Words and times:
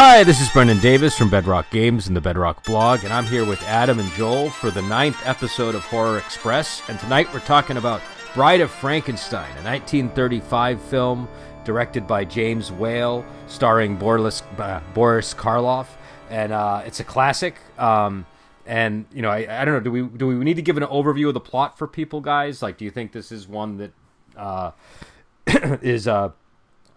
Hi, 0.00 0.22
this 0.22 0.40
is 0.40 0.48
Brendan 0.50 0.78
Davis 0.78 1.18
from 1.18 1.28
Bedrock 1.28 1.70
Games 1.70 2.06
and 2.06 2.16
the 2.16 2.20
Bedrock 2.20 2.62
blog, 2.62 3.02
and 3.02 3.12
I'm 3.12 3.24
here 3.24 3.44
with 3.44 3.60
Adam 3.64 3.98
and 3.98 4.08
Joel 4.12 4.48
for 4.48 4.70
the 4.70 4.80
ninth 4.80 5.20
episode 5.26 5.74
of 5.74 5.82
Horror 5.82 6.18
Express. 6.18 6.82
And 6.88 7.00
tonight 7.00 7.26
we're 7.34 7.40
talking 7.40 7.78
about 7.78 8.00
Bride 8.32 8.60
of 8.60 8.70
Frankenstein, 8.70 9.50
a 9.58 9.64
1935 9.64 10.80
film 10.82 11.28
directed 11.64 12.06
by 12.06 12.24
James 12.24 12.70
Whale, 12.70 13.26
starring 13.48 13.96
Boris, 13.96 14.44
uh, 14.58 14.80
Boris 14.94 15.34
Karloff, 15.34 15.88
and 16.30 16.52
uh, 16.52 16.84
it's 16.86 17.00
a 17.00 17.04
classic. 17.04 17.56
Um, 17.76 18.24
and 18.66 19.04
you 19.12 19.22
know, 19.22 19.30
I, 19.30 19.62
I 19.62 19.64
don't 19.64 19.74
know. 19.74 19.80
Do 19.80 19.90
we 19.90 20.02
do 20.02 20.28
we 20.28 20.44
need 20.44 20.54
to 20.54 20.62
give 20.62 20.76
an 20.76 20.84
overview 20.84 21.26
of 21.26 21.34
the 21.34 21.40
plot 21.40 21.76
for 21.76 21.88
people, 21.88 22.20
guys? 22.20 22.62
Like, 22.62 22.78
do 22.78 22.84
you 22.84 22.92
think 22.92 23.10
this 23.10 23.32
is 23.32 23.48
one 23.48 23.78
that 23.78 23.92
uh, 24.36 24.70
is 25.82 26.06
uh, 26.06 26.30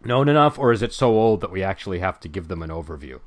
known 0.05 0.29
enough, 0.29 0.57
or 0.57 0.71
is 0.71 0.81
it 0.81 0.93
so 0.93 1.09
old 1.09 1.41
that 1.41 1.51
we 1.51 1.63
actually 1.63 1.99
have 1.99 2.19
to 2.21 2.27
give 2.27 2.47
them 2.47 2.61
an 2.61 2.69
overview? 2.69 3.19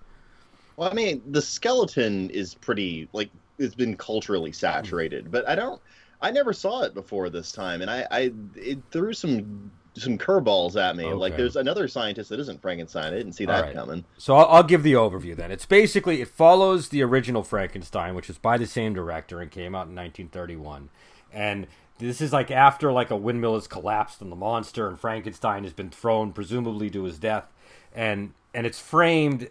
Well, 0.77 0.91
I 0.91 0.95
mean, 0.95 1.23
the 1.27 1.43
skeleton 1.43 2.31
is 2.31 2.55
pretty 2.55 3.09
like 3.13 3.31
it's 3.59 3.75
been 3.75 3.97
culturally 3.97 4.53
saturated, 4.53 5.31
but 5.31 5.49
I 5.49 5.55
don't. 5.55 5.81
I 6.21 6.31
never 6.31 6.53
saw 6.53 6.83
it 6.83 6.95
before 6.95 7.29
this 7.29 7.53
time, 7.53 7.83
and 7.83 7.91
I, 7.91 8.07
I 8.11 8.33
it 8.57 8.79
threw 8.91 9.13
some 9.13 9.71
some 9.97 10.19
curveballs 10.19 10.81
at 10.81 10.97
me. 10.97 11.05
Okay. 11.05 11.15
Like 11.15 11.37
there's 11.37 11.57
another 11.57 11.87
scientist 11.87 12.31
that 12.31 12.41
isn't 12.41 12.61
Frankenstein. 12.61 13.13
I 13.13 13.17
didn't 13.17 13.35
see 13.35 13.45
that 13.47 13.61
right. 13.61 13.75
coming. 13.75 14.05
So 14.19 14.37
I'll, 14.37 14.47
I'll 14.47 14.63
give 14.63 14.83
the 14.83 14.95
overview 14.95 15.37
then. 15.37 15.51
It's 15.51 15.67
basically 15.67 16.21
it 16.21 16.29
follows 16.29 16.89
the 16.89 17.03
original 17.03 17.43
Frankenstein, 17.43 18.15
which 18.15 18.29
was 18.29 18.39
by 18.39 18.59
the 18.59 18.67
same 18.67 18.95
director 18.95 19.41
and 19.41 19.51
came 19.51 19.75
out 19.75 19.87
in 19.87 19.95
1931, 19.95 20.89
and 21.33 21.67
this 21.99 22.21
is 22.21 22.33
like 22.33 22.51
after 22.51 22.93
like 22.93 23.11
a 23.11 23.17
windmill 23.17 23.55
has 23.55 23.67
collapsed 23.67 24.21
and 24.21 24.31
the 24.31 24.37
monster 24.37 24.89
and 24.89 24.99
Frankenstein 24.99 25.65
has 25.65 25.73
been 25.73 25.91
thrown 25.91 26.33
presumably 26.33 26.91
to 26.91 27.05
his 27.05 27.19
death, 27.19 27.53
and 27.95 28.33
and 28.53 28.67
it's 28.67 28.81
framed 28.81 29.49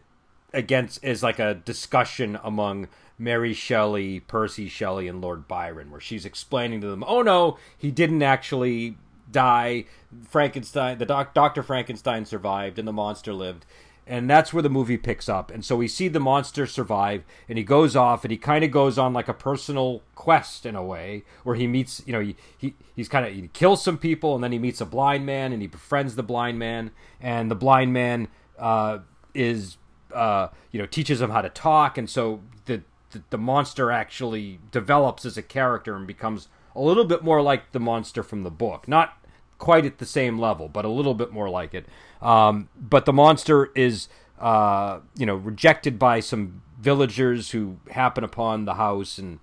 against 0.54 1.04
as 1.04 1.24
like 1.24 1.40
a 1.40 1.56
discussion 1.56 2.38
among 2.44 2.88
Mary 3.18 3.54
Shelley, 3.54 4.20
Percy 4.20 4.68
Shelley, 4.68 5.08
and 5.08 5.22
Lord 5.22 5.48
Byron, 5.48 5.92
where 5.92 6.02
she's 6.02 6.26
explaining 6.26 6.82
to 6.82 6.88
them, 6.88 7.04
"Oh 7.08 7.22
no, 7.22 7.58
he 7.78 7.92
didn't 7.92 8.24
actually 8.24 8.98
die. 9.32 9.86
Frankenstein, 10.28 10.98
the 10.98 11.06
doc, 11.06 11.34
Doctor 11.34 11.64
Frankenstein 11.64 12.26
survived, 12.26 12.78
and 12.78 12.88
the 12.88 12.94
monster 12.94 13.34
lived." 13.34 13.66
And 14.06 14.30
that's 14.30 14.54
where 14.54 14.62
the 14.62 14.70
movie 14.70 14.98
picks 14.98 15.30
up. 15.30 15.50
And 15.50 15.64
so 15.64 15.78
we 15.78 15.88
see 15.88 16.10
the 16.10 16.20
monster 16.20 16.68
survive, 16.68 17.24
and 17.48 17.58
he 17.58 17.64
goes 17.64 17.96
off, 17.96 18.26
and 18.26 18.32
he 18.32 18.38
kind 18.38 18.64
of 18.66 18.72
goes 18.72 18.98
on 18.98 19.14
like 19.14 19.30
a 19.30 19.34
personal 19.34 20.02
quest 20.14 20.66
in 20.66 20.76
a 20.76 20.84
way, 20.84 21.24
where 21.44 21.56
he 21.56 21.68
meets, 21.68 22.04
you 22.06 22.12
know, 22.12 22.20
he, 22.20 22.36
he 22.58 22.76
he's 22.96 23.08
kind 23.08 23.26
of 23.26 23.34
he 23.34 23.48
kills 23.54 23.82
some 23.82 23.98
people, 23.98 24.36
and 24.36 24.44
then 24.44 24.52
he 24.52 24.60
meets 24.60 24.82
a 24.82 24.86
blind 24.86 25.26
man, 25.26 25.54
and 25.54 25.62
he 25.62 25.68
befriends 25.68 26.16
the 26.16 26.24
blind 26.24 26.60
man, 26.60 26.92
and 27.22 27.50
the 27.50 27.56
blind 27.56 27.94
man 27.94 28.28
uh, 28.60 29.00
is, 29.34 29.78
uh, 30.14 30.50
you 30.72 30.80
know, 30.80 30.86
teaches 30.86 31.22
him 31.22 31.30
how 31.30 31.42
to 31.42 31.50
talk, 31.50 31.98
and 31.98 32.10
so 32.10 32.42
the, 32.66 32.84
the 33.12 33.24
the 33.30 33.38
monster 33.38 33.90
actually 33.90 34.60
develops 34.72 35.26
as 35.26 35.38
a 35.38 35.42
character 35.42 35.96
and 35.96 36.06
becomes 36.06 36.50
a 36.76 36.82
little 36.82 37.06
bit 37.06 37.24
more 37.24 37.42
like 37.42 37.72
the 37.72 37.80
monster 37.80 38.22
from 38.22 38.44
the 38.44 38.52
book, 38.52 38.86
not 38.86 39.18
quite 39.64 39.86
at 39.86 39.98
the 39.98 40.06
same 40.06 40.38
level, 40.38 40.68
but 40.68 40.84
a 40.84 40.90
little 40.90 41.14
bit 41.14 41.32
more 41.32 41.50
like 41.50 41.74
it. 41.74 41.86
Um, 42.22 42.68
but 42.78 43.06
the 43.06 43.14
monster 43.14 43.72
is, 43.76 44.10
uh, 44.38 45.00
you 45.16 45.26
know, 45.26 45.36
rejected 45.36 45.98
by 45.98 46.20
some 46.20 46.62
villagers 46.82 47.52
who 47.52 47.78
happen 47.92 48.26
upon 48.26 48.66
the 48.66 48.74
house, 48.74 49.18
and 49.18 49.40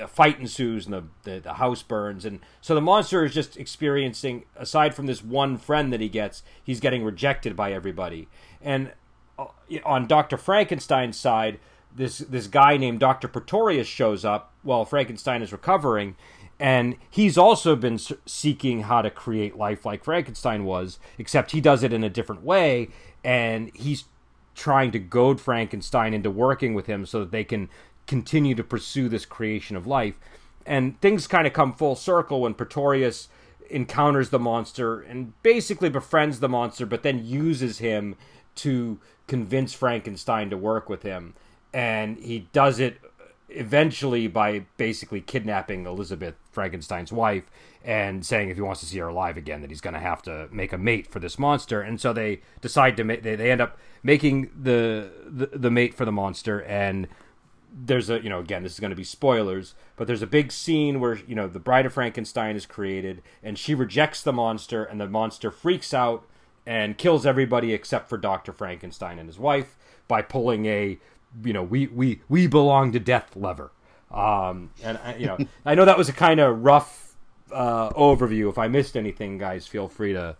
a 0.00 0.08
fight 0.08 0.40
ensues, 0.40 0.86
and 0.86 0.94
the, 0.94 1.04
the, 1.30 1.40
the 1.40 1.52
house 1.54 1.82
burns. 1.82 2.24
And 2.24 2.40
so 2.62 2.74
the 2.74 2.80
monster 2.80 3.22
is 3.22 3.34
just 3.34 3.58
experiencing, 3.58 4.44
aside 4.56 4.94
from 4.94 5.04
this 5.04 5.22
one 5.22 5.58
friend 5.58 5.92
that 5.92 6.00
he 6.00 6.08
gets, 6.08 6.42
he's 6.64 6.80
getting 6.80 7.04
rejected 7.04 7.54
by 7.54 7.70
everybody. 7.70 8.28
And 8.62 8.92
uh, 9.38 9.48
on 9.84 10.06
Dr. 10.06 10.38
Frankenstein's 10.38 11.18
side, 11.18 11.60
this 11.94 12.18
this 12.18 12.46
guy 12.46 12.78
named 12.78 12.98
Dr. 12.98 13.28
Pretorius 13.28 13.86
shows 13.86 14.24
up 14.24 14.52
while 14.62 14.86
Frankenstein 14.86 15.42
is 15.42 15.52
recovering, 15.52 16.16
and 16.60 16.96
he's 17.10 17.36
also 17.36 17.74
been 17.76 17.98
seeking 18.26 18.82
how 18.82 19.02
to 19.02 19.10
create 19.10 19.56
life 19.56 19.84
like 19.84 20.04
Frankenstein 20.04 20.64
was, 20.64 20.98
except 21.18 21.50
he 21.50 21.60
does 21.60 21.82
it 21.82 21.92
in 21.92 22.04
a 22.04 22.10
different 22.10 22.42
way, 22.42 22.88
and 23.24 23.70
he's 23.74 24.04
trying 24.54 24.92
to 24.92 24.98
goad 24.98 25.40
Frankenstein 25.40 26.14
into 26.14 26.30
working 26.30 26.74
with 26.74 26.86
him 26.86 27.06
so 27.06 27.20
that 27.20 27.32
they 27.32 27.44
can 27.44 27.68
continue 28.06 28.54
to 28.54 28.62
pursue 28.62 29.08
this 29.08 29.26
creation 29.26 29.76
of 29.76 29.86
life. 29.86 30.18
And 30.66 31.00
things 31.00 31.26
kind 31.26 31.46
of 31.46 31.52
come 31.52 31.74
full 31.74 31.96
circle 31.96 32.42
when 32.42 32.54
Pretorius 32.54 33.28
encounters 33.68 34.30
the 34.30 34.38
monster 34.38 35.00
and 35.00 35.32
basically 35.42 35.88
befriends 35.88 36.40
the 36.40 36.48
monster, 36.48 36.86
but 36.86 37.02
then 37.02 37.26
uses 37.26 37.78
him 37.78 38.14
to 38.56 38.98
convince 39.26 39.74
Frankenstein 39.74 40.50
to 40.50 40.56
work 40.56 40.88
with 40.88 41.02
him. 41.02 41.34
And 41.72 42.18
he 42.18 42.46
does 42.52 42.78
it 42.78 42.98
eventually 43.54 44.26
by 44.26 44.66
basically 44.76 45.20
kidnapping 45.20 45.86
Elizabeth, 45.86 46.34
Frankenstein's 46.52 47.12
wife, 47.12 47.50
and 47.84 48.24
saying 48.24 48.48
if 48.48 48.56
he 48.56 48.62
wants 48.62 48.80
to 48.80 48.86
see 48.86 48.98
her 48.98 49.08
alive 49.08 49.36
again, 49.36 49.60
that 49.60 49.70
he's 49.70 49.80
going 49.80 49.94
to 49.94 50.00
have 50.00 50.22
to 50.22 50.48
make 50.50 50.72
a 50.72 50.78
mate 50.78 51.06
for 51.06 51.20
this 51.20 51.38
monster. 51.38 51.80
And 51.80 52.00
so 52.00 52.12
they 52.12 52.40
decide 52.60 52.96
to 52.96 53.04
make. 53.04 53.22
They, 53.22 53.36
they 53.36 53.50
end 53.50 53.60
up 53.60 53.78
making 54.02 54.50
the, 54.60 55.10
the 55.26 55.46
the 55.46 55.70
mate 55.70 55.94
for 55.94 56.04
the 56.04 56.12
monster. 56.12 56.62
And 56.62 57.08
there's 57.76 58.08
a 58.08 58.22
you 58.22 58.28
know 58.28 58.40
again 58.40 58.62
this 58.62 58.72
is 58.74 58.80
going 58.80 58.90
to 58.90 58.96
be 58.96 59.04
spoilers, 59.04 59.74
but 59.96 60.06
there's 60.06 60.22
a 60.22 60.26
big 60.26 60.52
scene 60.52 61.00
where 61.00 61.18
you 61.26 61.34
know 61.34 61.48
the 61.48 61.58
Bride 61.58 61.86
of 61.86 61.92
Frankenstein 61.92 62.56
is 62.56 62.66
created, 62.66 63.22
and 63.42 63.58
she 63.58 63.74
rejects 63.74 64.22
the 64.22 64.32
monster, 64.32 64.84
and 64.84 65.00
the 65.00 65.08
monster 65.08 65.50
freaks 65.50 65.92
out 65.92 66.24
and 66.66 66.96
kills 66.96 67.26
everybody 67.26 67.74
except 67.74 68.08
for 68.08 68.16
Doctor 68.16 68.52
Frankenstein 68.52 69.18
and 69.18 69.28
his 69.28 69.38
wife 69.38 69.76
by 70.08 70.22
pulling 70.22 70.66
a 70.66 70.98
you 71.42 71.52
know 71.52 71.62
we 71.62 71.86
we 71.88 72.20
we 72.28 72.46
belong 72.46 72.92
to 72.92 73.00
death 73.00 73.34
lever 73.34 73.72
um 74.10 74.70
and 74.82 74.98
I, 74.98 75.16
you 75.16 75.26
know 75.26 75.38
i 75.64 75.74
know 75.74 75.84
that 75.84 75.98
was 75.98 76.08
a 76.08 76.12
kind 76.12 76.40
of 76.40 76.64
rough 76.64 77.16
uh 77.52 77.90
overview. 77.90 78.48
If 78.48 78.58
i 78.58 78.68
missed 78.68 78.96
anything 78.96 79.38
guys 79.38 79.66
feel 79.66 79.88
free 79.88 80.12
to 80.12 80.36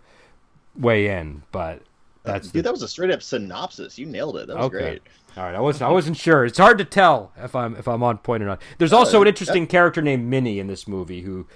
weigh 0.77 1.09
in 1.09 1.43
but 1.53 1.83
that's 2.23 2.51
Dude, 2.51 2.65
that 2.65 2.73
was 2.73 2.83
a 2.83 2.89
straight 2.89 3.11
up 3.11 3.23
synopsis. 3.23 3.99
You 3.99 4.07
nailed 4.07 4.39
it. 4.39 4.47
That 4.47 4.57
was 4.57 4.67
okay. 4.67 4.79
great. 4.79 5.03
all 5.37 5.45
right. 5.45 5.55
I 5.55 5.61
wasn't 5.61 5.91
i 5.91 5.93
wasn't 5.93 6.17
sure. 6.17 6.47
It's 6.47 6.59
hard 6.59 6.79
to 6.79 6.85
tell 6.85 7.33
if 7.37 7.55
i'm 7.55 7.77
if 7.77 7.87
i'm 7.87 8.03
on 8.03 8.19
point 8.19 8.43
or 8.43 8.47
not. 8.47 8.63
There's 8.79 8.93
also 8.93 9.21
an 9.21 9.29
interesting 9.29 9.67
character 9.67 10.01
named 10.01 10.25
minnie 10.25 10.59
in 10.59 10.67
this 10.67 10.89
movie 10.89 11.21
who 11.21 11.47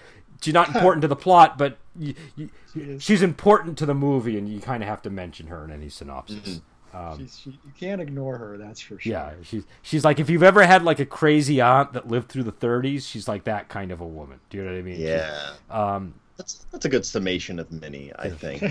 she's 0.43 0.55
not 0.55 0.69
important 0.69 1.03
to 1.03 1.09
the 1.09 1.17
plot 1.17 1.59
but 1.59 1.79
you, 1.99 2.15
you, 2.37 2.51
she's 3.01 3.23
important 3.23 3.79
to 3.79 3.87
the 3.87 3.95
movie 3.95 4.37
and 4.39 4.49
you 4.49 4.61
kind 4.61 4.83
of 4.83 4.89
have 4.89 5.03
to 5.03 5.11
mention 5.11 5.49
her 5.49 5.65
in 5.65 5.71
any 5.71 5.89
synopsis 5.89 6.61
um, 6.95 7.19
she's, 7.19 7.39
she, 7.39 7.51
you 7.51 7.73
can't 7.79 8.01
ignore 8.01 8.39
her, 8.39 8.57
that's 8.57 8.81
for 8.81 8.99
sure. 8.99 9.13
Yeah, 9.13 9.33
she's 9.43 9.65
she's 9.83 10.05
like 10.05 10.19
if 10.19 10.31
you've 10.31 10.43
ever 10.43 10.65
had 10.65 10.83
like 10.83 11.01
a 11.01 11.07
crazy 11.07 11.61
aunt 11.61 11.93
that 11.93 12.09
lived 12.09 12.29
through 12.29 12.45
the 12.45 12.53
30s, 12.53 13.07
she's 13.07 13.29
like 13.29 13.45
that 13.45 13.69
kind 13.69 13.93
of 13.93 14.01
a 14.01 14.07
woman. 14.07 14.41
Do 14.51 14.59
you 14.59 14.65
know 14.65 14.73
what 14.73 14.79
I 14.79 14.83
mean? 14.83 15.01
Yeah. 15.01 15.51
She's, 15.51 15.55
um, 15.71 16.15
that's 16.37 16.67
that's 16.71 16.85
a 16.85 16.89
good 16.89 17.05
summation 17.05 17.59
of 17.59 17.71
Minnie, 17.73 18.13
I 18.19 18.31
think. 18.31 18.63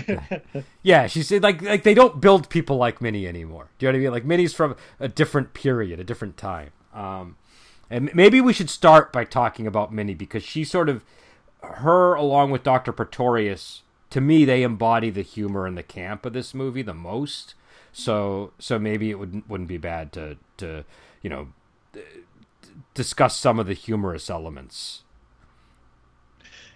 yeah, 0.82 1.06
she's 1.06 1.30
like 1.30 1.62
like 1.62 1.82
they 1.82 1.94
don't 1.94 2.20
build 2.20 2.48
people 2.48 2.76
like 2.76 3.00
Minnie 3.00 3.28
anymore. 3.28 3.68
Do 3.78 3.86
you 3.86 3.92
know 3.92 3.96
what 3.96 4.00
I 4.00 4.02
mean? 4.04 4.12
Like 4.12 4.24
Minnie's 4.24 4.54
from 4.54 4.74
a 4.98 5.08
different 5.08 5.54
period, 5.54 6.00
a 6.00 6.04
different 6.04 6.36
time. 6.36 6.70
Um, 6.94 7.36
and 7.90 8.10
maybe 8.14 8.40
we 8.40 8.52
should 8.52 8.70
start 8.70 9.12
by 9.12 9.24
talking 9.24 9.66
about 9.66 9.92
Minnie 9.92 10.14
because 10.14 10.42
she 10.42 10.64
sort 10.64 10.88
of 10.88 11.04
her 11.62 12.14
along 12.14 12.50
with 12.50 12.62
Dr. 12.62 12.92
Pretorius 12.92 13.82
to 14.10 14.20
me 14.20 14.44
they 14.44 14.62
embody 14.62 15.10
the 15.10 15.22
humor 15.22 15.66
and 15.66 15.76
the 15.76 15.82
camp 15.82 16.24
of 16.24 16.32
this 16.32 16.54
movie 16.54 16.82
the 16.82 16.94
most. 16.94 17.54
So 17.92 18.52
so 18.58 18.78
maybe 18.78 19.10
it 19.10 19.18
wouldn't 19.18 19.48
wouldn't 19.48 19.68
be 19.68 19.78
bad 19.78 20.12
to 20.12 20.36
to 20.58 20.84
you 21.22 21.30
know 21.30 21.48
discuss 22.94 23.36
some 23.36 23.58
of 23.58 23.66
the 23.66 23.74
humorous 23.74 24.30
elements. 24.30 25.02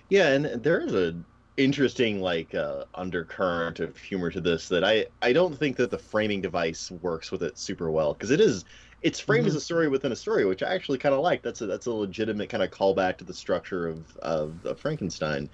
Yeah, 0.09 0.29
and 0.29 0.63
there 0.63 0.81
is 0.81 0.95
a 0.95 1.15
interesting 1.57 2.21
like 2.21 2.55
uh, 2.55 2.85
undercurrent 2.95 3.81
of 3.81 3.97
humor 3.97 4.31
to 4.31 4.41
this 4.41 4.69
that 4.69 4.85
I 4.85 5.07
I 5.21 5.33
don't 5.33 5.57
think 5.57 5.77
that 5.77 5.91
the 5.91 5.99
framing 5.99 6.41
device 6.41 6.91
works 6.91 7.31
with 7.31 7.43
it 7.43 7.59
super 7.59 7.91
well 7.91 8.15
because 8.15 8.31
it 8.31 8.41
is 8.41 8.65
it's 9.03 9.19
framed 9.19 9.43
mm-hmm. 9.43 9.49
as 9.49 9.55
a 9.57 9.61
story 9.61 9.89
within 9.89 10.13
a 10.13 10.17
story, 10.17 10.45
which 10.45 10.63
I 10.63 10.75
actually 10.75 10.99
kind 10.99 11.15
of 11.15 11.21
like. 11.21 11.43
That's 11.43 11.61
a 11.61 11.67
that's 11.67 11.87
a 11.87 11.93
legitimate 11.93 12.49
kind 12.49 12.63
of 12.63 12.71
callback 12.71 13.17
to 13.19 13.25
the 13.25 13.35
structure 13.35 13.89
of, 13.89 14.17
of, 14.19 14.65
of 14.65 14.79
Frankenstein 14.79 15.51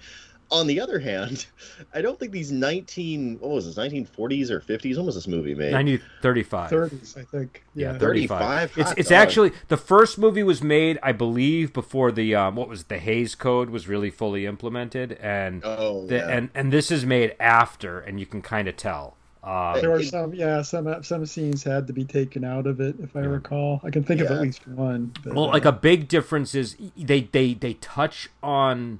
on 0.51 0.67
the 0.67 0.79
other 0.79 0.99
hand, 0.99 1.45
I 1.93 2.01
don't 2.01 2.19
think 2.19 2.31
these 2.31 2.51
19 2.51 3.37
what 3.39 3.51
was 3.51 3.65
this 3.65 3.75
1940s 3.75 4.49
or 4.49 4.59
50s 4.61 4.97
when 4.97 5.05
was 5.05 5.15
this 5.15 5.27
movie 5.27 5.53
made? 5.55 5.73
1935. 5.73 6.71
30s, 6.71 7.17
I 7.17 7.23
think. 7.23 7.63
Yeah, 7.75 7.93
Yeah, 7.93 7.97
35. 7.99 8.71
35? 8.71 8.77
It's 8.77 8.91
it's 8.99 9.09
dog. 9.09 9.17
actually 9.17 9.51
the 9.67 9.77
first 9.77 10.17
movie 10.17 10.43
was 10.43 10.61
made, 10.63 10.97
I 11.03 11.11
believe, 11.11 11.73
before 11.73 12.11
the 12.11 12.35
um, 12.35 12.55
what 12.55 12.67
was 12.69 12.81
it, 12.81 12.87
the 12.89 12.99
Hays 12.99 13.35
Code 13.35 13.69
was 13.69 13.87
really 13.87 14.09
fully 14.09 14.45
implemented, 14.45 15.13
and 15.21 15.61
Oh, 15.63 16.05
the, 16.07 16.15
yeah. 16.15 16.27
and 16.29 16.49
and 16.55 16.73
this 16.73 16.91
is 16.91 17.05
made 17.05 17.35
after, 17.39 17.99
and 17.99 18.19
you 18.19 18.25
can 18.25 18.41
kind 18.41 18.67
of 18.67 18.75
tell. 18.75 19.15
Um, 19.41 19.79
There 19.79 19.89
were 19.89 20.03
some, 20.03 20.33
yeah, 20.33 20.61
some 20.63 21.01
some 21.03 21.25
scenes 21.25 21.63
had 21.63 21.87
to 21.87 21.93
be 21.93 22.03
taken 22.03 22.43
out 22.43 22.67
of 22.67 22.81
it, 22.81 22.95
if 23.01 23.15
I 23.15 23.21
recall. 23.21 23.79
I 23.85 23.89
can 23.89 24.03
think 24.03 24.19
of 24.19 24.27
at 24.29 24.41
least 24.41 24.67
one. 24.67 25.13
But, 25.23 25.33
Well, 25.33 25.45
uh, 25.45 25.53
like 25.53 25.63
a 25.65 25.71
big 25.71 26.07
difference 26.09 26.53
is 26.53 26.75
they 26.97 27.21
they 27.21 27.53
they 27.53 27.75
touch 27.75 28.27
on 28.43 28.99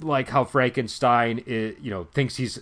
like 0.00 0.28
how 0.30 0.44
Frankenstein 0.44 1.42
is, 1.46 1.76
you 1.80 1.90
know 1.90 2.04
thinks 2.12 2.36
he's 2.36 2.60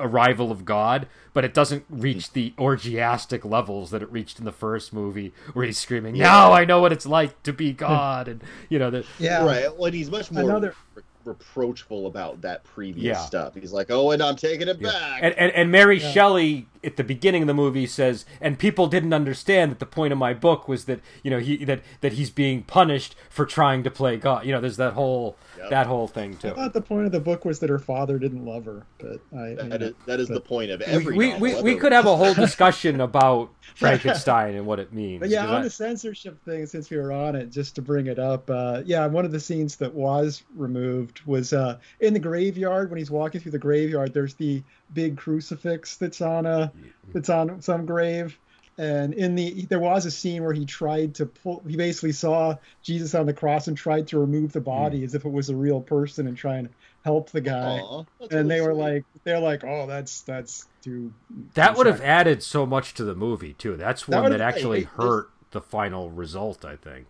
a 0.00 0.08
rival 0.08 0.50
of 0.50 0.64
God, 0.64 1.06
but 1.32 1.44
it 1.44 1.54
doesn't 1.54 1.84
reach 1.88 2.32
the 2.32 2.52
orgiastic 2.58 3.44
levels 3.44 3.90
that 3.90 4.02
it 4.02 4.10
reached 4.10 4.38
in 4.38 4.44
the 4.44 4.52
first 4.52 4.92
movie, 4.92 5.32
where 5.52 5.64
he's 5.66 5.78
screaming, 5.78 6.16
"Now 6.16 6.52
I 6.52 6.64
know 6.64 6.80
what 6.80 6.92
it's 6.92 7.06
like 7.06 7.42
to 7.44 7.52
be 7.52 7.72
God," 7.72 8.26
and 8.26 8.42
you 8.68 8.78
know 8.78 8.90
that. 8.90 9.04
Yeah. 9.18 9.44
Right. 9.44 9.76
Well, 9.76 9.92
he's 9.92 10.10
much 10.10 10.30
more 10.30 10.42
Another- 10.44 10.74
re- 10.96 11.02
reproachful 11.26 12.06
about 12.06 12.40
that 12.42 12.64
previous 12.64 13.16
Yeah. 13.18 13.24
stuff. 13.24 13.54
He's 13.54 13.72
like, 13.72 13.88
"Oh, 13.90 14.10
and 14.10 14.22
I'm 14.22 14.36
taking 14.36 14.68
it 14.68 14.78
Yeah. 14.80 14.90
back." 14.90 15.20
And, 15.22 15.34
and 15.38 15.52
and 15.52 15.70
Mary 15.70 15.98
Yeah. 16.00 16.10
Shelley 16.12 16.66
at 16.82 16.96
the 16.96 17.04
beginning 17.04 17.42
of 17.42 17.48
the 17.48 17.54
movie 17.54 17.86
says, 17.86 18.26
and 18.42 18.58
people 18.58 18.86
didn't 18.88 19.14
understand 19.14 19.70
that 19.70 19.78
the 19.78 19.86
point 19.86 20.12
of 20.12 20.18
my 20.18 20.34
book 20.34 20.68
was 20.68 20.84
that 20.84 21.00
you 21.22 21.30
know 21.30 21.38
he 21.38 21.64
that 21.64 21.80
that 22.02 22.14
he's 22.14 22.30
being 22.30 22.62
punished 22.62 23.14
for 23.30 23.46
trying 23.46 23.82
to 23.84 23.90
play 23.90 24.16
God. 24.16 24.44
You 24.44 24.52
know, 24.52 24.60
there's 24.60 24.76
that 24.76 24.92
whole 24.94 25.36
Yep. 25.58 25.70
that 25.70 25.86
whole 25.86 26.08
thing 26.08 26.32
I 26.32 26.42
too. 26.48 26.50
thought 26.50 26.72
the 26.72 26.80
point 26.82 27.06
of 27.06 27.12
the 27.12 27.20
book 27.20 27.44
was 27.44 27.60
that 27.60 27.70
her 27.70 27.78
father 27.78 28.18
didn't 28.18 28.44
love 28.44 28.64
her, 28.66 28.82
but 28.98 29.20
I. 29.34 29.54
that 29.54 29.82
is, 29.82 29.94
that 30.06 30.20
is 30.20 30.28
the 30.28 30.40
point 30.40 30.70
of 30.70 30.80
every. 30.82 31.16
we, 31.16 31.30
novel 31.30 31.40
we, 31.40 31.62
we 31.62 31.76
could 31.76 31.92
have 31.92 32.06
a 32.06 32.16
whole 32.16 32.34
discussion 32.46 33.00
about 33.00 33.50
Frankenstein 33.76 34.54
and 34.56 34.66
what 34.66 34.78
it 34.80 34.92
means. 34.92 35.20
But 35.20 35.28
yeah, 35.30 35.46
on 35.46 35.54
I- 35.60 35.62
the 35.62 35.70
censorship 35.70 36.42
thing, 36.44 36.66
since 36.66 36.90
we 36.90 36.96
were 36.98 37.12
on 37.12 37.36
it, 37.36 37.50
just 37.50 37.76
to 37.76 37.82
bring 37.82 38.08
it 38.08 38.18
up, 38.18 38.50
uh, 38.50 38.82
yeah, 38.84 39.06
one 39.06 39.24
of 39.24 39.32
the 39.32 39.40
scenes 39.40 39.76
that 39.76 39.94
was 39.94 40.42
removed 40.56 41.13
was 41.26 41.52
uh, 41.52 41.78
in 42.00 42.12
the 42.14 42.20
graveyard 42.20 42.90
when 42.90 42.98
he's 42.98 43.10
walking 43.10 43.40
through 43.40 43.52
the 43.52 43.58
graveyard. 43.58 44.12
There's 44.14 44.34
the 44.34 44.62
big 44.92 45.16
crucifix 45.16 45.96
that's 45.96 46.20
on 46.20 46.46
a 46.46 46.72
that's 47.12 47.28
on 47.28 47.60
some 47.62 47.86
grave, 47.86 48.38
and 48.78 49.14
in 49.14 49.34
the 49.34 49.66
there 49.66 49.80
was 49.80 50.06
a 50.06 50.10
scene 50.10 50.42
where 50.42 50.52
he 50.52 50.64
tried 50.66 51.14
to 51.16 51.26
pull. 51.26 51.62
He 51.68 51.76
basically 51.76 52.12
saw 52.12 52.56
Jesus 52.82 53.14
on 53.14 53.26
the 53.26 53.32
cross 53.34 53.68
and 53.68 53.76
tried 53.76 54.06
to 54.08 54.18
remove 54.18 54.52
the 54.52 54.60
body 54.60 54.98
Hmm. 54.98 55.04
as 55.04 55.14
if 55.14 55.24
it 55.24 55.32
was 55.32 55.50
a 55.50 55.56
real 55.56 55.80
person 55.80 56.26
and 56.26 56.36
try 56.36 56.56
and 56.56 56.68
help 57.04 57.30
the 57.30 57.40
guy. 57.40 57.80
Aw, 57.80 58.04
that's 58.20 58.32
and 58.32 58.48
really 58.48 58.48
they 58.48 58.60
were 58.66 58.72
sweet. 58.74 58.82
like, 58.82 59.04
they're 59.24 59.40
like, 59.40 59.64
oh, 59.64 59.86
that's 59.86 60.22
that's 60.22 60.66
too. 60.82 61.12
that 61.54 61.72
too 61.72 61.78
would 61.78 61.86
have 61.86 62.00
added 62.00 62.42
so 62.42 62.64
much 62.66 62.94
to 62.94 63.04
the 63.04 63.14
movie 63.14 63.52
too. 63.54 63.76
That's 63.76 64.08
one 64.08 64.22
would've- 64.24 64.38
that 64.38 64.44
actually 64.44 64.78
it- 64.80 64.82
it- 64.84 64.88
hurt 65.02 65.30
the 65.50 65.60
final 65.60 66.10
result. 66.10 66.64
I 66.64 66.76
think. 66.76 67.08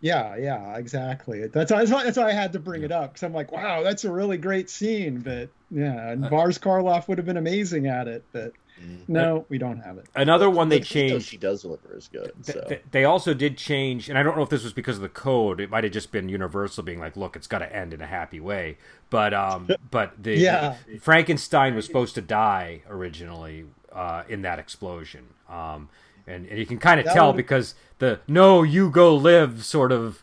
Yeah, 0.00 0.36
yeah, 0.36 0.76
exactly. 0.76 1.46
That's 1.48 1.70
that's 1.70 1.90
why, 1.90 2.04
that's 2.04 2.16
why 2.16 2.28
I 2.28 2.32
had 2.32 2.52
to 2.52 2.60
bring 2.60 2.82
it 2.82 2.92
up 2.92 3.12
because 3.14 3.24
I'm 3.24 3.32
like, 3.32 3.50
wow, 3.50 3.82
that's 3.82 4.04
a 4.04 4.12
really 4.12 4.36
great 4.38 4.70
scene. 4.70 5.20
But 5.20 5.48
yeah, 5.70 6.10
and 6.10 6.24
Uh, 6.24 6.28
Boris 6.28 6.58
Karloff 6.58 7.08
would 7.08 7.18
have 7.18 7.26
been 7.26 7.36
amazing 7.36 7.86
at 7.88 8.06
it. 8.08 8.24
But 8.32 8.52
Mm. 8.80 9.08
no, 9.08 9.44
we 9.48 9.58
don't 9.58 9.80
have 9.80 9.98
it. 9.98 10.06
Another 10.14 10.48
one 10.48 10.68
they 10.68 10.78
changed. 10.78 11.26
She 11.26 11.36
does 11.36 11.62
deliver 11.62 11.96
is 11.96 12.06
good. 12.12 12.30
Th- 12.44 12.58
So. 12.58 12.64
th- 12.68 12.82
they 12.92 13.04
also 13.04 13.34
did 13.34 13.58
change, 13.58 14.08
and 14.08 14.16
I 14.16 14.22
don't 14.22 14.36
know 14.36 14.44
if 14.44 14.50
this 14.50 14.62
was 14.62 14.72
because 14.72 14.94
of 14.94 15.02
the 15.02 15.08
code. 15.08 15.60
It 15.60 15.68
might 15.68 15.82
have 15.82 15.92
just 15.92 16.12
been 16.12 16.28
Universal 16.28 16.84
being 16.84 17.00
like, 17.00 17.16
"Look, 17.16 17.34
it's 17.34 17.48
got 17.48 17.58
to 17.58 17.74
end 17.74 17.92
in 17.92 18.00
a 18.00 18.06
happy 18.06 18.38
way." 18.38 18.78
But 19.10 19.34
um, 19.34 19.68
but 19.90 20.22
the 20.22 20.36
Yeah. 20.36 20.76
Frankenstein 21.00 21.74
was 21.74 21.86
supposed 21.86 22.14
to 22.14 22.20
die 22.20 22.82
originally 22.88 23.64
uh, 23.92 24.22
in 24.28 24.42
that 24.42 24.60
explosion, 24.60 25.24
um, 25.48 25.88
and 26.28 26.46
and 26.46 26.58
you 26.58 26.66
can 26.66 26.78
kind 26.78 27.00
of 27.00 27.06
That 27.06 27.14
tell 27.14 27.26
would've- 27.28 27.36
because 27.38 27.74
the 27.98 28.20
"No, 28.28 28.62
you 28.62 28.90
go 28.90 29.14
live" 29.16 29.64
sort 29.64 29.90
of 29.92 30.22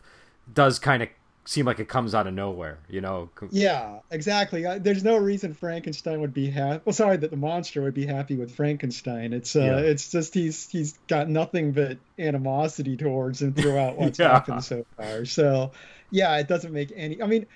does 0.52 0.78
kind 0.78 1.02
of 1.02 1.08
seem 1.44 1.64
like 1.64 1.78
it 1.78 1.88
comes 1.88 2.12
out 2.12 2.26
of 2.26 2.34
nowhere, 2.34 2.78
you 2.88 3.00
know. 3.00 3.30
Yeah, 3.52 4.00
exactly. 4.10 4.66
I, 4.66 4.78
there's 4.78 5.04
no 5.04 5.16
reason 5.16 5.54
Frankenstein 5.54 6.20
would 6.20 6.34
be 6.34 6.50
happy. 6.50 6.82
Well, 6.84 6.92
sorry 6.92 7.16
that 7.18 7.30
the 7.30 7.36
monster 7.36 7.82
would 7.82 7.94
be 7.94 8.04
happy 8.06 8.34
with 8.36 8.52
Frankenstein. 8.54 9.32
It's 9.32 9.54
uh, 9.54 9.60
Yeah. 9.60 9.78
it's 9.78 10.10
just 10.10 10.34
he's 10.34 10.68
he's 10.70 10.98
got 11.06 11.28
nothing 11.28 11.70
but 11.72 11.98
animosity 12.18 12.96
towards 12.96 13.42
him 13.42 13.54
throughout 13.54 13.96
what's 13.98 14.18
Yeah. 14.18 14.32
happened 14.32 14.64
so 14.64 14.84
far. 14.96 15.24
So, 15.24 15.70
yeah, 16.10 16.36
it 16.38 16.48
doesn't 16.48 16.72
make 16.72 16.92
any. 16.96 17.22
I 17.22 17.26
mean, 17.26 17.46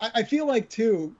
I, 0.00 0.10
I 0.16 0.22
feel 0.22 0.46
like 0.46 0.70
too, 0.70 1.14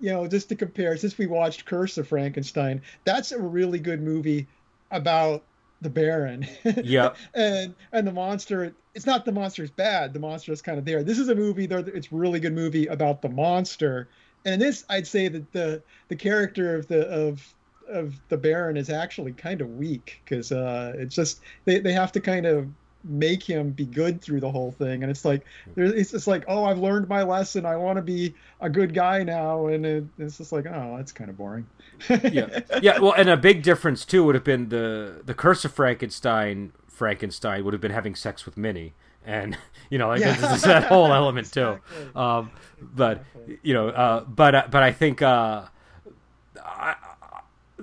you 0.00 0.10
know, 0.10 0.26
just 0.26 0.48
to 0.50 0.54
compare, 0.56 0.96
since 0.98 1.16
we 1.16 1.26
watched 1.26 1.64
Curse 1.64 1.96
of 1.96 2.06
Frankenstein, 2.08 2.82
that's 3.04 3.32
a 3.32 3.40
really 3.40 3.78
good 3.78 4.02
movie 4.02 4.46
about 4.90 5.42
the 5.82 5.90
Baron. 5.90 6.46
Yeah. 6.64 7.14
and 7.34 7.74
and 7.92 8.06
the 8.06 8.12
monster 8.12 8.74
it's 8.94 9.06
not 9.06 9.24
the 9.24 9.32
monster's 9.32 9.70
bad 9.70 10.12
the 10.12 10.20
monster 10.20 10.52
is 10.52 10.62
kind 10.62 10.78
of 10.78 10.84
there 10.84 11.02
this 11.02 11.18
is 11.18 11.28
a 11.28 11.34
movie 11.34 11.66
though 11.66 11.78
it's 11.78 12.12
really 12.12 12.40
good 12.40 12.52
movie 12.52 12.86
about 12.86 13.22
the 13.22 13.28
monster 13.28 14.08
and 14.44 14.54
in 14.54 14.60
this 14.60 14.84
i'd 14.90 15.06
say 15.06 15.28
that 15.28 15.50
the 15.52 15.82
the 16.08 16.16
character 16.16 16.74
of 16.74 16.86
the 16.88 17.06
of 17.08 17.54
of 17.88 18.20
the 18.28 18.36
baron 18.36 18.76
is 18.76 18.90
actually 18.90 19.32
kind 19.32 19.60
of 19.60 19.68
weak 19.76 20.20
because 20.24 20.52
uh 20.52 20.92
it's 20.96 21.14
just 21.14 21.40
they, 21.64 21.80
they 21.80 21.92
have 21.92 22.12
to 22.12 22.20
kind 22.20 22.46
of 22.46 22.68
make 23.04 23.42
him 23.42 23.70
be 23.70 23.84
good 23.84 24.20
through 24.20 24.40
the 24.40 24.50
whole 24.50 24.70
thing 24.72 25.02
and 25.02 25.10
it's 25.10 25.24
like 25.24 25.44
it's 25.76 26.12
just 26.12 26.26
like 26.26 26.44
oh 26.46 26.64
i've 26.64 26.78
learned 26.78 27.08
my 27.08 27.22
lesson 27.22 27.66
i 27.66 27.74
want 27.74 27.96
to 27.96 28.02
be 28.02 28.32
a 28.60 28.70
good 28.70 28.94
guy 28.94 29.22
now 29.24 29.66
and 29.66 29.84
it, 29.84 30.04
it's 30.18 30.38
just 30.38 30.52
like 30.52 30.66
oh 30.66 30.96
that's 30.96 31.10
kind 31.12 31.28
of 31.30 31.36
boring 31.36 31.66
yeah, 32.08 32.60
yeah. 32.82 32.98
Well, 32.98 33.12
and 33.12 33.28
a 33.28 33.36
big 33.36 33.62
difference 33.62 34.04
too 34.04 34.24
would 34.24 34.34
have 34.34 34.42
been 34.44 34.70
the 34.70 35.22
the 35.24 35.34
Curse 35.34 35.64
of 35.64 35.72
Frankenstein. 35.72 36.72
Frankenstein 36.88 37.64
would 37.64 37.74
have 37.74 37.80
been 37.80 37.92
having 37.92 38.14
sex 38.16 38.44
with 38.44 38.56
Minnie, 38.56 38.92
and 39.24 39.56
you 39.90 39.98
know, 39.98 40.08
like 40.08 40.20
Yeah. 40.20 40.32
there's 40.34 40.62
that 40.62 40.84
whole 40.84 41.12
element 41.12 41.52
too. 41.52 41.78
Um, 42.16 42.50
but 42.80 43.24
you 43.62 43.72
know, 43.74 43.88
uh, 43.90 44.24
but 44.24 44.54
uh, 44.54 44.66
but 44.70 44.82
I 44.82 44.90
think 44.92 45.22
uh, 45.22 45.66
I- 46.64 46.96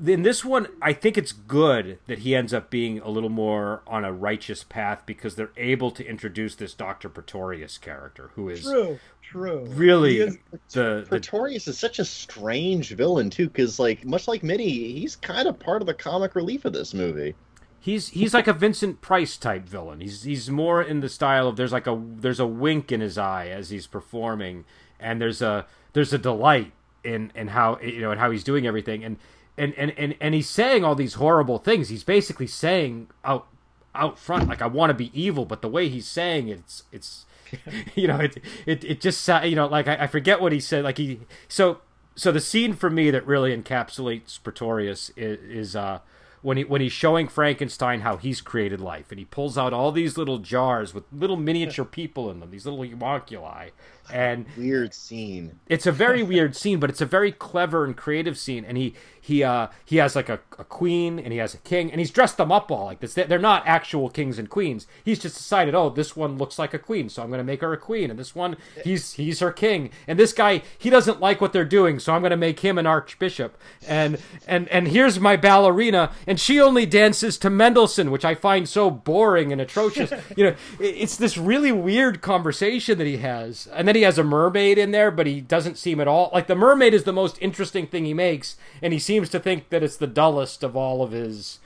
in 0.06 0.24
this 0.24 0.46
one, 0.46 0.68
I 0.82 0.94
think 0.94 1.18
it's 1.18 1.32
good 1.32 2.00
that 2.08 2.20
he 2.20 2.36
ends 2.36 2.54
up 2.54 2.70
being 2.70 3.00
a 3.00 3.10
little 3.10 3.30
more 3.30 3.82
on 3.88 4.06
a 4.06 4.14
righteous 4.14 4.64
path 4.64 5.04
because 5.06 5.36
they're 5.36 5.52
able 5.58 5.92
to 5.92 6.06
introduce 6.06 6.56
this 6.56 6.74
Doctor 6.74 7.10
Pretorius 7.10 7.78
character 7.78 8.32
who 8.36 8.50
is 8.50 8.64
true 8.64 9.00
true 9.22 9.66
really 9.70 10.20
is- 10.20 10.38
the, 10.72 11.02
the 11.02 11.06
Pretorius 11.10 11.68
is 11.68 11.78
such 11.78 12.00
a 12.00 12.06
strange 12.06 12.92
villain 12.92 13.30
too, 13.30 13.48
because 13.48 13.80
like 13.80 14.06
much 14.06 14.28
like 14.28 14.44
Minnie, 14.44 14.94
he's 14.94 15.16
kind 15.16 15.48
of 15.48 15.60
part 15.60 15.82
of 15.82 15.86
the 15.86 15.94
comic 15.94 16.36
relief 16.36 16.66
of 16.66 16.74
this 16.74 16.94
movie. 16.94 17.36
He's 17.80 18.10
he's 18.10 18.34
like 18.34 18.48
a 18.48 18.54
Vincent 18.54 19.02
Price 19.02 19.38
type 19.38 19.66
villain. 19.68 20.02
He's 20.02 20.24
he's 20.24 20.50
more 20.50 20.82
in 20.82 21.00
the 21.00 21.10
style 21.10 21.48
of 21.48 21.56
there's 21.56 21.72
like 21.72 21.88
a 21.88 22.02
there's 22.18 22.40
a 22.40 22.48
wink 22.48 22.92
in 22.92 23.00
his 23.02 23.18
eye 23.18 23.48
as 23.48 23.70
he's 23.70 23.88
performing, 23.88 24.66
and 25.00 25.22
there's 25.22 25.42
a 25.42 25.66
there's 25.94 26.12
a 26.12 26.18
delight 26.18 26.74
in 27.04 27.32
in 27.36 27.48
how 27.50 27.80
you 27.80 28.02
know 28.02 28.12
and 28.12 28.20
how 28.20 28.32
he's 28.32 28.44
doing 28.44 28.68
everything, 28.68 29.04
and 29.04 29.18
and 29.60 29.74
and 29.76 29.94
and, 29.98 30.16
and 30.20 30.34
he's 30.34 30.50
saying 30.50 30.84
all 30.84 30.96
these 30.96 31.16
horrible 31.16 31.60
things. 31.60 31.90
He's 31.90 32.04
basically 32.04 32.48
saying 32.48 33.08
out 33.24 33.48
out 33.94 34.18
front 34.18 34.48
like 34.48 34.62
I 34.62 34.68
want 34.68 34.90
to 34.90 34.94
be 34.94 35.12
evil, 35.20 35.46
but 35.46 35.62
the 35.62 35.68
way 35.68 35.90
he's 35.90 36.08
saying 36.08 36.48
it, 36.48 36.60
it's 36.60 36.84
it's 36.92 37.26
you 37.96 38.08
know 38.08 38.18
it 38.18 38.38
it 38.66 38.84
it 38.84 39.02
just 39.02 39.28
you 39.44 39.56
know 39.56 39.68
like 39.68 39.88
I, 39.88 40.04
I 40.04 40.08
forget 40.08 40.42
what 40.42 40.52
he 40.52 40.60
said 40.60 40.84
like 40.84 40.98
he 40.98 41.20
so 41.48 41.82
so 42.16 42.32
the 42.32 42.40
scene 42.40 42.74
for 42.74 42.90
me 42.90 43.12
that 43.12 43.26
really 43.26 43.56
encapsulates 43.56 44.42
Pretorius 44.42 45.12
is, 45.16 45.40
is 45.40 45.76
uh 45.76 46.00
when 46.42 46.58
he 46.58 46.64
when 46.64 46.82
he's 46.82 46.92
showing 46.92 47.28
Frankenstein 47.28 48.02
how 48.02 48.18
he's 48.18 48.42
created 48.42 48.80
life, 48.80 49.12
and 49.12 49.20
he 49.20 49.26
pulls 49.26 49.58
out 49.58 49.74
all 49.74 49.92
these 49.92 50.18
little 50.18 50.38
jars 50.38 50.94
with 50.94 51.04
little 51.12 51.36
miniature 51.36 51.86
people 51.86 52.32
in 52.32 52.40
them, 52.40 52.52
these 52.52 52.66
little 52.66 52.84
homunculi, 52.86 53.70
and 54.12 54.46
Weird 54.58 54.94
scene. 54.94 55.60
it's 55.68 55.86
a 55.88 55.92
very 55.92 56.24
weird 56.24 56.56
scene, 56.56 56.80
but 56.80 56.90
it's 56.90 57.02
a 57.02 57.06
very 57.06 57.32
clever 57.32 57.84
and 57.86 57.96
creative 57.96 58.38
scene. 58.38 58.66
And 58.66 58.78
he 58.78 58.94
he 59.22 59.44
uh 59.44 59.68
he 59.86 59.98
has 59.98 60.16
like 60.16 60.30
a, 60.30 60.40
a 60.58 60.64
queen 60.64 61.20
and 61.20 61.32
he 61.32 61.40
has 61.40 61.54
a 61.54 61.58
king, 61.60 61.92
and 61.92 62.00
he's 62.00 62.10
dressed 62.12 62.38
them 62.38 62.52
up 62.52 62.72
all 62.72 62.86
like 62.86 63.00
this. 63.00 63.14
They're 63.14 63.38
not 63.40 63.64
actual 63.68 64.10
kings 64.10 64.40
and 64.40 64.50
queens. 64.50 64.88
He's 65.04 65.20
just 65.20 65.36
decided, 65.38 65.76
oh, 65.76 65.90
this 65.90 66.16
one 66.16 66.38
looks 66.38 66.58
like 66.58 66.74
a 66.74 66.80
queen, 66.80 67.10
so 67.10 67.22
I'm 67.22 67.30
going 67.30 67.40
to 67.40 67.44
make 67.44 67.62
her 67.62 67.72
a 67.74 67.78
queen, 67.78 68.10
and 68.10 68.18
this 68.18 68.34
one 68.34 68.58
he's 68.84 69.14
he's 69.14 69.40
her 69.42 69.52
king, 69.52 69.92
and 70.08 70.18
this 70.18 70.34
guy 70.34 70.64
he 70.78 70.90
doesn't 70.90 71.20
like 71.20 71.42
what 71.42 71.54
they're 71.54 71.66
doing, 71.66 72.00
so 72.00 72.14
I'm 72.14 72.22
going 72.22 72.32
to 72.32 72.38
make 72.38 72.62
him 72.62 72.78
an 72.78 72.88
archbishop. 72.88 73.58
And 73.88 74.18
and 74.48 74.68
and 74.70 74.88
here's 74.88 75.20
my 75.20 75.36
ballerina, 75.36 76.12
and 76.26 76.40
she 76.40 76.60
only 76.60 76.86
dances 76.86 77.38
to 77.40 77.50
Mendelssohn, 77.50 78.10
which 78.12 78.26
I 78.26 78.34
find 78.36 78.68
so 78.68 78.90
boring 78.90 79.52
and 79.52 79.62
atrocious. 79.62 80.12
you 80.36 80.46
know, 80.46 80.56
it- 80.80 80.96
it's 81.00 81.18
this 81.18 81.38
really 81.38 81.72
weird 81.72 82.22
conversation 82.22 82.98
that 82.98 83.08
he 83.08 83.18
has, 83.18 83.68
and 83.74 83.88
then 83.88 83.96
he 83.96 83.99
has 84.04 84.18
a 84.18 84.24
mermaid 84.24 84.78
in 84.78 84.92
there, 84.92 85.12
but 85.12 85.28
he 85.28 85.42
doesn't 85.42 85.78
seem 85.78 86.00
at 86.00 86.08
all 86.08 86.30
like 86.34 86.48
the 86.48 86.56
mermaid 86.56 86.94
is 86.94 87.04
the 87.04 87.14
most 87.14 87.38
interesting 87.42 87.88
thing 87.88 88.06
he 88.06 88.14
makes, 88.14 88.58
and 88.82 88.94
he 88.94 89.00
seems 89.00 89.30
to 89.30 89.40
think 89.40 89.70
that 89.70 89.84
it's 89.84 89.98
the 89.98 90.08
dullest 90.08 90.64
of 90.64 90.76
all 90.76 91.02
of 91.02 91.12
his, 91.12 91.60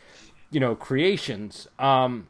you 0.51 0.59
know, 0.59 0.75
creations. 0.75 1.67
Um, 1.79 2.27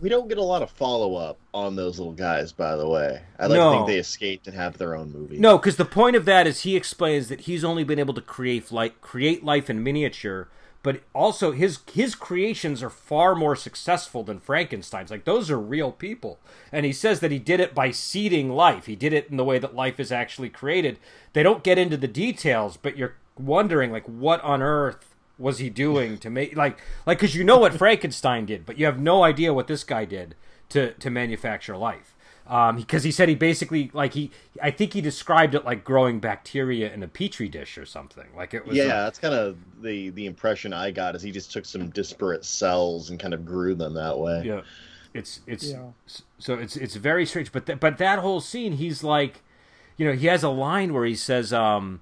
We 0.00 0.08
don't 0.08 0.28
get 0.28 0.38
a 0.38 0.42
lot 0.42 0.62
of 0.62 0.70
follow 0.70 1.14
up 1.14 1.38
on 1.54 1.76
those 1.76 1.98
little 1.98 2.12
guys, 2.14 2.50
by 2.52 2.74
the 2.74 2.88
way. 2.88 3.22
I 3.38 3.46
like 3.46 3.56
No. 3.56 3.70
think 3.72 3.86
they 3.86 3.98
escaped 3.98 4.48
and 4.48 4.56
have 4.56 4.76
their 4.78 4.96
own 4.96 5.12
movie. 5.12 5.38
No, 5.38 5.58
because 5.58 5.76
the 5.76 5.84
point 5.84 6.16
of 6.16 6.24
that 6.24 6.46
is 6.48 6.62
he 6.62 6.74
explains 6.74 7.28
that 7.28 7.42
he's 7.42 7.62
only 7.62 7.84
been 7.84 8.00
able 8.00 8.14
to 8.14 8.20
create 8.20 8.72
like 8.72 9.00
create 9.00 9.44
life 9.44 9.70
in 9.70 9.82
miniature, 9.84 10.48
but 10.82 11.02
also 11.14 11.52
his 11.52 11.78
his 11.92 12.14
creations 12.14 12.82
are 12.82 12.90
far 12.90 13.34
more 13.34 13.54
successful 13.54 14.24
than 14.24 14.40
Frankenstein's. 14.40 15.10
Like 15.10 15.24
those 15.24 15.50
are 15.50 15.58
real 15.58 15.92
people, 15.92 16.38
and 16.72 16.84
he 16.84 16.92
says 16.92 17.20
that 17.20 17.30
he 17.30 17.38
did 17.38 17.60
it 17.60 17.74
by 17.74 17.90
seeding 17.90 18.50
life. 18.50 18.86
He 18.86 18.96
did 18.96 19.12
it 19.12 19.28
in 19.30 19.36
the 19.36 19.44
way 19.44 19.58
that 19.58 19.74
life 19.74 20.00
is 20.00 20.10
actually 20.10 20.48
created. 20.48 20.98
They 21.32 21.42
don't 21.42 21.64
get 21.64 21.78
into 21.78 21.96
the 21.96 22.08
details, 22.08 22.76
but 22.76 22.96
you're 22.96 23.14
wondering 23.38 23.92
like 23.92 24.06
what 24.06 24.42
on 24.42 24.60
earth 24.62 25.14
was 25.38 25.58
he 25.58 25.70
doing 25.70 26.18
to 26.18 26.30
make 26.30 26.56
like 26.56 26.78
like 27.06 27.18
because 27.18 27.34
you 27.34 27.44
know 27.44 27.58
what 27.58 27.74
Frankenstein 27.74 28.46
did, 28.46 28.66
but 28.66 28.78
you 28.78 28.86
have 28.86 29.00
no 29.00 29.22
idea 29.22 29.54
what 29.54 29.68
this 29.68 29.84
guy 29.84 30.04
did 30.04 30.34
to 30.70 30.92
to 30.94 31.10
manufacture 31.10 31.76
life. 31.76 32.11
Um, 32.46 32.76
because 32.76 33.04
he 33.04 33.10
said 33.12 33.28
he 33.28 33.34
basically 33.34 33.90
like 33.92 34.14
he 34.14 34.30
I 34.62 34.70
think 34.70 34.92
he 34.92 35.00
described 35.00 35.54
it 35.54 35.64
like 35.64 35.84
growing 35.84 36.18
bacteria 36.20 36.92
in 36.92 37.02
a 37.02 37.08
petri 37.08 37.48
dish 37.48 37.78
or 37.78 37.86
something. 37.86 38.26
Like 38.36 38.52
it 38.54 38.66
was 38.66 38.76
yeah, 38.76 39.04
that's 39.04 39.18
kind 39.18 39.34
of 39.34 39.56
the 39.80 40.10
the 40.10 40.26
impression 40.26 40.72
I 40.72 40.90
got 40.90 41.14
is 41.14 41.22
he 41.22 41.30
just 41.30 41.52
took 41.52 41.64
some 41.64 41.90
disparate 41.90 42.44
cells 42.44 43.10
and 43.10 43.18
kind 43.20 43.34
of 43.34 43.44
grew 43.46 43.74
them 43.74 43.94
that 43.94 44.18
way. 44.18 44.42
Yeah, 44.44 44.62
it's 45.14 45.40
it's 45.46 45.70
Yeah. 45.70 45.90
so 46.38 46.54
it's 46.54 46.76
it's 46.76 46.96
very 46.96 47.24
strange. 47.26 47.52
But 47.52 47.66
th- 47.66 47.80
but 47.80 47.98
that 47.98 48.18
whole 48.18 48.40
scene, 48.40 48.72
he's 48.72 49.04
like, 49.04 49.42
you 49.96 50.06
know, 50.06 50.12
he 50.14 50.26
has 50.26 50.42
a 50.42 50.48
line 50.48 50.92
where 50.92 51.04
he 51.04 51.14
says, 51.14 51.52
um, 51.52 52.00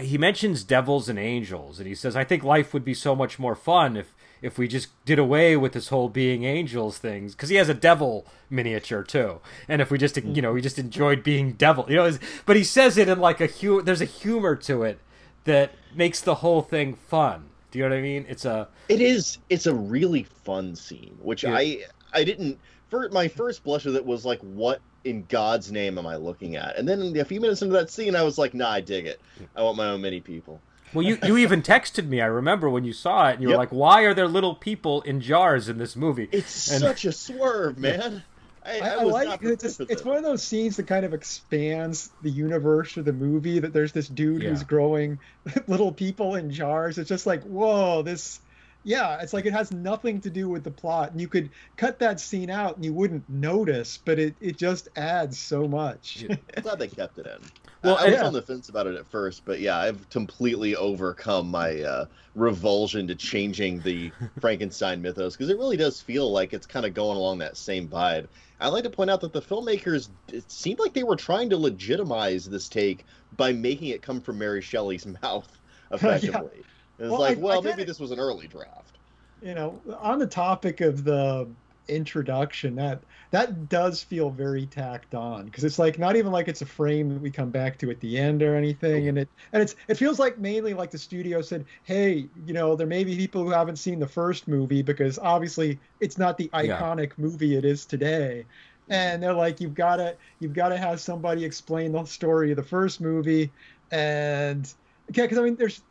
he 0.00 0.18
mentions 0.18 0.64
devils 0.64 1.08
and 1.08 1.18
angels, 1.18 1.78
and 1.78 1.86
he 1.88 1.94
says, 1.94 2.16
I 2.16 2.24
think 2.24 2.42
life 2.42 2.74
would 2.74 2.84
be 2.84 2.94
so 2.94 3.14
much 3.14 3.38
more 3.38 3.54
fun 3.54 3.96
if 3.96 4.12
if 4.46 4.56
we 4.58 4.66
just 4.68 4.88
did 5.04 5.18
away 5.18 5.56
with 5.56 5.72
this 5.72 5.88
whole 5.88 6.08
being 6.08 6.44
angels 6.44 6.98
things 6.98 7.34
because 7.34 7.48
he 7.48 7.56
has 7.56 7.68
a 7.68 7.74
devil 7.74 8.26
miniature 8.48 9.02
too 9.02 9.40
and 9.68 9.82
if 9.82 9.90
we 9.90 9.98
just 9.98 10.16
you 10.16 10.40
know 10.40 10.52
we 10.52 10.60
just 10.62 10.78
enjoyed 10.78 11.22
being 11.22 11.52
devil 11.52 11.84
you 11.88 11.96
know 11.96 12.10
but 12.46 12.56
he 12.56 12.64
says 12.64 12.96
it 12.96 13.08
in 13.08 13.18
like 13.18 13.40
a 13.40 13.46
hu- 13.46 13.82
there's 13.82 14.00
a 14.00 14.04
humor 14.06 14.54
to 14.54 14.82
it 14.82 14.98
that 15.44 15.72
makes 15.94 16.20
the 16.20 16.36
whole 16.36 16.62
thing 16.62 16.94
fun 16.94 17.44
do 17.70 17.78
you 17.78 17.84
know 17.84 17.90
what 17.90 17.98
i 17.98 18.02
mean 18.02 18.24
it's 18.28 18.44
a 18.44 18.68
It 18.88 19.00
is. 19.00 19.38
It's 19.50 19.66
a 19.66 19.74
really 19.74 20.22
fun 20.22 20.76
scene, 20.76 21.18
which 21.20 21.42
Yeah. 21.42 21.56
I 21.56 21.84
I 22.12 22.22
didn't. 22.24 22.58
For 22.88 23.08
my 23.10 23.26
first 23.26 23.64
blush 23.64 23.84
of 23.86 23.96
it 23.96 24.06
was 24.06 24.24
like, 24.24 24.40
what 24.40 24.80
in 25.02 25.24
God's 25.28 25.72
name 25.72 25.98
am 25.98 26.06
I 26.06 26.14
looking 26.16 26.54
at? 26.54 26.76
And 26.78 26.88
then 26.88 27.16
a 27.16 27.24
few 27.24 27.40
minutes 27.40 27.62
into 27.62 27.74
that 27.74 27.90
scene, 27.90 28.14
I 28.14 28.22
was 28.22 28.38
like, 28.38 28.54
nah, 28.54 28.70
I 28.70 28.80
dig 28.80 29.06
it. 29.06 29.20
I 29.56 29.62
want 29.62 29.76
my 29.76 29.88
own 29.88 30.00
mini 30.00 30.20
people. 30.20 30.60
Well, 30.94 31.04
you, 31.04 31.18
you 31.24 31.36
even 31.36 31.62
texted 31.62 32.06
me. 32.08 32.20
I 32.20 32.26
remember 32.26 32.70
when 32.70 32.84
you 32.84 32.92
saw 32.92 33.28
it, 33.28 33.34
and 33.34 33.42
you 33.42 33.48
were 33.48 33.56
like, 33.56 33.70
"Why 33.70 34.02
are 34.02 34.14
there 34.14 34.28
little 34.28 34.54
people 34.54 35.02
in 35.02 35.20
jars 35.20 35.68
in 35.68 35.78
this 35.78 35.96
movie?" 35.96 36.28
It's 36.32 36.70
And- 36.70 36.80
such 36.80 37.04
a 37.04 37.12
swerve, 37.12 37.78
man. 37.78 38.22
I, 38.64 38.80
I, 38.80 38.88
I 38.88 38.94
I 38.94 39.02
like 39.04 39.42
it. 39.42 39.50
It's, 39.50 39.62
just- 39.62 39.80
it's 39.90 40.04
one 40.04 40.16
of 40.16 40.22
those 40.24 40.42
scenes 40.42 40.76
that 40.76 40.86
kind 40.86 41.04
of 41.04 41.14
expands 41.14 42.10
the 42.22 42.30
universe 42.30 42.96
of 42.96 43.04
the 43.04 43.12
movie. 43.12 43.58
That 43.58 43.72
there's 43.72 43.92
this 43.92 44.08
dude 44.08 44.42
who's 44.42 44.62
growing 44.64 45.18
little 45.68 45.92
people 45.92 46.34
in 46.34 46.50
jars. 46.50 46.98
It's 46.98 47.08
just 47.08 47.26
like, 47.26 47.42
whoa, 47.44 48.02
this. 48.02 48.40
Yeah, 48.86 49.20
it's 49.20 49.32
like 49.32 49.46
it 49.46 49.52
has 49.52 49.72
nothing 49.72 50.20
to 50.20 50.30
do 50.30 50.48
with 50.48 50.62
the 50.62 50.70
plot, 50.70 51.10
and 51.10 51.20
you 51.20 51.26
could 51.26 51.50
cut 51.76 51.98
that 51.98 52.20
scene 52.20 52.50
out 52.50 52.76
and 52.76 52.84
you 52.84 52.92
wouldn't 52.92 53.28
notice, 53.28 53.98
but 53.98 54.20
it, 54.20 54.36
it 54.40 54.56
just 54.56 54.88
adds 54.94 55.36
so 55.36 55.66
much. 55.66 56.22
Yeah. 56.22 56.36
I'm 56.56 56.62
glad 56.62 56.78
they 56.78 56.86
kept 56.86 57.18
it 57.18 57.26
in. 57.26 57.38
Well, 57.84 57.98
I, 57.98 58.04
I 58.04 58.04
was 58.06 58.14
yeah. 58.14 58.26
on 58.26 58.32
the 58.32 58.42
fence 58.42 58.68
about 58.68 58.88
it 58.88 58.96
at 58.96 59.06
first, 59.06 59.44
but 59.44 59.60
yeah, 59.60 59.76
I've 59.76 60.08
completely 60.10 60.74
overcome 60.74 61.48
my 61.48 61.82
uh, 61.82 62.06
revulsion 62.34 63.06
to 63.06 63.14
changing 63.14 63.80
the 63.80 64.10
Frankenstein 64.40 65.02
mythos 65.02 65.36
because 65.36 65.50
it 65.50 65.58
really 65.58 65.76
does 65.76 66.00
feel 66.00 66.32
like 66.32 66.52
it's 66.52 66.66
kind 66.66 66.84
of 66.84 66.94
going 66.94 67.16
along 67.16 67.38
that 67.38 67.56
same 67.56 67.86
vibe. 67.86 68.26
I'd 68.60 68.68
like 68.68 68.84
to 68.84 68.90
point 68.90 69.10
out 69.10 69.20
that 69.20 69.32
the 69.32 69.42
filmmakers 69.42 70.08
it 70.32 70.50
seemed 70.50 70.80
like 70.80 70.94
they 70.94 71.04
were 71.04 71.16
trying 71.16 71.50
to 71.50 71.56
legitimize 71.58 72.46
this 72.46 72.68
take 72.68 73.04
by 73.36 73.52
making 73.52 73.88
it 73.88 74.02
come 74.02 74.20
from 74.20 74.38
Mary 74.38 74.62
Shelley's 74.62 75.06
mouth, 75.22 75.60
effectively. 75.92 76.58
It 76.58 76.64
was 76.98 77.18
Well, 77.18 77.18
like, 77.18 77.38
I- 77.38 77.40
well, 77.40 77.60
I 77.60 77.60
maybe 77.62 77.84
this 77.84 78.00
was 78.00 78.10
an 78.10 78.18
early 78.20 78.48
draft. 78.48 78.98
you 79.40 79.54
know 79.54 79.82
on 80.00 80.18
the 80.18 80.26
topic 80.26 80.80
of 80.80 81.04
the 81.04 81.54
introduction 81.88 82.74
that 82.74 83.04
that 83.30 83.68
does 83.68 84.02
feel 84.02 84.28
very 84.30 84.66
tacked 84.66 85.14
on 85.14 85.44
because 85.44 85.62
it's 85.62 85.78
like 85.78 85.98
not 86.00 86.16
even 86.16 86.32
like 86.32 86.48
it's 86.48 86.62
a 86.62 86.66
frame 86.66 87.08
that 87.10 87.20
we 87.20 87.30
come 87.30 87.50
back 87.52 87.78
to 87.78 87.90
at 87.90 88.00
the 88.00 88.18
end 88.18 88.42
or 88.42 88.56
anything 88.56 89.06
and 89.08 89.18
it 89.18 89.30
and 89.52 89.62
it's 89.62 89.76
it 89.88 89.94
feels 89.94 90.18
like 90.18 90.36
mainly 90.38 90.74
like 90.74 90.90
the 90.90 90.98
studio 90.98 91.40
said 91.40 91.64
hey 91.84 92.28
you 92.34 92.52
know 92.52 92.74
there 92.74 92.88
may 92.88 93.04
be 93.04 93.14
people 93.16 93.44
who 93.44 93.50
haven't 93.50 93.76
seen 93.76 94.00
the 94.00 94.08
first 94.08 94.48
movie 94.48 94.82
because 94.82 95.16
obviously 95.20 95.80
it's 96.00 96.18
not 96.18 96.36
the 96.38 96.50
Yeah. 96.58 96.86
iconic 96.88 97.16
movie 97.18 97.54
it 97.56 97.64
is 97.64 97.86
today 97.86 98.46
and 98.88 99.22
they're 99.22 99.32
like 99.34 99.60
you've 99.60 99.74
got 99.74 99.96
to 99.96 100.18
you've 100.40 100.52
got 100.54 100.70
to 100.70 100.76
have 100.78 101.00
somebody 101.00 101.44
explain 101.44 101.92
the 101.92 102.04
story 102.04 102.50
of 102.50 102.56
the 102.56 102.62
first 102.64 103.00
movie 103.00 103.54
and 103.92 104.74
okay 105.10 105.22
because 105.22 105.38
i 105.38 105.42
mean 105.42 105.54
there's 105.56 105.82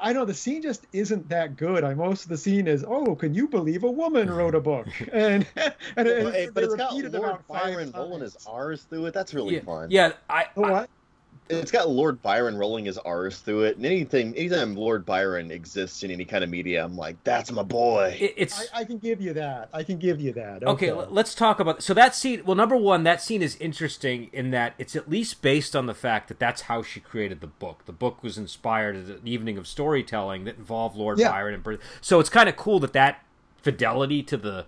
I 0.00 0.12
know 0.12 0.24
the 0.24 0.34
scene 0.34 0.62
just 0.62 0.86
isn't 0.92 1.28
that 1.30 1.56
good. 1.56 1.84
I 1.84 1.94
most 1.94 2.24
of 2.24 2.28
the 2.28 2.36
scene 2.38 2.66
is, 2.68 2.84
oh, 2.86 3.14
can 3.16 3.34
you 3.34 3.48
believe 3.48 3.82
a 3.84 3.90
woman 3.90 4.30
wrote 4.30 4.54
a 4.54 4.60
book? 4.60 4.86
And 5.12 5.46
and, 5.56 6.08
it, 6.08 6.24
Well, 6.24 6.32
hey, 6.32 6.46
but 6.52 6.54
they 6.54 6.62
it's 6.62 6.74
got 6.74 6.92
repeat 6.92 7.06
it 7.06 7.12
Lord 7.12 7.46
Byron 7.48 7.92
rolling 7.96 8.20
his 8.22 8.34
times. 8.34 8.46
R's 8.46 8.82
through 8.84 9.06
it. 9.06 9.14
That's 9.14 9.34
really 9.34 9.56
yeah, 9.56 9.60
fun. 9.62 9.90
yeah, 9.90 10.12
I, 10.28 10.46
Oh, 10.56 10.64
I- 10.64 10.70
what? 10.70 10.90
It's 11.50 11.70
got 11.72 11.88
Lord 11.88 12.22
Byron 12.22 12.56
rolling 12.56 12.84
his 12.84 12.96
R's 12.98 13.38
through 13.40 13.64
it, 13.64 13.76
and 13.76 13.84
anything, 13.84 14.34
anytime 14.36 14.76
Lord 14.76 15.04
Byron 15.04 15.50
exists 15.50 16.02
in 16.04 16.10
any 16.10 16.24
kind 16.24 16.44
of 16.44 16.50
media, 16.50 16.84
I'm 16.84 16.96
like, 16.96 17.16
that's 17.24 17.50
my 17.50 17.62
boy. 17.62 18.16
it- 18.20 18.34
it's 18.36 18.68
I, 18.72 18.80
I 18.80 18.84
can 18.84 18.98
give 18.98 19.20
you 19.20 19.32
that. 19.34 19.68
I 19.72 19.82
can 19.82 19.98
give 19.98 20.20
you 20.20 20.32
that. 20.34 20.62
okay. 20.62 20.90
Okay. 20.92 21.06
Let's 21.10 21.34
talk 21.34 21.58
about 21.60 21.82
so 21.82 21.92
that 21.94 22.14
scene. 22.14 22.42
Well, 22.44 22.54
number 22.56 22.76
one, 22.76 23.02
that 23.02 23.20
scene 23.20 23.42
is 23.42 23.56
interesting 23.56 24.30
in 24.32 24.50
that 24.52 24.74
it's 24.78 24.94
at 24.94 25.10
least 25.10 25.42
based 25.42 25.74
on 25.74 25.86
the 25.86 25.94
fact 25.94 26.28
that 26.28 26.38
that's 26.38 26.62
how 26.62 26.82
she 26.82 27.00
created 27.00 27.40
the 27.40 27.46
book. 27.48 27.84
The 27.86 27.92
book 27.92 28.22
was 28.22 28.38
inspired 28.38 28.94
as 28.96 29.08
an 29.08 29.20
evening 29.24 29.58
of 29.58 29.66
storytelling 29.66 30.44
that 30.44 30.56
involved 30.56 30.96
Lord 30.96 31.18
Yeah. 31.18 31.30
Byron 31.30 31.54
and 31.54 31.62
Brit- 31.62 31.80
so 32.00 32.20
it's 32.20 32.30
kind 32.30 32.48
of 32.48 32.56
cool 32.56 32.78
that 32.80 32.92
that 32.92 33.24
fidelity 33.62 34.22
to 34.22 34.36
the 34.36 34.64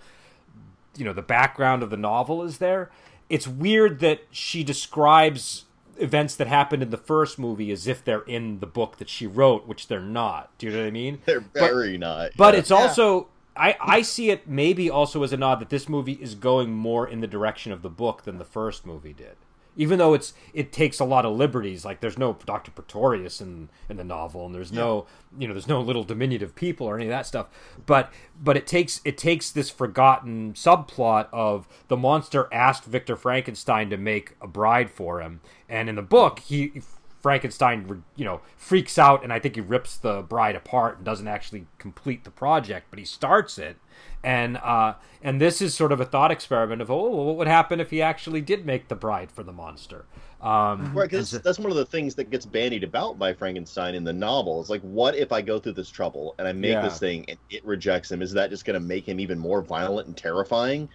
you 0.97 1.05
know 1.05 1.13
the 1.13 1.23
background 1.23 1.83
of 1.83 1.91
the 1.91 1.97
novel 1.97 2.43
is 2.43 2.59
there. 2.59 2.91
It's 3.31 3.49
weird 3.49 4.01
that 4.01 4.21
she 4.31 4.63
describes 4.63 5.65
events 5.99 6.35
that 6.37 6.47
happened 6.47 6.83
in 6.83 6.91
the 6.91 6.97
first 6.97 7.39
movie 7.39 7.71
as 7.71 7.87
if 7.87 8.05
they're 8.05 8.23
in 8.23 8.61
the 8.61 8.67
book 8.67 8.99
that 8.99 9.09
she 9.09 9.27
wrote, 9.27 9.67
which 9.67 9.89
they're 9.89 10.01
not. 10.01 10.51
Do 10.59 10.67
you 10.67 10.73
know 10.73 10.81
what 10.81 10.87
I 10.87 10.91
mean? 10.91 11.21
They're 11.25 11.45
very 11.55 11.99
not. 11.99 12.33
But 12.37 12.55
yeah. 12.55 12.61
it's 12.61 12.71
also 12.71 13.29
I 13.57 13.77
I 13.81 14.03
see 14.03 14.31
it 14.31 14.49
maybe 14.49 14.91
also 14.91 15.23
as 15.23 15.33
a 15.33 15.37
nod 15.37 15.61
that 15.61 15.71
this 15.71 15.89
movie 15.89 16.13
is 16.15 16.35
going 16.35 16.73
more 16.73 17.07
in 17.07 17.21
the 17.21 17.27
direction 17.27 17.73
of 17.73 17.83
the 17.83 17.91
book 17.91 18.23
than 18.23 18.39
the 18.39 18.45
first 18.45 18.87
movie 18.87 19.13
did. 19.13 19.37
Even 19.77 19.99
though 19.99 20.15
it's 20.15 20.35
it 20.53 20.73
takes 20.73 21.01
a 21.01 21.05
lot 21.05 21.25
of 21.25 21.37
liberties, 21.37 21.85
like 21.85 22.01
there's 22.01 22.19
no 22.19 22.37
Doctor 22.45 22.71
Pretorius 22.71 23.41
in 23.41 23.69
in 23.89 23.97
the 23.97 24.05
novel, 24.05 24.47
and 24.47 24.55
there's 24.55 24.73
no 24.73 25.07
you 25.39 25.49
know 25.49 25.55
there's 25.55 25.69
no 25.69 25.81
little 25.81 26.05
diminutive 26.05 26.55
people 26.55 26.87
or 26.87 26.97
any 26.97 27.07
of 27.07 27.11
that 27.11 27.27
stuff. 27.27 27.47
But 27.87 28.13
but 28.41 28.57
it 28.57 28.67
takes 28.67 29.01
it 29.05 29.17
takes 29.17 29.51
this 29.51 29.71
forgotten 29.71 30.53
subplot 30.53 31.29
of 31.33 31.67
the 31.89 31.97
monster 31.97 32.49
asked 32.53 32.85
Victor 32.85 33.17
Frankenstein 33.17 33.89
to 33.91 33.97
make 33.97 34.37
a 34.41 34.47
bride 34.47 34.91
for 34.91 35.21
him, 35.21 35.41
and 35.69 35.89
in 35.89 35.97
the 35.97 36.03
book 36.03 36.41
he 36.41 36.83
Frankenstein, 37.23 38.05
you 38.17 38.25
know, 38.25 38.41
freaks 38.57 38.99
out, 38.99 39.23
and 39.23 39.33
I 39.33 39.39
think 39.39 39.55
he 39.55 39.61
rips 39.61 39.97
the 39.97 40.23
bride 40.23 40.57
apart 40.57 40.97
and 40.97 41.05
doesn't 41.05 41.29
actually 41.29 41.67
complete 41.79 42.25
the 42.25 42.31
project, 42.31 42.89
but 42.91 42.99
he 42.99 43.05
starts 43.05 43.59
it, 43.59 43.77
and 44.25 44.57
uh, 44.59 44.95
and 45.23 45.41
this 45.41 45.63
is 45.63 45.75
sort 45.75 45.93
of 45.93 46.01
a 46.01 46.05
thought 46.05 46.31
experiment 46.33 46.83
of 46.83 46.91
oh, 46.91 47.09
well, 47.11 47.25
what 47.27 47.37
would 47.37 47.47
happen 47.49 47.81
if 47.81 47.91
he 47.91 48.03
actually 48.03 48.41
did 48.41 48.67
make 48.67 48.89
the 48.89 48.97
bride 48.97 49.31
for 49.31 49.43
the 49.45 49.53
monster? 49.53 50.05
Um, 50.41 50.93
Right, 50.93 51.09
because 51.09 51.31
that's 51.31 51.61
one 51.61 51.71
of 51.71 51.77
the 51.77 51.87
things 51.87 52.17
that 52.17 52.29
gets 52.31 52.45
bandied 52.45 52.83
about 52.83 53.17
by 53.19 53.33
Frankenstein 53.33 53.95
in 53.95 54.03
the 54.03 54.13
novel. 54.13 54.61
It's 54.61 54.71
like, 54.71 54.83
what 54.83 55.15
if 55.15 55.31
I 55.31 55.41
go 55.41 55.61
through 55.61 55.75
this 55.75 55.89
trouble 55.91 56.35
and 56.39 56.49
I 56.49 56.53
make 56.53 56.73
Yeah. 56.73 56.83
this 56.83 56.99
thing 56.99 57.25
and 57.29 57.39
it 57.51 57.65
rejects 57.65 58.11
him? 58.11 58.21
Is 58.23 58.33
that 58.33 58.51
just 58.51 58.65
going 58.65 58.75
to 58.75 58.81
make 58.81 59.07
him 59.09 59.21
even 59.21 59.39
more 59.39 59.63
violent 59.63 60.09
and 60.09 60.17
terrifying? 60.17 60.89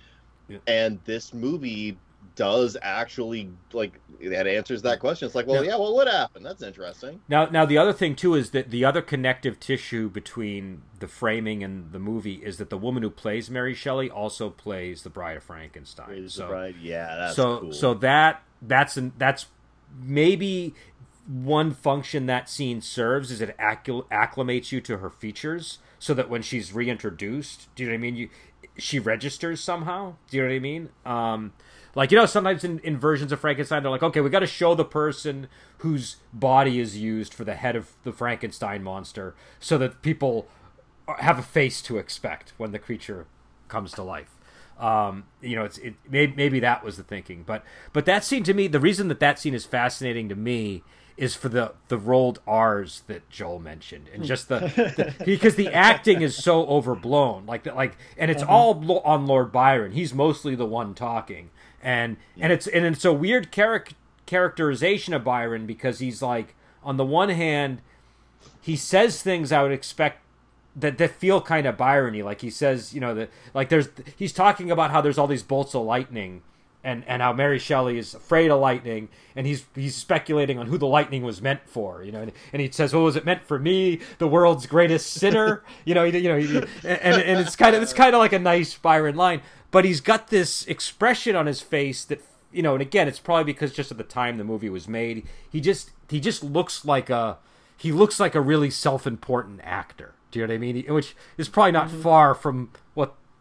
Yeah. 0.49 0.57
And 0.67 0.99
this 1.05 1.33
movie 1.33 1.97
does 2.35 2.77
actually 2.81 3.49
like 3.73 3.99
that 4.21 4.47
answers 4.47 4.81
that 4.81 4.99
question. 4.99 5.25
It's 5.25 5.35
like, 5.35 5.47
well, 5.47 5.63
Yeah. 5.63 5.71
yeah, 5.71 5.77
well, 5.77 5.93
what 5.95 6.07
happened? 6.07 6.45
That's 6.45 6.61
interesting. 6.61 7.21
Now, 7.27 7.45
now 7.45 7.65
the 7.65 7.77
other 7.77 7.93
thing 7.93 8.15
too 8.15 8.35
is 8.35 8.51
that 8.51 8.71
the 8.71 8.83
other 8.85 9.01
connective 9.01 9.59
tissue 9.59 10.09
between 10.09 10.81
the 10.99 11.07
framing 11.07 11.63
and 11.63 11.91
the 11.91 11.99
movie 11.99 12.35
is 12.35 12.57
that 12.57 12.69
the 12.69 12.77
woman 12.77 13.03
who 13.03 13.09
plays 13.09 13.49
Mary 13.49 13.73
Shelley 13.73 14.09
also 14.09 14.49
plays 14.49 15.03
the 15.03 15.09
Bride 15.09 15.37
of 15.37 15.43
Frankenstein. 15.43 16.23
The 16.23 16.29
so, 16.29 16.47
bride. 16.47 16.75
Yeah, 16.81 17.15
that's 17.15 17.35
so 17.35 17.59
cool. 17.59 17.73
so 17.73 17.93
that 17.95 18.43
that's 18.61 18.97
an, 18.97 19.13
that's 19.17 19.45
maybe 20.01 20.73
one 21.27 21.73
function 21.73 22.25
that 22.25 22.49
scene 22.49 22.81
serves 22.81 23.31
is 23.31 23.41
it 23.41 23.55
acclimates 23.57 24.71
you 24.71 24.79
to 24.79 24.97
her 24.97 25.09
features 25.09 25.79
so 25.99 26.13
that 26.13 26.29
when 26.29 26.41
she's 26.41 26.71
reintroduced 26.73 27.67
do 27.75 27.83
you 27.83 27.89
know 27.89 27.93
what 27.93 27.97
i 27.97 28.01
mean 28.01 28.15
you 28.15 28.29
she 28.77 28.97
registers 28.97 29.59
somehow 29.61 30.15
do 30.29 30.37
you 30.37 30.43
know 30.43 30.49
what 30.49 30.55
i 30.55 30.59
mean 30.59 30.89
um 31.05 31.51
like 31.95 32.11
you 32.11 32.17
know 32.17 32.25
sometimes 32.25 32.63
in, 32.63 32.79
in 32.79 32.97
versions 32.97 33.31
of 33.31 33.39
frankenstein 33.39 33.81
they're 33.81 33.91
like 33.91 34.03
okay 34.03 34.21
we 34.21 34.29
got 34.29 34.39
to 34.39 34.47
show 34.47 34.75
the 34.75 34.85
person 34.85 35.47
whose 35.79 36.17
body 36.33 36.79
is 36.79 36.97
used 36.97 37.33
for 37.33 37.43
the 37.43 37.55
head 37.55 37.75
of 37.75 37.91
the 38.03 38.11
frankenstein 38.11 38.83
monster 38.83 39.35
so 39.59 39.77
that 39.77 40.01
people 40.01 40.47
have 41.19 41.39
a 41.39 41.43
face 41.43 41.81
to 41.83 41.97
expect 41.97 42.53
when 42.57 42.71
the 42.71 42.79
creature 42.79 43.25
comes 43.67 43.91
to 43.93 44.03
life. 44.03 44.29
Um, 44.79 45.25
you 45.41 45.55
know, 45.55 45.63
it's 45.63 45.79
it 45.79 45.95
maybe, 46.07 46.33
maybe 46.35 46.59
that 46.59 46.83
was 46.83 46.97
the 46.97 47.03
thinking, 47.03 47.43
but 47.43 47.63
but 47.93 48.05
that 48.05 48.23
scene 48.23 48.43
to 48.43 48.53
me, 48.53 48.67
the 48.67 48.79
reason 48.79 49.07
that 49.07 49.19
that 49.19 49.39
scene 49.39 49.55
is 49.55 49.65
fascinating 49.65 50.29
to 50.29 50.35
me 50.35 50.83
is 51.15 51.33
for 51.33 51.49
the 51.49 51.73
the 51.87 51.97
rolled 51.97 52.39
R's 52.45 53.01
that 53.07 53.27
Joel 53.27 53.57
mentioned, 53.57 54.07
and 54.13 54.23
just 54.23 54.49
the, 54.49 54.59
the 55.17 55.25
because 55.25 55.55
the 55.55 55.73
acting 55.73 56.21
is 56.21 56.35
so 56.35 56.67
overblown, 56.67 57.47
like 57.47 57.63
that, 57.63 57.75
like, 57.75 57.97
and 58.19 58.29
it's 58.29 58.43
all 58.43 59.01
on 59.03 59.25
Lord 59.25 59.51
Byron. 59.51 59.93
He's 59.93 60.13
mostly 60.13 60.53
the 60.53 60.67
one 60.67 60.93
talking, 60.93 61.49
and 61.81 62.17
and 62.39 62.51
it's 62.51 62.67
and 62.67 62.85
it's 62.85 63.05
a 63.05 63.13
weird 63.13 63.51
charac- 63.51 63.93
characterization 64.25 65.13
of 65.13 65.23
Byron 65.23 65.65
because 65.65 65.99
he's 65.99 66.21
like 66.21 66.55
on 66.83 66.97
the 66.97 67.05
one 67.05 67.29
hand 67.29 67.81
he 68.61 68.75
says 68.75 69.21
things 69.21 69.51
I 69.51 69.63
would 69.63 69.71
expect 69.71 70.21
that 70.75 70.97
that 70.99 71.11
feel 71.11 71.41
kind 71.41 71.65
of 71.65 71.75
Byrony. 71.75 72.23
Like 72.23 72.41
he 72.41 72.49
says, 72.49 72.93
you 72.93 73.01
know, 73.01 73.15
that 73.15 73.29
like 73.53 73.69
there's 73.69 73.89
he's 74.15 74.33
talking 74.33 74.69
about 74.69 74.91
how 74.91 75.01
there's 75.01 75.17
all 75.17 75.27
these 75.27 75.43
bolts 75.43 75.73
of 75.73 75.83
lightning 75.83 76.43
and 76.83 77.03
and 77.07 77.21
how 77.21 77.33
Mary 77.33 77.59
Shelley 77.59 77.97
is 77.97 78.13
afraid 78.13 78.51
of 78.51 78.59
lightning, 78.59 79.09
and 79.35 79.47
he's 79.47 79.65
he's 79.73 79.95
speculating 79.95 80.59
on 80.59 80.67
who 80.67 80.77
the 80.77 80.85
lightning 80.85 81.23
was 81.23 81.41
meant 81.41 81.61
for, 81.65 82.03
you 82.03 82.11
know, 82.11 82.21
and, 82.21 82.31
and 82.53 82.61
he 82.61 82.69
says, 82.71 82.93
"Well, 82.93 83.03
was 83.03 83.15
it 83.15 83.25
meant 83.25 83.43
for 83.43 83.57
me, 83.57 83.99
the 84.19 84.27
world's 84.27 84.67
greatest 84.67 85.13
sinner?" 85.13 85.63
you 85.85 85.95
know, 85.95 86.03
you 86.03 86.29
know, 86.29 86.37
and 86.83 87.21
and 87.21 87.39
it's 87.39 87.55
kind 87.55 87.75
of 87.75 87.81
it's 87.81 87.93
kind 87.93 88.13
of 88.13 88.19
like 88.19 88.33
a 88.33 88.39
nice 88.39 88.75
Byron 88.75 89.15
line, 89.15 89.41
but 89.71 89.85
he's 89.85 90.01
got 90.01 90.27
this 90.27 90.65
expression 90.65 91.35
on 91.35 91.45
his 91.45 91.61
face 91.61 92.05
that 92.05 92.21
you 92.51 92.63
know, 92.63 92.73
and 92.73 92.81
again, 92.81 93.07
it's 93.07 93.19
probably 93.19 93.43
because 93.43 93.73
just 93.73 93.91
at 93.91 93.97
the 93.97 94.03
time 94.03 94.37
the 94.37 94.43
movie 94.43 94.69
was 94.69 94.87
made, 94.87 95.27
he 95.49 95.59
just 95.61 95.91
he 96.09 96.19
just 96.19 96.43
looks 96.43 96.85
like 96.85 97.09
a 97.09 97.37
he 97.77 97.91
looks 97.91 98.19
like 98.19 98.35
a 98.35 98.41
really 98.41 98.69
self-important 98.69 99.61
actor. 99.63 100.13
Do 100.31 100.39
you 100.39 100.47
know 100.47 100.53
what 100.53 100.55
I 100.55 100.59
mean? 100.59 100.85
Which 100.87 101.15
is 101.37 101.49
probably 101.49 101.73
not 101.73 101.87
mm-hmm. 101.87 102.01
far 102.01 102.33
from 102.33 102.71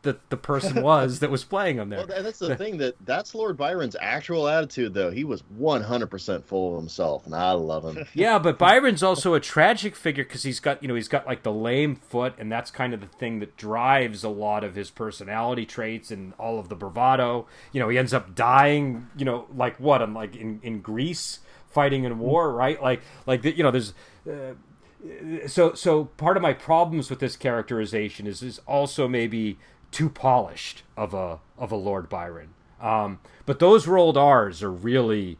what 0.07 0.29
the, 0.29 0.37
the 0.37 0.37
person 0.37 0.83
was 0.83 1.21
that 1.21 1.31
was 1.31 1.45
playing 1.45 1.77
him 1.77 1.89
there. 1.89 2.07
Well, 2.07 2.23
that's 2.23 2.39
the 2.39 2.57
thing 2.57 2.79
that 2.79 2.95
that's 3.05 3.35
Lord 3.35 3.57
Byron's 3.57 3.97
actual 4.01 4.49
attitude, 4.49 4.95
though. 4.95 5.11
He 5.11 5.25
was 5.25 5.43
100% 5.59 6.45
full 6.45 6.73
of 6.73 6.81
himself, 6.81 7.27
and 7.27 7.35
I 7.35 7.53
love 7.53 7.85
him. 7.85 8.07
Yeah, 8.15 8.39
but 8.39 8.59
Byron's 8.59 9.03
also 9.03 9.35
a 9.35 9.41
tragic 9.41 9.95
figure 9.95 10.25
because 10.25 10.43
he's 10.43 10.61
got, 10.61 10.81
you 10.81 10.89
know, 10.89 10.95
he's 10.95 11.09
got 11.09 11.27
like 11.27 11.43
the 11.43 11.53
lame 11.53 11.97
foot, 11.97 12.35
and 12.39 12.51
that's 12.51 12.71
kind 12.71 12.95
of 12.95 13.01
the 13.01 13.07
thing 13.07 13.41
that 13.41 13.57
drives 13.57 14.25
a 14.25 14.29
lot 14.29 14.65
of 14.65 14.75
his 14.75 14.91
personality 14.91 15.67
traits 15.67 16.11
and 16.11 16.33
all 16.39 16.59
of 16.59 16.69
the 16.69 16.75
bravado. 16.75 17.47
You 17.73 17.81
know, 17.81 17.89
he 17.89 17.99
ends 17.99 18.15
up 18.15 18.35
dying, 18.35 19.09
you 19.17 19.25
know, 19.25 19.47
like 19.55 19.79
what? 19.79 20.01
I'm 20.03 20.15
like 20.15 20.35
in, 20.37 20.61
in 20.63 20.81
Greece 20.81 21.41
fighting 21.69 22.05
in 22.05 22.19
war, 22.19 22.53
right? 22.53 22.81
Like, 22.81 23.03
like, 23.27 23.45
you 23.45 23.63
know, 23.63 23.71
there's. 23.71 23.93
Uh, 24.29 24.55
so 25.47 25.75
so 25.75 26.05
part 26.05 26.37
of 26.37 26.43
my 26.43 26.53
problems 26.53 27.11
with 27.11 27.19
this 27.19 27.37
characterization 27.37 28.27
is 28.27 28.43
is 28.43 28.61
also 28.67 29.07
maybe 29.07 29.59
too 29.97 30.11
polished 30.11 30.83
of 30.95 31.15
a 31.15 31.39
of 31.57 31.73
a 31.73 31.77
Lord 31.77 32.11
Byron. 32.11 32.51
Um, 32.83 33.19
but 33.47 33.61
those 33.61 33.87
rolled 33.87 34.19
R's 34.19 34.63
are 34.63 34.71
really, 34.71 35.39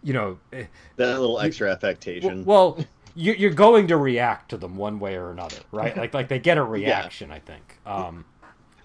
you 0.00 0.12
know, 0.12 0.38
eh, 0.52 0.66
that 0.94 1.18
little 1.18 1.40
extra 1.40 1.72
affectation. 1.72 2.44
Well, 2.44 2.78
you, 3.16 3.48
are 3.48 3.52
going 3.52 3.88
to 3.88 3.96
react 3.96 4.50
to 4.50 4.56
them 4.56 4.76
one 4.76 5.00
way 5.00 5.16
or 5.16 5.32
another, 5.32 5.56
right? 5.72 5.96
Like 5.96 6.14
like 6.14 6.28
they 6.28 6.38
get 6.38 6.56
a 6.56 6.62
reaction, 6.78 7.30
yeah. 7.30 7.34
I 7.34 7.38
think. 7.40 7.78
Um, 7.84 8.26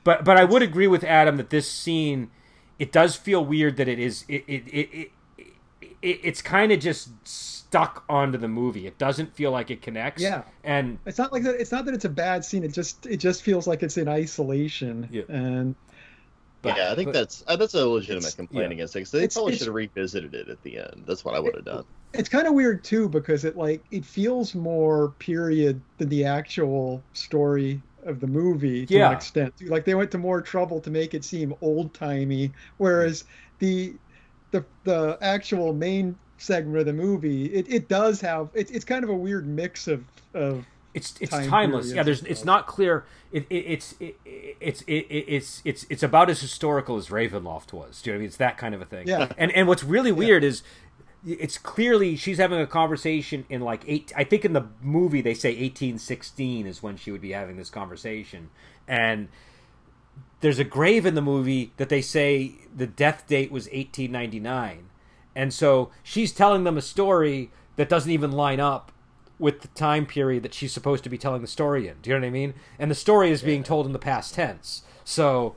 but 0.04 0.26
but 0.26 0.38
I 0.38 0.44
would 0.44 0.64
agree 0.64 0.88
with 0.88 1.04
Adam 1.04 1.38
that 1.38 1.52
this 1.52 1.70
scene, 1.70 2.32
it 2.80 2.92
does 2.92 3.16
feel 3.16 3.46
weird 3.46 3.78
that 3.78 3.88
it 3.88 4.00
is 4.00 4.26
it 4.28 4.44
it 4.48 4.64
it, 4.66 4.90
it, 4.92 5.12
it 5.82 6.20
it's 6.24 6.42
kind 6.42 6.72
of 6.72 6.80
just 6.80 7.10
stuck 7.28 8.04
onto 8.10 8.38
the 8.38 8.48
movie. 8.48 8.88
It 8.88 8.98
doesn't 8.98 9.34
feel 9.36 9.52
like 9.52 9.72
it 9.72 9.82
connects. 9.82 10.22
Yeah, 10.22 10.44
and 10.64 10.98
it's 11.06 11.18
not 11.18 11.32
like 11.32 11.44
that. 11.44 11.56
It's 11.56 11.72
not 11.72 11.86
that 11.86 11.94
it's 11.94 12.06
a 12.06 12.10
bad 12.10 12.44
scene. 12.44 12.64
It 12.64 12.74
just 12.74 13.06
it 13.06 13.18
just 13.18 13.44
feels 13.44 13.68
like 13.68 13.84
it's 13.84 13.98
in 13.98 14.08
isolation. 14.08 15.08
Yeah. 15.12 15.24
and 15.30 15.76
but, 16.62 16.76
yeah, 16.76 16.92
I 16.92 16.96
think 16.96 17.08
but, 17.08 17.14
that's 17.14 17.44
uh, 17.48 17.56
that's 17.56 17.74
a 17.74 17.88
legitimate 17.88 18.36
complaint 18.36 18.70
yeah. 18.70 18.76
against 18.76 18.96
it. 18.96 19.08
So 19.08 19.18
they 19.18 19.24
it's, 19.24 19.36
probably 19.36 19.56
should 19.56 19.68
have 19.68 19.76
revisited 19.76 20.34
it 20.34 20.50
at 20.50 20.62
the 20.64 20.80
end. 20.80 21.04
That's 21.06 21.24
what 21.24 21.36
I 21.36 21.40
would 21.40 21.56
have 21.56 21.66
done. 21.66 21.86
It's 22.14 22.28
kind 22.28 22.48
of 22.48 22.54
weird 22.54 22.84
too 22.84 23.08
because 23.08 23.46
it 23.46 23.56
like 23.56 23.84
it 23.92 24.04
feels 24.04 24.56
more 24.56 25.10
period 25.20 25.80
than 25.98 26.10
the 26.10 26.26
actual 26.26 27.02
story 27.14 27.82
of 28.04 28.20
the 28.20 28.28
movie 28.28 28.86
to 28.86 28.94
yeah. 28.94 29.08
an 29.08 29.14
extent. 29.16 29.54
Like 29.62 29.86
they 29.86 29.96
went 29.96 30.12
to 30.12 30.18
more 30.18 30.42
trouble 30.42 30.82
to 30.82 30.90
make 30.90 31.14
it 31.14 31.24
seem 31.24 31.54
old 31.62 31.94
timey, 31.94 32.52
whereas 32.78 33.24
the 33.60 33.94
the 34.52 34.66
the 34.84 35.18
actual 35.22 35.74
main 35.74 36.16
segment 36.38 36.78
of 36.78 36.86
the 36.86 36.94
movie, 36.94 37.46
it, 37.46 37.72
it 37.72 37.88
does 37.88 38.22
have 38.22 38.50
it, 38.54 38.72
it's 38.72 38.86
kind 38.86 39.04
of 39.04 39.10
a 39.10 39.16
weird 39.16 39.48
mix 39.48 39.88
of 39.88 40.04
of 40.34 40.66
it's 40.94 41.16
it's 41.20 41.32
time 41.32 41.50
timeless. 41.50 41.92
Yeah, 41.92 42.04
there's 42.04 42.24
it's 42.24 42.46
not 42.46 42.68
clear. 42.68 43.06
It, 43.32 43.46
it 43.50 43.56
it's 43.56 43.96
it, 44.00 44.18
it's 44.60 44.82
it, 44.84 45.06
it's 45.10 45.62
it's 45.64 45.86
it's 45.90 46.04
about 46.04 46.30
as 46.30 46.42
historical 46.42 46.98
as 46.98 47.10
Ravenloft 47.10 47.74
was. 47.74 48.02
Do 48.02 48.10
you 48.10 48.14
know 48.14 48.18
what 48.18 48.20
I 48.20 48.20
mean? 48.20 48.28
It's 48.28 48.38
that 48.38 48.58
kind 48.58 48.76
of 48.76 48.82
a 48.82 48.86
thing. 48.86 49.08
Yeah. 49.08 49.32
And 49.38 49.52
and 49.52 49.68
what's 49.68 49.84
really 49.84 50.12
weird 50.12 50.44
is 50.44 50.64
it's 51.26 51.58
clearly 51.58 52.16
she's 52.16 52.38
having 52.38 52.60
a 52.60 52.68
conversation 52.68 53.46
in 53.50 53.62
like 53.62 53.84
eight. 53.88 54.12
I 54.16 54.24
think 54.24 54.46
in 54.46 54.54
the 54.54 54.68
movie 54.82 55.22
they 55.22 55.34
say 55.34 55.50
1816 55.50 56.66
is 56.66 56.82
when 56.82 56.98
she 56.98 57.12
would 57.12 57.22
be 57.22 57.32
having 57.32 57.58
this 57.58 57.70
conversation, 57.70 58.50
and 58.88 59.28
there's 60.42 60.60
a 60.60 60.64
grave 60.64 61.06
in 61.06 61.16
the 61.16 61.22
movie 61.22 61.72
that 61.78 61.90
they 61.90 62.02
say 62.02 62.56
the 62.76 62.88
death 62.88 63.28
date 63.28 63.52
was 63.52 63.66
1899 63.66 64.90
and 65.36 65.54
so 65.54 65.92
she's 66.04 66.32
telling 66.32 66.64
them 66.64 66.78
a 66.78 66.82
story 66.82 67.52
that 67.76 67.90
doesn't 67.90 68.12
even 68.12 68.32
line 68.32 68.60
up 68.60 68.92
with 69.40 69.62
the 69.62 69.70
time 69.70 70.06
period 70.06 70.44
that 70.44 70.54
she's 70.54 70.74
supposed 70.74 71.04
to 71.04 71.10
be 71.10 71.18
telling 71.18 71.42
the 71.42 71.48
story 71.48 71.88
in. 71.88 71.96
Do 72.02 72.10
you 72.10 72.16
know 72.16 72.22
what 72.22 72.28
I 72.28 72.32
mean? 72.32 72.54
And 72.78 72.92
the 72.92 72.96
story 72.96 73.32
is 73.32 73.42
being 73.42 73.64
told 73.64 73.86
in 73.86 73.94
the 73.94 74.00
past 74.00 74.34
tense. 74.34 74.84
So 75.06 75.56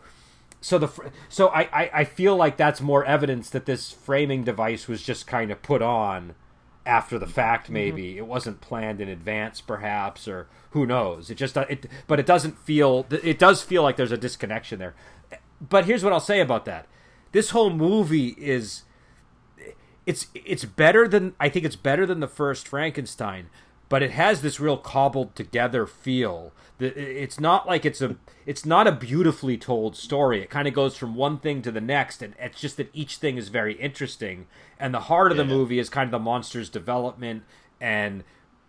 so 0.60 0.78
the 0.78 1.10
so 1.28 1.48
I, 1.48 1.62
I, 1.72 1.90
I 1.92 2.04
feel 2.04 2.36
like 2.36 2.56
that's 2.56 2.80
more 2.80 3.04
evidence 3.04 3.50
that 3.50 3.66
this 3.66 3.90
framing 3.90 4.44
device 4.44 4.86
was 4.86 5.02
just 5.02 5.26
kind 5.26 5.50
of 5.50 5.62
put 5.62 5.82
on 5.82 6.36
after 6.84 7.18
the 7.18 7.26
fact 7.26 7.64
mm-hmm. 7.64 7.74
maybe 7.74 8.02
mm-hmm. 8.10 8.18
it 8.18 8.26
wasn't 8.26 8.60
planned 8.60 9.00
in 9.00 9.08
advance 9.08 9.60
perhaps 9.60 10.26
or 10.26 10.48
who 10.70 10.86
knows 10.86 11.30
it 11.30 11.36
just 11.36 11.56
it 11.56 11.86
but 12.06 12.18
it 12.18 12.26
doesn't 12.26 12.58
feel 12.58 13.06
it 13.10 13.38
does 13.38 13.62
feel 13.62 13.82
like 13.82 13.96
there's 13.96 14.12
a 14.12 14.16
disconnection 14.16 14.78
there 14.78 14.94
but 15.68 15.84
here's 15.84 16.02
what 16.02 16.12
I'll 16.12 16.20
say 16.20 16.40
about 16.40 16.64
that 16.64 16.86
this 17.32 17.50
whole 17.50 17.70
movie 17.70 18.34
is 18.38 18.82
it's 20.06 20.26
it's 20.34 20.64
better 20.64 21.06
than 21.08 21.34
I 21.40 21.48
think 21.48 21.64
it's 21.64 21.76
better 21.76 22.06
than 22.06 22.20
the 22.20 22.28
first 22.28 22.66
Frankenstein, 22.66 23.48
but 23.92 24.02
it 24.02 24.12
has 24.12 24.40
this 24.40 24.58
real 24.58 24.78
cobbled 24.78 25.36
together 25.36 25.86
feel. 25.86 26.54
It's 26.80 27.38
not 27.38 27.66
like 27.66 27.84
it's 27.84 28.00
a 28.00 28.16
it's 28.46 28.64
not 28.64 28.86
a 28.86 28.92
beautifully 28.92 29.58
told 29.58 29.96
story. 29.96 30.40
It 30.40 30.48
kind 30.48 30.66
of 30.66 30.72
goes 30.72 30.96
from 30.96 31.14
one 31.14 31.38
thing 31.38 31.60
to 31.60 31.70
the 31.70 31.82
next, 31.82 32.22
and 32.22 32.32
it's 32.38 32.58
just 32.58 32.78
that 32.78 32.88
each 32.94 33.16
thing 33.16 33.36
is 33.36 33.50
very 33.50 33.74
interesting. 33.74 34.46
And 34.80 34.94
the 34.94 35.00
heart 35.00 35.30
of 35.30 35.36
the 35.36 35.44
movie 35.44 35.78
is 35.78 35.90
kind 35.90 36.06
of 36.06 36.10
the 36.10 36.18
monster's 36.18 36.70
development 36.70 37.42
and 37.82 38.24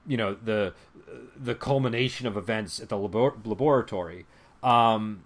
you 0.06 0.18
know 0.18 0.34
the 0.34 0.74
the 1.38 1.56
culmination 1.56 2.28
of 2.28 2.36
events 2.36 2.82
at 2.82 2.90
the 2.90 2.98
labor- 2.98 3.38
laboratory. 3.46 4.26
Um, 4.62 5.24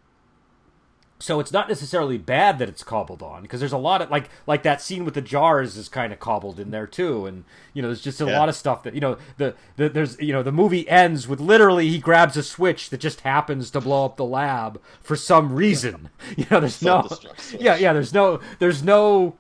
so 1.20 1.40
it's 1.40 1.52
not 1.52 1.68
necessarily 1.68 2.18
bad 2.18 2.60
that 2.60 2.70
it's 2.70 2.84
cobbled 2.84 3.24
on 3.24 3.42
because 3.42 3.60
there's 3.60 3.72
a 3.72 3.78
lot 3.78 4.02
of 4.02 4.12
like 4.12 4.30
like 4.46 4.64
that 4.64 4.82
scene 4.82 5.04
with 5.04 5.16
the 5.16 5.22
jars 5.22 5.76
is 5.76 5.90
kind 5.90 6.14
of 6.14 6.20
cobbled 6.20 6.60
in 6.60 6.70
there 6.70 6.86
too 6.86 7.26
and 7.26 7.44
you 7.74 7.82
know 7.82 7.88
there's 7.88 8.02
just 8.02 8.22
a 8.22 8.26
yeah. 8.26 8.38
lot 8.38 8.50
of 8.50 8.56
stuff 8.56 8.84
that 8.84 8.94
you 8.94 9.02
know 9.02 9.18
the, 9.38 9.56
the 9.78 9.90
there's 9.90 10.20
you 10.20 10.32
know 10.32 10.44
the 10.44 10.52
movie 10.52 10.88
ends 10.88 11.28
with 11.28 11.40
literally 11.40 11.88
he 11.90 11.98
grabs 11.98 12.38
a 12.38 12.44
switch 12.44 12.90
that 12.92 13.00
just 13.00 13.22
happens 13.22 13.72
to 13.72 13.82
blow 13.82 14.06
up 14.06 14.18
the 14.18 14.26
lab 14.26 14.82
for 15.02 15.16
some 15.16 15.54
reason. 15.54 16.10
You 16.36 16.46
know 16.52 16.60
there's 16.60 16.82
no 16.82 17.08
yeah 17.60 17.78
yeah 17.78 17.94
there's 17.94 18.14
no 18.14 18.40
there's 18.60 18.84
no 18.84 19.38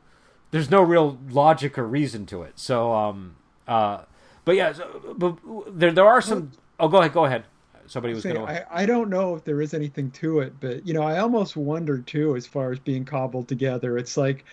there's 0.51 0.71
no 0.71 0.81
real 0.81 1.19
logic 1.29 1.77
or 1.77 1.85
reason 1.85 2.25
to 2.27 2.43
it. 2.43 2.53
So 2.55 2.93
um 2.93 3.35
uh 3.67 4.03
but 4.45 4.55
yeah 4.55 4.73
so, 4.73 5.15
but 5.15 5.37
there 5.77 5.91
there 5.91 6.05
are 6.05 6.21
some 6.21 6.51
oh 6.79 6.87
go 6.87 6.99
ahead 6.99 7.13
go 7.13 7.25
ahead 7.25 7.43
somebody 7.87 8.13
was 8.13 8.23
going 8.23 8.35
to. 8.35 8.41
I, 8.43 8.83
I 8.83 8.85
don't 8.85 9.09
know 9.09 9.35
if 9.35 9.43
there 9.43 9.61
is 9.61 9.73
anything 9.73 10.11
to 10.11 10.39
it, 10.39 10.53
but 10.59 10.85
you 10.85 10.93
know, 10.93 11.03
I 11.03 11.19
almost 11.19 11.55
wonder 11.55 11.99
too, 11.99 12.35
as 12.35 12.45
far 12.45 12.71
as 12.71 12.79
being 12.79 13.05
cobbled 13.05 13.47
together. 13.47 13.97
It's 13.97 14.17
like, 14.17 14.45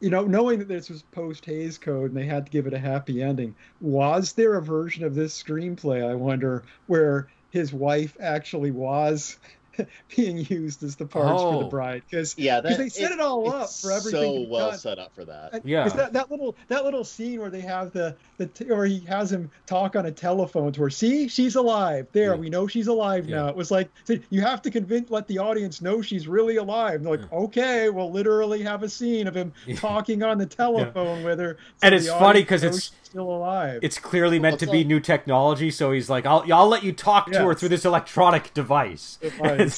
you 0.00 0.10
know, 0.10 0.24
knowing 0.24 0.58
that 0.58 0.68
this 0.68 0.90
was 0.90 1.02
post 1.02 1.44
Hays 1.44 1.78
Code 1.78 2.10
and 2.10 2.16
they 2.16 2.26
had 2.26 2.46
to 2.46 2.52
give 2.52 2.66
it 2.66 2.72
a 2.72 2.78
happy 2.78 3.22
ending. 3.22 3.54
Was 3.80 4.32
there 4.32 4.56
a 4.56 4.62
version 4.62 5.04
of 5.04 5.14
this 5.14 5.40
screenplay? 5.40 6.08
I 6.08 6.14
wonder 6.14 6.64
where 6.86 7.28
his 7.50 7.72
wife 7.72 8.16
actually 8.20 8.70
was 8.70 9.38
being 10.16 10.38
used 10.38 10.82
as 10.82 10.96
the 10.96 11.06
parts 11.06 11.42
oh. 11.42 11.52
for 11.52 11.58
the 11.60 11.66
oh. 11.66 11.68
bride 11.68 12.02
because 12.08 12.36
yeah, 12.38 12.60
because 12.60 12.78
they 12.78 12.88
set 12.88 13.12
it, 13.12 13.14
it 13.14 13.20
all 13.20 13.50
up 13.50 13.70
for 13.70 13.92
everything. 13.92 14.46
So 14.46 14.50
well 14.50 14.70
done. 14.70 14.78
set 14.78 14.98
up 14.98 15.14
for 15.14 15.24
that. 15.24 15.64
Yeah, 15.64 15.88
that, 15.88 16.12
that 16.12 16.30
little 16.30 16.56
that 16.68 16.84
little 16.84 17.04
scene 17.04 17.40
where 17.40 17.50
they 17.50 17.60
have 17.60 17.92
the 17.92 18.16
the 18.38 18.48
or 18.70 18.86
he 18.86 19.00
has 19.00 19.30
him 19.32 19.50
talk 19.66 19.96
on 19.96 20.06
a 20.06 20.12
telephone 20.12 20.72
to 20.72 20.82
her. 20.82 20.90
See, 20.90 21.28
she's 21.28 21.56
alive. 21.56 22.06
There, 22.12 22.34
yeah. 22.34 22.40
we 22.40 22.50
know 22.50 22.66
she's 22.66 22.88
alive 22.88 23.28
yeah. 23.28 23.36
now. 23.36 23.48
It 23.48 23.56
was 23.56 23.70
like 23.70 23.90
so 24.04 24.16
you 24.30 24.40
have 24.42 24.62
to 24.62 24.70
convince, 24.70 25.10
let 25.10 25.26
the 25.26 25.38
audience 25.38 25.80
know 25.80 26.02
she's 26.02 26.28
really 26.28 26.56
alive. 26.56 27.02
They're 27.02 27.16
like, 27.16 27.28
yeah. 27.30 27.38
okay, 27.38 27.90
we'll 27.90 28.10
literally 28.10 28.62
have 28.62 28.82
a 28.82 28.88
scene 28.88 29.26
of 29.26 29.34
him 29.34 29.52
talking 29.76 30.22
on 30.22 30.38
the 30.38 30.46
telephone 30.46 31.22
with 31.24 31.38
her. 31.38 31.56
So 31.76 31.86
and 31.86 31.94
it's 31.94 32.08
funny 32.08 32.42
because 32.42 32.64
it's 32.64 32.92
still 33.10 33.30
alive. 33.30 33.80
It's 33.82 33.98
clearly 33.98 34.38
meant 34.38 34.60
to 34.60 34.66
be 34.66 34.84
new 34.84 35.00
technology, 35.00 35.70
so 35.70 35.92
he's 35.92 36.08
like, 36.08 36.26
"I'll, 36.26 36.44
I'll 36.52 36.68
let 36.68 36.84
you 36.84 36.92
talk 36.92 37.26
yes. 37.28 37.36
to 37.36 37.44
her 37.44 37.54
through 37.54 37.70
this 37.70 37.84
electronic 37.84 38.54
device." 38.54 39.18
yeah. 39.22 39.68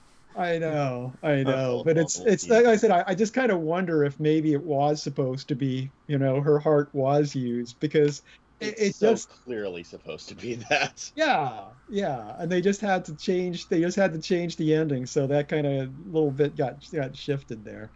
I 0.36 0.58
know, 0.58 1.12
I 1.22 1.44
know, 1.44 1.82
but 1.84 1.96
it's 1.96 2.18
it's 2.18 2.48
like 2.48 2.66
I 2.66 2.74
said, 2.74 2.90
I, 2.90 3.04
I 3.06 3.14
just 3.14 3.34
kind 3.34 3.52
of 3.52 3.60
wonder 3.60 4.02
if 4.02 4.18
maybe 4.18 4.52
it 4.52 4.62
was 4.62 5.00
supposed 5.00 5.46
to 5.46 5.54
be, 5.54 5.92
you 6.08 6.18
know, 6.18 6.40
her 6.40 6.58
heart 6.58 6.88
was 6.92 7.36
used 7.36 7.78
because 7.78 8.22
it, 8.58 8.74
it's 8.76 8.98
so 8.98 9.12
just 9.12 9.30
clearly 9.44 9.84
supposed 9.84 10.28
to 10.30 10.34
be 10.34 10.54
that. 10.70 11.08
Yeah, 11.14 11.60
yeah, 11.88 12.34
and 12.38 12.50
they 12.50 12.60
just 12.60 12.80
had 12.80 13.04
to 13.04 13.14
change. 13.14 13.68
They 13.68 13.80
just 13.80 13.96
had 13.96 14.12
to 14.12 14.18
change 14.18 14.56
the 14.56 14.74
ending, 14.74 15.06
so 15.06 15.28
that 15.28 15.48
kind 15.48 15.68
of 15.68 15.92
little 16.12 16.32
bit 16.32 16.56
got 16.56 16.84
got 16.92 17.16
shifted 17.16 17.64
there. 17.64 17.90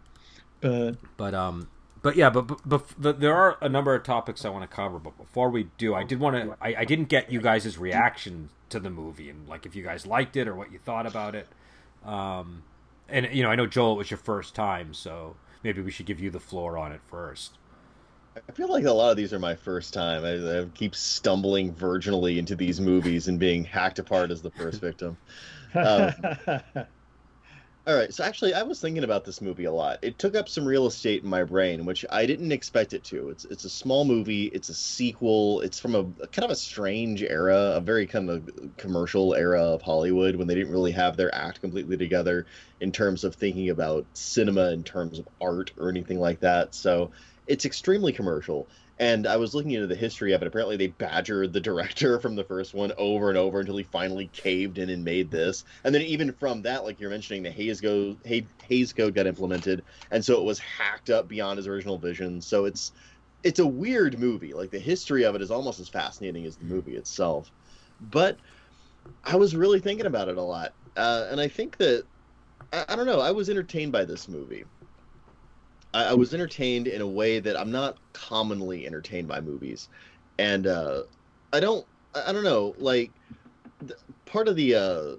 But 0.61 0.93
but 1.17 1.33
um, 1.33 1.67
but 2.01 2.15
yeah, 2.15 2.29
but, 2.29 2.47
but, 2.65 2.85
but, 2.97 3.19
there 3.19 3.35
are 3.35 3.57
a 3.61 3.69
number 3.69 3.93
of 3.93 4.03
topics 4.03 4.45
I 4.45 4.49
want 4.49 4.69
to 4.69 4.73
cover. 4.73 4.99
But 4.99 5.17
before 5.17 5.49
we 5.49 5.67
do, 5.77 5.93
I 5.93 6.03
did 6.03 6.19
want 6.19 6.35
to. 6.35 6.55
I, 6.61 6.75
I 6.79 6.85
didn't 6.85 7.09
get 7.09 7.31
you 7.31 7.41
guys' 7.41 7.77
reaction 7.77 8.49
to 8.69 8.79
the 8.79 8.89
movie 8.89 9.29
and 9.29 9.47
like 9.47 9.65
if 9.65 9.75
you 9.75 9.83
guys 9.83 10.05
liked 10.05 10.37
it 10.37 10.47
or 10.47 10.55
what 10.55 10.71
you 10.71 10.79
thought 10.79 11.05
about 11.05 11.35
it. 11.35 11.47
Um, 12.05 12.63
and 13.09 13.27
you 13.33 13.43
know, 13.43 13.49
I 13.49 13.55
know 13.55 13.65
Joel, 13.65 13.93
it 13.93 13.97
was 13.97 14.11
your 14.11 14.19
first 14.19 14.55
time, 14.55 14.93
so 14.93 15.35
maybe 15.63 15.81
we 15.81 15.91
should 15.91 16.05
give 16.05 16.19
you 16.19 16.29
the 16.29 16.39
floor 16.39 16.77
on 16.77 16.91
it 16.91 17.01
first. 17.07 17.57
I 18.47 18.51
feel 18.51 18.69
like 18.69 18.85
a 18.85 18.91
lot 18.91 19.11
of 19.11 19.17
these 19.17 19.33
are 19.33 19.39
my 19.39 19.55
first 19.55 19.93
time. 19.93 20.23
I, 20.23 20.61
I 20.61 20.65
keep 20.73 20.95
stumbling 20.95 21.73
virginally 21.73 22.37
into 22.37 22.55
these 22.55 22.79
movies 22.79 23.27
and 23.27 23.39
being 23.39 23.63
hacked 23.63 23.99
apart 23.99 24.31
as 24.31 24.41
the 24.41 24.51
first 24.51 24.81
victim. 24.81 25.17
Um, 25.75 26.11
all 27.89 27.95
right, 27.95 28.13
so 28.13 28.23
actually, 28.23 28.53
I 28.53 28.61
was 28.61 28.79
thinking 28.79 29.03
about 29.03 29.25
this 29.25 29.41
movie 29.41 29.65
a 29.65 29.71
lot. 29.71 29.97
It 30.03 30.19
took 30.19 30.35
up 30.35 30.47
some 30.47 30.63
real 30.63 30.85
estate 30.85 31.23
in 31.23 31.29
my 31.29 31.43
brain, 31.43 31.85
which 31.85 32.05
I 32.11 32.27
didn't 32.27 32.51
expect 32.51 32.93
it 32.93 33.03
to. 33.05 33.29
It's 33.29 33.45
it's 33.45 33.65
a 33.65 33.69
small 33.69 34.05
movie. 34.05 34.45
It's 34.45 34.69
a 34.69 34.75
sequel. 34.75 35.61
It's 35.61 35.79
from 35.79 35.95
a, 35.95 36.01
a 36.21 36.27
kind 36.27 36.43
of 36.45 36.51
a 36.51 36.55
strange 36.55 37.23
era, 37.23 37.71
a 37.73 37.81
very 37.81 38.05
kind 38.05 38.29
of 38.29 38.47
commercial 38.77 39.33
era 39.33 39.63
of 39.63 39.81
Hollywood 39.81 40.35
when 40.35 40.45
they 40.45 40.53
didn't 40.53 40.71
really 40.71 40.91
have 40.91 41.17
their 41.17 41.33
act 41.33 41.61
completely 41.61 41.97
together 41.97 42.45
in 42.79 42.91
terms 42.91 43.23
of 43.23 43.33
thinking 43.33 43.71
about 43.71 44.05
cinema, 44.13 44.69
in 44.69 44.83
terms 44.83 45.17
of 45.17 45.27
art, 45.41 45.71
or 45.75 45.89
anything 45.89 46.19
like 46.19 46.41
that. 46.41 46.75
So 46.75 47.09
it's 47.47 47.65
extremely 47.65 48.13
commercial. 48.13 48.67
And 48.99 49.25
I 49.25 49.37
was 49.37 49.55
looking 49.55 49.71
into 49.71 49.87
the 49.87 49.95
history 49.95 50.33
of 50.33 50.41
it. 50.41 50.47
Apparently, 50.47 50.75
they 50.75 50.87
badgered 50.87 51.53
the 51.53 51.61
director 51.69 52.19
from 52.19 52.35
the 52.35 52.43
first 52.43 52.73
one 52.73 52.91
over 52.97 53.29
and 53.29 53.37
over 53.37 53.61
until 53.61 53.77
he 53.77 53.83
finally 53.83 54.29
caved 54.33 54.77
in 54.77 54.89
and 54.89 55.03
made 55.03 55.31
this. 55.31 55.63
And 55.83 55.95
then 55.95 56.01
even 56.01 56.33
from 56.33 56.61
that, 56.63 56.83
like 56.83 56.99
you're 56.99 57.09
mentioning, 57.09 57.43
the 57.43 57.51
Hays 57.51 57.79
Code, 57.81 58.17
Hays 58.67 58.93
Code 58.93 59.15
got 59.15 59.25
implemented, 59.25 59.83
and 60.11 60.23
so 60.23 60.39
it 60.39 60.43
was 60.43 60.59
hacked 60.59 61.09
up 61.09 61.27
beyond 61.27 61.57
his 61.57 61.67
original 61.67 61.97
vision. 61.97 62.41
So 62.41 62.65
it's 62.65 62.91
it's 63.43 63.59
a 63.59 63.67
weird 63.67 64.19
movie. 64.19 64.53
Like 64.53 64.71
the 64.71 64.79
history 64.79 65.23
of 65.23 65.35
it 65.35 65.41
is 65.41 65.51
almost 65.51 65.79
as 65.79 65.87
fascinating 65.87 66.45
as 66.45 66.57
the 66.57 66.65
movie 66.65 66.95
itself. 66.95 67.51
But 68.01 68.37
I 69.23 69.37
was 69.37 69.55
really 69.55 69.79
thinking 69.79 70.05
about 70.05 70.27
it 70.27 70.37
a 70.37 70.41
lot, 70.41 70.73
uh, 70.97 71.27
and 71.31 71.39
I 71.39 71.47
think 71.47 71.77
that 71.77 72.05
I, 72.73 72.85
I 72.89 72.95
don't 72.95 73.05
know. 73.05 73.21
I 73.21 73.31
was 73.31 73.49
entertained 73.49 73.91
by 73.91 74.05
this 74.05 74.27
movie. 74.27 74.65
I, 75.93 76.05
I, 76.05 76.13
was 76.13 76.33
entertained 76.33 76.87
in 76.87 77.01
a 77.01 77.07
way 77.07 77.39
that 77.39 77.59
I'm 77.59 77.71
not 77.71 77.97
commonly 78.13 78.85
entertained 78.85 79.27
by 79.27 79.41
movies, 79.41 79.89
and 80.37 80.67
uh, 80.67 81.03
I 81.53 81.59
don't 81.59 81.85
I 82.13 82.31
don't 82.31 82.43
know 82.43 82.75
like 82.77 83.11
th- 83.81 83.99
part 84.25 84.47
of 84.47 84.55
the 84.55 84.75
uh, 84.75 85.15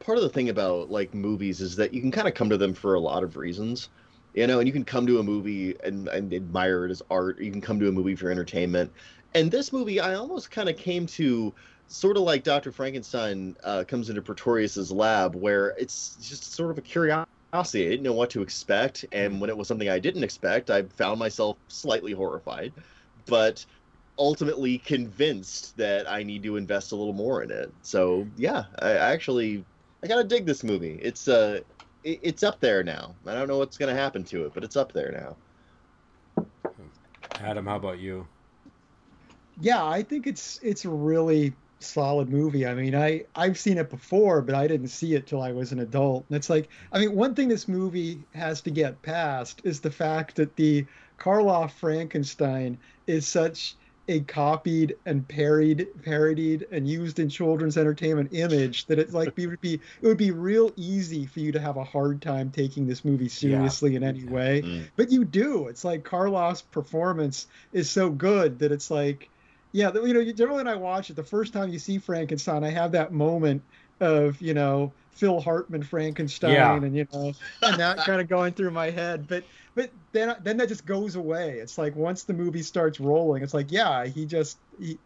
part 0.00 0.18
of 0.18 0.24
the 0.24 0.30
thing 0.30 0.48
about 0.48 0.90
like 0.90 1.14
movies 1.14 1.60
is 1.60 1.76
that 1.76 1.92
you 1.94 2.00
can 2.00 2.10
kind 2.10 2.28
of 2.28 2.34
come 2.34 2.50
to 2.50 2.56
them 2.56 2.74
for 2.74 2.94
a 2.94 3.00
lot 3.00 3.22
of 3.22 3.36
reasons 3.36 3.88
you 4.34 4.46
know 4.46 4.58
and 4.58 4.66
you 4.66 4.72
can 4.72 4.84
come 4.84 5.06
to 5.06 5.18
a 5.18 5.22
movie 5.22 5.76
and, 5.84 6.08
and 6.08 6.32
admire 6.32 6.84
it 6.86 6.90
as 6.90 7.02
art 7.10 7.40
you 7.40 7.50
can 7.50 7.60
come 7.60 7.78
to 7.78 7.88
a 7.88 7.92
movie 7.92 8.14
for 8.14 8.30
entertainment. 8.30 8.92
And 9.34 9.50
this 9.50 9.72
movie 9.72 10.00
i 10.00 10.14
almost 10.14 10.50
kind 10.50 10.68
of 10.68 10.76
came 10.76 11.06
to 11.06 11.54
sort 11.88 12.16
of 12.16 12.22
like 12.22 12.42
dr 12.42 12.70
frankenstein 12.72 13.56
uh, 13.64 13.84
comes 13.86 14.08
into 14.10 14.22
pretorius's 14.22 14.90
lab 14.90 15.34
where 15.34 15.68
it's 15.78 16.16
just 16.20 16.52
sort 16.52 16.70
of 16.70 16.78
a 16.78 16.82
curiosity 16.82 17.30
curiosity. 17.52 17.86
I 17.86 17.90
didn't 17.90 18.04
know 18.04 18.12
what 18.12 18.30
to 18.30 18.42
expect, 18.42 19.04
and 19.12 19.34
hmm. 19.34 19.40
when 19.40 19.50
it 19.50 19.56
was 19.56 19.68
something 19.68 19.88
I 19.88 19.98
didn't 19.98 20.24
expect, 20.24 20.70
I 20.70 20.82
found 20.82 21.18
myself 21.18 21.56
slightly 21.68 22.12
horrified, 22.12 22.72
but 23.26 23.64
ultimately 24.18 24.78
convinced 24.78 25.76
that 25.76 26.10
I 26.10 26.22
need 26.22 26.42
to 26.42 26.56
invest 26.56 26.92
a 26.92 26.96
little 26.96 27.12
more 27.12 27.42
in 27.42 27.50
it. 27.50 27.72
So 27.82 28.22
hmm. 28.22 28.30
yeah, 28.36 28.64
I, 28.80 28.92
actually 28.92 29.64
I 30.02 30.06
gotta 30.06 30.24
dig 30.24 30.46
this 30.46 30.64
movie. 30.64 30.98
It's 31.02 31.28
uh, 31.28 31.60
it, 32.04 32.20
it's 32.22 32.42
up 32.42 32.60
there 32.60 32.82
now. 32.82 33.14
I 33.26 33.34
don't 33.34 33.48
know 33.48 33.58
what's 33.58 33.78
gonna 33.78 33.94
happen 33.94 34.24
to 34.24 34.46
it, 34.46 34.54
but 34.54 34.64
it's 34.64 34.76
up 34.76 34.92
there 34.92 35.12
now. 35.12 36.44
Hmm. 36.64 37.44
Adam, 37.44 37.66
how 37.66 37.76
about 37.76 37.98
you? 37.98 38.26
Yeah, 39.60 39.84
I 39.84 40.02
think 40.02 40.26
it's 40.26 40.58
it's 40.62 40.84
really 40.86 41.52
solid 41.84 42.28
movie. 42.28 42.66
I 42.66 42.74
mean, 42.74 42.94
I 42.94 43.24
I've 43.34 43.58
seen 43.58 43.78
it 43.78 43.90
before, 43.90 44.42
but 44.42 44.54
I 44.54 44.66
didn't 44.66 44.88
see 44.88 45.14
it 45.14 45.26
till 45.26 45.42
I 45.42 45.52
was 45.52 45.72
an 45.72 45.80
adult. 45.80 46.24
And 46.28 46.36
it's 46.36 46.50
like, 46.50 46.68
I 46.92 46.98
mean, 46.98 47.14
one 47.14 47.34
thing 47.34 47.48
this 47.48 47.68
movie 47.68 48.22
has 48.34 48.60
to 48.62 48.70
get 48.70 49.02
past 49.02 49.60
is 49.64 49.80
the 49.80 49.90
fact 49.90 50.36
that 50.36 50.56
the 50.56 50.86
Karloff 51.18 51.72
Frankenstein 51.72 52.78
is 53.06 53.26
such 53.26 53.76
a 54.08 54.20
copied 54.20 54.96
and 55.06 55.26
parodied 55.28 55.86
parodied 56.02 56.66
and 56.72 56.88
used 56.88 57.20
in 57.20 57.28
children's 57.28 57.76
entertainment 57.76 58.28
image 58.32 58.86
that 58.86 58.98
it's 58.98 59.14
like 59.14 59.32
it 59.38 59.46
would 59.46 59.60
be 59.60 59.74
it 59.74 60.06
would 60.06 60.16
be 60.16 60.32
real 60.32 60.72
easy 60.74 61.24
for 61.24 61.38
you 61.38 61.52
to 61.52 61.60
have 61.60 61.76
a 61.76 61.84
hard 61.84 62.20
time 62.20 62.50
taking 62.50 62.86
this 62.86 63.04
movie 63.04 63.28
seriously 63.28 63.92
yeah. 63.92 63.98
in 63.98 64.02
any 64.02 64.24
way 64.24 64.60
mm. 64.62 64.82
but 64.96 65.12
you 65.12 65.24
do 65.24 65.68
it's 65.68 65.84
like 65.84 66.02
Karloff's 66.02 66.62
performance 66.62 67.46
is 67.72 67.88
so 67.88 68.10
good 68.10 68.58
that 68.58 68.72
it's 68.72 68.90
like 68.90 69.28
yeah, 69.72 69.92
you 69.92 70.14
know, 70.14 70.24
generally 70.32 70.58
when 70.58 70.68
I 70.68 70.76
watch 70.76 71.10
it, 71.10 71.16
the 71.16 71.24
first 71.24 71.52
time 71.52 71.70
you 71.70 71.78
see 71.78 71.98
Frankenstein, 71.98 72.62
I 72.62 72.70
have 72.70 72.92
that 72.92 73.12
moment 73.12 73.62
of 74.00 74.40
you 74.40 74.54
know 74.54 74.92
Phil 75.12 75.40
Hartman 75.40 75.82
Frankenstein, 75.82 76.52
yeah. 76.52 76.76
and 76.76 76.96
you 76.96 77.06
know, 77.12 77.32
and 77.62 77.80
that 77.80 77.98
kind 77.98 78.20
of 78.20 78.28
going 78.28 78.52
through 78.52 78.70
my 78.70 78.90
head. 78.90 79.26
But 79.26 79.44
but 79.74 79.90
then 80.12 80.36
then 80.42 80.58
that 80.58 80.68
just 80.68 80.84
goes 80.84 81.16
away. 81.16 81.58
It's 81.58 81.78
like 81.78 81.96
once 81.96 82.24
the 82.24 82.34
movie 82.34 82.62
starts 82.62 83.00
rolling, 83.00 83.42
it's 83.42 83.54
like 83.54 83.72
yeah, 83.72 84.06
he 84.06 84.26
just 84.26 84.58
he, 84.78 84.98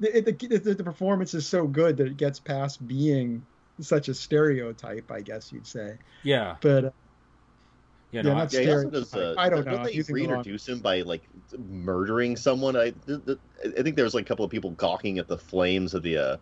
the, 0.00 0.20
the, 0.20 0.74
the 0.74 0.84
performance 0.84 1.34
is 1.34 1.46
so 1.46 1.66
good 1.66 1.96
that 1.98 2.06
it 2.06 2.16
gets 2.16 2.40
past 2.40 2.86
being 2.86 3.44
such 3.80 4.08
a 4.08 4.14
stereotype, 4.14 5.10
I 5.10 5.20
guess 5.20 5.52
you'd 5.52 5.66
say. 5.66 5.98
Yeah. 6.22 6.56
But 6.60 6.84
uh, 6.86 6.90
uh, 8.16 8.22
yeah, 8.22 8.22
no, 8.22 8.38
yeah, 8.50 8.90
does. 8.90 9.14
Uh, 9.14 9.34
I 9.36 9.48
don't 9.48 9.64
know. 9.64 9.76
Don't 9.76 9.84
they 9.84 10.02
reintroduce 10.12 10.68
him 10.68 10.80
by 10.80 11.02
like 11.02 11.22
murdering 11.58 12.36
someone? 12.36 12.76
I, 12.76 12.92
I 13.08 13.82
think 13.82 13.96
there 13.96 14.04
was 14.04 14.14
like 14.14 14.24
a 14.24 14.28
couple 14.28 14.44
of 14.44 14.50
people 14.50 14.70
gawking 14.72 15.18
at 15.18 15.28
the 15.28 15.38
flames 15.38 15.94
of 15.94 16.02
the 16.02 16.18
uh, 16.18 16.36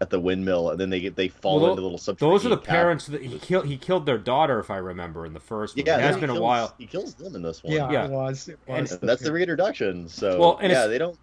at 0.00 0.10
the 0.10 0.20
windmill, 0.20 0.70
and 0.70 0.80
then 0.80 0.90
they 0.90 1.00
get 1.00 1.16
they 1.16 1.28
fall 1.28 1.60
well, 1.60 1.70
into 1.70 1.82
little 1.82 2.14
Those 2.14 2.44
are 2.44 2.50
the 2.50 2.56
parents 2.56 3.06
that 3.06 3.22
he 3.22 3.38
killed. 3.38 3.66
He 3.66 3.76
killed 3.76 4.06
their 4.06 4.18
daughter, 4.18 4.60
if 4.60 4.70
I 4.70 4.76
remember, 4.76 5.24
in 5.24 5.32
the 5.32 5.40
first. 5.40 5.76
Movie. 5.76 5.88
Yeah, 5.88 5.98
it 5.98 6.02
has 6.02 6.16
been 6.16 6.26
kills, 6.26 6.38
a 6.38 6.42
while. 6.42 6.74
He 6.78 6.86
kills 6.86 7.14
them 7.14 7.34
in 7.34 7.42
this 7.42 7.62
one. 7.62 7.72
Yeah, 7.72 7.90
yeah. 7.90 8.04
it 8.04 8.10
was. 8.10 8.48
It 8.48 8.58
was 8.66 8.92
and, 8.92 9.08
that's 9.08 9.22
the 9.22 9.32
reintroduction. 9.32 10.08
So 10.08 10.38
well, 10.38 10.58
and 10.60 10.70
yeah, 10.70 10.86
they 10.86 10.98
don't. 10.98 11.18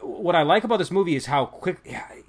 What 0.00 0.34
I 0.34 0.42
like 0.42 0.64
about 0.64 0.78
this 0.78 0.90
movie 0.90 1.14
is 1.14 1.26
how 1.26 1.44
quick 1.46 1.80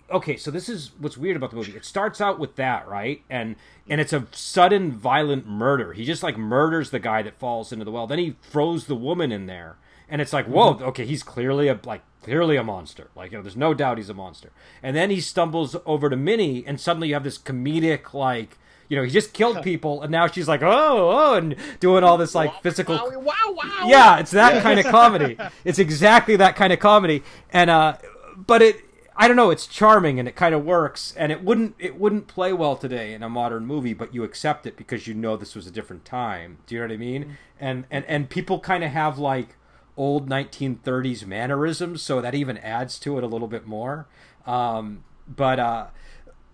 okay, 0.10 0.38
so 0.38 0.52
this 0.52 0.70
is 0.70 0.92
what's 1.00 1.18
weird 1.18 1.36
about 1.36 1.50
the 1.50 1.56
movie. 1.56 1.76
It 1.76 1.86
starts 1.86 2.22
out 2.22 2.40
with 2.40 2.56
that, 2.56 2.88
right? 2.88 3.24
And 3.30 3.56
and 3.88 4.00
it's 4.02 4.14
a 4.14 4.28
sudden 4.32 4.92
violent 4.92 5.48
murder. 5.48 5.94
He 5.94 6.06
just 6.06 6.24
like 6.24 6.38
murders 6.38 6.92
the 6.92 7.00
guy 7.00 7.22
that 7.22 7.40
falls 7.40 7.72
into 7.72 7.86
the 7.86 7.92
well. 7.92 8.08
Then 8.08 8.20
he 8.20 8.36
throws 8.42 8.86
the 8.86 8.96
woman 8.96 9.32
in 9.32 9.46
there. 9.46 9.78
And 10.08 10.22
it's 10.22 10.34
like, 10.34 10.46
whoa, 10.46 10.76
mm-hmm. 10.76 10.84
okay, 10.84 11.06
he's 11.06 11.24
clearly 11.24 11.68
a 11.68 11.80
like 11.84 12.02
clearly 12.22 12.56
a 12.58 12.64
monster. 12.64 13.10
Like, 13.16 13.32
you 13.32 13.38
know, 13.38 13.42
there's 13.42 13.58
no 13.58 13.74
doubt 13.74 13.98
he's 13.98 14.10
a 14.10 14.14
monster. 14.14 14.52
And 14.84 14.96
then 14.96 15.10
he 15.10 15.20
stumbles 15.20 15.76
over 15.86 16.10
to 16.10 16.16
Minnie 16.16 16.64
and 16.66 16.80
suddenly 16.80 17.10
you 17.10 17.14
have 17.16 17.24
this 17.24 17.38
comedic 17.38 18.14
like 18.14 18.58
you 18.88 18.98
know, 18.98 19.04
he 19.04 19.10
just 19.10 19.34
killed 19.34 19.64
people, 19.64 20.04
and 20.04 20.12
now 20.12 20.28
she's 20.28 20.48
like, 20.48 20.62
oh, 20.62 20.70
oh, 20.70 21.34
and 21.34 21.56
doing 21.80 22.04
all 22.04 22.20
this 22.20 22.36
like 22.36 22.62
physical. 22.62 22.96
Wow, 22.96 23.20
wow, 23.20 23.34
wow. 23.48 23.88
Yeah, 23.88 24.20
it's 24.20 24.30
that 24.30 24.62
kind 24.62 24.80
of 24.80 24.86
comedy. 24.86 25.38
It's 25.66 25.80
exactly 25.80 26.36
that 26.36 26.56
kind 26.56 26.72
of 26.72 26.80
comedy, 26.80 27.24
and 27.52 27.72
uh, 27.72 27.98
but 28.38 28.62
it 28.62 28.80
I 29.18 29.28
don't 29.28 29.38
know. 29.38 29.50
It's 29.50 29.66
charming 29.66 30.20
and 30.20 30.28
it 30.28 30.36
kind 30.36 30.54
of 30.54 30.66
works, 30.66 31.14
and 31.18 31.32
it 31.32 31.44
wouldn't 31.44 31.76
it 31.80 32.00
wouldn't 32.00 32.28
play 32.28 32.52
well 32.52 32.76
today 32.76 33.14
in 33.14 33.24
a 33.24 33.30
modern 33.30 33.66
movie, 33.66 33.94
but 33.94 34.14
you 34.14 34.24
accept 34.24 34.66
it 34.66 34.76
because 34.76 35.08
you 35.08 35.14
know 35.14 35.38
this 35.38 35.56
was 35.56 35.66
a 35.66 35.72
different 35.72 36.04
time. 36.04 36.58
Do 36.68 36.76
you 36.76 36.82
know 36.82 36.88
what 36.88 36.94
I 36.94 36.98
mean? 36.98 37.24
Mm-hmm. 37.24 37.32
And 37.60 37.86
and 37.90 38.06
and 38.06 38.30
people 38.30 38.60
kind 38.60 38.84
of 38.84 38.92
have 38.92 39.18
like 39.18 39.56
old 39.98 40.30
1930s 40.30 41.26
mannerisms, 41.26 42.02
so 42.02 42.20
that 42.20 42.36
even 42.36 42.58
adds 42.58 43.00
to 43.00 43.18
it 43.18 43.24
a 43.24 43.28
little 43.28 43.48
bit 43.48 43.66
more. 43.66 44.08
Um, 44.46 45.04
but 45.28 45.60
uh, 45.60 45.88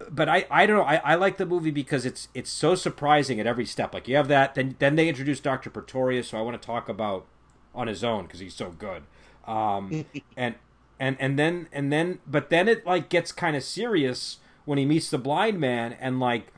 but 0.09 0.29
I, 0.29 0.45
I 0.49 0.65
don't 0.65 0.77
know. 0.77 0.83
I, 0.83 0.95
I 0.97 1.15
like 1.15 1.37
the 1.37 1.45
movie 1.45 1.71
because 1.71 2.05
it's 2.05 2.27
it's 2.33 2.49
so 2.49 2.75
surprising 2.75 3.39
at 3.39 3.47
every 3.47 3.65
step. 3.65 3.93
Like 3.93 4.07
you 4.07 4.15
have 4.15 4.27
that, 4.27 4.55
then 4.55 4.75
then 4.79 4.95
they 4.95 5.09
introduce 5.09 5.39
Doctor 5.39 5.69
Pretorius, 5.69 6.29
so 6.29 6.37
I 6.37 6.41
want 6.41 6.61
to 6.61 6.65
talk 6.65 6.89
about 6.89 7.25
on 7.73 7.87
his 7.87 8.03
own 8.03 8.25
because 8.25 8.39
he's 8.39 8.53
so 8.53 8.71
good. 8.71 9.03
Um, 9.47 10.05
and 10.37 10.55
and 11.01 11.17
and 11.19 11.37
then 11.37 11.67
and 11.73 11.91
then 11.91 12.19
but 12.27 12.51
then 12.51 12.67
it 12.67 12.85
like 12.85 13.09
gets 13.09 13.31
kind 13.31 13.57
of 13.57 13.63
serious 13.63 14.37
when 14.65 14.77
he 14.77 14.85
meets 14.85 15.09
the 15.09 15.17
blind 15.17 15.59
man 15.59 15.93
and 15.99 16.19
like 16.19 16.53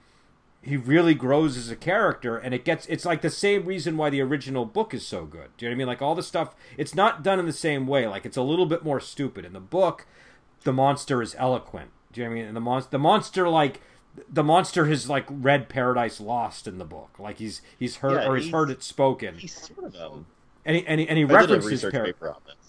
he 0.61 0.75
really 0.75 1.13
grows 1.13 1.57
as 1.57 1.69
a 1.69 1.77
character 1.77 2.37
and 2.37 2.53
it 2.53 2.65
gets 2.65 2.85
it's 2.87 3.05
like 3.05 3.21
the 3.21 3.29
same 3.29 3.65
reason 3.65 3.95
why 3.95 4.09
the 4.09 4.21
original 4.21 4.65
book 4.65 4.93
is 4.93 5.07
so 5.07 5.25
good. 5.25 5.49
Do 5.57 5.65
you 5.65 5.69
know 5.69 5.73
what 5.73 5.75
i 5.75 5.77
mean? 5.77 5.87
Like 5.87 6.01
all 6.01 6.13
the 6.13 6.21
stuff 6.21 6.55
it's 6.77 6.93
not 6.93 7.23
done 7.23 7.39
in 7.39 7.45
the 7.45 7.53
same 7.53 7.87
way. 7.87 8.05
Like 8.05 8.25
it's 8.25 8.35
a 8.35 8.41
little 8.41 8.65
bit 8.65 8.83
more 8.83 8.99
stupid. 8.99 9.45
In 9.45 9.53
the 9.53 9.61
book 9.61 10.05
the 10.65 10.73
monster 10.73 11.21
is 11.21 11.35
eloquent. 11.39 11.91
Do 12.11 12.19
you 12.19 12.25
know 12.25 12.31
what 12.31 12.35
i 12.35 12.39
mean? 12.39 12.47
And 12.47 12.55
the 12.55 12.61
monster 12.61 12.91
the 12.91 12.99
monster 12.99 13.47
like 13.47 13.79
the 14.29 14.43
monster 14.43 14.85
has 14.87 15.09
like 15.09 15.25
read 15.29 15.69
paradise 15.69 16.19
lost 16.19 16.67
in 16.67 16.79
the 16.79 16.85
book. 16.85 17.17
Like 17.17 17.37
he's 17.37 17.61
he's 17.79 17.97
heard 17.97 18.21
yeah, 18.21 18.27
or 18.27 18.35
he's, 18.35 18.45
he's, 18.45 18.53
heard 18.53 18.69
it 18.69 18.83
spoken. 18.83 19.37
he's 19.37 19.53
sort 19.53 19.85
of 19.85 19.95
um, 19.95 20.25
and 20.65 20.75
he 20.75 20.85
and 20.85 20.99
he, 20.99 21.07
and 21.07 21.17
he 21.17 21.23
references 21.23 21.81
par- 21.81 22.13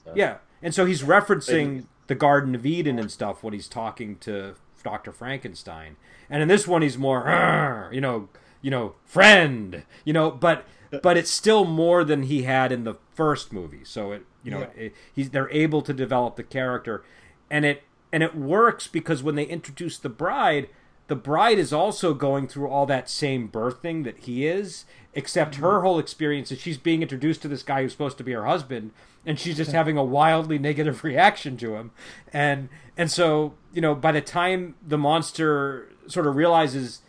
so. 0.05 0.13
yeah 0.15 0.37
and 0.65 0.75
so 0.75 0.87
he's 0.87 1.03
referencing 1.03 1.85
the 2.09 2.15
Garden 2.15 2.55
of 2.55 2.67
Eden 2.67 2.99
and 2.99 3.11
stuff 3.11 3.45
when 3.45 3.53
he's 3.53 3.69
talking 3.69 4.17
to 4.19 4.55
Dr. 4.83 5.13
Frankenstein. 5.13 5.97
And 6.29 6.43
in 6.43 6.49
this 6.49 6.67
one 6.67 6.83
he's 6.83 6.99
more 6.99 7.91
you 7.93 8.01
know, 8.01 8.29
you 8.63 8.71
know, 8.71 8.95
friend, 9.05 9.85
you 10.05 10.13
know, 10.13 10.31
but 10.31 10.65
but 11.03 11.17
it's 11.17 11.31
still 11.31 11.65
more 11.65 12.03
than 12.03 12.25
he 12.25 12.43
had 12.43 12.73
in 12.73 12.85
the 12.85 12.95
first 13.15 13.53
movie. 13.53 13.85
So 13.85 14.13
it, 14.13 14.23
you 14.43 14.51
know, 14.51 14.61
yeah. 14.61 14.85
it, 14.85 14.95
he's 15.15 15.31
they're 15.31 15.51
able 15.51 15.83
to 15.83 15.93
develop 15.93 16.37
the 16.37 16.43
character 16.43 17.05
and 17.51 17.65
it 17.65 17.83
and 18.13 18.23
it 18.23 18.35
works 18.35 18.87
because 18.87 19.23
when 19.23 19.35
they 19.35 19.45
introduce 19.45 19.99
the 19.99 20.09
bride, 20.09 20.69
the 21.09 21.17
bride 21.17 21.59
is 21.59 21.73
also 21.73 22.15
going 22.15 22.49
through 22.49 22.69
all 22.69 22.87
that 22.87 23.11
same 23.11 23.49
birthing 23.49 24.05
that 24.05 24.19
he 24.21 24.47
is, 24.47 24.85
except 25.13 25.57
her 25.57 25.73
mm-hmm. 25.73 25.85
whole 25.85 25.99
experience 25.99 26.51
is 26.51 26.61
she's 26.61 26.79
being 26.79 27.03
introduced 27.03 27.43
to 27.43 27.49
this 27.49 27.63
guy 27.63 27.83
who's 27.83 27.93
supposed 27.93 28.17
to 28.19 28.25
be 28.25 28.33
her 28.33 28.47
husband, 28.47 28.93
and 29.27 29.39
she's 29.39 29.57
just 29.57 29.73
having 29.73 29.97
a 29.97 30.05
wildly 30.05 30.59
negative 30.59 31.03
reaction 31.05 31.57
to 31.59 31.77
him, 31.77 31.91
and 32.33 32.69
and 32.97 33.11
so 33.11 33.55
you 33.73 33.81
know 33.81 33.95
by 33.95 34.13
the 34.13 34.21
time 34.21 34.75
the 34.87 34.99
monster 34.99 35.91
sort 36.07 36.27
of 36.27 36.37
realizes 36.37 37.01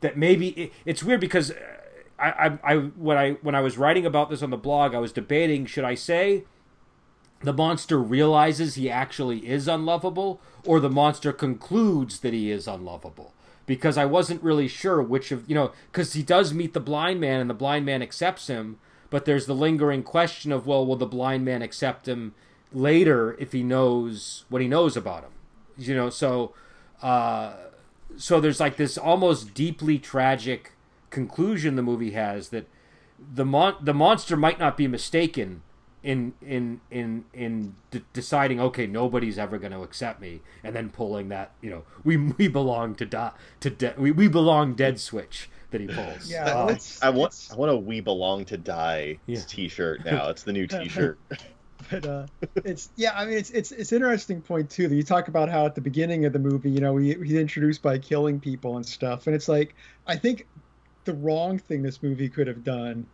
that 0.00 0.16
maybe 0.16 0.48
it, 0.50 0.72
it's 0.84 1.02
weird 1.02 1.20
because 1.20 1.50
uh, 1.50 1.54
I, 2.18 2.30
I 2.30 2.58
I 2.62 2.76
when 2.76 3.16
I 3.16 3.32
when 3.42 3.54
I 3.54 3.60
was 3.60 3.78
writing 3.78 4.06
about 4.06 4.30
this 4.30 4.42
on 4.42 4.50
the 4.50 4.56
blog, 4.56 4.94
I 4.94 4.98
was 4.98 5.12
debating 5.12 5.66
should 5.66 5.84
I 5.84 5.94
say 5.94 6.44
the 7.42 7.52
monster 7.52 7.98
realizes 7.98 8.74
he 8.74 8.90
actually 8.90 9.48
is 9.48 9.66
unlovable, 9.66 10.40
or 10.64 10.78
the 10.78 10.90
monster 10.90 11.32
concludes 11.32 12.20
that 12.20 12.34
he 12.34 12.50
is 12.50 12.68
unlovable. 12.68 13.32
Because 13.66 13.96
I 13.96 14.04
wasn't 14.04 14.42
really 14.42 14.68
sure 14.68 15.00
which 15.00 15.32
of, 15.32 15.48
you 15.48 15.54
know, 15.54 15.72
because 15.90 16.12
he 16.12 16.22
does 16.22 16.52
meet 16.52 16.74
the 16.74 16.80
blind 16.80 17.20
man 17.20 17.40
and 17.40 17.48
the 17.48 17.54
blind 17.54 17.86
man 17.86 18.02
accepts 18.02 18.48
him, 18.48 18.78
but 19.10 19.24
there's 19.24 19.46
the 19.46 19.54
lingering 19.54 20.02
question 20.02 20.52
of, 20.52 20.66
well, 20.66 20.86
will 20.86 20.96
the 20.96 21.06
blind 21.06 21.44
man 21.44 21.62
accept 21.62 22.08
him 22.08 22.34
later 22.72 23.36
if 23.38 23.52
he 23.52 23.62
knows 23.62 24.44
what 24.48 24.62
he 24.62 24.68
knows 24.68 24.96
about 24.96 25.24
him? 25.24 25.32
You 25.76 25.94
know, 25.94 26.10
so, 26.10 26.54
uh, 27.02 27.54
so 28.16 28.40
there's 28.40 28.60
like 28.60 28.76
this 28.76 28.96
almost 28.96 29.54
deeply 29.54 29.98
tragic 29.98 30.72
conclusion 31.10 31.76
the 31.76 31.82
movie 31.82 32.12
has 32.12 32.50
that 32.50 32.66
the 33.34 33.44
mon- 33.44 33.76
the 33.82 33.92
monster 33.92 34.36
might 34.36 34.58
not 34.58 34.76
be 34.76 34.86
mistaken 34.86 35.62
in 36.02 36.32
in 36.40 36.80
in 36.90 37.24
in 37.34 37.74
d- 37.90 38.02
deciding 38.12 38.58
okay 38.60 38.86
nobody's 38.86 39.38
ever 39.38 39.58
going 39.58 39.72
to 39.72 39.82
accept 39.82 40.20
me 40.20 40.40
and 40.64 40.74
then 40.74 40.88
pulling 40.88 41.28
that 41.28 41.50
you 41.60 41.68
know 41.68 41.82
we 42.04 42.16
we 42.16 42.48
belong 42.48 42.94
to 42.94 43.04
die 43.04 43.32
to 43.60 43.68
de- 43.68 43.94
we, 43.98 44.10
we 44.10 44.26
belong 44.26 44.74
dead 44.74 44.98
switch 44.98 45.50
that 45.70 45.80
he 45.80 45.86
pulls 45.86 46.30
Yeah, 46.30 46.62
Uh, 46.62 46.64
let's- 46.66 47.02
I 47.02 47.10
want 47.10 47.34
I 47.50 47.54
want 47.56 47.70
a 47.72 47.76
"We 47.76 48.00
Belong 48.00 48.44
to 48.46 48.56
Die" 48.56 49.18
Yeah. 49.26 49.40
T-shirt 49.46 50.04
now. 50.04 50.28
It's 50.30 50.42
the 50.42 50.52
new 50.52 50.66
T-shirt. 50.66 51.20
but 51.90 52.04
uh, 52.04 52.26
it's 52.64 52.90
yeah. 52.96 53.12
I 53.14 53.24
mean, 53.24 53.38
it's 53.38 53.50
it's 53.50 53.72
it's 53.72 53.92
an 53.92 53.96
interesting 53.96 54.42
point 54.42 54.70
too. 54.70 54.88
That 54.88 54.94
you 54.94 55.02
talk 55.02 55.28
about 55.28 55.48
how 55.48 55.64
at 55.66 55.74
the 55.74 55.80
beginning 55.80 56.24
of 56.26 56.32
the 56.32 56.38
movie, 56.38 56.70
you 56.70 56.80
know, 56.80 56.96
he, 56.96 57.14
he's 57.14 57.32
introduced 57.34 57.82
by 57.82 57.98
killing 57.98 58.40
people 58.40 58.76
and 58.76 58.84
stuff, 58.84 59.26
and 59.26 59.34
it's 59.34 59.48
like 59.48 59.76
I 60.06 60.16
think 60.16 60.46
the 61.04 61.14
wrong 61.14 61.58
thing 61.58 61.82
this 61.82 62.02
movie 62.02 62.28
could 62.28 62.46
have 62.46 62.62
done, 62.62 63.06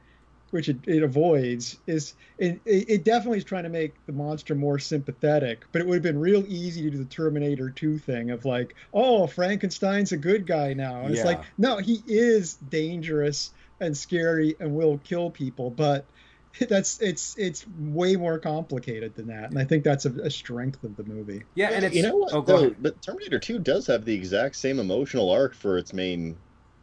which 0.50 0.68
it, 0.68 0.78
it 0.86 1.02
avoids, 1.02 1.78
is 1.86 2.14
it, 2.38 2.60
it 2.64 2.88
it 2.88 3.04
definitely 3.04 3.38
is 3.38 3.44
trying 3.44 3.64
to 3.64 3.68
make 3.68 3.94
the 4.06 4.12
monster 4.12 4.54
more 4.54 4.78
sympathetic. 4.78 5.64
But 5.72 5.80
it 5.80 5.86
would 5.86 5.94
have 5.94 6.02
been 6.02 6.20
real 6.20 6.44
easy 6.46 6.82
to 6.82 6.90
do 6.90 6.98
the 6.98 7.04
Terminator 7.04 7.70
2 7.70 7.98
thing 7.98 8.30
of 8.30 8.44
like, 8.44 8.74
oh, 8.92 9.26
Frankenstein's 9.26 10.12
a 10.12 10.16
good 10.16 10.46
guy 10.46 10.74
now, 10.74 11.02
and 11.02 11.14
it's 11.14 11.24
like, 11.24 11.42
no, 11.58 11.78
he 11.78 12.02
is 12.06 12.54
dangerous 12.54 13.52
and 13.80 13.96
scary 13.96 14.56
and 14.60 14.74
will 14.74 14.98
kill 14.98 15.30
people, 15.30 15.70
but 15.70 16.06
that's 16.68 17.00
it's 17.00 17.36
it's 17.36 17.66
way 17.78 18.16
more 18.16 18.38
complicated 18.38 19.14
than 19.14 19.26
that 19.26 19.50
and 19.50 19.58
i 19.58 19.64
think 19.64 19.84
that's 19.84 20.06
a, 20.06 20.10
a 20.22 20.30
strength 20.30 20.82
of 20.84 20.96
the 20.96 21.04
movie 21.04 21.42
yeah 21.54 21.68
and 21.70 21.84
it's 21.84 21.94
you 21.94 22.02
know 22.02 22.16
what? 22.16 22.32
oh, 22.32 22.40
though? 22.40 22.74
But 22.80 23.02
Terminator 23.02 23.38
2 23.38 23.58
does 23.58 23.86
have 23.88 24.06
the 24.06 24.14
exact 24.14 24.56
same 24.56 24.78
emotional 24.78 25.28
arc 25.28 25.54
for 25.54 25.76
its 25.76 25.92
main 25.92 26.34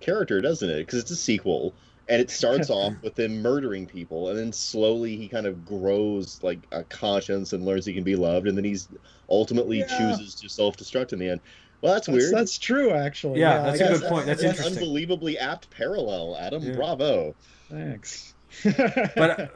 character, 0.03 0.41
doesn't 0.41 0.69
it? 0.69 0.79
Because 0.79 0.99
it's 0.99 1.11
a 1.11 1.15
sequel, 1.15 1.73
and 2.09 2.21
it 2.21 2.29
starts 2.29 2.69
off 2.69 2.93
with 3.01 3.17
him 3.19 3.41
murdering 3.41 3.85
people, 3.85 4.29
and 4.29 4.37
then 4.37 4.51
slowly 4.51 5.15
he 5.15 5.27
kind 5.27 5.45
of 5.45 5.65
grows 5.65 6.39
like 6.43 6.59
a 6.71 6.83
conscience 6.83 7.53
and 7.53 7.65
learns 7.65 7.85
he 7.85 7.93
can 7.93 8.03
be 8.03 8.15
loved, 8.15 8.47
and 8.47 8.57
then 8.57 8.65
he's 8.65 8.87
ultimately 9.29 9.79
Yeah. 9.79 9.97
chooses 9.97 10.35
to 10.35 10.49
self-destruct 10.49 11.13
in 11.13 11.19
the 11.19 11.29
end. 11.29 11.39
Well, 11.81 11.93
that's, 11.93 12.07
that's, 12.07 12.17
weird. 12.17 12.33
that's 12.33 12.57
true 12.57 12.91
actually 12.91 13.41
Yeah, 13.41 13.59
I 13.61 13.63
that's 13.65 13.81
a 13.81 13.83
guess 13.83 13.99
good 13.99 14.09
point. 14.09 14.25
That's 14.25 14.41
an 14.41 14.49
interesting. 14.51 14.77
unbelievably 14.77 15.37
apt 15.37 15.69
parallel, 15.69 16.37
Adam. 16.39 16.63
Yeah. 16.63 16.75
Bravo. 16.75 17.35
thanks 17.69 18.33
but 18.63 19.39
uh, 19.39 19.47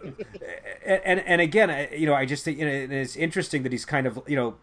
and 0.84 1.20
and 1.20 1.40
again 1.40 1.88
you 1.96 2.08
know 2.08 2.16
i 2.16 2.26
just 2.26 2.44
think 2.44 2.58
you 2.58 2.66
know 2.66 2.72
it's 2.96 3.16
interesting 3.16 3.62
that 3.62 3.72
he's 3.72 3.86
kind 3.86 4.08
of 4.08 4.20
you 4.28 4.36
know 4.36 4.56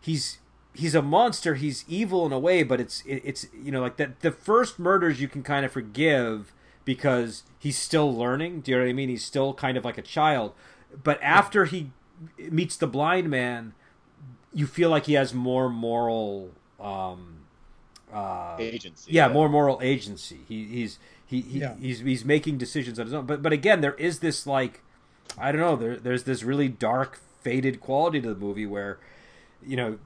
he's 0.00 0.38
he's 0.74 0.94
a 0.94 1.02
monster 1.02 1.54
he's 1.54 1.84
evil 1.86 2.24
in 2.24 2.32
a 2.32 2.38
way 2.38 2.62
but 2.62 2.80
it's 2.80 3.02
it's 3.06 3.46
you 3.62 3.70
know 3.70 3.82
like 3.82 3.98
that 3.98 4.20
the 4.20 4.30
first 4.30 4.78
murders 4.78 5.20
you 5.20 5.28
can 5.28 5.42
kind 5.42 5.66
of 5.66 5.70
forgive 5.70 6.52
because 6.84 7.42
he's 7.58 7.78
still 7.78 8.14
learning 8.16 8.60
do 8.60 8.70
you 8.72 8.76
know 8.78 8.84
what 8.84 8.90
i 8.90 8.92
mean 8.92 9.08
he's 9.08 9.24
still 9.24 9.54
kind 9.54 9.76
of 9.76 9.84
like 9.84 9.98
a 9.98 10.02
child 10.02 10.52
but 11.02 11.18
after 11.22 11.64
he 11.64 11.90
meets 12.50 12.76
the 12.76 12.86
blind 12.86 13.28
man 13.30 13.72
you 14.52 14.66
feel 14.66 14.90
like 14.90 15.06
he 15.06 15.14
has 15.14 15.34
more 15.34 15.68
moral 15.68 16.50
um 16.80 17.38
uh 18.12 18.56
Agency. 18.60 19.10
yeah, 19.12 19.26
more 19.26 19.48
moral 19.48 19.80
agency. 19.82 20.38
He, 20.46 20.64
he's 20.66 21.00
he, 21.26 21.40
he 21.40 21.58
Yeah. 21.58 21.74
he's 21.80 21.98
he's 21.98 22.24
making 22.24 22.58
decisions 22.58 23.00
on 23.00 23.06
his 23.06 23.14
own. 23.14 23.26
But 23.26 23.42
but 23.42 23.52
again, 23.52 23.80
there 23.80 23.94
is 23.94 24.20
this 24.20 24.46
like 24.46 24.82
I 25.36 25.50
don't 25.50 25.60
know. 25.60 25.74
There 25.74 25.96
there's 25.96 26.22
this 26.22 26.44
really 26.44 26.68
dark, 26.68 27.18
faded 27.42 27.80
quality 27.80 28.20
to 28.20 28.28
the 28.34 28.38
movie 28.38 28.66
where 28.66 28.98
you 29.66 29.76
know 29.76 29.98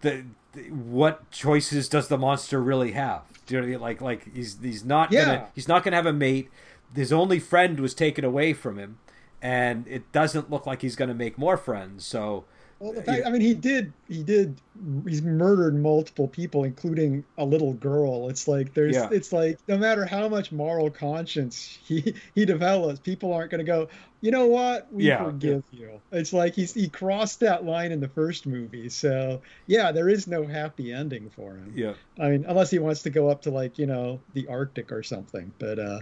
the, 0.00 0.24
the 0.52 0.62
what 0.70 1.30
choices 1.30 1.88
does 1.88 2.08
the 2.08 2.18
monster 2.18 2.60
really 2.62 2.92
have? 2.92 3.22
Do 3.46 3.54
you 3.54 3.60
know 3.60 3.66
what 3.66 3.68
I 3.68 3.72
mean? 3.72 3.80
Like 3.80 4.00
like 4.00 4.34
he's 4.34 4.58
he's 4.62 4.84
not 4.84 5.12
Yeah. 5.12 5.24
gonna 5.24 5.48
he's 5.54 5.68
not 5.68 5.84
gonna 5.84 5.96
have 5.96 6.06
a 6.06 6.12
mate. 6.12 6.50
His 6.94 7.12
only 7.12 7.38
friend 7.38 7.78
was 7.80 7.94
taken 7.94 8.24
away 8.24 8.52
from 8.52 8.78
him, 8.78 8.98
and 9.42 9.86
it 9.88 10.10
doesn't 10.12 10.50
look 10.50 10.66
like 10.66 10.82
he's 10.82 10.96
gonna 10.96 11.14
make 11.14 11.38
more 11.38 11.56
friends. 11.56 12.04
So. 12.04 12.44
Well, 12.80 12.92
the 12.92 13.02
fact, 13.02 13.26
i 13.26 13.30
mean 13.30 13.40
he 13.40 13.54
did 13.54 13.92
he 14.06 14.22
did 14.22 14.60
he's 15.06 15.22
murdered 15.22 15.74
multiple 15.74 16.28
people 16.28 16.64
including 16.64 17.24
a 17.36 17.44
little 17.44 17.74
girl. 17.74 18.28
It's 18.28 18.46
like 18.46 18.72
there's 18.74 18.94
Yeah. 18.94 19.08
it's 19.10 19.32
like 19.32 19.58
no 19.66 19.76
matter 19.76 20.04
how 20.04 20.28
much 20.28 20.52
moral 20.52 20.90
conscience 20.90 21.78
he 21.84 22.14
he 22.34 22.44
develops 22.44 23.00
people 23.00 23.32
aren't 23.32 23.50
going 23.50 23.58
to 23.58 23.64
go 23.64 23.88
you 24.20 24.32
know 24.32 24.46
what? 24.46 24.92
We 24.92 25.04
Yeah, 25.04 25.24
forgive 25.24 25.62
you. 25.70 26.00
It's 26.10 26.32
like 26.32 26.54
he's 26.54 26.74
he 26.74 26.88
crossed 26.88 27.38
that 27.40 27.64
line 27.64 27.92
in 27.92 28.00
the 28.00 28.08
first 28.08 28.46
movie. 28.46 28.88
So 28.88 29.42
yeah 29.66 29.92
there 29.92 30.08
is 30.08 30.26
no 30.26 30.46
happy 30.46 30.92
ending 30.92 31.30
for 31.30 31.56
him. 31.56 31.72
Yeah. 31.76 31.94
I 32.20 32.30
mean, 32.30 32.44
unless 32.48 32.70
he 32.70 32.78
wants 32.80 33.02
to 33.02 33.10
go 33.10 33.28
up 33.28 33.42
to 33.42 33.50
like 33.50 33.78
you 33.78 33.86
know 33.86 34.22
the 34.32 34.46
Arctic 34.48 34.92
or 34.92 35.02
something. 35.02 35.52
But 35.58 35.78
uh, 35.78 36.00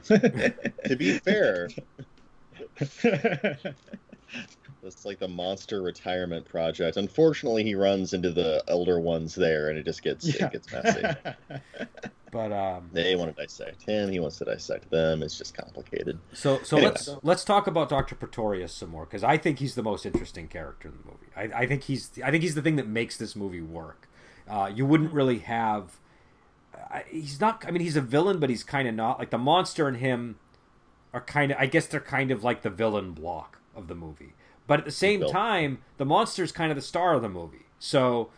To 0.87 0.97
be 0.97 1.19
fair, 1.19 1.69
it's 4.87 5.05
like 5.05 5.18
the 5.18 5.29
monster 5.29 5.83
retirement 5.83 6.46
project. 6.46 6.96
Unfortunately, 6.96 7.62
he 7.64 7.75
runs 7.75 8.12
into 8.12 8.31
the 8.31 8.62
elder 8.68 9.01
ones 9.01 9.35
there, 9.35 9.68
and 9.68 9.79
it 9.79 9.85
just 9.85 10.03
gets 10.03 10.27
yeah. 10.27 10.46
it 10.46 10.53
gets 10.53 10.72
messy. 10.72 11.03
But 12.33 12.53
um, 12.53 12.90
they 12.92 13.16
want 13.16 13.35
to 13.35 13.42
dissect 13.42 13.83
him. 13.83 14.11
He 14.11 14.20
wants 14.20 14.37
to 14.38 14.44
dissect 14.44 14.90
them. 14.90 15.22
It's 15.22 15.38
just 15.38 15.57
complicated. 15.57 16.18
So 16.33 16.61
so 16.62 16.77
Anyway. 16.77 16.92
let's 16.92 17.09
let's 17.22 17.44
talk 17.44 17.66
about 17.66 17.88
Doctor 17.88 18.14
Pretorius 18.14 18.72
some 18.72 18.90
more 18.90 19.07
because 19.07 19.25
I 19.25 19.38
think 19.38 19.59
he's 19.59 19.75
the 19.75 19.83
most 19.83 20.05
interesting 20.05 20.49
character 20.49 20.88
in 20.88 20.94
the 20.99 21.05
movie. 21.11 21.55
I, 21.55 21.62
I 21.62 21.66
think 21.66 21.85
he's 21.85 22.11
I 22.22 22.31
think 22.31 22.42
he's 22.42 22.55
the 22.55 22.62
thing 22.62 22.77
that 22.77 22.87
makes 22.88 23.16
this 23.16 23.37
movie 23.37 23.62
work. 23.62 24.09
Uh, 24.49 24.70
you 24.75 24.85
wouldn't 24.85 25.12
really 25.12 25.38
have. 25.38 25.99
I, 26.75 27.05
he's 27.09 27.40
not. 27.40 27.64
I 27.66 27.70
mean, 27.70 27.81
he's 27.81 27.96
a 27.96 28.03
villain, 28.03 28.38
but 28.38 28.51
he's 28.51 28.64
kind 28.64 28.87
of 28.87 28.94
not. 28.94 29.18
Like 29.18 29.31
the 29.31 29.38
monster 29.38 29.88
and 29.88 29.96
him 29.96 30.38
are 31.14 31.22
kind 31.22 31.53
of. 31.53 31.59
I 31.59 31.66
guess 31.66 31.87
they're 31.87 32.01
kind 32.01 32.31
of 32.31 32.44
like 32.44 32.62
the 32.62 32.70
villain 32.70 33.12
block 33.12 33.61
of 33.75 33.88
the 33.88 33.94
movie. 33.94 34.35
But 34.67 34.81
at 34.81 34.85
the 34.85 34.91
same 34.91 35.21
Bill. 35.21 35.31
time, 35.31 35.79
the 35.99 36.05
monster's 36.05 36.53
kind 36.53 36.71
of 36.73 36.77
the 36.77 36.83
star 36.83 37.15
of 37.15 37.23
the 37.23 37.29
movie. 37.29 37.67
So 37.79 38.31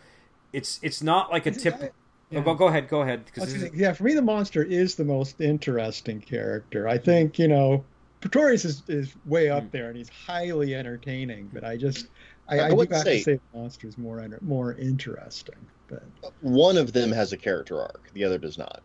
it's 0.53 0.79
it's 0.83 1.01
not 1.01 1.31
like 1.31 1.45
a 1.45 1.49
It's- 1.49 1.63
tip. 1.63 1.75
I- 1.81 1.91
Oh, 2.31 2.41
go, 2.41 2.53
go 2.53 2.67
ahead, 2.67 2.87
go 2.89 3.01
ahead. 3.01 3.21
I 3.21 3.23
Because 3.25 3.53
gonna 3.55 3.71
yeah, 3.73 3.91
for 3.91 4.03
me, 4.03 4.13
the 4.13 4.21
monster 4.21 4.61
is 4.61 4.93
the 4.93 5.03
most 5.03 5.41
interesting 5.41 6.21
character. 6.21 6.87
I 6.87 6.99
think 6.99 7.39
you 7.39 7.47
know, 7.47 7.83
Pretorius 8.21 8.65
is, 8.65 8.83
is 8.87 9.15
way 9.25 9.49
up 9.49 9.63
Mm. 9.63 9.71
there, 9.71 9.87
and 9.87 9.97
he's 9.97 10.09
highly 10.09 10.75
entertaining. 10.75 11.49
But 11.51 11.63
I 11.63 11.75
just, 11.75 12.05
I, 12.47 12.59
I 12.59 12.67
I, 12.67 12.73
would 12.73 12.93
say- 12.93 13.21
say 13.21 13.39
the 13.51 13.57
monster 13.59 13.87
is 13.87 13.97
more 13.97 14.23
more 14.41 14.73
interesting. 14.73 15.55
But 15.87 16.03
One 16.41 16.77
of 16.77 16.93
them 16.93 17.11
has 17.11 17.33
a 17.33 17.37
character 17.37 17.81
arc. 17.81 18.11
The 18.13 18.23
other 18.25 18.37
does 18.37 18.59
not. 18.59 18.83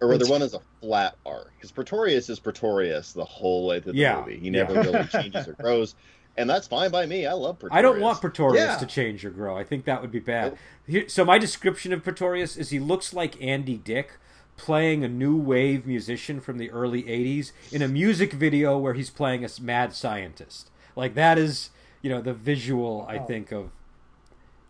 Or 0.00 0.06
rather, 0.06 0.18
That's- 0.18 0.30
one 0.30 0.40
has 0.42 0.54
a 0.54 0.60
flat 0.80 1.16
arc. 1.26 1.50
Because 1.56 1.72
Pretorius 1.72 2.28
is 2.30 2.38
Pretorius 2.38 3.12
the 3.12 3.24
whole 3.24 3.66
way 3.66 3.80
through 3.80 3.94
the 3.94 3.98
Yeah, 3.98 4.20
movie. 4.20 4.38
He 4.38 4.46
yeah. 4.50 4.62
never 4.62 4.74
really 4.74 5.04
changes 5.08 5.48
or 5.48 5.54
grows, 5.54 5.96
and 6.36 6.48
that's 6.50 6.66
fine 6.66 6.90
by 6.90 7.06
me. 7.06 7.26
I 7.26 7.32
love 7.32 7.58
Pretorius. 7.58 7.78
I 7.78 7.82
don't 7.82 8.00
want 8.00 8.20
Pretorius 8.20 8.64
Yeah. 8.64 8.76
to 8.76 8.86
change 8.86 9.24
or 9.24 9.30
grow. 9.30 9.56
I 9.56 9.64
think 9.64 9.84
that 9.84 10.00
would 10.02 10.10
be 10.12 10.18
bad. 10.20 10.56
Here, 10.86 11.08
so 11.08 11.24
my 11.24 11.38
description 11.38 11.92
of 11.92 12.02
Pretorius 12.02 12.56
is 12.56 12.70
he 12.70 12.78
looks 12.78 13.12
like 13.14 13.40
Andy 13.42 13.76
Dick 13.76 14.12
playing 14.56 15.02
a 15.04 15.08
new 15.08 15.36
wave 15.36 15.86
musician 15.86 16.40
from 16.40 16.58
the 16.58 16.70
early 16.70 17.02
80s 17.08 17.52
in 17.72 17.82
a 17.82 17.88
music 17.88 18.32
video 18.32 18.78
where 18.78 18.94
he's 18.94 19.10
playing 19.10 19.44
a 19.44 19.48
mad 19.60 19.92
scientist. 19.94 20.70
Like 20.94 21.14
that 21.14 21.38
is, 21.38 21.70
you 22.02 22.10
know, 22.10 22.20
the 22.20 22.34
visual 22.34 23.04
I 23.08 23.18
Oh. 23.18 23.24
think 23.24 23.50
of 23.52 23.70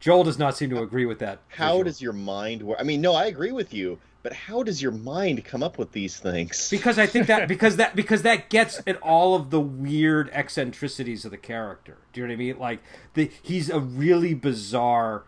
Joel 0.01 0.25
does 0.25 0.39
not 0.39 0.57
seem 0.57 0.69
to 0.71 0.83
agree 0.83 1.07
with 1.07 1.19
that. 1.21 1.39
How 1.49 1.69
visual. 1.73 1.85
does 1.85 2.03
your 2.03 2.13
mind 2.13 2.63
work? 2.63 2.79
I 2.79 2.83
mean, 2.83 3.01
no, 3.01 3.15
I 3.15 3.25
agree 3.27 3.53
with 3.53 3.73
you, 3.73 3.99
but 4.25 4.33
how 4.33 4.63
does 4.63 4.81
your 4.81 4.91
mind 4.91 5.45
come 5.45 5.63
up 5.63 5.77
with 5.77 5.93
these 5.93 6.19
things? 6.19 6.71
because 6.71 6.99
I 6.99 7.07
think 7.07 7.27
that 7.27 7.47
because 7.55 7.77
that 7.77 7.95
because 7.95 8.23
that 8.23 8.49
gets 8.49 8.81
at 8.87 8.97
all 9.03 9.37
of 9.37 9.51
the 9.51 9.61
weird 9.61 10.31
eccentricities 10.33 11.27
of 11.27 11.31
the 11.31 11.37
character. 11.37 11.99
Do 12.13 12.21
you 12.21 12.27
know 12.27 12.33
what 12.33 12.35
I 12.35 12.39
mean? 12.39 12.59
Like 12.59 12.81
the 13.13 13.31
he's 13.43 13.69
a 13.69 13.79
really 13.79 14.33
bizarre 14.33 15.25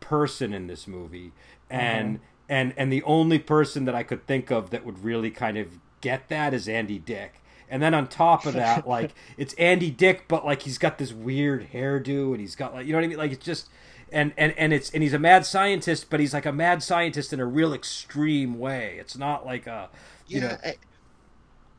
person 0.00 0.54
in 0.54 0.68
this 0.68 0.88
movie, 0.88 1.32
and 1.68 2.16
mm-hmm. 2.16 2.24
and 2.48 2.74
and 2.78 2.90
the 2.90 3.02
only 3.02 3.38
person 3.38 3.84
that 3.84 3.94
I 3.94 4.02
could 4.02 4.26
think 4.26 4.50
of 4.50 4.70
that 4.70 4.86
would 4.86 5.04
really 5.04 5.30
kind 5.30 5.58
of 5.58 5.78
get 6.00 6.30
that 6.30 6.54
is 6.54 6.66
Andy 6.66 6.98
Dick. 6.98 7.42
And 7.68 7.82
then 7.82 7.92
on 7.92 8.08
top 8.08 8.46
of 8.46 8.54
that, 8.54 8.88
like 8.88 9.12
it's 9.36 9.52
Andy 9.54 9.90
Dick, 9.90 10.24
but 10.28 10.46
like 10.46 10.62
he's 10.62 10.78
got 10.78 10.96
this 10.96 11.12
weird 11.12 11.72
hairdo, 11.74 12.30
and 12.30 12.40
he's 12.40 12.56
got 12.56 12.72
like 12.72 12.86
you 12.86 12.92
know 12.92 12.98
what 12.98 13.04
I 13.04 13.08
mean. 13.08 13.18
Like 13.18 13.32
it's 13.32 13.44
just 13.44 13.68
and 14.12 14.32
and 14.36 14.52
and 14.58 14.72
it's 14.72 14.90
and 14.90 15.02
he's 15.02 15.12
a 15.14 15.18
mad 15.18 15.44
scientist, 15.46 16.08
but 16.10 16.20
he's 16.20 16.32
like 16.34 16.46
a 16.46 16.52
mad 16.52 16.82
scientist 16.82 17.32
in 17.32 17.40
a 17.40 17.46
real 17.46 17.72
extreme 17.72 18.58
way. 18.58 18.96
It's 18.98 19.16
not 19.16 19.44
like 19.46 19.66
a 19.66 19.88
you 20.26 20.40
yeah, 20.40 20.48
know 20.48 20.56
I- 20.64 20.76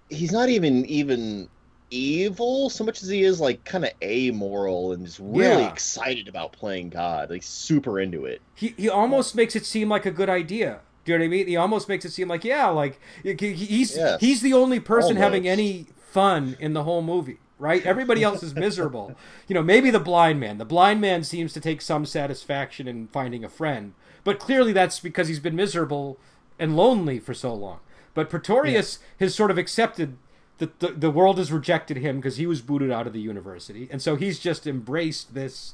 he's 0.09 0.31
not 0.31 0.49
even 0.49 0.85
even 0.85 1.49
evil 1.89 2.69
so 2.69 2.85
much 2.85 3.03
as 3.03 3.09
he 3.09 3.21
is 3.23 3.41
like 3.41 3.65
kind 3.65 3.83
of 3.83 3.91
amoral 4.01 4.93
and 4.93 5.05
just 5.05 5.19
really 5.19 5.63
Yeah. 5.63 5.69
excited 5.71 6.27
about 6.29 6.53
playing 6.53 6.89
God, 6.89 7.29
like 7.29 7.43
super 7.43 7.99
into 7.99 8.25
it. 8.25 8.41
he 8.55 8.73
he 8.77 8.89
almost 8.89 9.35
makes 9.35 9.55
it 9.55 9.65
seem 9.65 9.89
like 9.89 10.05
a 10.05 10.11
good 10.11 10.29
idea. 10.29 10.79
Do 11.03 11.11
you 11.11 11.17
know 11.17 11.23
what 11.23 11.27
I 11.27 11.29
mean? 11.29 11.47
He 11.47 11.57
almost 11.57 11.89
makes 11.89 12.05
it 12.05 12.11
seem 12.11 12.27
like 12.27 12.43
yeah, 12.45 12.67
like 12.67 12.99
he- 13.23 13.33
he- 13.33 13.53
he's 13.53 13.95
Yes. 13.97 14.21
he's 14.21 14.41
the 14.41 14.53
only 14.53 14.79
person 14.79 15.15
having 15.17 15.47
any 15.47 15.87
fun 16.11 16.55
in 16.59 16.73
the 16.73 16.83
whole 16.83 17.01
movie, 17.01 17.39
right? 17.61 17.85
Everybody 17.85 18.23
else 18.23 18.43
is 18.43 18.55
miserable. 18.55 19.15
You 19.47 19.55
know, 19.55 19.63
maybe 19.63 19.91
the 19.91 19.99
blind 19.99 20.39
man. 20.39 20.57
The 20.57 20.65
blind 20.65 21.01
man 21.01 21.23
seems 21.25 21.51
to 21.53 21.59
take 21.59 21.81
some 21.81 22.05
satisfaction 22.05 22.87
in 22.87 23.07
finding 23.07 23.43
a 23.43 23.49
friend, 23.49 23.93
but 24.23 24.39
clearly 24.39 24.71
that's 24.71 25.01
because 25.01 25.27
he's 25.27 25.41
been 25.41 25.57
miserable 25.57 26.17
and 26.57 26.77
lonely 26.77 27.19
for 27.19 27.33
so 27.33 27.53
long. 27.53 27.79
But 28.13 28.29
Pretorius 28.29 28.99
has 29.19 29.35
sort 29.35 29.51
of 29.51 29.57
accepted 29.57 30.17
that 30.59 30.79
the, 30.79 30.89
the 30.89 31.11
world 31.11 31.37
has 31.37 31.51
rejected 31.51 31.97
him 31.97 32.17
because 32.17 32.37
he 32.37 32.45
was 32.45 32.61
booted 32.61 32.91
out 32.91 33.07
of 33.07 33.13
the 33.13 33.19
university, 33.19 33.89
and 33.91 34.01
so 34.01 34.15
he's 34.15 34.39
just 34.39 34.65
embraced 34.65 35.33
this. 35.33 35.73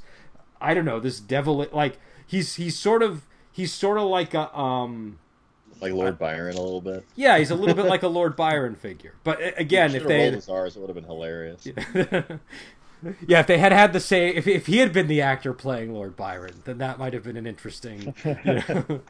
I 0.59 0.73
don't 0.73 0.85
know 0.85 0.99
this 0.99 1.19
devil. 1.19 1.67
Like 1.71 1.99
he's 2.25 2.55
he's 2.55 2.79
sort 2.79 3.03
of 3.03 3.27
he's 3.51 3.73
sort 3.73 3.97
of 3.97 4.05
like 4.05 4.33
a 4.33 4.55
um 4.57 5.19
Like 5.81 5.93
Lord 5.93 6.17
Byron 6.17 6.55
a 6.55 6.61
little 6.61 6.81
bit. 6.81 7.05
yeah 7.15 7.37
he's 7.37 7.51
a 7.51 7.55
little 7.55 7.75
bit 7.75 7.85
like 7.85 8.03
a 8.03 8.07
Lord 8.19 8.35
Byron 8.35 8.75
figure. 8.75 9.13
But 9.23 9.59
again, 9.59 9.95
if 9.95 10.05
they 10.05 10.23
rolled 10.23 10.33
his 10.35 10.49
R's, 10.49 10.75
it 10.75 10.79
would 10.79 10.89
have 10.89 10.95
been 10.95 11.03
hilarious. 11.03 11.65
yeah, 13.27 13.39
if 13.39 13.47
they 13.47 13.57
had 13.57 13.71
had 13.71 13.93
the 13.93 13.99
same, 13.99 14.35
if, 14.35 14.47
if 14.47 14.65
he 14.65 14.77
had 14.77 14.91
been 14.93 15.07
the 15.07 15.21
actor 15.21 15.53
playing 15.53 15.93
Lord 15.93 16.15
Byron, 16.15 16.61
then 16.65 16.79
that 16.79 16.97
might 16.97 17.13
have 17.13 17.23
been 17.23 17.37
an 17.37 17.47
interesting. 17.47 18.13
You 18.23 18.37
know, 18.43 19.01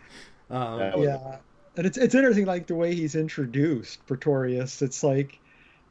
um, 0.49 1.03
Yeah, 1.03 1.37
and 1.75 1.85
it's 1.85 1.97
it's 1.97 2.15
interesting, 2.15 2.45
like 2.45 2.67
the 2.67 2.75
way 2.75 2.93
he's 2.95 3.15
introduced 3.15 4.05
Pretorius. 4.05 4.81
It's 4.81 5.03
like 5.03 5.39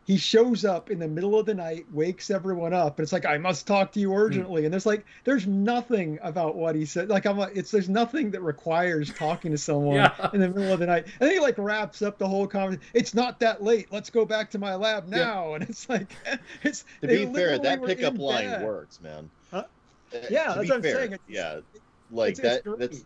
he 0.07 0.17
shows 0.17 0.65
up 0.65 0.91
in 0.91 1.01
the 1.01 1.09
middle 1.09 1.37
of 1.37 1.47
the 1.47 1.55
night, 1.55 1.85
wakes 1.93 2.31
everyone 2.31 2.73
up, 2.73 2.99
and 2.99 3.05
it's 3.05 3.13
like 3.13 3.27
I 3.27 3.39
must 3.39 3.67
talk 3.67 3.91
to 3.93 4.01
you 4.01 4.15
urgently. 4.15 4.65
And 4.65 4.73
there's 4.73 4.87
like 4.87 5.05
there's 5.25 5.47
nothing 5.49 6.19
about 6.23 6.55
what 6.55 6.77
he 6.77 6.85
said. 6.85 7.09
Like 7.09 7.27
I'm 7.27 7.37
like 7.37 7.57
it's 7.57 7.73
there's 7.73 7.89
nothing 7.89 8.31
that 8.31 8.41
requires 8.41 9.13
talking 9.13 9.51
to 9.51 9.59
someone 9.69 9.97
Yeah. 9.97 10.31
in 10.33 10.41
the 10.41 10.49
middle 10.49 10.73
of 10.73 10.79
the 10.79 10.87
night. 10.87 11.07
And 11.21 11.29
then 11.29 11.33
he 11.33 11.41
like 11.41 11.59
wraps 11.59 12.03
up 12.03 12.19
the 12.19 12.29
whole 12.29 12.47
conversation. 12.47 12.87
It's 12.95 13.15
not 13.15 13.41
that 13.41 13.63
late. 13.65 13.89
Let's 13.91 14.09
go 14.11 14.25
back 14.25 14.51
to 14.53 14.59
my 14.61 14.77
lab 14.77 15.07
Yeah. 15.11 15.19
now. 15.19 15.55
And 15.55 15.65
it's 15.69 15.89
like 15.89 16.09
it's 16.63 16.85
To 17.01 17.09
be 17.09 17.27
fair, 17.27 17.59
that 17.59 17.85
pickup 17.85 18.17
line 18.19 18.45
bed. 18.49 18.65
works, 18.65 19.01
man. 19.03 19.29
Huh? 19.51 19.65
Uh, 20.15 20.19
Yeah, 20.31 20.55
to 20.55 20.55
that's 20.55 20.61
be 20.61 20.69
what 20.69 20.77
I'm 20.77 20.83
fair, 20.83 20.95
saying. 20.97 21.13
It's- 21.15 21.29
yeah, 21.29 21.61
like 22.13 22.39
It's- 22.39 22.39
it's 22.39 22.65
that. 22.65 22.65
great. 22.65 22.79
That's 22.79 23.05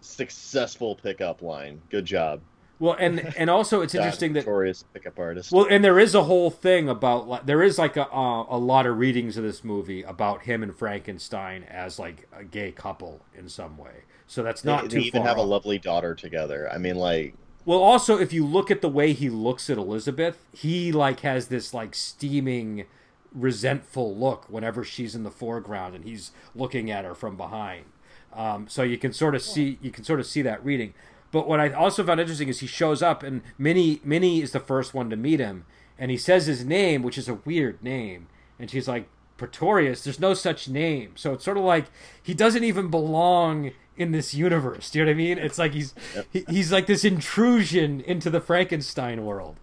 successful 0.00 0.96
pickup 0.96 1.42
line. 1.42 1.80
Good 1.90 2.04
job. 2.04 2.40
Well, 2.78 2.96
and 2.98 3.34
and 3.36 3.50
also 3.50 3.80
it's 3.80 3.94
interesting 3.94 4.32
that 4.34 4.40
notorious 4.40 4.84
pickup 4.94 5.18
artist. 5.18 5.52
Well, 5.52 5.66
and 5.68 5.84
there 5.84 5.98
is 5.98 6.14
a 6.14 6.24
whole 6.24 6.50
thing 6.50 6.88
about 6.88 7.28
like 7.28 7.46
there 7.46 7.62
is 7.62 7.78
like 7.78 7.96
a 7.96 8.08
uh, 8.08 8.46
a 8.48 8.58
lot 8.58 8.86
of 8.86 8.98
readings 8.98 9.36
of 9.36 9.44
this 9.44 9.64
movie 9.64 10.02
about 10.02 10.42
him 10.42 10.62
and 10.62 10.76
Frankenstein 10.76 11.64
as 11.64 11.98
like 11.98 12.28
a 12.32 12.44
gay 12.44 12.72
couple 12.72 13.20
in 13.36 13.48
some 13.48 13.76
way. 13.76 14.04
So 14.26 14.42
that's 14.42 14.64
not 14.64 14.82
they 14.84 14.88
too 14.88 14.98
even 14.98 15.22
far 15.22 15.28
have 15.28 15.38
a 15.38 15.42
lovely 15.42 15.78
daughter 15.78 16.14
together. 16.14 16.70
I 16.70 16.78
mean, 16.78 16.96
like 16.96 17.34
Well, 17.64 17.78
also 17.78 18.18
if 18.18 18.32
you 18.32 18.44
look 18.44 18.70
at 18.70 18.82
the 18.82 18.88
way 18.88 19.12
he 19.12 19.30
looks 19.30 19.68
at 19.70 19.78
Elizabeth, 19.78 20.44
he 20.52 20.92
like 20.92 21.20
has 21.20 21.48
this 21.48 21.72
like 21.72 21.94
steaming, 21.94 22.84
resentful 23.32 24.14
look 24.14 24.44
whenever 24.48 24.84
she's 24.84 25.14
in 25.14 25.22
the 25.24 25.30
foreground 25.30 25.94
and 25.94 26.04
he's 26.04 26.30
looking 26.54 26.90
at 26.90 27.04
her 27.04 27.14
from 27.14 27.36
behind. 27.36 27.86
Um, 28.32 28.68
so 28.68 28.82
you 28.82 28.98
can 28.98 29.12
sort 29.12 29.34
of 29.34 29.42
see 29.42 29.78
you 29.80 29.90
can 29.90 30.04
sort 30.04 30.20
of 30.20 30.26
see 30.26 30.42
that 30.42 30.64
reading. 30.64 30.94
But 31.30 31.46
what 31.48 31.60
I 31.60 31.70
also 31.70 32.04
found 32.04 32.20
interesting 32.20 32.48
is 32.48 32.60
he 32.60 32.66
shows 32.66 33.02
up 33.02 33.22
and 33.22 33.42
Minnie 33.58 34.00
Minnie 34.04 34.40
is 34.42 34.52
the 34.52 34.60
first 34.60 34.94
one 34.94 35.10
to 35.10 35.16
meet 35.16 35.40
him, 35.40 35.64
and 35.98 36.10
he 36.10 36.16
says 36.16 36.46
his 36.46 36.64
name, 36.64 37.02
which 37.02 37.18
is 37.18 37.28
a 37.28 37.34
weird 37.34 37.82
name, 37.82 38.28
and 38.58 38.70
she's 38.70 38.88
like 38.88 39.08
Pretorius. 39.36 40.04
There's 40.04 40.18
no 40.20 40.34
such 40.34 40.68
name, 40.68 41.12
so 41.16 41.34
it's 41.34 41.44
sort 41.44 41.56
of 41.58 41.64
like 41.64 41.86
he 42.22 42.34
doesn't 42.34 42.64
even 42.64 42.88
belong 42.88 43.72
in 43.96 44.12
this 44.12 44.32
universe. 44.32 44.90
Do 44.90 44.98
you 45.00 45.04
know 45.04 45.10
what 45.10 45.14
I 45.14 45.18
mean? 45.18 45.38
It's 45.38 45.58
like 45.58 45.72
he's 45.74 45.94
he, 46.32 46.44
he's 46.48 46.72
like 46.72 46.86
this 46.86 47.04
intrusion 47.04 48.00
into 48.00 48.30
the 48.30 48.40
Frankenstein 48.40 49.24
world. 49.24 49.56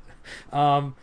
Um, 0.51 0.95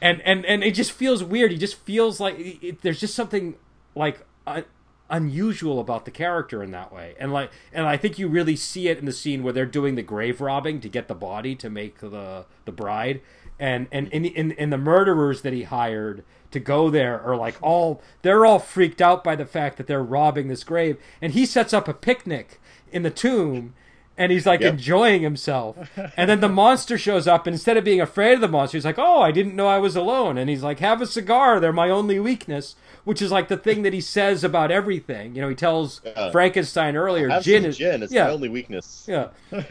and 0.00 0.20
and 0.22 0.44
and 0.46 0.62
it 0.62 0.74
just 0.74 0.92
feels 0.92 1.24
weird. 1.24 1.50
He 1.50 1.58
just 1.58 1.76
feels 1.76 2.20
like 2.20 2.38
it, 2.38 2.58
it- 2.66 2.82
there's 2.82 3.00
just 3.00 3.14
something 3.14 3.56
like 3.94 4.24
un- 4.46 4.64
unusual 5.10 5.80
about 5.80 6.04
the 6.04 6.10
character 6.10 6.62
in 6.62 6.70
that 6.70 6.92
way. 6.92 7.14
And 7.18 7.32
like 7.32 7.50
and 7.72 7.86
I 7.86 7.96
think 7.96 8.18
you 8.18 8.28
really 8.28 8.56
see 8.56 8.88
it 8.88 8.98
in 8.98 9.04
the 9.04 9.12
scene 9.12 9.42
where 9.42 9.52
they're 9.52 9.66
doing 9.66 9.94
the 9.94 10.02
grave 10.02 10.40
robbing 10.40 10.80
to 10.80 10.88
get 10.88 11.08
the 11.08 11.14
body 11.14 11.54
to 11.56 11.70
make 11.70 11.98
the 11.98 12.46
the 12.64 12.72
bride. 12.72 13.20
And 13.58 13.86
and 13.92 14.08
in 14.08 14.24
in, 14.24 14.52
in 14.52 14.70
the 14.70 14.78
murderers 14.78 15.42
that 15.42 15.52
he 15.52 15.64
hired 15.64 16.24
to 16.50 16.60
go 16.60 16.88
there 16.88 17.20
are 17.20 17.36
like 17.36 17.56
all 17.60 18.00
they're 18.22 18.46
all 18.46 18.58
freaked 18.58 19.02
out 19.02 19.24
by 19.24 19.36
the 19.36 19.46
fact 19.46 19.76
that 19.76 19.86
they're 19.86 20.02
robbing 20.02 20.48
this 20.48 20.62
grave 20.62 20.96
and 21.20 21.32
he 21.32 21.44
sets 21.44 21.72
up 21.72 21.88
a 21.88 21.94
picnic 21.94 22.60
in 22.92 23.02
the 23.02 23.10
tomb 23.10 23.74
and 24.16 24.30
he's 24.32 24.46
like 24.46 24.60
Yep. 24.60 24.72
enjoying 24.74 25.22
himself. 25.22 25.76
And 26.16 26.30
then 26.30 26.40
the 26.40 26.48
monster 26.48 26.96
shows 26.98 27.26
up, 27.26 27.46
and 27.46 27.54
instead 27.54 27.76
of 27.76 27.84
being 27.84 28.00
afraid 28.00 28.34
of 28.34 28.40
the 28.40 28.48
monster, 28.48 28.76
he's 28.76 28.84
like, 28.84 28.98
"Oh, 28.98 29.20
I 29.20 29.30
didn't 29.32 29.56
know 29.56 29.66
I 29.66 29.78
was 29.78 29.96
alone." 29.96 30.38
And 30.38 30.48
he's 30.48 30.62
like, 30.62 30.78
"Have 30.80 31.00
a 31.02 31.06
cigar. 31.06 31.58
They're 31.60 31.72
my 31.72 31.90
only 31.90 32.18
weakness," 32.20 32.76
which 33.04 33.20
is 33.20 33.32
like 33.32 33.48
the 33.48 33.56
thing 33.56 33.82
that 33.82 33.92
he 33.92 34.00
says 34.00 34.44
about 34.44 34.70
everything. 34.70 35.34
You 35.34 35.42
know, 35.42 35.48
he 35.48 35.54
tells 35.54 36.00
Yeah. 36.04 36.30
Frankenstein 36.30 36.96
earlier, 36.96 37.40
"Gin 37.40 37.64
is 37.64 37.78
gin. 37.78 38.02
It's 38.02 38.12
yeah, 38.12 38.24
my 38.24 38.30
only 38.30 38.48
weakness. 38.48 39.06
yeah." 39.08 39.28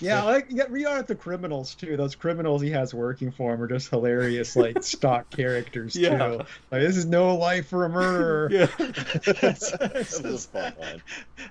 Yeah, 0.00 0.22
like 0.24 0.46
yeah, 0.50 0.64
read 0.68 0.86
on 0.86 0.98
at 0.98 1.06
the 1.06 1.14
criminals 1.14 1.74
too. 1.74 1.96
Those 1.96 2.14
criminals 2.14 2.62
he 2.62 2.70
has 2.70 2.92
working 2.94 3.30
for 3.30 3.52
him 3.54 3.62
are 3.62 3.68
just 3.68 3.90
hilarious, 3.90 4.56
like 4.56 4.82
stock 4.82 5.30
characters 5.30 5.94
Yeah. 5.96 6.16
too. 6.18 6.36
Like 6.70 6.80
this 6.82 6.96
is 6.96 7.06
no 7.06 7.36
life 7.36 7.68
for 7.68 7.84
a 7.84 7.88
murderer. 7.88 8.48
Yeah. 8.50 8.66
It's- 8.78 9.70
that 9.78 9.92
it's 9.94 10.18
a 10.18 10.22
just- 10.22 10.52
fun 10.52 10.72
line. 10.80 11.02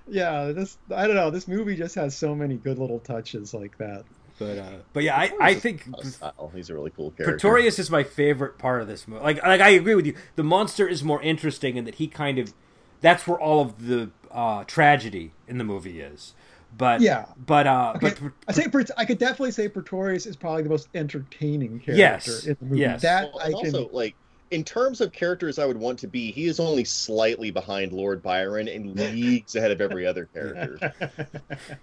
yeah, 0.08 0.52
this 0.52 0.78
I 0.94 1.08
don't 1.08 1.16
know. 1.16 1.30
This 1.30 1.48
movie 1.48 1.76
just 1.76 1.96
has 1.96 2.16
so 2.18 2.34
many 2.36 2.56
good 2.56 2.80
little 2.80 3.00
touches 3.00 3.54
like 3.54 3.78
that. 3.78 4.04
But 4.40 4.58
uh, 4.58 4.72
but 4.94 5.04
yeah, 5.04 5.18
I 5.18 5.32
I 5.42 5.54
think 5.54 5.86
Oh, 5.94 6.02
style. 6.02 6.52
He's 6.56 6.70
a 6.70 6.74
really 6.74 6.92
cool 6.92 7.12
character. 7.12 7.34
Pretorius 7.34 7.78
is 7.78 7.92
my 7.92 8.04
favorite 8.04 8.58
part 8.58 8.82
of 8.82 8.88
this 8.88 9.06
movie. 9.08 9.22
Like, 9.24 9.44
like 9.44 9.60
I 9.62 9.70
agree 9.70 9.96
with 9.96 10.06
you. 10.06 10.16
The 10.38 10.44
monster 10.44 10.88
is 10.88 11.04
more 11.04 11.22
interesting 11.22 11.76
in 11.78 11.84
that 11.86 11.96
he 11.96 12.08
kind 12.08 12.40
of 12.40 12.54
that's 13.02 13.28
where 13.28 13.38
all 13.40 13.62
of 13.62 13.86
the 13.88 14.12
uh, 14.32 14.64
tragedy 14.66 15.32
in 15.48 15.58
the 15.58 15.64
movie 15.66 16.00
is. 16.02 16.34
But 16.77 17.01
Yeah. 17.01 17.25
but 17.45 17.67
uh, 17.67 17.93
Okay, 17.97 18.13
but 18.22 18.32
I 18.47 18.51
say 18.53 18.67
Pret- 18.67 18.91
I 18.97 19.05
could 19.05 19.17
definitely 19.17 19.51
say 19.51 19.67
Pretorius 19.67 20.26
is 20.26 20.36
probably 20.36 20.63
the 20.63 20.70
most 20.70 20.88
entertaining 20.95 21.80
character 21.80 21.93
Yes, 21.95 22.45
in 22.45 22.55
the 22.59 22.65
movie. 22.65 22.80
yes. 22.82 23.01
That 23.01 23.32
Well, 23.34 23.41
I 23.43 23.45
and 23.47 23.55
can. 23.55 23.65
also 23.76 23.89
like 23.91 24.15
in 24.51 24.63
terms 24.63 25.01
of 25.01 25.11
characters 25.11 25.59
I 25.59 25.65
would 25.65 25.78
want 25.78 25.99
to 25.99 26.07
be, 26.07 26.32
he 26.32 26.45
is 26.45 26.59
only 26.59 26.84
slightly 26.84 27.51
behind 27.51 27.91
Lord 27.91 28.24
Byron 28.24 28.67
and 28.67 28.95
leagues 28.95 29.55
ahead 29.55 29.72
of 29.72 29.82
every 29.82 30.05
other 30.07 30.26
character. 30.34 30.93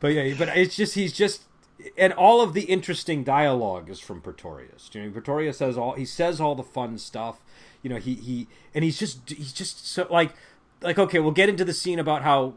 But 0.00 0.08
yeah, 0.14 0.34
but 0.38 0.48
it's 0.56 0.74
just 0.76 0.94
he's 0.94 1.12
just 1.12 1.42
and 1.98 2.12
all 2.14 2.40
of 2.40 2.54
the 2.54 2.62
interesting 2.62 3.22
dialogue 3.22 3.90
is 3.90 4.00
from 4.00 4.22
Pretorius. 4.22 4.88
You 4.94 5.02
know, 5.04 5.10
Pretorius 5.10 5.58
says 5.58 5.76
all 5.76 5.92
he 5.92 6.06
says 6.06 6.40
all 6.40 6.54
the 6.54 6.62
fun 6.62 6.96
stuff. 6.96 7.42
You 7.82 7.90
know, 7.90 7.96
he 7.96 8.14
he 8.14 8.46
and 8.74 8.82
he's 8.82 8.98
just 8.98 9.28
he's 9.28 9.52
just 9.52 9.86
so 9.86 10.06
like 10.10 10.32
like 10.80 10.98
okay, 10.98 11.18
we'll 11.18 11.32
get 11.32 11.50
into 11.50 11.66
the 11.66 11.74
scene 11.74 11.98
about 11.98 12.22
how 12.22 12.54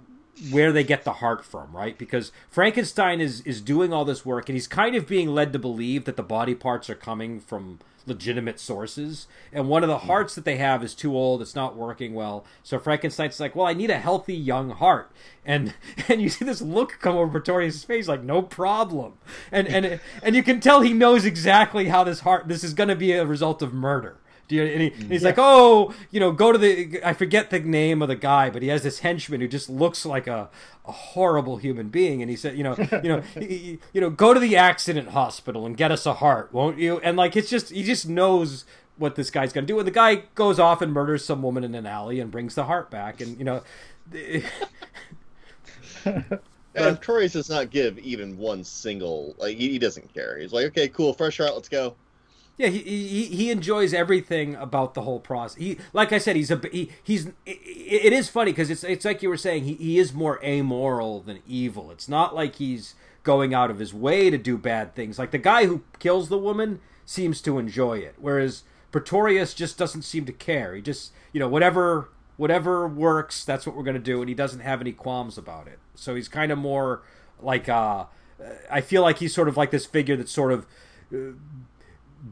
where 0.50 0.72
they 0.72 0.84
get 0.84 1.04
the 1.04 1.14
heart 1.14 1.46
from, 1.46 1.76
right? 1.76 1.98
Because 1.98 2.32
Frankenstein 2.50 3.22
is 3.22 3.42
is 3.42 3.62
doing 3.62 3.94
all 3.94 4.06
this 4.06 4.26
work 4.26 4.50
and 4.50 4.56
he's 4.56 4.68
kind 4.68 4.96
of 4.96 5.08
being 5.08 5.30
led 5.30 5.54
to 5.54 5.60
believe 5.60 6.06
that 6.06 6.18
the 6.18 6.24
body 6.24 6.56
parts 6.56 6.90
are 6.90 6.96
coming 6.96 7.40
from 7.40 7.80
legitimate 8.06 8.60
sources. 8.60 9.28
And 9.52 9.70
one 9.70 9.84
of 9.84 9.90
the 9.90 10.00
hearts 10.00 10.36
that 10.36 10.46
they 10.46 10.58
have 10.58 10.84
is 10.84 10.94
too 10.94 11.16
old, 11.16 11.42
it's 11.42 11.56
not 11.56 11.76
working 11.76 12.14
well. 12.14 12.46
So 12.64 12.80
Frankenstein's 12.80 13.40
like, 13.40 13.56
"Well, 13.56 13.68
I 13.68 13.74
need 13.74 13.90
a 13.90 13.98
healthy 13.98 14.36
young 14.36 14.72
heart." 14.72 15.12
And 15.46 15.74
and 16.08 16.22
you 16.22 16.30
see 16.30 16.46
this 16.46 16.62
look 16.62 16.98
come 17.00 17.16
over 17.16 17.32
Pretorius' 17.32 17.84
face 17.84 18.08
like, 18.08 18.24
"No 18.24 18.42
problem." 18.42 19.14
And 19.52 19.68
and 19.68 20.00
and 20.22 20.36
you 20.36 20.44
can 20.44 20.60
tell 20.60 20.82
he 20.82 20.94
knows 20.94 21.26
exactly 21.26 21.90
how 21.90 22.04
this 22.04 22.22
heart 22.22 22.48
this 22.48 22.64
is 22.64 22.74
going 22.74 22.90
to 22.90 22.96
be 22.96 23.12
a 23.14 23.26
result 23.26 23.62
of 23.62 23.74
murder. 23.74 24.18
You, 24.54 24.64
and, 24.64 24.82
he, 24.82 24.88
and 24.94 25.12
he's 25.12 25.24
like, 25.24 25.36
oh, 25.38 25.94
you 26.12 26.20
know, 26.20 26.32
go 26.32 26.52
to 26.52 26.58
the. 26.58 27.02
I 27.04 27.14
forget 27.14 27.50
the 27.50 27.60
name 27.60 28.02
of 28.02 28.08
the 28.08 28.16
guy, 28.16 28.50
but 28.50 28.62
he 28.62 28.70
has 28.70 28.84
this 28.84 29.00
henchman 29.00 29.42
who 29.42 29.48
just 29.48 29.70
looks 29.70 30.06
like 30.06 30.28
a, 30.28 30.50
a 30.86 30.92
horrible 30.92 31.58
human 31.58 31.90
being. 31.90 32.22
And 32.22 32.30
he 32.30 32.38
said, 32.38 32.56
you 32.58 32.64
know, 32.64 32.76
you 33.04 33.10
know, 33.10 33.22
he- 33.34 33.80
you 33.94 34.02
know, 34.02 34.10
go 34.10 34.34
to 34.34 34.40
the 34.40 34.56
accident 34.56 35.10
hospital 35.10 35.66
and 35.66 35.76
get 35.76 35.92
us 35.92 36.06
a 36.06 36.14
heart, 36.14 36.54
won't 36.54 36.78
you? 36.78 37.00
And 37.00 37.18
like, 37.18 37.36
it's 37.36 37.50
just 37.50 37.70
he 37.72 37.84
just 37.84 38.08
knows 38.08 38.66
what 38.98 39.16
this 39.16 39.30
guy's 39.32 39.52
gonna 39.52 39.68
do. 39.68 39.80
And 39.80 39.88
the 39.88 39.92
guy 39.92 40.24
goes 40.36 40.60
off 40.60 40.82
and 40.82 40.94
murders 40.94 41.26
some 41.26 41.42
woman 41.42 41.64
in 41.64 41.74
an 41.76 41.86
alley 41.86 42.20
and 42.20 42.30
brings 42.32 42.56
the 42.56 42.66
heart 42.66 42.92
back. 42.92 43.20
And 43.22 43.38
you 43.40 43.44
know, 43.46 43.64
And 46.76 47.00
Troy 47.02 47.28
does 47.28 47.50
not 47.50 47.70
give 47.70 48.00
even 48.00 48.38
one 48.38 48.64
single 48.64 49.36
like 49.38 49.58
he, 49.58 49.70
he 49.70 49.80
doesn't 49.80 50.12
care. 50.14 50.40
He's 50.40 50.52
like, 50.54 50.66
okay, 50.68 50.88
cool, 50.88 51.14
fresh 51.14 51.40
out, 51.40 51.54
let's 51.54 51.70
go. 51.70 51.96
Yeah, 52.56 52.68
he, 52.68 52.80
he 52.80 53.26
he 53.26 53.52
enjoys 53.52 53.94
everything 53.94 54.56
about 54.56 54.94
the 54.94 55.02
whole 55.02 55.20
process. 55.20 55.58
He, 55.58 55.78
like 55.92 56.12
I 56.14 56.20
said, 56.20 56.36
he's 56.36 56.52
a 56.52 56.62
he, 56.72 56.92
he's. 57.04 57.28
It, 57.48 57.60
it 57.66 58.14
is 58.14 58.30
funny 58.30 58.52
because 58.52 58.70
it's 58.70 58.84
it's 58.84 59.06
like 59.06 59.24
you 59.24 59.30
were 59.30 59.38
saying. 59.38 59.64
He 59.64 59.74
he 59.74 59.98
is 59.98 60.14
more 60.14 60.44
amoral 60.44 61.22
than 61.22 61.40
evil. 61.48 61.90
It's 61.90 62.08
not 62.08 62.36
like 62.36 62.56
he's 62.56 62.94
going 63.24 63.54
out 63.54 63.72
of 63.72 63.80
his 63.80 63.94
way 63.94 64.30
to 64.30 64.38
do 64.38 64.58
bad 64.58 64.94
things. 64.94 65.18
Like 65.18 65.32
the 65.32 65.40
guy 65.40 65.66
who 65.66 65.82
kills 65.98 66.30
the 66.30 66.38
woman 66.38 66.80
seems 67.06 67.42
to 67.42 67.58
enjoy 67.58 67.98
it, 67.98 68.16
whereas 68.20 68.64
Pretorius 68.92 69.56
just 69.56 69.78
doesn't 69.78 70.04
seem 70.04 70.26
to 70.26 70.34
care. 70.34 70.76
He 70.76 70.82
just 70.82 71.12
you 71.32 71.40
know 71.40 71.48
whatever 71.48 72.10
whatever 72.38 72.88
works, 72.88 73.44
that's 73.44 73.66
what 73.66 73.76
we're 73.76 73.84
gonna 73.84 73.98
do, 73.98 74.22
and 74.22 74.30
he 74.30 74.36
doesn't 74.36 74.60
have 74.60 74.80
any 74.80 74.92
qualms 74.92 75.40
about 75.40 75.68
it. 75.68 75.80
So 75.96 76.14
he's 76.14 76.28
kind 76.28 76.52
of 76.52 76.60
more 76.60 77.02
like 77.42 77.68
uh, 77.68 78.06
I 78.70 78.82
feel 78.82 79.02
like 79.02 79.18
he's 79.18 79.34
sort 79.34 79.48
of 79.48 79.58
like 79.58 79.72
this 79.72 79.88
figure 79.88 80.16
that's 80.16 80.32
sort 80.32 80.52
of. 80.52 80.68
Uh, 81.12 81.34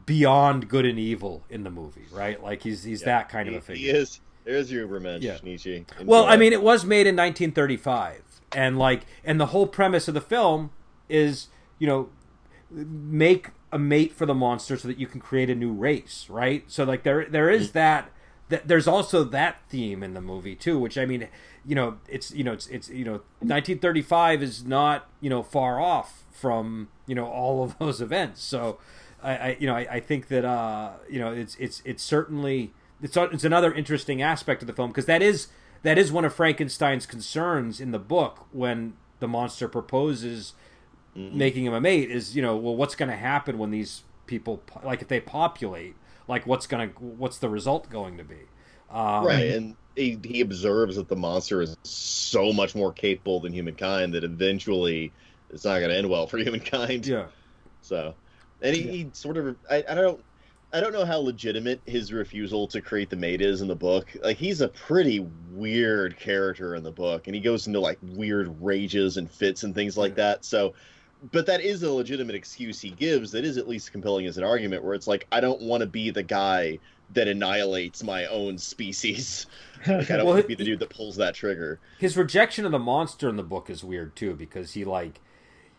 beyond 0.06 0.68
good 0.68 0.86
and 0.86 0.98
evil 0.98 1.44
in 1.50 1.64
the 1.64 1.70
movie, 1.70 2.06
right? 2.10 2.42
Like 2.42 2.62
he's 2.62 2.84
he's 2.84 3.02
yeah, 3.02 3.06
that 3.06 3.28
kind 3.28 3.48
he, 3.48 3.54
of 3.54 3.62
a 3.62 3.64
figure. 3.64 3.92
He 3.92 3.98
is. 3.98 4.20
There's 4.44 4.72
your 4.72 4.88
Ubermensch, 4.88 5.22
yeah. 5.22 5.38
Nietzsche. 5.42 5.76
Enjoy. 5.76 6.04
Well, 6.04 6.24
I 6.24 6.36
mean, 6.36 6.52
it 6.52 6.62
was 6.62 6.84
made 6.84 7.06
in 7.06 7.14
1935, 7.14 8.22
and 8.52 8.76
like, 8.76 9.06
and 9.24 9.40
the 9.40 9.46
whole 9.46 9.68
premise 9.68 10.08
of 10.08 10.14
the 10.14 10.20
film 10.20 10.72
is, 11.08 11.46
you 11.78 11.86
know, 11.86 12.08
make 12.70 13.50
a 13.70 13.78
mate 13.78 14.12
for 14.12 14.26
the 14.26 14.34
monster 14.34 14.76
so 14.76 14.88
that 14.88 14.98
you 14.98 15.06
can 15.06 15.20
create 15.20 15.48
a 15.48 15.54
new 15.54 15.72
race, 15.72 16.26
right? 16.28 16.64
So 16.66 16.84
like 16.84 17.02
there 17.02 17.26
there 17.26 17.50
is 17.50 17.68
mm-hmm. 17.68 17.78
that 17.78 18.10
that 18.48 18.68
there's 18.68 18.88
also 18.88 19.24
that 19.24 19.58
theme 19.68 20.02
in 20.02 20.14
the 20.14 20.20
movie 20.20 20.54
too, 20.54 20.78
which 20.78 20.98
I 20.98 21.06
mean, 21.06 21.28
you 21.64 21.74
know, 21.74 21.98
it's 22.08 22.32
you 22.32 22.44
know 22.44 22.52
it's 22.52 22.66
it's 22.66 22.88
you 22.88 23.04
know 23.04 23.22
1935 23.40 24.42
is 24.42 24.64
not 24.64 25.08
you 25.20 25.30
know 25.30 25.42
far 25.42 25.80
off 25.80 26.24
from 26.30 26.88
you 27.06 27.14
know 27.14 27.26
all 27.26 27.62
of 27.62 27.78
those 27.78 28.00
events, 28.00 28.42
so 28.42 28.78
I, 29.22 29.36
I 29.36 29.56
you 29.58 29.66
know 29.66 29.76
I, 29.76 29.86
I 29.90 30.00
think 30.00 30.28
that 30.28 30.44
uh, 30.44 30.92
you 31.08 31.18
know 31.18 31.32
it's 31.32 31.56
it's 31.56 31.82
it's 31.84 32.02
certainly 32.02 32.72
it's 33.02 33.16
it's 33.16 33.44
another 33.44 33.72
interesting 33.72 34.22
aspect 34.22 34.62
of 34.62 34.66
the 34.66 34.72
film 34.72 34.90
because 34.90 35.06
that 35.06 35.22
is 35.22 35.48
that 35.82 35.98
is 35.98 36.12
one 36.12 36.24
of 36.24 36.34
Frankenstein's 36.34 37.06
concerns 37.06 37.80
in 37.80 37.90
the 37.90 37.98
book 37.98 38.46
when 38.52 38.94
the 39.20 39.28
monster 39.28 39.68
proposes 39.68 40.54
mm-hmm. 41.16 41.36
making 41.36 41.64
him 41.64 41.74
a 41.74 41.80
mate 41.80 42.10
is 42.10 42.36
you 42.36 42.42
know 42.42 42.56
well 42.56 42.76
what's 42.76 42.94
going 42.94 43.10
to 43.10 43.16
happen 43.16 43.58
when 43.58 43.70
these 43.70 44.02
people 44.26 44.62
like 44.82 45.02
if 45.02 45.08
they 45.08 45.20
populate 45.20 45.94
like 46.28 46.46
what's 46.46 46.66
going 46.66 46.88
to 46.88 46.94
what's 46.98 47.38
the 47.38 47.48
result 47.48 47.90
going 47.90 48.16
to 48.18 48.24
be? 48.24 48.40
Um, 48.90 49.24
right 49.24 49.50
and 49.50 49.76
he, 49.96 50.18
he 50.24 50.40
observes 50.40 50.96
that 50.96 51.08
the 51.08 51.16
monster 51.16 51.60
is 51.60 51.76
so 51.82 52.52
much 52.52 52.74
more 52.74 52.92
capable 52.92 53.40
than 53.40 53.52
humankind 53.52 54.14
that 54.14 54.24
eventually 54.24 55.12
it's 55.50 55.64
not 55.64 55.78
going 55.78 55.90
to 55.90 55.96
end 55.96 56.08
well 56.08 56.26
for 56.26 56.38
humankind. 56.38 57.06
Yeah. 57.06 57.26
So 57.82 58.14
and 58.62 58.76
he, 58.76 58.82
yeah. 58.82 58.90
he 58.90 59.08
sort 59.12 59.36
of 59.36 59.56
I, 59.70 59.84
I 59.88 59.94
don't 59.94 60.22
I 60.74 60.80
don't 60.80 60.92
know 60.92 61.04
how 61.04 61.18
legitimate 61.18 61.82
his 61.84 62.12
refusal 62.12 62.66
to 62.68 62.80
create 62.80 63.10
the 63.10 63.16
mate 63.16 63.42
is 63.42 63.60
in 63.60 63.68
the 63.68 63.76
book. 63.76 64.16
Like 64.22 64.38
he's 64.38 64.62
a 64.62 64.68
pretty 64.68 65.26
weird 65.50 66.18
character 66.18 66.74
in 66.74 66.82
the 66.82 66.90
book, 66.90 67.26
and 67.26 67.34
he 67.34 67.42
goes 67.42 67.66
into 67.66 67.78
like 67.78 67.98
weird 68.02 68.60
rages 68.62 69.18
and 69.18 69.30
fits 69.30 69.64
and 69.64 69.74
things 69.74 69.98
like 69.98 70.14
that. 70.14 70.46
So, 70.46 70.72
but 71.30 71.44
that 71.46 71.60
is 71.60 71.82
a 71.82 71.92
legitimate 71.92 72.34
excuse 72.34 72.80
he 72.80 72.90
gives. 72.90 73.32
That 73.32 73.44
is 73.44 73.58
at 73.58 73.68
least 73.68 73.92
compelling 73.92 74.26
as 74.26 74.38
an 74.38 74.44
argument, 74.44 74.82
where 74.82 74.94
it's 74.94 75.06
like 75.06 75.26
I 75.30 75.40
don't 75.40 75.60
want 75.60 75.82
to 75.82 75.86
be 75.86 76.10
the 76.10 76.22
guy 76.22 76.78
that 77.12 77.28
annihilates 77.28 78.02
my 78.02 78.26
own 78.26 78.58
species. 78.58 79.46
Like, 79.84 80.12
I 80.12 80.16
don't 80.16 80.26
well, 80.26 80.34
want 80.34 80.44
to 80.44 80.48
be 80.48 80.54
the 80.54 80.62
dude 80.62 80.78
that 80.78 80.90
pulls 80.90 81.16
that 81.16 81.34
trigger. 81.34 81.80
His 81.98 82.16
rejection 82.16 82.64
of 82.64 82.70
the 82.70 82.78
monster 82.78 83.28
in 83.28 83.34
the 83.34 83.42
book 83.42 83.68
is 83.68 83.82
weird 83.82 84.14
too, 84.14 84.32
because 84.32 84.74
he 84.74 84.84
like 84.84 85.18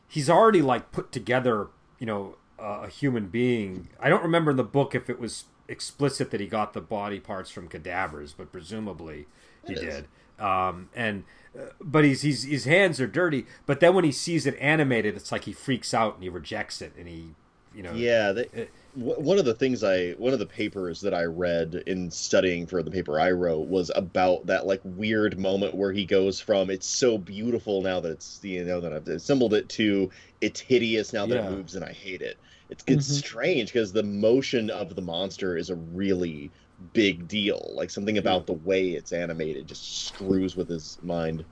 he's 0.10 0.30
already 0.30 0.62
like 0.62 0.92
put 0.92 1.14
together, 1.14 1.68
you 2.00 2.06
know, 2.06 2.36
a 2.64 2.88
human 2.88 3.28
being. 3.28 3.90
I 4.00 4.10
don't 4.10 4.24
remember 4.24 4.52
in 4.52 4.58
the 4.58 4.64
book 4.64 4.96
if 4.96 5.10
it 5.10 5.20
was 5.20 5.46
explicit 5.68 6.32
that 6.32 6.40
he 6.40 6.48
got 6.48 6.74
the 6.74 6.82
body 6.82 7.20
parts 7.20 7.50
from 7.50 7.68
cadavers, 7.68 8.34
but 8.34 8.52
presumably 8.52 9.28
he 9.68 9.76
did. 9.76 10.08
Um, 10.40 10.90
and 10.96 11.24
uh, 11.58 11.66
but 11.80 12.04
he's, 12.04 12.22
he's 12.22 12.44
his 12.44 12.66
hands 12.66 13.00
are 13.00 13.08
dirty. 13.08 13.46
But 13.66 13.80
then 13.80 13.94
when 13.94 14.04
he 14.04 14.12
sees 14.12 14.46
it 14.46 14.58
animated, 14.60 15.16
it's 15.16 15.32
like 15.32 15.44
he 15.44 15.54
freaks 15.54 15.94
out 15.94 16.16
and 16.16 16.24
he 16.24 16.30
rejects 16.30 16.82
it, 16.82 16.94
and 16.98 17.08
he, 17.08 17.36
you 17.76 17.84
know, 17.84 17.94
yeah. 17.94 18.32
They, 18.32 18.46
it, 18.54 18.72
one 18.96 19.40
of 19.40 19.46
the 19.46 19.56
things 19.56 19.84
I 19.84 20.12
one 20.12 20.34
of 20.34 20.40
the 20.40 20.46
papers 20.46 21.02
that 21.02 21.14
I 21.14 21.24
read 21.24 21.84
in 21.88 22.12
studying 22.12 22.68
for 22.68 22.84
the 22.84 22.92
paper 22.92 23.20
I 23.20 23.32
wrote 23.32 23.68
was 23.68 23.92
about 23.96 24.46
that 24.46 24.68
like 24.68 24.82
weird 24.84 25.40
moment 25.40 25.74
where 25.74 25.92
he 25.92 26.06
goes 26.06 26.40
from 26.40 26.70
it's 26.70 26.86
so 26.86 27.18
beautiful 27.18 27.82
now 27.82 28.00
that 28.02 28.12
it's 28.12 28.40
you 28.44 28.64
know 28.64 28.80
that 28.82 28.94
I've 28.94 29.08
assembled 29.08 29.56
it 29.56 29.68
to 29.70 30.12
it's 30.42 30.60
hideous 30.60 31.12
now 31.12 31.26
that 31.26 31.36
yeah. 31.36 31.48
it 31.48 31.52
moves 31.52 31.76
and 31.76 31.84
I 31.84 31.92
hate 31.92 32.22
it. 32.22 32.38
It's 32.70 32.84
it's 32.88 33.08
mm-hmm. 33.08 33.18
strange 33.18 33.74
because 33.74 33.94
the 33.94 34.04
motion 34.04 34.70
of 34.70 34.96
the 34.96 35.02
monster 35.02 35.58
is 35.58 35.70
a 35.70 35.76
really 35.76 36.52
big 36.94 37.28
deal. 37.28 37.72
Like 37.74 37.90
something 37.90 38.18
about 38.18 38.48
the 38.48 38.54
way 38.54 38.92
it's 38.92 39.12
animated 39.12 39.68
just 39.68 40.06
screws 40.08 40.56
with 40.56 40.70
his 40.70 40.98
mind. 41.02 41.46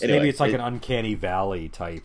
Anyway, 0.00 0.18
maybe 0.18 0.28
it's 0.28 0.40
like 0.40 0.52
it, 0.52 0.56
an 0.56 0.60
uncanny 0.60 1.14
valley 1.14 1.68
type 1.68 2.04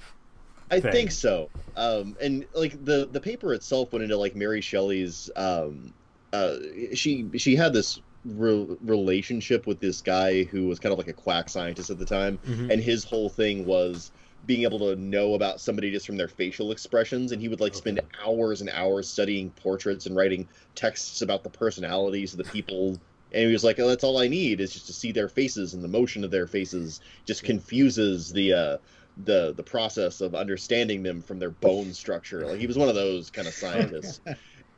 I 0.72 0.80
thing. 0.80 0.92
think 0.92 1.12
so. 1.12 1.50
Um, 1.76 2.18
and 2.22 2.46
like 2.54 2.84
the 2.84 3.08
the 3.12 3.20
paper 3.20 3.54
itself 3.54 3.94
went 3.94 4.04
into 4.04 4.18
like 4.18 4.36
Mary 4.36 4.62
Shelley's. 4.62 5.30
Um, 5.36 5.94
uh, 6.34 6.58
she 6.94 7.30
she 7.38 7.56
had 7.56 7.72
this 7.72 8.02
re- 8.26 8.78
relationship 8.82 9.68
with 9.68 9.80
this 9.80 10.02
guy 10.02 10.44
who 10.44 10.68
was 10.68 10.80
kind 10.80 10.92
of 10.92 10.98
like 10.98 11.08
a 11.08 11.14
quack 11.14 11.50
scientist 11.50 11.90
at 11.90 12.00
the 12.00 12.06
time, 12.06 12.40
mm-hmm. 12.46 12.72
and 12.72 12.82
his 12.82 13.04
whole 13.04 13.30
thing 13.30 13.66
was 13.66 14.12
being 14.46 14.64
able 14.64 14.80
to 14.80 14.96
know 14.96 15.34
about 15.34 15.60
somebody 15.60 15.92
just 15.92 16.06
from 16.06 16.18
their 16.18 16.28
facial 16.28 16.72
expressions 16.72 17.32
and 17.32 17.42
he 17.42 17.48
would 17.48 17.60
like 17.60 17.74
spend 17.74 18.00
hours 18.24 18.62
and 18.62 18.70
hours 18.70 19.08
studying 19.08 19.50
portraits 19.52 20.06
and 20.06 20.16
writing 20.16 20.48
texts 20.76 21.22
about 21.22 21.44
the 21.44 21.50
personalities 21.50 22.34
of 22.34 22.38
the 22.38 22.52
people 22.52 23.00
and 23.32 23.48
he 23.48 23.52
was 23.52 23.64
like 23.64 23.80
oh, 23.80 23.88
that's 23.88 24.04
all 24.04 24.20
i 24.20 24.28
need 24.28 24.62
is 24.62 24.74
just 24.74 24.88
to 24.88 24.94
see 24.94 25.12
their 25.12 25.30
faces 25.30 25.74
and 25.74 25.84
the 25.84 25.88
motion 25.88 26.24
of 26.24 26.32
their 26.32 26.48
faces 26.48 27.02
just 27.26 27.44
confuses 27.44 28.32
the 28.32 28.54
uh 28.54 28.78
the 29.24 29.54
the 29.54 29.64
process 29.64 30.22
of 30.22 30.36
understanding 30.36 31.04
them 31.04 31.22
from 31.22 31.40
their 31.40 31.52
bone 31.52 31.94
structure. 31.94 32.46
Like 32.46 32.60
he 32.60 32.68
was 32.68 32.78
one 32.78 32.90
of 32.90 32.96
those 32.96 33.30
kind 33.30 33.48
of 33.48 33.54
scientists. 33.54 34.20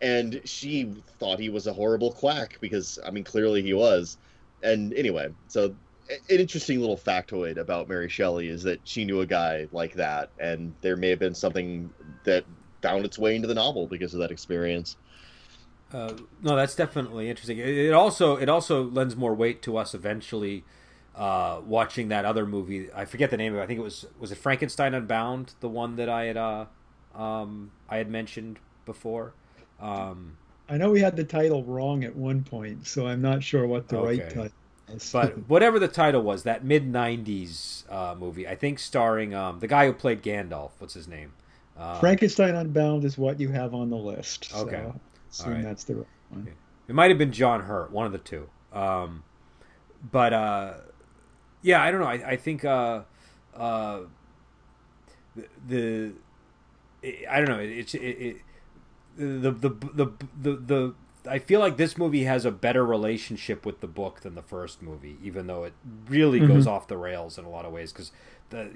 and 0.01 0.41
she 0.45 0.93
thought 1.19 1.39
he 1.39 1.49
was 1.49 1.67
a 1.67 1.73
horrible 1.73 2.11
quack 2.11 2.57
because 2.61 2.99
I 3.05 3.11
mean 3.11 3.23
clearly 3.23 3.61
he 3.61 3.73
was. 3.73 4.17
And 4.63 4.93
anyway, 4.93 5.29
so 5.47 5.75
an 6.09 6.39
interesting 6.39 6.79
little 6.79 6.97
factoid 6.97 7.57
about 7.57 7.87
Mary 7.89 8.09
Shelley 8.09 8.47
is 8.47 8.63
that 8.63 8.79
she 8.83 9.05
knew 9.05 9.21
a 9.21 9.25
guy 9.25 9.67
like 9.71 9.93
that, 9.95 10.29
and 10.39 10.73
there 10.81 10.95
may 10.95 11.09
have 11.09 11.19
been 11.19 11.35
something 11.35 11.89
that 12.23 12.45
found 12.81 13.05
its 13.05 13.17
way 13.17 13.35
into 13.35 13.47
the 13.47 13.55
novel 13.55 13.87
because 13.87 14.13
of 14.13 14.19
that 14.19 14.31
experience. 14.31 14.97
Uh, 15.93 16.13
no, 16.41 16.55
that's 16.55 16.75
definitely 16.75 17.29
interesting. 17.29 17.57
It 17.59 17.93
also 17.93 18.35
it 18.35 18.49
also 18.49 18.83
lends 18.83 19.15
more 19.15 19.33
weight 19.33 19.61
to 19.63 19.77
us 19.77 19.93
eventually 19.93 20.63
uh, 21.15 21.61
watching 21.65 22.09
that 22.09 22.25
other 22.25 22.45
movie. 22.45 22.89
I 22.93 23.05
forget 23.05 23.29
the 23.29 23.37
name 23.37 23.53
of 23.53 23.59
it. 23.59 23.63
I 23.63 23.67
think 23.67 23.79
it 23.79 23.83
was 23.83 24.05
was 24.19 24.31
it 24.31 24.37
Frankenstein 24.37 24.93
Unbound, 24.93 25.53
the 25.61 25.69
one 25.69 25.95
that 25.95 26.09
I 26.09 26.25
had 26.25 26.37
uh, 26.37 26.65
um, 27.15 27.71
I 27.89 27.97
had 27.97 28.09
mentioned 28.09 28.59
before. 28.85 29.33
Um, 29.79 30.37
I 30.69 30.77
know 30.77 30.91
we 30.91 30.99
had 30.99 31.15
the 31.15 31.23
title 31.23 31.63
wrong 31.63 32.03
at 32.03 32.15
one 32.15 32.43
point, 32.43 32.85
so 32.85 33.07
I'm 33.07 33.21
not 33.21 33.43
sure 33.43 33.65
what 33.65 33.87
the 33.87 33.97
okay. 33.99 34.07
right 34.07 34.29
title. 34.29 34.51
But 35.11 35.37
whatever 35.47 35.79
the 35.79 35.87
title 35.87 36.21
was, 36.21 36.43
that 36.43 36.63
mid 36.63 36.91
'90s 36.91 37.91
uh, 37.91 38.15
movie, 38.15 38.47
I 38.47 38.55
think 38.55 38.79
starring 38.79 39.33
um, 39.33 39.59
the 39.59 39.67
guy 39.67 39.85
who 39.85 39.93
played 39.93 40.23
Gandalf. 40.23 40.71
What's 40.79 40.93
his 40.93 41.07
name? 41.07 41.33
Uh, 41.77 41.99
Frankenstein 41.99 42.55
Unbound 42.55 43.03
is 43.03 43.17
what 43.17 43.39
you 43.39 43.49
have 43.49 43.73
on 43.73 43.89
the 43.89 43.97
list. 43.97 44.51
Okay, 44.55 44.83
so 45.29 45.43
assume 45.43 45.53
right. 45.53 45.63
that's 45.63 45.83
the 45.83 45.95
right 45.95 46.07
one. 46.29 46.47
It 46.87 46.95
might 46.95 47.09
have 47.11 47.17
been 47.17 47.31
John 47.31 47.61
Hurt, 47.61 47.91
one 47.91 48.05
of 48.05 48.11
the 48.11 48.17
two. 48.17 48.49
Um, 48.73 49.23
but 50.11 50.33
uh, 50.33 50.73
yeah, 51.61 51.81
I 51.83 51.91
don't 51.91 51.99
know. 51.99 52.07
I, 52.07 52.31
I 52.31 52.37
think 52.37 52.63
uh, 52.63 53.01
uh, 53.55 53.99
the, 55.35 55.47
the 55.67 56.13
it, 57.01 57.25
I 57.29 57.39
don't 57.39 57.49
know. 57.49 57.59
It's 57.59 57.93
it, 57.93 57.99
it, 57.99 58.37
the, 59.17 59.51
the 59.51 59.69
the 59.69 60.11
the 60.41 60.55
the 60.55 60.95
I 61.27 61.39
feel 61.39 61.59
like 61.59 61.77
this 61.77 61.97
movie 61.97 62.23
has 62.23 62.45
a 62.45 62.51
better 62.51 62.85
relationship 62.85 63.65
with 63.65 63.81
the 63.81 63.87
book 63.87 64.21
than 64.21 64.35
the 64.35 64.41
first 64.41 64.81
movie, 64.81 65.17
even 65.23 65.47
though 65.47 65.63
it 65.63 65.73
really 66.07 66.39
mm-hmm. 66.39 66.53
goes 66.53 66.67
off 66.67 66.87
the 66.87 66.97
rails 66.97 67.37
in 67.37 67.45
a 67.45 67.49
lot 67.49 67.65
of 67.65 67.71
ways. 67.71 67.91
Because 67.91 68.11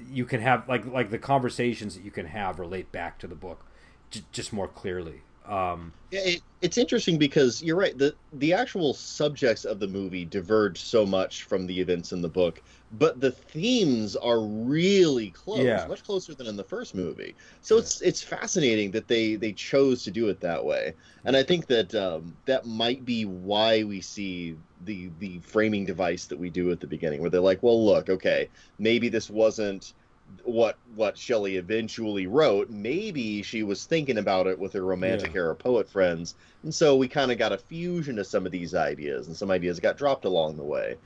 you 0.10 0.26
can 0.26 0.42
have 0.42 0.68
like 0.68 0.86
like 0.86 1.10
the 1.10 1.18
conversations 1.18 1.96
that 1.96 2.04
you 2.04 2.12
can 2.12 2.28
have 2.28 2.60
relate 2.60 2.92
back 2.92 3.18
to 3.20 3.28
the 3.28 3.36
book 3.36 3.66
j- 4.10 4.24
just 4.32 4.54
more 4.54 4.68
clearly. 4.68 5.22
Um, 5.52 5.92
yeah, 6.12 6.22
it, 6.22 6.42
it's 6.62 6.78
interesting 6.78 7.18
because 7.18 7.62
you're 7.62 7.76
right. 7.76 7.98
the 7.98 8.16
The 8.34 8.54
actual 8.54 8.94
subjects 8.94 9.66
of 9.66 9.80
the 9.80 9.88
movie 9.88 10.24
diverge 10.24 10.80
so 10.80 11.06
much 11.06 11.44
from 11.44 11.68
the 11.68 11.78
events 11.78 12.14
in 12.14 12.22
the 12.22 12.30
book, 12.30 12.62
but 12.94 13.20
the 13.20 13.32
themes 13.32 14.16
are 14.16 14.40
really 14.40 15.32
close, 15.32 15.60
yeah. 15.60 15.86
much 15.88 16.06
closer 16.06 16.34
than 16.34 16.48
in 16.48 16.56
the 16.56 16.64
first 16.64 16.96
movie. 16.96 17.36
So 17.62 17.76
yeah. 17.76 17.82
it's 17.82 18.02
it's 18.02 18.22
fascinating 18.24 18.92
that 18.92 19.10
they 19.10 19.36
they 19.36 19.52
chose 19.52 20.04
to 20.06 20.12
do 20.12 20.30
it 20.30 20.40
that 20.40 20.64
way, 20.64 20.94
and 21.26 21.36
I 21.36 21.44
think 21.44 21.68
that 21.68 21.94
um, 21.96 22.34
that 22.46 22.66
might 22.66 23.04
be 23.04 23.26
why 23.26 23.84
we 23.84 24.00
see 24.00 24.56
the 24.86 25.10
the 25.20 25.40
framing 25.40 25.84
device 25.86 26.28
that 26.28 26.40
we 26.40 26.50
do 26.50 26.72
at 26.72 26.80
the 26.80 26.88
beginning, 26.88 27.20
where 27.20 27.30
they're 27.30 27.42
like, 27.42 27.62
well, 27.62 27.84
look, 27.84 28.10
okay, 28.10 28.48
maybe 28.80 29.10
this 29.10 29.30
wasn't 29.30 29.94
what 30.44 30.78
what 30.96 31.18
Shelley 31.18 31.58
eventually 31.58 32.28
wrote. 32.28 32.70
Maybe 32.70 33.42
she 33.44 33.64
was 33.64 33.86
thinking 33.86 34.18
about 34.18 34.48
it 34.48 34.60
with 34.60 34.74
her 34.74 34.84
romantic 34.86 35.34
Yeah. 35.34 35.42
era 35.42 35.56
poet 35.56 35.90
friends, 35.90 36.36
and 36.64 36.74
so 36.74 36.96
we 36.96 37.08
kind 37.08 37.32
of 37.32 37.38
got 37.38 37.52
a 37.52 37.58
fusion 37.58 38.20
of 38.20 38.28
some 38.28 38.46
of 38.46 38.52
these 38.52 38.74
ideas, 38.74 39.28
and 39.28 39.36
some 39.36 39.52
ideas 39.52 39.80
got 39.80 39.98
dropped 39.98 40.26
along 40.26 40.58
the 40.58 40.64
way. 40.64 40.98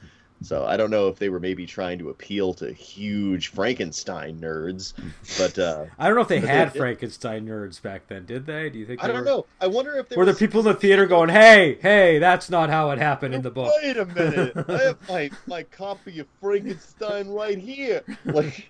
So 0.45 0.63
I 0.63 0.77
don't 0.77 0.91
know 0.91 1.07
if 1.07 1.17
they 1.17 1.29
were 1.29 1.39
maybe 1.39 1.65
trying 1.65 1.97
to 1.97 2.09
appeal 2.09 2.53
to 2.55 2.71
huge 2.71 3.47
Frankenstein 3.47 4.39
nerds, 4.39 4.93
but 5.39 5.57
uh, 5.57 5.85
I 5.97 6.05
don't 6.05 6.15
know 6.15 6.21
if 6.21 6.27
they 6.27 6.39
had 6.41 6.71
they- 6.71 6.79
Frankenstein 6.79 7.47
nerds 7.47 7.81
back 7.81 8.05
then, 8.07 8.25
did 8.25 8.45
they? 8.45 8.69
Do 8.69 8.77
you 8.77 8.85
think? 8.85 9.03
I 9.03 9.07
don't 9.07 9.17
were, 9.17 9.23
know. 9.23 9.45
I 9.59 9.65
wonder 9.65 9.97
if 9.97 10.07
there 10.07 10.19
Were 10.19 10.25
the 10.25 10.35
people 10.35 10.59
in 10.59 10.67
the 10.67 10.75
theater 10.75 11.07
going, 11.07 11.29
"Hey, 11.29 11.79
hey, 11.81 12.19
that's 12.19 12.51
not 12.51 12.69
how 12.69 12.91
it 12.91 12.99
happened 12.99 13.33
in 13.33 13.41
the 13.41 13.49
book"? 13.49 13.73
Wait 13.81 13.97
a 13.97 14.05
minute! 14.05 14.53
I 14.67 14.83
have 14.83 15.09
my 15.09 15.31
my 15.47 15.63
copy 15.63 16.19
of 16.19 16.27
Frankenstein 16.39 17.27
right 17.29 17.57
here. 17.57 18.03
Like 18.25 18.69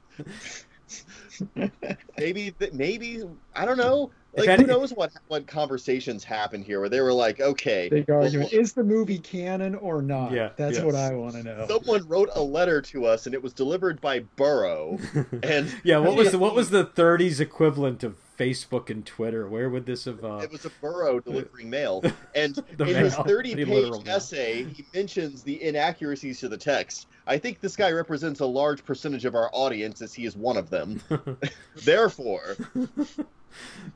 maybe 2.17 2.55
maybe 2.71 3.23
I 3.53 3.65
don't 3.65 3.77
know. 3.77 4.11
If 4.35 4.39
Like 4.41 4.49
any- 4.49 4.63
who 4.63 4.67
knows 4.67 4.91
what 4.93 5.11
what 5.27 5.47
conversations 5.47 6.23
happened 6.23 6.65
here 6.65 6.79
where 6.81 6.89
they 6.89 6.99
were 7.01 7.13
like, 7.13 7.39
okay, 7.39 7.87
Big 7.89 8.05
well. 8.09 8.21
Is 8.23 8.73
the 8.73 8.83
movie 8.83 9.17
canon 9.19 9.75
or 9.75 10.01
not? 10.01 10.31
Yeah, 10.31 10.49
That's 10.57 10.75
yes. 10.77 10.85
what 10.85 10.93
I 10.95 11.13
want 11.13 11.35
to 11.35 11.43
know. 11.43 11.65
someone 11.67 12.07
wrote 12.07 12.29
a 12.35 12.41
letter 12.41 12.81
to 12.81 13.05
us 13.05 13.25
and 13.25 13.33
it 13.33 13.41
was 13.41 13.53
delivered 13.53 14.01
by 14.01 14.19
Burrow, 14.35 14.99
and 15.43 15.73
yeah, 15.83 15.97
what 15.99 16.15
was 16.15 16.31
the, 16.31 16.37
what 16.39 16.53
was 16.53 16.69
the 16.69 16.85
30s 16.85 17.39
equivalent 17.39 18.03
of 18.03 18.17
Facebook 18.37 18.89
and 18.89 19.05
Twitter? 19.05 19.47
Where 19.47 19.69
would 19.69 19.85
this 19.85 20.05
have? 20.05 20.23
Uh... 20.23 20.39
It 20.43 20.51
was 20.51 20.65
a 20.65 20.69
Burrow 20.81 21.19
delivering 21.19 21.69
mail, 21.69 22.03
and 22.35 22.57
in 22.79 22.87
his 22.87 23.13
mail. 23.13 23.23
The 23.23 23.29
thirty-page 23.29 23.67
mail. 23.67 24.03
essay, 24.07 24.63
he 24.63 24.85
mentions 24.93 25.43
the 25.43 25.61
inaccuracies 25.61 26.39
to 26.41 26.49
the 26.49 26.57
text. 26.57 27.07
I 27.27 27.37
think 27.37 27.59
this 27.59 27.75
guy 27.75 27.91
represents 27.91 28.39
a 28.39 28.45
large 28.45 28.85
percentage 28.85 29.25
of 29.25 29.35
our 29.35 29.49
audience, 29.53 30.01
as 30.01 30.13
he 30.13 30.25
is 30.25 30.35
one 30.35 30.57
of 30.57 30.69
them. 30.69 31.01
Therefore, 31.75 32.55
there 32.75 32.95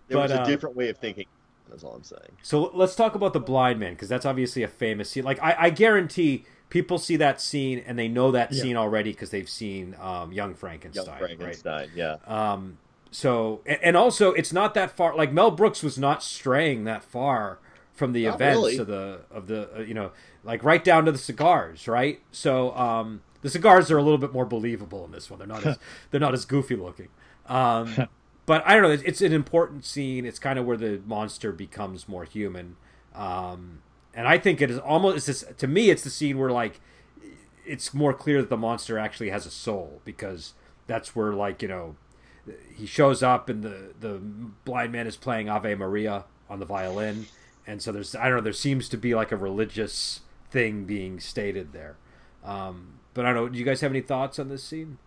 But, 0.09 0.17
was 0.17 0.31
a 0.31 0.41
uh, 0.41 0.45
different 0.45 0.75
way 0.75 0.89
of 0.89 0.97
thinking. 0.97 1.25
That's 1.69 1.83
all 1.83 1.93
I'm 1.93 2.03
saying. 2.03 2.31
So 2.41 2.71
let's 2.73 2.95
talk 2.95 3.15
about 3.15 3.33
the 3.33 3.39
blind 3.39 3.79
man 3.79 3.93
because 3.93 4.09
that's 4.09 4.25
obviously 4.25 4.63
a 4.63 4.67
famous 4.67 5.11
scene. 5.11 5.23
Like 5.23 5.41
I, 5.41 5.55
I 5.59 5.69
guarantee 5.69 6.45
people 6.69 6.97
see 6.97 7.15
that 7.17 7.41
scene 7.41 7.83
and 7.85 7.97
they 7.97 8.07
know 8.07 8.31
that 8.31 8.51
Yeah. 8.51 8.61
scene 8.61 8.75
already 8.75 9.11
because 9.11 9.29
they've 9.29 9.49
seen 9.49 9.95
um, 9.99 10.31
Young 10.31 10.49
Young 10.49 10.55
Frankenstein, 10.55 11.17
Frankenstein, 11.17 11.89
yeah. 11.95 12.17
Um, 12.25 12.77
so 13.11 13.61
and, 13.65 13.79
and 13.81 13.97
also 13.97 14.33
it's 14.33 14.53
not 14.53 14.73
that 14.73 14.91
far. 14.91 15.15
Like 15.15 15.31
Mel 15.31 15.51
Brooks 15.51 15.83
was 15.83 15.97
not 15.97 16.23
straying 16.23 16.83
that 16.85 17.03
far 17.03 17.59
from 17.93 18.13
the 18.13 18.25
Not 18.25 18.35
events 18.35 18.57
really. 18.57 18.77
of 18.77 18.87
the 18.87 19.21
of 19.31 19.47
the 19.47 19.77
uh, 19.77 19.79
you 19.81 19.93
know 19.93 20.11
like 20.43 20.63
right 20.63 20.83
down 20.83 21.05
to 21.05 21.11
the 21.11 21.17
cigars, 21.17 21.87
right? 21.87 22.21
So 22.31 22.75
um, 22.75 23.21
the 23.41 23.49
cigars 23.49 23.91
are 23.91 23.97
a 23.97 24.03
little 24.03 24.17
bit 24.17 24.33
more 24.33 24.45
believable 24.45 25.03
in 25.05 25.11
this 25.11 25.29
one. 25.29 25.39
They're 25.39 25.47
not 25.47 25.65
as 25.65 25.77
they're 26.11 26.19
not 26.19 26.33
as 26.33 26.45
goofy 26.45 26.75
looking. 26.75 27.09
Um, 27.47 28.07
but 28.45 28.65
I 28.65 28.73
don't 28.73 28.83
know. 28.83 28.91
It's, 28.91 29.03
it's 29.03 29.21
an 29.21 29.33
important 29.33 29.85
scene. 29.85 30.25
It's 30.25 30.39
kind 30.39 30.57
of 30.57 30.65
where 30.65 30.77
the 30.77 31.01
monster 31.05 31.51
becomes 31.51 32.07
more 32.07 32.23
human. 32.23 32.77
Um, 33.13 33.81
and 34.13 34.27
I 34.27 34.37
think 34.37 34.61
it 34.61 34.71
is 34.71 34.79
almost 34.79 35.17
it's 35.17 35.25
this, 35.25 35.55
to 35.57 35.67
me. 35.67 35.89
It's 35.89 36.03
the 36.03 36.09
scene 36.09 36.37
where 36.37 36.51
like 36.51 36.79
it's 37.65 37.93
more 37.93 38.13
clear 38.13 38.41
that 38.41 38.49
the 38.49 38.57
monster 38.57 38.97
actually 38.97 39.29
has 39.29 39.45
a 39.45 39.51
soul 39.51 40.01
because 40.05 40.53
that's 40.87 41.15
where 41.15 41.33
like 41.33 41.61
you 41.61 41.67
know 41.67 41.95
he 42.75 42.85
shows 42.85 43.21
up 43.23 43.49
and 43.49 43.63
the 43.63 43.93
the 43.99 44.19
blind 44.65 44.91
man 44.91 45.07
is 45.07 45.15
playing 45.15 45.49
Ave 45.49 45.75
Maria 45.75 46.25
on 46.49 46.59
the 46.59 46.65
violin, 46.65 47.27
and 47.67 47.81
so 47.81 47.91
there's 47.91 48.15
I 48.15 48.25
don't 48.25 48.37
know. 48.37 48.41
There 48.41 48.53
seems 48.53 48.89
to 48.89 48.97
be 48.97 49.15
like 49.15 49.31
a 49.31 49.37
religious 49.37 50.21
thing 50.51 50.85
being 50.85 51.19
stated 51.19 51.73
there. 51.73 51.97
Um, 52.43 52.99
but 53.13 53.25
I 53.25 53.33
don't 53.33 53.43
know. 53.43 53.49
Do 53.49 53.59
you 53.59 53.65
guys 53.65 53.81
have 53.81 53.91
any 53.91 54.01
thoughts 54.01 54.39
on 54.39 54.49
this 54.49 54.63
scene? 54.63 54.97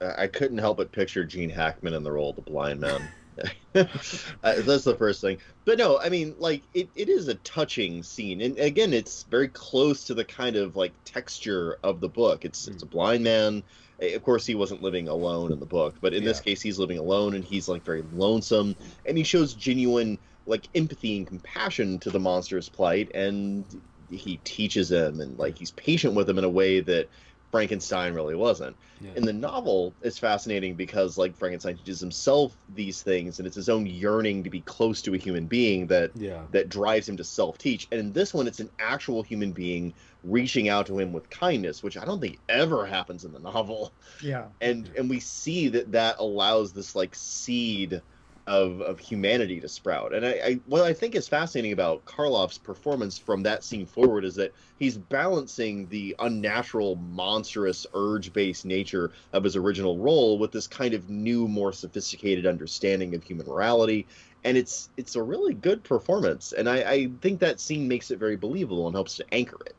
I 0.00 0.24
I 0.24 0.26
couldn't 0.26 0.58
help 0.58 0.76
but 0.78 0.92
picture 0.92 1.24
Gene 1.24 1.50
Hackman 1.50 1.94
in 1.94 2.02
the 2.02 2.12
role 2.12 2.30
of 2.30 2.36
the 2.36 2.42
blind 2.42 2.80
man. 2.80 3.08
that's 3.72 4.84
the 4.84 4.96
first 4.98 5.20
thing. 5.20 5.38
But 5.64 5.78
no, 5.78 5.98
I 5.98 6.08
mean, 6.08 6.34
like 6.38 6.62
it, 6.74 6.88
it 6.94 7.08
is 7.08 7.28
a 7.28 7.34
touching 7.34 8.02
scene, 8.02 8.40
and 8.40 8.58
again, 8.58 8.92
it's 8.92 9.24
very 9.24 9.48
close 9.48 10.04
to 10.04 10.14
the 10.14 10.24
kind 10.24 10.56
of 10.56 10.76
like 10.76 10.92
texture 11.04 11.78
of 11.82 12.00
the 12.00 12.08
book. 12.08 12.44
It's 12.44 12.68
it's 12.68 12.82
a 12.82 12.86
mm. 12.86 12.90
blind 12.90 13.24
man. 13.24 13.62
Of 14.00 14.22
course, 14.22 14.46
he 14.46 14.54
wasn't 14.54 14.82
living 14.82 15.08
alone 15.08 15.52
in 15.52 15.60
the 15.60 15.66
book, 15.66 15.96
but 16.00 16.14
in 16.14 16.24
this 16.24 16.40
case, 16.40 16.62
he's 16.62 16.78
living 16.78 16.98
alone, 16.98 17.34
and 17.34 17.44
he's 17.44 17.68
like 17.68 17.84
very 17.84 18.02
lonesome, 18.14 18.74
and 19.04 19.18
he 19.18 19.24
shows 19.24 19.52
genuine 19.52 20.18
like 20.46 20.68
empathy 20.74 21.18
and 21.18 21.26
compassion 21.26 21.98
to 22.00 22.10
the 22.10 22.18
monster's 22.18 22.68
plight, 22.68 23.10
and 23.14 23.64
he 24.10 24.38
teaches 24.38 24.90
him, 24.90 25.20
and 25.20 25.38
like 25.38 25.58
he's 25.58 25.70
patient 25.72 26.14
with 26.14 26.28
him 26.28 26.38
in 26.38 26.44
a 26.44 26.50
way 26.50 26.80
that 26.80 27.08
Frankenstein 27.50 28.14
really 28.14 28.34
wasn't 28.36 28.76
Yeah. 29.00 29.10
in 29.16 29.24
the 29.24 29.32
novel 29.32 29.96
it's 30.02 30.18
fascinating 30.18 30.76
because 30.76 31.18
like 31.18 31.36
frankenstein 31.36 31.76
teaches 31.76 31.98
himself 32.00 32.54
these 32.68 33.02
things 33.02 33.38
and 33.38 33.46
it's 33.46 33.56
his 33.56 33.68
own 33.68 33.86
yearning 33.86 34.44
to 34.44 34.50
be 34.50 34.60
close 34.60 35.02
to 35.02 35.14
a 35.14 35.18
human 35.18 35.46
being 35.46 35.86
that 35.88 36.10
yeah. 36.14 36.42
that 36.50 36.68
drives 36.68 37.08
him 37.08 37.16
to 37.16 37.24
self-teach 37.24 37.88
and 37.90 38.00
in 38.00 38.12
this 38.12 38.32
one 38.32 38.46
it's 38.46 38.60
an 38.60 38.70
actual 38.78 39.22
human 39.22 39.52
being 39.52 39.94
reaching 40.22 40.68
out 40.68 40.86
to 40.86 40.98
him 40.98 41.12
with 41.12 41.28
kindness 41.30 41.82
which 41.82 41.96
i 41.96 42.04
don't 42.04 42.20
think 42.20 42.38
ever 42.48 42.86
happens 42.86 43.24
in 43.24 43.32
the 43.32 43.40
novel 43.52 43.94
Yeah. 44.22 44.48
and 44.60 44.88
and 44.96 45.10
we 45.10 45.18
see 45.20 45.68
that 45.68 45.90
that 45.92 46.16
allows 46.18 46.72
this 46.72 46.94
like 46.94 47.14
seed 47.16 48.02
of 48.50 48.80
of 48.80 48.98
humanity 48.98 49.60
to 49.60 49.68
sprout. 49.68 50.12
And 50.12 50.26
I, 50.26 50.30
I 50.44 50.54
what 50.66 50.82
i 50.82 50.92
think 50.92 51.14
is 51.14 51.28
fascinating 51.28 51.72
about 51.72 52.04
karloff's 52.04 52.58
performance 52.58 53.16
from 53.18 53.44
that 53.44 53.62
scene 53.64 53.86
forward 53.86 54.24
is 54.24 54.34
that 54.36 54.54
he's 54.76 54.98
balancing 54.98 55.88
the 55.88 56.16
unnatural 56.18 56.96
monstrous 56.96 57.86
urge 57.94 58.32
based 58.32 58.64
nature 58.66 59.12
of 59.32 59.44
his 59.44 59.54
original 59.56 59.98
role 59.98 60.38
with 60.38 60.50
this 60.52 60.66
kind 60.66 60.94
of 60.94 61.08
new 61.08 61.46
more 61.48 61.72
sophisticated 61.72 62.44
understanding 62.46 63.14
of 63.14 63.22
human 63.22 63.46
morality. 63.46 64.08
And 64.42 64.56
it's 64.56 64.90
it's 64.96 65.14
a 65.16 65.22
really 65.22 65.54
good 65.54 65.84
performance. 65.84 66.52
And 66.52 66.68
i 66.68 66.78
i 66.92 67.06
think 67.22 67.40
that 67.40 67.60
scene 67.60 67.86
makes 67.88 68.10
it 68.10 68.18
very 68.18 68.36
believable 68.36 68.86
and 68.88 68.96
helps 68.96 69.16
to 69.16 69.34
anchor 69.34 69.58
it. 69.66 69.76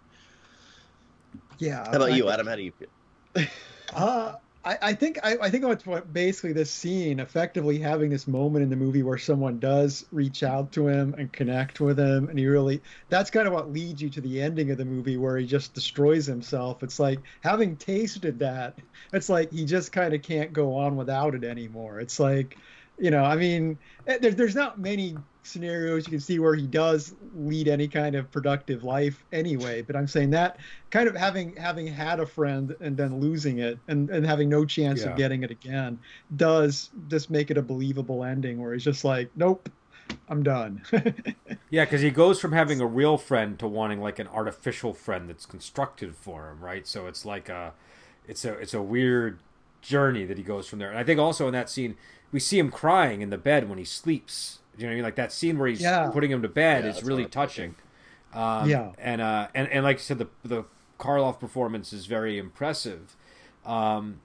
Yeah. 1.58 1.84
how 1.92 1.98
about 1.98 2.12
I- 2.12 2.16
you 2.16 2.30
adam? 2.30 2.48
How 2.48 2.56
do 2.56 2.64
you 2.64 2.72
feel? 2.72 2.88
Uh, 3.94 4.36
I, 4.64 4.78
I 4.82 4.94
think 4.94 5.18
I, 5.24 5.38
I 5.42 5.50
think 5.50 5.66
what's 5.66 5.86
what 5.86 6.14
basically 6.14 6.54
this 6.54 6.70
scene 6.70 7.20
effectively 7.20 7.80
having 7.80 8.10
this 8.10 8.28
moment 8.28 8.64
in 8.64 8.70
the 8.70 8.76
movie 8.76 9.02
where 9.02 9.18
someone 9.18 9.60
does 9.60 10.06
reach 10.12 10.44
out 10.44 10.72
to 10.74 10.88
him 10.88 11.16
and 11.18 11.32
connect 11.34 11.80
with 11.80 12.00
him 12.00 12.30
and 12.30 12.38
he 12.38 12.46
really 12.46 12.82
that's 13.10 13.32
kind 13.32 13.48
of 13.48 13.54
what 13.54 13.72
leads 13.72 14.02
you 14.02 14.10
to 14.12 14.22
the 14.22 14.42
ending 14.42 14.70
of 14.70 14.78
the 14.78 14.86
movie 14.86 15.18
where 15.18 15.38
he 15.38 15.46
just 15.48 15.74
destroys 15.74 16.26
himself. 16.26 16.84
It's 16.84 17.00
like 17.00 17.20
having 17.42 17.76
tasted 17.76 18.38
that 18.40 18.78
it's 19.14 19.30
like 19.30 19.52
he 19.52 19.66
just 19.66 19.92
kind 19.92 20.14
of 20.14 20.22
can't 20.22 20.54
go 20.54 20.76
on 20.76 20.96
without 20.96 21.34
it 21.34 21.44
anymore. 21.44 22.00
It's 22.00 22.20
like 22.20 22.58
you 23.00 23.10
know 23.10 23.24
i 23.24 23.36
mean 23.36 23.80
eh, 24.06 24.18
there, 24.20 24.32
there's 24.32 24.54
not 24.54 24.80
many 24.80 25.18
scenarios 25.44 26.06
you 26.06 26.12
can 26.12 26.20
see 26.20 26.40
where 26.40 26.54
he 26.56 26.68
does 26.68 27.16
lead 27.34 27.68
any 27.68 27.88
kind 27.88 28.16
of 28.16 28.30
productive 28.32 28.84
life 28.84 29.26
anyway 29.32 29.82
but 29.82 29.96
i'm 29.96 30.08
saying 30.08 30.30
that 30.30 30.60
kind 30.92 31.08
of 31.08 31.16
having 31.16 31.56
having 31.56 31.88
had 31.88 32.20
a 32.20 32.26
friend 32.26 32.76
and 32.80 32.96
then 32.96 33.20
losing 33.20 33.60
it 33.60 33.80
and, 33.88 34.10
and 34.12 34.26
having 34.26 34.50
no 34.50 34.64
chance 34.66 35.02
Yeah. 35.02 35.08
of 35.08 35.16
getting 35.16 35.44
it 35.44 35.52
again 35.52 36.00
does 36.36 36.92
just 37.08 37.30
make 37.32 37.50
it 37.52 37.58
a 37.58 37.62
believable 37.62 38.24
ending 38.24 38.62
where 38.62 38.74
he's 38.74 38.84
just 38.84 39.04
like 39.04 39.32
nope 39.36 39.68
i'm 40.30 40.44
done 40.44 40.82
Yeah, 41.70 41.86
because 41.86 42.02
he 42.02 42.10
goes 42.12 42.40
from 42.40 42.52
having 42.52 42.82
a 42.82 42.86
real 42.86 43.18
friend 43.18 43.58
to 43.60 43.68
wanting 43.68 44.02
like 44.02 44.20
an 44.20 44.28
artificial 44.28 44.94
friend 44.94 45.30
that's 45.30 45.46
constructed 45.46 46.16
for 46.16 46.50
him, 46.50 46.60
right? 46.64 46.86
So 46.86 47.08
it's 47.08 47.24
like 47.26 47.48
a, 47.48 47.74
it's 48.28 48.44
a 48.44 48.54
it's 48.56 48.74
a 48.74 48.82
weird 48.82 49.40
journey 49.82 50.26
that 50.26 50.38
he 50.38 50.44
goes 50.44 50.68
from 50.68 50.80
there. 50.80 50.90
And 50.90 51.00
I 51.00 51.04
think 51.04 51.20
also 51.20 51.48
in 51.48 51.54
that 51.54 51.70
scene 51.70 51.96
we 52.32 52.40
see 52.40 52.60
him 52.60 52.72
crying 52.72 53.22
in 53.22 53.30
the 53.30 53.38
bed 53.38 53.70
when 53.70 53.78
he 53.78 53.86
sleeps. 53.86 54.60
You 54.78 54.84
know 54.84 54.88
what 54.88 54.92
I 54.92 54.96
mean? 54.96 55.04
Like 55.04 55.16
that 55.16 55.32
scene 55.32 55.58
where 55.60 55.68
he's 55.68 55.82
Yeah. 55.82 56.10
putting 56.12 56.32
him 56.32 56.42
to 56.42 56.48
bed 56.48 56.86
Yeah, 56.86 56.92
is 56.92 57.04
really 57.04 57.26
touching. 57.26 57.76
Um, 58.34 58.70
Yeah. 58.70 58.92
and 58.98 59.22
uh, 59.22 59.48
and 59.54 59.68
and 59.70 59.84
like 59.84 59.98
you 59.98 60.04
said, 60.04 60.18
the 60.18 60.28
the 60.44 60.64
Karloff 61.00 61.40
performance 61.40 61.92
is 61.94 62.06
very 62.06 62.38
impressive. 62.38 63.16
Um, 63.66 64.22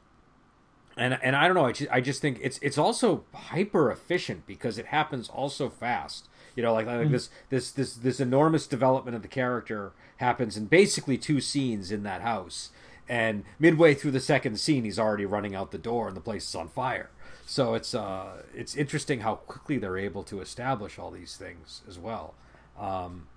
and 0.96 1.18
and 1.22 1.36
I 1.36 1.46
don't 1.46 1.54
know. 1.56 1.66
I 1.66 1.72
just, 1.72 1.90
I 1.90 2.00
just 2.00 2.22
think 2.22 2.38
it's 2.42 2.58
it's 2.62 2.78
also 2.78 3.24
hyper 3.34 3.90
efficient 3.90 4.46
because 4.46 4.78
it 4.78 4.86
happens 4.86 5.28
all 5.28 5.48
so 5.50 5.68
fast. 5.68 6.28
You 6.54 6.62
know, 6.62 6.72
like 6.72 6.86
like 6.86 7.10
this 7.10 7.28
this 7.50 7.70
this 7.70 7.94
this 7.96 8.18
enormous 8.20 8.66
development 8.66 9.14
of 9.14 9.22
the 9.22 9.28
character 9.28 9.92
happens 10.18 10.56
in 10.56 10.66
basically 10.66 11.18
two 11.18 11.40
scenes 11.40 11.92
in 11.92 12.02
that 12.04 12.22
house, 12.22 12.70
and 13.08 13.44
midway 13.58 13.92
through 13.92 14.12
the 14.12 14.20
second 14.20 14.58
scene, 14.58 14.84
he's 14.84 14.98
already 14.98 15.26
running 15.26 15.54
out 15.54 15.70
the 15.70 15.76
door 15.78 16.08
and 16.08 16.16
the 16.16 16.20
place 16.22 16.48
is 16.48 16.54
on 16.54 16.68
fire. 16.68 17.10
So 17.46 17.74
it's 17.74 17.94
uh 17.94 18.42
it's 18.54 18.76
interesting 18.76 19.20
how 19.20 19.36
quickly 19.36 19.78
they're 19.78 19.96
able 19.96 20.24
to 20.24 20.40
establish 20.40 20.98
all 20.98 21.10
these 21.10 21.36
things 21.36 21.82
as 21.88 21.98
well. 21.98 22.34
Um, 22.78 23.28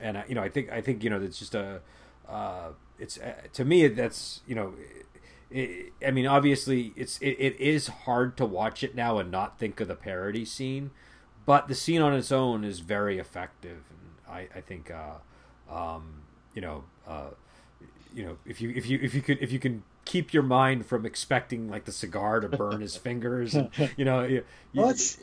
and 0.00 0.16
uh, 0.16 0.22
you 0.26 0.34
know, 0.34 0.42
I 0.42 0.48
think 0.48 0.72
I 0.72 0.80
think 0.80 1.04
you 1.04 1.10
know 1.10 1.20
it's 1.20 1.38
just 1.38 1.54
a 1.54 1.82
uh, 2.28 2.70
it's 2.98 3.18
uh, 3.18 3.34
to 3.52 3.64
me 3.64 3.86
that's 3.88 4.40
you 4.46 4.54
know. 4.54 4.74
It, 5.50 5.92
I 6.06 6.10
mean, 6.10 6.26
obviously, 6.26 6.92
it's 6.94 7.18
it, 7.20 7.36
it 7.38 7.58
is 7.58 7.88
hard 7.88 8.36
to 8.36 8.44
watch 8.44 8.82
it 8.82 8.94
now 8.94 9.18
and 9.18 9.30
not 9.30 9.58
think 9.58 9.80
of 9.80 9.88
the 9.88 9.94
parody 9.94 10.44
scene, 10.44 10.90
but 11.46 11.68
the 11.68 11.74
scene 11.74 12.02
on 12.02 12.12
its 12.12 12.30
own 12.30 12.64
is 12.64 12.80
very 12.80 13.18
effective, 13.18 13.78
and 13.88 14.34
I, 14.36 14.48
I 14.54 14.60
think, 14.60 14.90
uh, 14.90 15.74
um, 15.74 16.22
you 16.54 16.60
know, 16.60 16.84
uh, 17.06 17.30
you 18.18 18.24
know, 18.24 18.36
if 18.44 18.60
you 18.60 18.70
if 18.70 18.86
you 18.86 18.98
if 19.00 19.14
you 19.14 19.22
could 19.22 19.38
if 19.40 19.52
you 19.52 19.60
can 19.60 19.84
keep 20.04 20.34
your 20.34 20.42
mind 20.42 20.84
from 20.84 21.06
expecting 21.06 21.70
like 21.70 21.84
the 21.84 21.92
cigar 21.92 22.40
to 22.40 22.48
burn 22.48 22.80
his 22.80 22.96
fingers, 22.96 23.54
and, 23.54 23.70
you 23.96 24.04
know, 24.04 24.24
you, 24.24 24.44
you, 24.72 24.80
Well, 24.80 24.90
it's- 24.90 25.18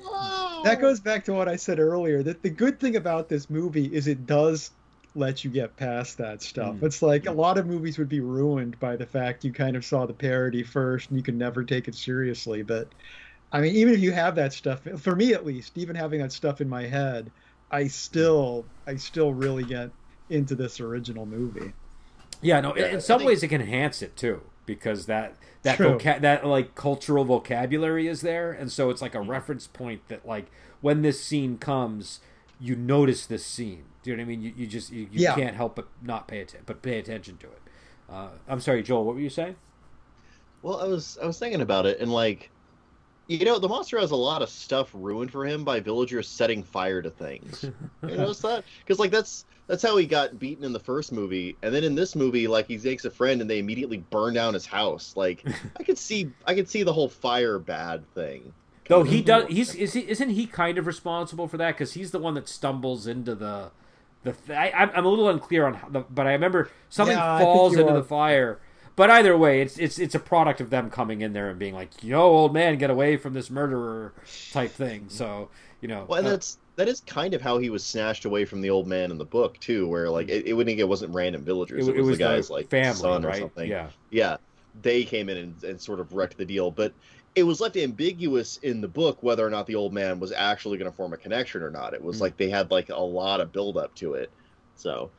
that 0.63 0.77
goes 0.79 1.01
back 1.01 1.25
to 1.25 1.33
what 1.33 1.49
I 1.49 1.57
said 1.57 1.79
earlier. 1.79 2.23
That 2.23 2.41
the 2.41 2.49
good 2.49 2.79
thing 2.79 2.95
about 2.95 3.27
this 3.27 3.49
movie 3.49 3.93
is 3.93 4.07
it 4.07 4.25
does 4.25 4.71
let 5.13 5.43
you 5.43 5.49
get 5.51 5.75
past 5.75 6.17
that 6.19 6.41
stuff. 6.41 6.75
Mm. 6.75 6.83
It's 6.83 7.01
like 7.01 7.25
a 7.25 7.31
lot 7.31 7.57
of 7.57 7.67
movies 7.67 7.97
would 7.97 8.07
be 8.09 8.21
ruined 8.21 8.79
by 8.79 8.95
the 8.95 9.05
fact 9.05 9.43
you 9.43 9.51
kind 9.51 9.75
of 9.75 9.83
saw 9.83 10.05
the 10.05 10.13
parody 10.13 10.63
first 10.63 11.09
and 11.09 11.17
you 11.17 11.23
could 11.23 11.35
never 11.35 11.63
take 11.65 11.89
it 11.89 11.95
seriously. 11.95 12.63
But 12.63 12.87
I 13.51 13.59
mean, 13.59 13.75
even 13.75 13.93
if 13.93 13.99
you 13.99 14.13
have 14.13 14.35
that 14.35 14.53
stuff, 14.53 14.81
for 14.99 15.15
me 15.15 15.33
at 15.33 15.45
least, 15.45 15.77
even 15.77 15.97
having 15.97 16.21
that 16.21 16.31
stuff 16.31 16.61
in 16.61 16.69
my 16.69 16.83
head, 16.83 17.29
I 17.69 17.87
still, 17.87 18.65
I 18.87 18.95
still 18.95 19.33
really 19.33 19.63
get 19.63 19.89
into 20.29 20.55
this 20.55 20.79
original 20.79 21.25
movie. 21.25 21.73
Yeah, 22.45 22.61
no. 22.61 22.75
Yeah, 22.75 22.87
in 22.87 23.01
some 23.01 23.19
think- 23.19 23.27
ways, 23.29 23.43
it 23.43 23.47
can 23.49 23.61
enhance 23.61 24.01
it 24.01 24.15
too 24.15 24.41
because 24.65 25.05
that 25.07 25.35
that 25.63 25.77
voca- 25.79 26.21
that 26.21 26.45
like 26.45 26.75
cultural 26.75 27.23
vocabulary 27.25 28.07
is 28.07 28.21
there, 28.21 28.51
and 28.51 28.71
so 28.71 28.89
it's 28.89 29.01
like 29.01 29.15
a 29.15 29.21
reference 29.21 29.67
point 29.67 30.07
that 30.07 30.25
like 30.27 30.51
when 30.81 31.01
this 31.01 31.21
scene 31.23 31.57
comes, 31.57 32.19
you 32.59 32.75
notice 32.75 33.25
this 33.25 33.45
scene. 33.45 33.85
Do 34.03 34.11
you 34.11 34.17
know 34.17 34.21
what 34.21 34.25
I 34.25 34.29
mean? 34.29 34.41
You, 34.43 34.53
you 34.55 34.67
just 34.67 34.91
you, 34.91 35.01
you 35.11 35.23
Yeah. 35.23 35.33
can't 35.35 35.55
help 35.55 35.75
but 35.75 35.87
not 36.01 36.27
pay 36.27 36.39
attention, 36.41 36.63
but 36.65 36.81
pay 36.81 36.99
attention 36.99 37.37
to 37.37 37.47
it. 37.47 37.61
Uh, 38.09 38.27
I'm 38.47 38.59
sorry, 38.59 38.83
Joel. 38.83 39.03
What 39.05 39.15
were 39.15 39.21
you 39.21 39.29
saying? 39.31 39.55
Well, 40.61 40.79
I 40.79 40.85
was 40.85 41.17
I 41.21 41.25
was 41.25 41.39
thinking 41.39 41.61
about 41.61 41.85
it, 41.87 41.99
and 41.99 42.11
like, 42.11 42.51
you 43.27 43.45
know, 43.45 43.59
the 43.59 43.67
monster 43.69 43.99
has 43.99 44.11
a 44.11 44.15
lot 44.15 44.41
of 44.41 44.49
stuff 44.49 44.89
ruined 44.93 45.31
for 45.31 45.45
him 45.45 45.63
by 45.63 45.79
villagers 45.79 46.27
setting 46.29 46.63
fire 46.63 47.01
to 47.01 47.09
things. 47.09 47.71
you 48.05 48.17
notice 48.17 48.41
that? 48.41 48.65
Because 48.79 48.99
like 48.99 49.11
that's 49.11 49.45
that's 49.67 49.83
how 49.83 49.97
he 49.97 50.05
got 50.05 50.37
beaten 50.39 50.63
in 50.63 50.73
the 50.73 50.79
first 50.79 51.11
movie, 51.11 51.57
and 51.63 51.73
then 51.73 51.83
in 51.83 51.95
this 51.95 52.15
movie, 52.15 52.47
like 52.47 52.67
he 52.67 52.77
makes 52.77 53.05
a 53.05 53.11
friend, 53.11 53.41
and 53.41 53.49
they 53.49 53.59
immediately 53.59 53.97
burn 53.97 54.33
down 54.33 54.53
his 54.53 54.65
house. 54.65 55.13
Like 55.15 55.45
I 55.79 55.83
could 55.83 55.97
see 55.97 56.33
I 56.45 56.55
could 56.55 56.69
see 56.69 56.83
the 56.83 56.93
whole 56.93 57.09
fire 57.09 57.59
bad 57.59 58.07
thing. 58.13 58.53
Though 58.87 59.03
he 59.03 59.21
does, 59.21 59.45
he's 59.49 59.73
is 59.73 59.93
he, 59.93 60.07
isn't 60.07 60.29
he 60.29 60.45
kind 60.45 60.77
of 60.77 60.85
responsible 60.85 61.47
for 61.47 61.57
that 61.57 61.73
because 61.73 61.93
he's 61.93 62.11
the 62.11 62.19
one 62.19 62.35
that 62.35 62.47
stumbles 62.47 63.07
into 63.07 63.33
the 63.33 63.71
the. 64.23 64.35
I, 64.49 64.71
I'm 64.71 64.91
I'm 64.93 65.05
a 65.05 65.09
little 65.09 65.27
unclear 65.27 65.65
on 65.65 65.73
how 65.73 65.89
the, 65.89 65.99
but 66.01 66.27
I 66.27 66.33
remember 66.33 66.69
something 66.87 67.19
Yeah, 67.19 67.23
falls 67.23 67.77
into 67.77 67.91
are. 67.91 67.93
the 67.93 68.03
fire. 68.03 68.59
But 68.95 69.09
either 69.09 69.37
way, 69.37 69.61
it's 69.61 69.77
it's 69.77 69.99
it's 69.99 70.15
a 70.15 70.19
product 70.19 70.61
of 70.61 70.69
them 70.69 70.89
coming 70.89 71.21
in 71.21 71.33
there 71.33 71.49
and 71.49 71.59
being 71.59 71.73
like, 71.73 71.91
"Yo, 72.01 72.21
old 72.21 72.53
man, 72.53 72.77
get 72.77 72.89
away 72.89 73.17
from 73.17 73.33
this 73.33 73.49
murderer," 73.49 74.13
type 74.51 74.71
thing. 74.71 75.05
So 75.09 75.49
you 75.81 75.87
know, 75.87 76.05
Well, 76.07 76.19
and 76.19 76.27
uh, 76.27 76.31
that's 76.31 76.57
that 76.77 76.87
is 76.87 77.01
kind 77.01 77.33
of 77.33 77.41
how 77.41 77.57
he 77.57 77.69
was 77.69 77.83
snatched 77.85 78.25
away 78.25 78.45
from 78.45 78.61
the 78.61 78.69
old 78.69 78.87
man 78.87 79.11
in 79.11 79.17
the 79.17 79.25
book 79.25 79.59
too, 79.59 79.87
where 79.87 80.09
like 80.09 80.29
it, 80.29 80.45
it 80.47 80.53
wouldn't 80.53 80.79
it 80.79 80.87
wasn't 80.87 81.13
random 81.13 81.43
villagers, 81.43 81.87
it, 81.87 81.95
it, 81.97 82.01
was, 82.01 82.17
the 82.17 82.23
guy's 82.23 82.49
like 82.49 82.69
family, 82.69 82.95
son 82.95 83.25
or 83.25 83.29
right? 83.29 83.39
something. 83.41 83.69
Yeah, 83.69 83.89
yeah, 84.11 84.37
they 84.81 85.03
came 85.03 85.29
in 85.29 85.37
and, 85.37 85.63
and 85.63 85.81
sort 85.81 85.99
of 85.99 86.13
wrecked 86.13 86.37
the 86.37 86.45
deal. 86.45 86.71
But 86.71 86.93
it 87.35 87.43
was 87.43 87.59
left 87.59 87.75
ambiguous 87.75 88.57
in 88.57 88.79
the 88.79 88.87
book 88.87 89.21
whether 89.21 89.45
or 89.45 89.49
not 89.49 89.67
the 89.67 89.75
old 89.75 89.93
man 89.93 90.19
was 90.21 90.31
actually 90.31 90.77
going 90.77 90.89
to 90.89 90.95
form 90.95 91.11
a 91.11 91.17
connection 91.17 91.61
or 91.61 91.69
not. 91.69 91.93
It 91.93 92.01
was 92.01 92.17
Mm. 92.17 92.21
like 92.21 92.37
they 92.37 92.49
had 92.49 92.71
like 92.71 92.89
a 92.89 92.95
lot 92.95 93.41
of 93.41 93.51
build 93.51 93.77
up 93.77 93.93
to 93.95 94.13
it. 94.13 94.31
So 94.75 95.11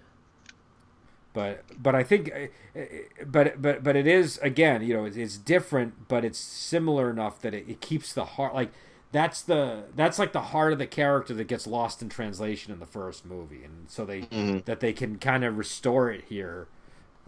but 1.37 1.64
but 1.82 1.95
I 1.95 2.03
think, 2.03 2.32
uh, 2.34 2.78
uh, 2.80 2.82
but 3.26 3.61
but 3.61 3.84
but 3.84 3.95
it 3.95 4.07
is 4.07 4.39
again, 4.39 4.80
you 4.82 4.95
know, 4.95 5.05
it's, 5.05 5.18
it's 5.18 5.37
different, 5.37 6.09
but 6.09 6.24
it's 6.24 6.39
similar 6.39 7.11
enough 7.11 7.43
that 7.43 7.53
it, 7.53 7.68
it 7.68 7.82
keeps 7.82 8.14
the 8.14 8.24
heart 8.24 8.55
like 8.55 8.70
that's 9.12 9.43
the 9.43 9.84
that's 9.95 10.18
like 10.18 10.32
the 10.32 10.41
heart 10.41 10.72
of 10.72 10.78
the 10.78 10.87
character 10.87 11.34
that 11.34 11.47
gets 11.47 11.66
lost 11.66 12.01
in 12.01 12.09
translation 12.09 12.72
in 12.72 12.78
the 12.80 12.87
first 12.87 13.26
movie, 13.26 13.62
and 13.64 13.84
so 13.89 14.07
they 14.07 14.22
Mhm. 14.22 14.64
that 14.64 14.80
they 14.80 14.95
can 14.95 15.18
kind 15.18 15.45
of 15.45 15.59
restore 15.59 16.11
it 16.11 16.24
here. 16.24 16.68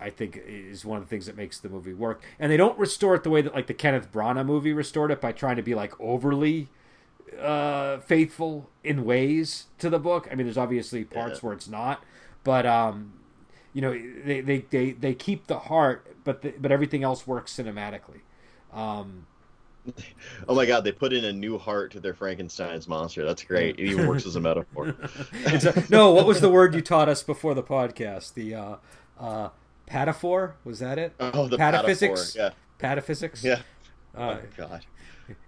I 0.01 0.09
think 0.11 0.41
is 0.47 0.87
one 0.87 0.97
of 0.99 1.05
the 1.05 1.11
things 1.11 1.27
that 1.27 1.37
makes 1.37 1.59
the 1.61 1.69
movie 1.69 1.93
work, 1.93 2.23
and 2.39 2.51
they 2.51 2.57
don't 2.57 2.79
restore 2.79 3.15
it 3.15 3.25
the 3.25 3.31
way 3.31 3.43
that 3.43 3.55
like 3.55 3.67
the 3.67 3.75
Kenneth 3.75 4.11
Branagh 4.11 4.47
movie 4.47 4.73
restored 4.73 5.11
it 5.11 5.21
by 5.21 5.33
trying 5.33 5.57
to 5.57 5.63
be 5.63 5.75
like 5.75 5.93
overly 6.01 6.69
uh, 7.39 7.99
faithful 7.99 8.71
in 8.83 9.05
ways 9.05 9.67
to 9.79 9.91
the 9.91 9.99
book. 9.99 10.27
I 10.31 10.35
mean, 10.35 10.47
there's 10.47 10.57
obviously 10.57 11.05
parts 11.05 11.35
Yeah. 11.41 11.47
where 11.49 11.53
it's 11.53 11.69
not, 11.69 12.03
but 12.43 12.65
um, 12.65 13.13
you 13.73 13.83
know, 13.83 13.93
they, 13.93 14.41
they, 14.41 14.59
they, 14.71 14.93
they 14.93 15.15
keep 15.15 15.47
the 15.47 15.59
heart, 15.59 16.07
but 16.25 16.43
the, 16.43 16.55
but 16.61 16.73
everything 16.73 17.03
else 17.03 17.27
works 17.27 17.55
cinematically. 17.55 18.21
Um, 18.73 19.27
oh 20.49 20.55
my 20.55 20.67
god, 20.67 20.85
they 20.85 20.93
put 20.93 21.13
in 21.13 21.25
a 21.25 21.33
new 21.33 21.59
heart 21.59 21.93
to 21.93 22.01
their 22.01 22.15
Frankenstein's 22.15 22.89
monster. 22.89 23.25
That's 23.25 23.43
great. 23.43 23.79
It 23.79 23.91
even 23.91 24.07
works 24.07 24.27
as 24.27 24.37
a 24.37 24.41
metaphor. 24.41 24.89
a, 25.47 25.85
no, 25.89 26.13
what 26.13 26.27
was 26.27 26.41
the 26.41 26.49
word 26.49 26.75
you 26.75 26.81
taught 26.81 27.09
us 27.09 27.23
before 27.23 27.55
the 27.55 27.63
podcast? 27.63 28.35
The 28.35 28.55
uh, 28.55 28.77
uh, 29.19 29.49
pataphor 29.89 30.53
was 30.65 30.79
that 30.81 30.99
it? 30.99 31.15
Oh, 31.21 31.49
the 31.49 31.57
Pataphysics? 31.57 32.37
pataphysics. 32.37 32.37
Yeah, 32.37 32.51
Pataphysics. 32.79 33.45
yeah. 33.45 33.61
Uh, 34.17 34.39
oh 34.39 34.47
god. 34.57 34.87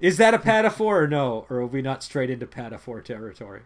is 0.01 0.17
that 0.19 0.35
a 0.35 0.39
pataphor 0.39 1.03
or 1.03 1.09
no? 1.09 1.47
Or 1.49 1.59
are 1.59 1.67
we 1.67 1.83
not 1.83 2.03
straight 2.03 2.31
into 2.31 2.47
pataphor 2.47 3.03
territory? 3.03 3.63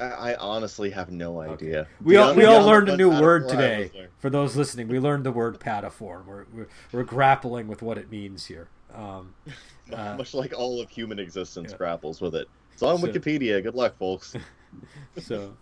I, 0.00 0.04
I 0.04 0.36
honestly 0.36 0.90
have 0.90 1.10
no 1.10 1.40
idea. 1.40 1.88
We 2.02 2.16
all, 2.16 2.34
we 2.34 2.44
all 2.44 2.64
learned 2.64 2.88
a 2.88 2.96
new 2.96 3.10
word 3.10 3.48
today. 3.48 3.90
For 4.18 4.30
those 4.30 4.56
listening, 4.56 4.88
we 4.88 4.98
learned 4.98 5.24
the 5.24 5.32
word 5.32 5.58
pataphor. 5.58 6.24
We're, 6.24 6.46
we're, 6.52 6.68
we're 6.92 7.04
grappling 7.04 7.68
with 7.68 7.82
what 7.82 7.98
it 7.98 8.10
means 8.10 8.46
here. 8.46 8.68
Um, 8.94 9.34
uh, 9.92 10.16
Much 10.16 10.34
like 10.34 10.52
all 10.56 10.80
of 10.80 10.88
human 10.90 11.18
existence 11.18 11.72
yeah. 11.72 11.78
grapples 11.78 12.20
with 12.20 12.34
it. 12.34 12.48
It's 12.72 12.82
on 12.82 12.98
So- 12.98 13.06
Wikipedia. 13.08 13.62
Good 13.62 13.74
luck, 13.74 13.98
folks. 13.98 14.34
so, 15.18 15.54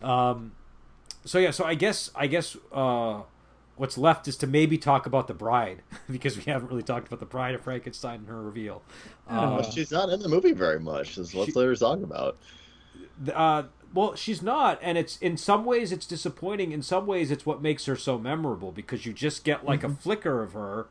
um, 0.00 0.52
so 1.24 1.38
yeah. 1.38 1.50
So 1.50 1.64
I 1.64 1.74
guess 1.74 2.10
I 2.14 2.26
guess 2.26 2.56
uh, 2.72 3.22
what's 3.76 3.98
left 3.98 4.26
is 4.26 4.36
to 4.38 4.46
maybe 4.46 4.78
talk 4.78 5.06
about 5.06 5.26
the 5.26 5.34
bride 5.34 5.82
because 6.10 6.36
we 6.36 6.44
haven't 6.50 6.68
really 6.70 6.82
talked 6.82 7.06
about 7.08 7.20
the 7.20 7.26
bride 7.26 7.54
of 7.54 7.60
Frankenstein 7.60 8.20
and 8.20 8.28
her 8.28 8.40
reveal. 8.42 8.82
Oh. 9.28 9.56
Uh, 9.56 9.70
She's 9.70 9.92
not 9.92 10.08
in 10.08 10.20
the 10.20 10.28
movie 10.28 10.52
very 10.52 10.80
much. 10.80 11.18
Is 11.18 11.34
what 11.34 11.46
She- 11.46 11.52
they're 11.52 11.74
talking 11.74 12.04
about. 12.04 12.38
uh, 13.32 13.64
well, 13.94 14.14
she's 14.14 14.42
not, 14.42 14.78
and 14.82 14.96
it's 14.96 15.18
in 15.18 15.36
some 15.36 15.64
ways 15.64 15.92
it's 15.92 16.06
disappointing. 16.06 16.72
In 16.72 16.82
some 16.82 17.06
ways, 17.06 17.30
it's 17.30 17.44
what 17.46 17.60
makes 17.62 17.84
her 17.86 17.96
so 17.96 18.18
memorable 18.18 18.72
because 18.72 19.04
you 19.06 19.12
just 19.12 19.44
get 19.44 19.64
like 19.64 19.84
a 19.84 19.88
flicker 19.90 20.42
of 20.42 20.52
her, 20.54 20.86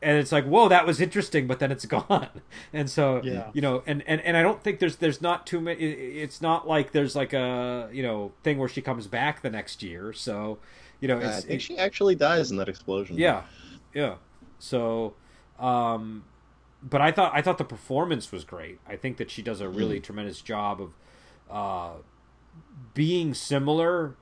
and 0.00 0.18
it's 0.18 0.32
like, 0.32 0.44
whoa, 0.44 0.68
that 0.68 0.84
was 0.86 1.00
interesting, 1.00 1.46
but 1.46 1.60
then 1.60 1.70
it's 1.70 1.84
gone. 1.98 2.28
And 2.72 2.90
so, 2.90 3.20
Yeah. 3.22 3.50
you 3.52 3.60
know, 3.60 3.82
and, 3.86 4.02
and 4.06 4.20
and 4.22 4.36
I 4.36 4.42
don't 4.42 4.62
think 4.62 4.80
there's 4.80 4.96
there's 4.96 5.20
not 5.22 5.46
too 5.46 5.60
many. 5.60 5.80
It's 5.80 6.40
not 6.42 6.66
like 6.66 6.92
there's 6.92 7.14
like 7.14 7.32
a 7.32 7.88
you 7.92 8.02
know 8.02 8.32
thing 8.42 8.58
where 8.58 8.68
she 8.68 8.82
comes 8.82 9.06
back 9.06 9.42
the 9.42 9.50
next 9.50 9.82
year. 9.82 10.12
So, 10.12 10.58
you 11.00 11.08
know, 11.08 11.18
I 11.18 11.36
it's, 11.36 11.44
think 11.44 11.60
she 11.60 11.78
actually 11.78 12.14
dies 12.16 12.50
in 12.50 12.56
that 12.56 12.68
explosion. 12.68 13.16
yeah, 13.18 13.42
yeah. 13.94 14.16
So, 14.58 15.14
um, 15.58 16.24
but 16.82 17.00
I 17.00 17.12
thought 17.12 17.32
I 17.34 17.42
thought 17.42 17.58
the 17.58 17.64
performance 17.64 18.32
was 18.32 18.44
great. 18.44 18.80
I 18.86 18.96
think 18.96 19.16
that 19.18 19.30
she 19.30 19.42
does 19.42 19.60
a 19.60 19.68
really 19.68 20.00
tremendous 20.00 20.40
job 20.40 20.80
of 20.80 20.90
uh, 21.50 21.98
being 22.94 23.34
similar 23.34 24.14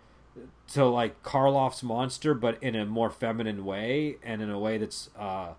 to 0.73 0.85
like 0.85 1.23
Karloff's 1.23 1.83
monster, 1.83 2.35
but 2.35 2.63
in 2.63 2.77
a 2.77 2.87
more 2.87 3.11
feminine 3.11 3.65
way 3.65 4.17
and 4.23 4.41
in 4.41 4.51
a 4.51 4.59
way 4.59 4.79
that's 4.79 5.11
uh, 5.19 5.55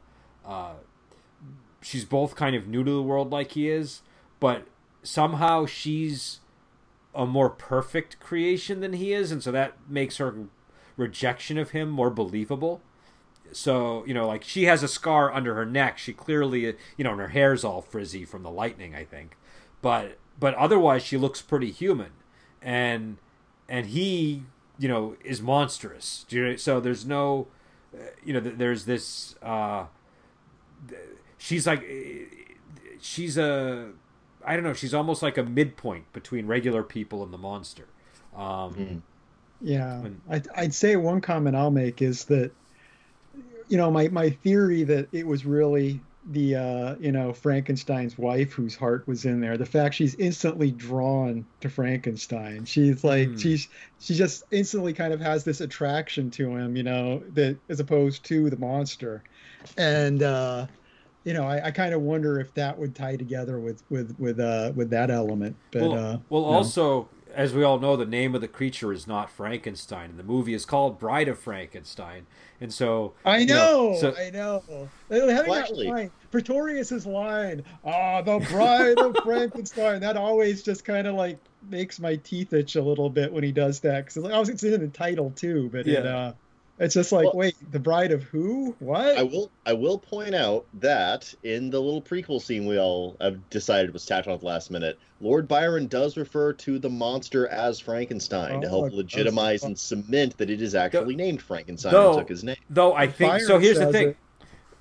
uh, 0.46 0.74
she's 1.82 2.06
both 2.06 2.36
kind 2.36 2.56
of 2.56 2.68
new 2.68 2.84
to 2.84 2.92
the 2.92 3.02
world 3.02 3.32
like 3.32 3.52
he 3.52 3.70
is, 3.70 4.02
but 4.40 4.68
somehow 5.04 5.66
she's 5.66 6.40
a 7.14 7.26
more 7.26 7.50
perfect 7.50 8.20
creation 8.20 8.80
than 8.80 8.94
he 8.94 9.12
is, 9.14 9.32
and 9.32 9.44
so 9.44 9.52
that 9.52 9.74
makes 9.90 10.18
her 10.18 10.34
rejection 10.96 11.58
of 11.58 11.72
him 11.72 11.90
more 11.90 12.10
believable. 12.10 12.82
So 13.52 14.06
you 14.06 14.14
know, 14.14 14.28
like 14.28 14.44
she 14.44 14.66
has 14.66 14.82
a 14.82 14.88
scar 14.88 15.34
under 15.34 15.56
her 15.56 15.66
neck. 15.66 15.98
She 15.98 16.14
clearly, 16.14 16.62
you 16.96 17.04
know, 17.04 17.12
and 17.12 17.20
her 17.20 17.28
hair's 17.30 17.66
all 17.66 17.82
frizzy 17.82 18.24
from 18.24 18.44
the 18.44 18.52
lightning, 18.52 18.96
I 18.96 19.04
think. 19.04 19.36
But 19.82 20.18
but 20.40 20.54
otherwise, 20.56 21.04
she 21.04 21.18
looks 21.18 21.42
pretty 21.42 21.72
human, 21.72 22.12
and 22.62 23.18
and 23.70 23.88
he, 23.88 24.44
you 24.80 24.88
know, 24.88 25.16
is 25.24 25.42
monstrous. 25.42 26.26
Do 26.28 26.36
you, 26.38 26.58
so 26.58 26.80
there's 26.80 27.06
no, 27.06 27.48
uh, 27.94 27.98
you 28.24 28.34
know, 28.34 28.40
there's 28.40 28.86
this. 28.86 29.36
Uh, 29.42 29.86
she's 31.38 31.66
like, 31.68 31.80
uh, 31.82 32.36
she's 33.00 33.38
a, 33.38 33.92
I 34.46 34.56
don't 34.56 34.64
know. 34.64 34.74
She's 34.74 34.94
almost 34.94 35.22
like 35.22 35.38
a 35.38 35.44
midpoint 35.44 36.12
between 36.14 36.48
regular 36.48 36.84
people 36.84 37.24
and 37.24 37.34
the 37.34 37.38
monster. 37.38 37.86
Um, 38.36 38.74
Mhm. 38.74 39.02
Yeah, 39.64 40.00
When- 40.02 40.22
I'd, 40.30 40.48
I'd 40.56 40.74
say 40.74 40.96
one 40.96 41.22
comment 41.22 41.56
I'll 41.56 41.70
make 41.72 42.02
is 42.02 42.26
that, 42.26 42.52
you 43.68 43.78
know, 43.78 43.92
my, 43.92 44.08
my 44.08 44.32
theory 44.32 44.84
that 44.84 45.08
it 45.12 45.26
was 45.28 45.46
really 45.46 46.02
the, 46.30 46.56
uh, 46.56 46.96
you 47.00 47.12
know, 47.12 47.34
Frankenstein's 47.34 48.18
wife 48.18 48.54
whose 48.54 48.76
heart 48.76 49.08
was 49.08 49.26
in 49.26 49.42
there. 49.42 49.58
The 49.58 49.66
fact 49.66 49.96
she's 49.96 50.16
instantly 50.16 50.72
drawn 50.72 51.46
to 51.62 51.70
Frankenstein. 51.70 52.66
She's 52.66 53.04
like, 53.04 53.30
Hmm. 53.30 53.38
she's, 53.38 53.68
she 54.00 54.14
just 54.14 54.44
instantly 54.52 54.94
kind 54.94 55.14
of 55.14 55.20
has 55.20 55.44
this 55.44 55.62
attraction 55.62 56.30
to 56.32 56.56
him, 56.56 56.76
you 56.76 56.84
know, 56.84 57.24
that 57.34 57.58
as 57.70 57.80
opposed 57.80 58.24
to 58.26 58.50
the 58.50 58.58
monster. 58.58 59.24
And, 59.78 60.22
uh, 60.22 60.68
you 61.24 61.34
know, 61.34 61.44
I, 61.44 61.68
I 61.68 61.72
kind 61.72 61.94
of 61.94 62.02
wonder 62.02 62.40
if 62.40 62.54
that 62.56 62.78
would 62.78 62.96
tie 62.96 63.16
together 63.16 63.60
with 63.60 63.84
with 63.90 64.16
with 64.20 64.40
uh 64.40 64.72
with 64.76 64.90
that 64.90 65.12
element. 65.12 65.56
But 65.72 65.82
well, 65.84 65.94
uh, 65.94 66.18
well 66.30 66.42
no. 66.42 66.48
also 66.48 67.10
as 67.34 67.54
we 67.54 67.64
all 67.64 67.80
know, 67.80 67.96
the 67.96 68.06
name 68.06 68.36
of 68.36 68.42
the 68.42 68.48
creature 68.48 68.92
is 68.92 69.08
not 69.08 69.30
Frankenstein, 69.30 70.12
and 70.12 70.20
the 70.20 70.24
movie 70.24 70.54
is 70.54 70.66
called 70.66 71.00
Bride 71.00 71.28
of 71.28 71.40
Frankenstein. 71.40 72.26
And 72.60 72.72
so 72.72 73.14
I 73.26 73.44
know, 73.44 73.94
you 73.94 73.94
know 73.94 73.98
so, 74.00 74.16
I 74.18 74.30
know. 74.30 74.64
Having 75.10 75.28
well, 75.28 75.48
that 75.48 75.76
line, 75.78 76.12
Pretorius's 76.30 77.06
line, 77.06 77.64
"Ah, 77.84 78.20
oh, 78.20 78.40
the 78.40 78.46
Bride 78.48 79.00
of 79.00 79.16
Frankenstein." 79.24 80.00
That 80.02 80.18
always 80.18 80.62
just 80.62 80.86
kind 80.86 81.08
of 81.08 81.16
like 81.16 81.40
makes 81.70 82.00
my 82.00 82.16
teeth 82.18 82.54
itch 82.54 82.76
a 82.76 82.82
little 82.82 83.10
bit 83.10 83.32
when 83.32 83.44
he 83.44 83.52
does 83.52 83.80
that 83.82 84.06
because 84.06 84.18
like, 84.18 84.34
obviously 84.34 84.70
it's 84.70 84.76
in 84.76 84.82
the 84.82 84.88
title 84.90 85.32
too, 85.36 85.70
but 85.72 85.86
yeah. 85.86 86.00
it, 86.00 86.06
uh, 86.06 86.34
it's 86.82 86.96
just 86.96 87.12
like, 87.12 87.26
well, 87.26 87.36
wait, 87.36 87.72
the 87.72 87.80
bride 87.80 88.12
of 88.12 88.24
who? 88.24 88.76
What? 88.80 89.16
I 89.16 89.22
will 89.22 89.52
I 89.68 89.74
will 89.74 90.00
point 90.00 90.34
out 90.34 90.66
that 90.80 91.32
in 91.44 91.70
the 91.70 91.80
little 91.80 92.02
prequel 92.02 92.42
scene 92.42 92.66
we 92.66 92.80
all 92.80 93.16
have 93.22 93.50
decided 93.52 93.94
was 93.94 94.04
tacked 94.04 94.28
on 94.28 94.34
at 94.34 94.40
the 94.40 94.48
last 94.48 94.72
minute, 94.72 94.98
Lord 95.20 95.48
Byron 95.48 95.86
does 95.86 96.18
refer 96.18 96.54
to 96.54 96.80
the 96.80 96.90
monster 96.90 97.48
as 97.50 97.80
Frankenstein 97.80 98.56
oh, 98.56 98.62
to 98.62 98.68
help 98.68 98.92
oh, 98.92 98.96
legitimize 98.96 99.64
and 99.64 99.78
cement 99.78 100.38
that 100.38 100.50
it 100.50 100.60
is 100.60 100.74
actually 100.74 101.14
though, 101.14 101.24
named 101.24 101.42
Frankenstein 101.44 101.92
though, 101.92 102.18
took 102.18 102.30
his 102.30 102.44
name. 102.44 102.58
Though 102.68 102.96
I 102.96 103.06
think 103.06 103.32
Byron 103.32 103.46
so 103.46 103.60
here's 103.60 103.78
the 103.78 103.92
thing. 103.92 104.16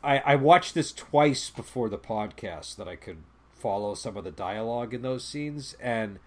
I, 0.02 0.18
I 0.20 0.36
watched 0.36 0.72
this 0.72 0.92
twice 0.92 1.50
before 1.50 1.90
the 1.90 1.98
podcast 1.98 2.76
that 2.76 2.88
I 2.88 2.96
could 2.96 3.18
follow 3.52 3.94
some 3.94 4.16
of 4.16 4.24
the 4.24 4.30
dialogue 4.30 4.94
in 4.94 5.02
those 5.02 5.22
scenes 5.22 5.76
and 5.78 6.18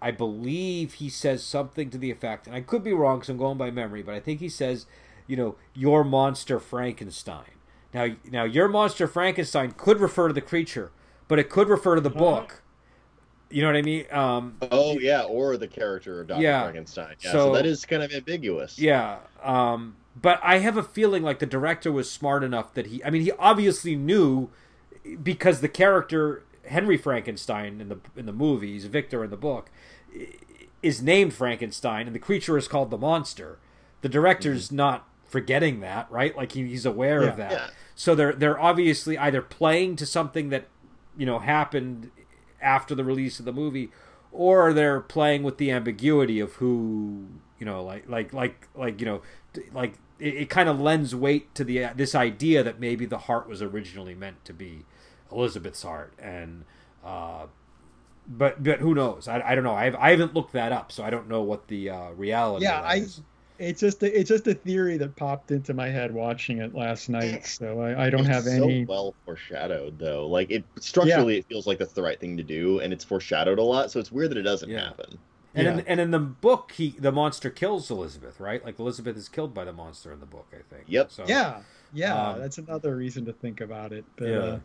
I 0.00 0.12
believe 0.12 0.94
he 0.94 1.08
says 1.08 1.42
something 1.42 1.90
to 1.90 1.98
the 1.98 2.12
effect, 2.12 2.46
and 2.46 2.54
I 2.54 2.60
could 2.60 2.84
be 2.84 2.92
wrong 2.92 3.18
because 3.18 3.30
I'm 3.30 3.36
going 3.36 3.58
by 3.58 3.72
memory, 3.72 4.00
but 4.04 4.14
I 4.14 4.20
think 4.20 4.38
he 4.38 4.48
says 4.48 4.86
you 5.28 5.36
know, 5.36 5.54
your 5.74 6.02
monster 6.02 6.58
Frankenstein. 6.58 7.52
Now, 7.94 8.08
now 8.28 8.44
your 8.44 8.66
monster 8.66 9.06
Frankenstein 9.06 9.72
could 9.72 10.00
refer 10.00 10.26
to 10.26 10.34
the 10.34 10.40
creature, 10.40 10.90
but 11.28 11.38
it 11.38 11.48
could 11.48 11.68
refer 11.68 11.94
to 11.94 12.00
the 12.00 12.10
book. 12.10 12.62
You 13.50 13.62
know 13.62 13.68
what 13.68 13.76
I 13.76 13.82
mean? 13.82 14.04
Um, 14.10 14.56
oh 14.60 14.98
yeah, 14.98 15.22
or 15.22 15.56
the 15.56 15.68
character 15.68 16.20
of 16.20 16.26
Doctor 16.26 16.42
yeah, 16.42 16.64
Frankenstein. 16.64 17.14
Yeah, 17.20 17.32
so, 17.32 17.38
so, 17.38 17.54
that 17.54 17.64
is 17.64 17.84
kind 17.86 18.02
of 18.02 18.12
ambiguous. 18.12 18.78
Yeah, 18.78 19.18
um, 19.42 19.96
but 20.20 20.40
I 20.42 20.58
have 20.58 20.76
a 20.76 20.82
feeling 20.82 21.22
like 21.22 21.38
the 21.38 21.46
director 21.46 21.90
was 21.90 22.10
smart 22.10 22.44
enough 22.44 22.74
that 22.74 22.86
he. 22.86 23.02
I 23.04 23.10
mean, 23.10 23.22
he 23.22 23.32
obviously 23.32 23.96
knew 23.96 24.50
because 25.22 25.60
the 25.62 25.68
character 25.68 26.44
Henry 26.66 26.98
Frankenstein 26.98 27.80
in 27.80 27.88
the 27.88 27.98
in 28.16 28.26
the 28.26 28.32
movies, 28.32 28.84
Victor 28.84 29.24
in 29.24 29.30
the 29.30 29.36
book, 29.36 29.70
is 30.82 31.00
named 31.02 31.32
Frankenstein, 31.32 32.06
and 32.06 32.14
the 32.14 32.20
creature 32.20 32.58
is 32.58 32.68
called 32.68 32.90
the 32.90 32.98
monster. 32.98 33.58
The 34.02 34.08
director's 34.08 34.66
mm-hmm. 34.66 34.76
not 34.76 35.08
forgetting 35.28 35.80
that, 35.80 36.10
right? 36.10 36.36
Like 36.36 36.52
he, 36.52 36.66
he's 36.66 36.86
aware 36.86 37.22
yeah, 37.22 37.28
of 37.28 37.36
that. 37.36 37.52
Yeah. 37.52 37.66
So 37.94 38.14
they're 38.14 38.32
they're 38.32 38.60
obviously 38.60 39.16
either 39.16 39.42
playing 39.42 39.96
to 39.96 40.06
something 40.06 40.48
that 40.48 40.66
you 41.16 41.26
know 41.26 41.38
happened 41.38 42.10
after 42.60 42.94
the 42.94 43.04
release 43.04 43.38
of 43.38 43.44
the 43.44 43.52
movie, 43.52 43.90
or 44.32 44.72
they're 44.72 45.00
playing 45.00 45.42
with 45.44 45.58
the 45.58 45.70
ambiguity 45.70 46.40
of 46.40 46.54
who 46.54 47.28
you 47.58 47.66
know, 47.66 47.82
like 47.82 48.08
like 48.08 48.32
like 48.32 48.68
like 48.74 49.00
you 49.00 49.06
know, 49.06 49.22
like 49.72 49.94
it, 50.18 50.34
it 50.34 50.50
kind 50.50 50.68
of 50.68 50.80
lends 50.80 51.14
weight 51.14 51.54
to 51.54 51.64
the 51.64 51.90
this 51.94 52.14
idea 52.14 52.62
that 52.62 52.80
maybe 52.80 53.04
the 53.04 53.18
heart 53.18 53.48
was 53.48 53.60
originally 53.62 54.14
meant 54.14 54.44
to 54.44 54.52
be 54.52 54.84
Elizabeth's 55.30 55.82
heart, 55.82 56.12
and 56.18 56.64
uh, 57.04 57.46
but 58.26 58.62
but 58.62 58.78
who 58.80 58.94
knows? 58.94 59.26
I, 59.26 59.40
I 59.40 59.54
don't 59.54 59.64
know. 59.64 59.74
I, 59.74 59.86
have, 59.86 59.96
I 59.96 60.10
haven't 60.10 60.34
looked 60.34 60.52
that 60.52 60.72
up, 60.72 60.92
so 60.92 61.02
I 61.02 61.10
don't 61.10 61.28
know 61.28 61.42
what 61.42 61.68
the 61.68 61.90
uh, 61.90 62.10
reality. 62.10 62.64
Yeah, 62.64 62.80
I 62.80 62.96
is 62.96 63.22
it's 63.58 63.80
just 63.80 64.02
a, 64.02 64.18
it's 64.18 64.28
just 64.28 64.46
a 64.46 64.54
theory 64.54 64.96
that 64.98 65.16
popped 65.16 65.50
into 65.50 65.74
my 65.74 65.88
head 65.88 66.12
watching 66.14 66.58
it 66.58 66.74
last 66.74 67.08
night. 67.08 67.46
So 67.46 67.80
I, 67.80 68.06
I 68.06 68.10
don't 68.10 68.20
it's 68.20 68.28
have 68.28 68.46
any. 68.46 68.84
So 68.84 68.88
well 68.88 69.14
foreshadowed 69.24 69.98
though. 69.98 70.26
Like 70.26 70.50
it 70.50 70.64
structurally, 70.78 71.34
yeah. 71.34 71.40
it 71.40 71.46
feels 71.46 71.66
like 71.66 71.78
that's 71.78 71.92
the 71.92 72.02
right 72.02 72.18
thing 72.18 72.36
to 72.36 72.42
do, 72.42 72.80
and 72.80 72.92
it's 72.92 73.04
foreshadowed 73.04 73.58
a 73.58 73.62
lot. 73.62 73.90
So 73.90 74.00
it's 74.00 74.12
weird 74.12 74.30
that 74.30 74.38
it 74.38 74.42
doesn't 74.42 74.70
yeah. 74.70 74.84
happen. 74.84 75.18
And 75.54 75.66
yeah. 75.66 75.72
in, 75.72 75.80
and 75.80 76.00
in 76.00 76.10
the 76.10 76.18
book, 76.18 76.72
he 76.76 76.94
the 76.98 77.10
monster 77.10 77.50
kills 77.50 77.90
Elizabeth, 77.90 78.38
right? 78.38 78.64
Like 78.64 78.78
Elizabeth 78.78 79.16
is 79.16 79.28
killed 79.28 79.54
by 79.54 79.64
the 79.64 79.72
monster 79.72 80.12
in 80.12 80.20
the 80.20 80.26
book, 80.26 80.46
I 80.52 80.62
think. 80.72 80.84
Yep. 80.86 81.10
So, 81.10 81.24
yeah, 81.26 81.62
yeah, 81.92 82.30
um, 82.30 82.38
that's 82.38 82.58
another 82.58 82.94
reason 82.94 83.24
to 83.24 83.32
think 83.32 83.60
about 83.60 83.92
it. 83.92 84.04
But, 84.16 84.28
yeah. 84.28 84.58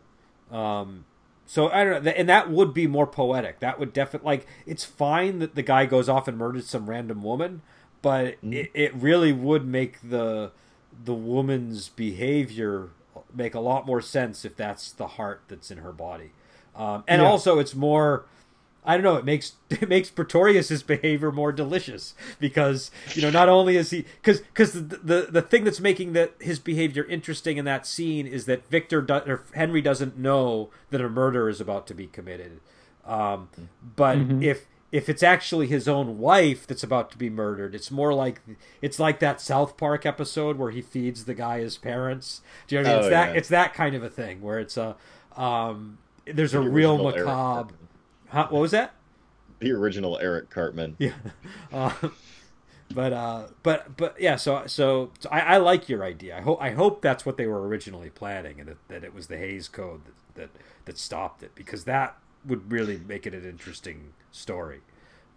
Uh, 0.52 0.56
um, 0.56 1.04
so 1.46 1.68
I 1.70 1.84
don't 1.84 2.04
know, 2.04 2.10
and 2.10 2.28
that 2.28 2.50
would 2.50 2.72
be 2.72 2.86
more 2.86 3.06
poetic. 3.06 3.60
That 3.60 3.78
would 3.78 3.92
definitely 3.92 4.26
like 4.26 4.46
it's 4.66 4.84
fine 4.84 5.40
that 5.40 5.54
the 5.54 5.62
guy 5.62 5.86
goes 5.86 6.08
off 6.08 6.28
and 6.28 6.38
murders 6.38 6.68
some 6.68 6.88
random 6.88 7.22
woman, 7.22 7.62
but 8.04 8.36
mm-hmm. 8.36 8.52
it, 8.52 8.70
it 8.74 8.94
really 8.94 9.32
would 9.32 9.66
make 9.66 9.98
the 10.02 10.52
the 11.04 11.14
woman's 11.14 11.88
behavior 11.88 12.90
make 13.34 13.54
a 13.54 13.60
lot 13.60 13.86
more 13.86 14.02
sense 14.02 14.44
if 14.44 14.54
that's 14.54 14.92
the 14.92 15.06
heart 15.06 15.42
that's 15.48 15.70
in 15.70 15.78
her 15.78 15.90
body. 15.90 16.30
Um, 16.76 17.02
and 17.08 17.22
yeah. 17.22 17.28
also, 17.28 17.58
it's 17.58 17.74
more. 17.74 18.26
I 18.84 18.98
don't 18.98 19.04
know. 19.04 19.16
It 19.16 19.24
makes 19.24 19.54
it 19.70 19.88
makes 19.88 20.10
Pretorius's 20.10 20.82
behavior 20.82 21.32
more 21.32 21.50
delicious 21.50 22.14
because 22.38 22.90
you 23.14 23.22
know 23.22 23.30
not 23.30 23.48
only 23.48 23.78
is 23.78 23.88
he 23.88 24.04
because 24.20 24.40
because 24.40 24.74
the, 24.74 24.98
the 24.98 25.26
the 25.30 25.42
thing 25.42 25.64
that's 25.64 25.80
making 25.80 26.12
that 26.12 26.34
his 26.38 26.58
behavior 26.58 27.04
interesting 27.04 27.56
in 27.56 27.64
that 27.64 27.86
scene 27.86 28.26
is 28.26 28.44
that 28.44 28.68
Victor 28.68 29.00
do, 29.00 29.14
or 29.14 29.44
Henry 29.54 29.80
doesn't 29.80 30.18
know 30.18 30.68
that 30.90 31.00
a 31.00 31.08
murder 31.08 31.48
is 31.48 31.58
about 31.58 31.86
to 31.86 31.94
be 31.94 32.06
committed. 32.06 32.60
Um, 33.06 33.48
but 33.96 34.18
mm-hmm. 34.18 34.42
if 34.42 34.66
if 34.94 35.08
it's 35.08 35.24
actually 35.24 35.66
his 35.66 35.88
own 35.88 36.18
wife 36.18 36.68
that's 36.68 36.84
about 36.84 37.10
to 37.10 37.18
be 37.18 37.28
murdered, 37.28 37.74
it's 37.74 37.90
more 37.90 38.14
like 38.14 38.40
it's 38.80 39.00
like 39.00 39.18
that 39.18 39.40
South 39.40 39.76
Park 39.76 40.06
episode 40.06 40.56
where 40.56 40.70
he 40.70 40.80
feeds 40.80 41.24
the 41.24 41.34
guy 41.34 41.58
his 41.58 41.76
parents. 41.76 42.42
Do 42.68 42.76
you 42.76 42.82
know 42.82 42.98
what 42.98 42.98
I 42.98 43.02
mean? 43.02 43.02
Oh, 43.02 43.06
it's 43.08 43.10
that 43.10 43.36
it's 43.36 43.48
that 43.48 43.74
kind 43.74 43.96
of 43.96 44.04
a 44.04 44.08
thing 44.08 44.40
where 44.40 44.60
it's 44.60 44.76
a 44.76 44.94
um, 45.36 45.98
there's 46.26 46.52
the 46.52 46.60
a 46.60 46.68
real 46.68 46.96
macabre. 46.96 47.74
Huh? 48.28 48.46
What 48.50 48.60
was 48.60 48.70
that? 48.70 48.94
The 49.58 49.72
original 49.72 50.16
Eric 50.18 50.48
Cartman. 50.48 50.94
Yeah. 50.98 51.14
Uh, 51.72 51.90
but 52.94 53.12
uh, 53.12 53.46
but 53.64 53.96
but 53.96 54.20
yeah. 54.20 54.36
So 54.36 54.64
so, 54.68 55.10
so 55.18 55.28
I, 55.28 55.40
I, 55.40 55.56
like 55.56 55.88
your 55.88 56.04
idea. 56.04 56.38
I 56.38 56.40
hope 56.40 56.62
I 56.62 56.70
hope 56.70 57.02
that's 57.02 57.26
what 57.26 57.36
they 57.36 57.48
were 57.48 57.66
originally 57.66 58.10
planning, 58.10 58.60
and 58.60 58.68
that, 58.68 58.88
that 58.88 59.04
it 59.04 59.12
was 59.12 59.26
the 59.26 59.36
Hays 59.36 59.66
Code 59.66 60.02
that, 60.04 60.34
that 60.34 60.50
that 60.84 60.98
stopped 60.98 61.42
it 61.42 61.56
because 61.56 61.82
that 61.84 62.16
would 62.46 62.70
really 62.70 63.00
make 63.06 63.26
it 63.26 63.34
an 63.34 63.48
interesting 63.48 64.12
story. 64.32 64.80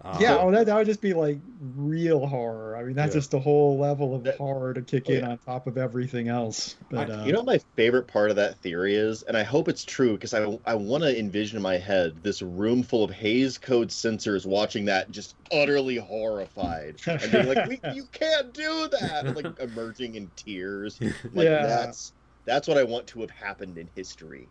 Um, 0.01 0.21
yeah, 0.21 0.37
oh, 0.37 0.51
that, 0.51 0.67
that 0.67 0.75
would 0.75 0.85
just 0.85 1.01
be 1.01 1.15
like 1.15 1.39
real 1.75 2.27
horror. 2.27 2.77
I 2.77 2.83
mean, 2.83 2.95
that's 2.95 3.15
yeah. 3.15 3.19
just 3.19 3.33
a 3.33 3.39
whole 3.39 3.79
level 3.79 4.13
of 4.13 4.23
that, 4.25 4.37
horror 4.37 4.75
to 4.75 4.81
kick 4.83 5.05
oh, 5.09 5.13
in 5.13 5.19
yeah. 5.21 5.29
on 5.31 5.37
top 5.39 5.65
of 5.65 5.75
everything 5.75 6.27
else. 6.27 6.75
But 6.91 7.09
I, 7.09 7.13
uh, 7.15 7.25
you 7.25 7.33
know, 7.33 7.41
my 7.41 7.59
favorite 7.75 8.05
part 8.07 8.29
of 8.29 8.35
that 8.35 8.59
theory 8.59 8.93
is, 8.93 9.23
and 9.23 9.35
I 9.35 9.41
hope 9.41 9.67
it's 9.67 9.83
true 9.83 10.13
because 10.13 10.35
I 10.35 10.59
I 10.67 10.75
want 10.75 11.03
to 11.03 11.17
envision 11.17 11.57
in 11.57 11.63
my 11.63 11.77
head 11.77 12.21
this 12.21 12.43
room 12.43 12.83
full 12.83 13.03
of 13.03 13.09
Hays 13.09 13.57
Code 13.57 13.91
censors 13.91 14.45
watching 14.45 14.85
that, 14.85 15.09
just 15.09 15.35
utterly 15.51 15.97
horrified 15.97 16.97
and 17.07 17.31
being 17.31 17.47
like, 17.47 17.81
"You 17.95 18.07
can't 18.11 18.53
do 18.53 18.87
that!" 18.99 19.25
And, 19.25 19.35
like 19.35 19.59
emerging 19.59 20.15
in 20.15 20.29
tears. 20.35 20.99
Like 21.33 21.45
yeah. 21.45 21.65
that's 21.65 22.13
that's 22.45 22.67
what 22.67 22.77
I 22.77 22.83
want 22.83 23.07
to 23.07 23.21
have 23.21 23.31
happened 23.31 23.77
in 23.77 23.89
history. 23.95 24.47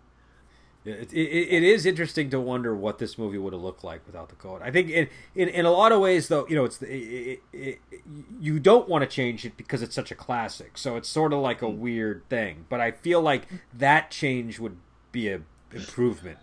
It, 0.86 1.12
it, 1.12 1.18
it 1.18 1.62
is 1.62 1.84
interesting 1.84 2.30
to 2.30 2.38
wonder 2.38 2.74
what 2.74 2.98
this 2.98 3.18
movie 3.18 3.38
would 3.38 3.52
have 3.52 3.62
looked 3.62 3.82
like 3.82 4.06
without 4.06 4.28
the 4.28 4.36
code. 4.36 4.62
I 4.62 4.70
think 4.70 4.90
in 4.90 5.08
in, 5.34 5.48
in 5.48 5.66
a 5.66 5.70
lot 5.70 5.92
of 5.92 6.00
ways, 6.00 6.28
though, 6.28 6.46
you 6.48 6.54
know, 6.54 6.64
it's 6.64 6.80
it, 6.82 7.40
it, 7.52 7.80
you 8.40 8.60
don't 8.60 8.88
want 8.88 9.02
to 9.02 9.08
change 9.08 9.44
it 9.44 9.56
because 9.56 9.82
it's 9.82 9.94
such 9.94 10.10
a 10.10 10.14
classic. 10.14 10.78
So 10.78 10.96
it's 10.96 11.08
sort 11.08 11.32
of 11.32 11.40
like 11.40 11.62
a 11.62 11.68
weird 11.68 12.28
thing. 12.28 12.66
But 12.68 12.80
I 12.80 12.92
feel 12.92 13.20
like 13.20 13.42
that 13.74 14.10
change 14.10 14.58
would 14.58 14.76
be 15.12 15.28
a 15.28 15.40
improvement. 15.72 16.38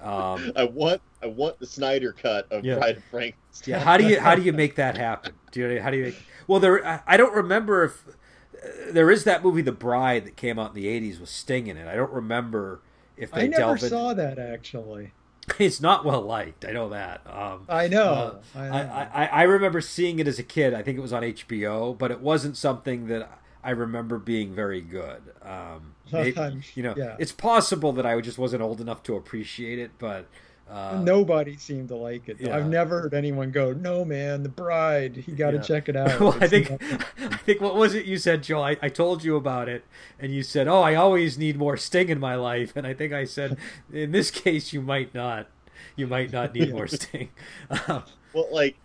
Um, 0.00 0.52
I 0.56 0.64
want 0.64 1.00
I 1.22 1.26
want 1.26 1.58
the 1.58 1.66
Snyder 1.66 2.12
cut 2.12 2.50
of 2.52 2.64
yeah. 2.64 2.76
Bride 2.76 2.96
of 2.98 3.04
Frankenstein. 3.04 3.72
Yeah, 3.72 3.80
how 3.80 3.96
do 3.96 4.04
you 4.04 4.20
how 4.20 4.34
do 4.34 4.42
you 4.42 4.52
make 4.64 4.76
that 4.76 4.96
happen? 4.96 5.32
Do 5.50 5.60
you 5.60 5.80
how 5.80 5.90
do 5.90 5.96
you 5.96 6.04
make? 6.04 6.22
Well, 6.46 6.60
there 6.60 6.86
I, 6.86 7.00
I 7.06 7.16
don't 7.16 7.34
remember 7.34 7.84
if 7.84 8.04
uh, 8.08 8.92
there 8.92 9.10
is 9.10 9.24
that 9.24 9.42
movie 9.42 9.62
The 9.62 9.72
Bride 9.72 10.24
that 10.24 10.36
came 10.36 10.58
out 10.58 10.74
in 10.76 10.82
the 10.82 10.86
'80s 10.86 11.20
with 11.20 11.28
Sting 11.28 11.66
in 11.66 11.76
it. 11.76 11.88
I 11.88 11.96
don't 11.96 12.12
remember 12.12 12.80
if 13.18 13.30
they 13.30 13.42
I 13.42 13.46
never 13.48 13.78
saw 13.78 14.14
that 14.14 14.38
actually. 14.38 15.12
It's 15.58 15.80
not 15.80 16.04
well 16.04 16.20
liked. 16.20 16.66
I 16.66 16.72
know 16.72 16.90
that. 16.90 17.22
Um, 17.26 17.64
I, 17.70 17.88
know. 17.88 18.40
Uh, 18.54 18.58
I, 18.58 18.68
know. 18.68 18.74
I, 18.74 19.08
I, 19.14 19.26
I 19.26 19.42
remember 19.44 19.80
seeing 19.80 20.18
it 20.18 20.28
as 20.28 20.38
a 20.38 20.42
kid. 20.42 20.74
I 20.74 20.82
think 20.82 20.98
it 20.98 21.00
was 21.00 21.12
on 21.12 21.22
HBO, 21.22 21.96
but 21.96 22.10
it 22.10 22.20
wasn't 22.20 22.54
something 22.58 23.06
that 23.06 23.40
I 23.64 23.70
remember 23.70 24.18
being 24.18 24.54
very 24.54 24.82
good. 24.82 25.22
Um, 25.42 25.94
you 26.12 26.82
know, 26.82 26.94
yeah. 26.96 27.16
it's 27.18 27.32
possible 27.32 27.92
that 27.92 28.06
I 28.06 28.20
just 28.20 28.38
wasn't 28.38 28.62
old 28.62 28.80
enough 28.80 29.02
to 29.04 29.16
appreciate 29.16 29.78
it, 29.78 29.92
but 29.98 30.26
uh, 30.70 31.00
Nobody 31.02 31.56
seemed 31.56 31.88
to 31.88 31.96
like 31.96 32.28
it. 32.28 32.36
Yeah. 32.40 32.56
I've 32.56 32.68
never 32.68 33.00
heard 33.00 33.14
anyone 33.14 33.50
go, 33.50 33.72
"No, 33.72 34.04
man, 34.04 34.42
The 34.42 34.48
Bride. 34.48 35.24
You 35.26 35.34
got 35.34 35.52
to 35.52 35.56
yeah. 35.56 35.62
check 35.62 35.88
it 35.88 35.96
out." 35.96 36.20
well, 36.20 36.36
I 36.40 36.46
think, 36.46 36.70
I 37.18 37.36
think 37.38 37.60
what 37.60 37.74
was 37.74 37.94
it 37.94 38.04
you 38.04 38.18
said, 38.18 38.42
Joe? 38.42 38.62
I, 38.62 38.76
I 38.82 38.88
told 38.88 39.24
you 39.24 39.36
about 39.36 39.68
it, 39.68 39.84
and 40.18 40.32
you 40.32 40.42
said, 40.42 40.68
"Oh, 40.68 40.80
I 40.82 40.94
always 40.94 41.38
need 41.38 41.56
more 41.56 41.76
Sting 41.76 42.08
in 42.10 42.20
my 42.20 42.34
life," 42.34 42.72
and 42.76 42.86
I 42.86 42.94
think 42.94 43.12
I 43.12 43.24
said, 43.24 43.56
"In 43.92 44.12
this 44.12 44.30
case, 44.30 44.72
you 44.72 44.82
might 44.82 45.14
not. 45.14 45.48
You 45.96 46.06
might 46.06 46.32
not 46.32 46.54
need 46.54 46.70
more 46.72 46.86
Sting." 46.86 47.30
well, 47.70 48.48
like 48.52 48.76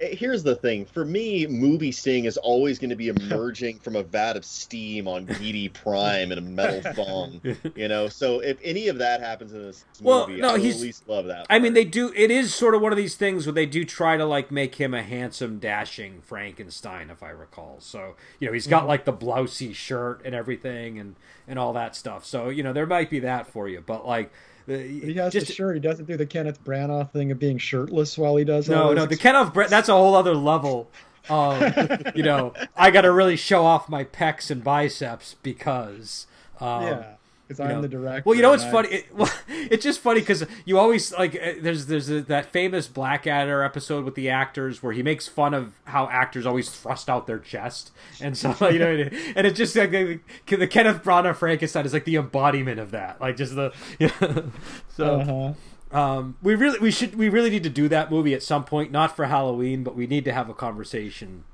Eh, 0.00 0.14
here's 0.14 0.42
the 0.42 0.56
thing. 0.56 0.84
For 0.84 1.04
me, 1.04 1.46
movie 1.46 1.92
Sting 1.92 2.24
is 2.24 2.36
always 2.36 2.78
going 2.78 2.90
to 2.90 2.96
be 2.96 3.08
emerging 3.16 3.78
from 3.80 3.96
a 3.96 4.02
vat 4.02 4.36
of 4.36 4.44
steam 4.44 5.08
on 5.08 5.26
Giedi 5.26 5.72
Prime 5.72 6.30
and 6.32 6.38
a 6.38 6.42
metal 6.42 6.92
thong. 6.94 7.40
You 7.74 7.88
know, 7.88 8.08
so 8.08 8.40
if 8.40 8.58
any 8.62 8.88
of 8.88 8.98
that 8.98 9.20
happens 9.20 9.52
in 9.52 9.62
this 9.62 9.84
movie, 10.00 10.06
Well, 10.06 10.28
no, 10.28 10.54
I 10.54 10.58
he's- 10.58 10.76
at 10.76 10.82
least 10.82 11.08
love 11.08 11.26
that. 11.26 11.46
I 11.50 11.58
mean, 11.58 11.74
they 11.74 11.84
do. 11.84 12.12
It 12.14 12.30
is 12.30 12.54
sort 12.54 12.74
of 12.74 12.80
one 12.80 12.92
of 12.92 12.98
these 12.98 13.16
things 13.16 13.46
where 13.46 13.52
they 13.52 13.66
do 13.66 13.84
try 13.84 14.16
to 14.16 14.24
like 14.24 14.50
make 14.50 14.76
him 14.76 14.94
a 14.94 15.02
handsome, 15.02 15.58
dashing 15.58 16.20
Frankenstein, 16.22 17.10
if 17.10 17.22
I 17.22 17.30
recall. 17.30 17.76
So 17.80 18.14
you 18.40 18.46
know, 18.46 18.52
he's 18.52 18.66
got 18.66 18.80
mm-hmm. 18.80 18.88
like 18.88 19.04
the 19.04 19.12
blousey 19.12 19.74
shirt 19.74 20.20
and 20.24 20.34
everything, 20.34 20.98
and 20.98 21.16
and 21.46 21.58
all 21.58 21.72
that 21.72 21.96
stuff. 21.96 22.24
So 22.24 22.48
you 22.48 22.62
know, 22.62 22.72
there 22.72 22.86
might 22.86 23.10
be 23.10 23.20
that 23.20 23.46
for 23.46 23.68
you, 23.68 23.82
but 23.84 24.06
like, 24.06 24.30
He 24.68 25.14
has 25.14 25.32
just 25.32 25.46
the 25.46 25.52
shirt. 25.52 25.76
He 25.76 25.80
doesn't 25.80 26.06
do 26.06 26.16
the 26.16 26.26
Kenneth 26.26 26.62
Branagh 26.62 27.10
thing 27.10 27.30
of 27.30 27.38
being 27.38 27.58
shirtless 27.58 28.18
while 28.18 28.36
he 28.36 28.44
does. 28.44 28.68
no, 28.68 28.92
no, 28.92 29.06
the 29.06 29.16
Kenneth 29.16 29.52
Brett. 29.52 29.70
That's 29.70 29.88
a 29.88 29.94
whole 29.94 30.14
other 30.14 30.34
level. 30.34 30.90
Um, 31.28 31.72
you 32.14 32.22
know, 32.22 32.52
I 32.76 32.90
got 32.90 33.02
to 33.02 33.12
really 33.12 33.36
show 33.36 33.64
off 33.64 33.88
my 33.88 34.04
pecs 34.04 34.50
and 34.50 34.62
biceps 34.62 35.36
because. 35.42 36.26
Um, 36.60 36.82
yeah, 36.82 37.04
because 37.48 37.60
I'm 37.60 37.68
know. 37.68 37.80
the 37.82 37.88
director. 37.88 38.22
Well, 38.26 38.36
you 38.36 38.42
know 38.42 38.50
what's 38.50 38.62
I- 38.64 38.70
funny? 38.70 38.88
It, 38.90 39.06
well, 39.16 39.30
it's 39.48 39.82
just 39.82 40.00
funny 40.00 40.20
because 40.20 40.44
you 40.66 40.78
always 40.78 41.12
like 41.12 41.34
uh, 41.34 41.54
there's 41.62 41.86
there's 41.86 42.10
a, 42.10 42.20
that 42.22 42.52
famous 42.52 42.86
Blackadder 42.86 43.62
episode 43.62 44.04
with 44.04 44.14
the 44.14 44.28
actors 44.28 44.82
where 44.82 44.92
he 44.92 45.02
makes 45.02 45.26
fun 45.26 45.54
of 45.54 45.72
how 45.84 46.08
actors 46.08 46.44
always 46.46 46.68
thrust 46.70 47.08
out 47.08 47.26
their 47.26 47.38
chest 47.38 47.90
and 48.20 48.36
so 48.36 48.54
you 48.68 48.78
know 48.78 49.08
and 49.34 49.46
it's 49.46 49.56
just 49.56 49.74
like 49.74 49.90
the, 49.90 50.20
the 50.46 50.66
Kenneth 50.66 51.02
Branagh 51.02 51.34
Frankenstein 51.36 51.86
is 51.86 51.92
like 51.94 52.04
the 52.04 52.16
embodiment 52.16 52.78
of 52.78 52.90
that 52.90 53.20
like 53.20 53.36
just 53.36 53.54
the 53.54 53.72
you 53.98 54.10
know, 54.20 54.50
so 54.94 55.20
Uh-huh. 55.20 55.98
um, 55.98 56.36
we 56.42 56.54
really 56.54 56.78
we 56.78 56.90
should 56.90 57.14
we 57.16 57.28
really 57.30 57.50
need 57.50 57.62
to 57.62 57.70
do 57.70 57.88
that 57.88 58.10
movie 58.10 58.34
at 58.34 58.42
some 58.42 58.64
point 58.64 58.92
not 58.92 59.16
for 59.16 59.24
Halloween 59.26 59.82
but 59.82 59.96
we 59.96 60.06
need 60.06 60.24
to 60.26 60.32
have 60.32 60.48
a 60.50 60.54
conversation 60.54 61.44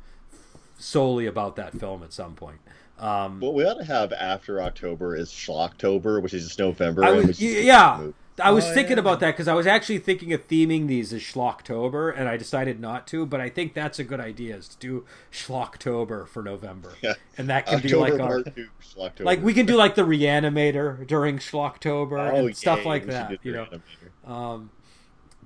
solely 0.79 1.27
about 1.27 1.57
that 1.57 1.79
film 1.79 2.03
at 2.03 2.13
some 2.13 2.35
point. 2.35 2.59
Um, 2.99 3.41
what 3.41 3.55
we 3.55 3.65
ought 3.65 3.75
to 3.75 3.85
have 3.85 4.13
after 4.13 4.63
October 4.63 5.17
is 5.17 5.31
Schlocktober, 5.31 6.23
which 6.23 6.33
is 6.33 6.45
just 6.45 6.59
November. 6.59 7.05
I 7.05 7.11
was, 7.11 7.41
we 7.41 7.63
yeah. 7.63 8.11
I 8.43 8.51
was 8.51 8.65
Oh, 8.65 8.75
thinking 8.75 8.97
yeah. 8.97 9.01
about 9.01 9.21
that 9.21 9.33
because 9.33 9.47
I 9.49 9.55
was 9.55 9.67
actually 9.67 9.99
thinking 9.99 10.33
of 10.33 10.47
theming 10.49 10.87
these 10.89 11.13
as 11.13 11.21
Schlocktober, 11.23 12.13
and 12.17 12.29
I 12.29 12.37
decided 12.37 12.81
not 12.81 13.07
to. 13.09 13.27
But 13.27 13.41
I 13.41 13.49
think 13.49 13.75
that's 13.75 13.99
a 13.99 14.05
good 14.05 14.21
idea: 14.21 14.57
is 14.57 14.69
to 14.69 14.77
do 14.79 15.05
Schlocktober 15.33 16.27
for 16.27 16.43
November, 16.43 16.93
Yeah. 17.03 17.15
and 17.39 17.49
that 17.49 17.67
can 17.67 17.77
October 17.77 18.07
be 18.07 18.13
like 18.13 18.21
our, 18.21 18.43
two, 18.43 19.25
like 19.25 19.43
we 19.43 19.55
can 19.55 19.67
do 19.67 19.77
like 19.77 19.95
the 19.97 20.03
Reanimator 20.03 21.07
during 21.07 21.39
Schlocktober 21.39 22.33
Oh, 22.33 22.47
and 22.47 22.57
stuff 22.57 22.85
like 22.85 23.07
that, 23.07 23.39
you 23.45 23.53
know. 23.53 23.67
Um, 24.25 24.71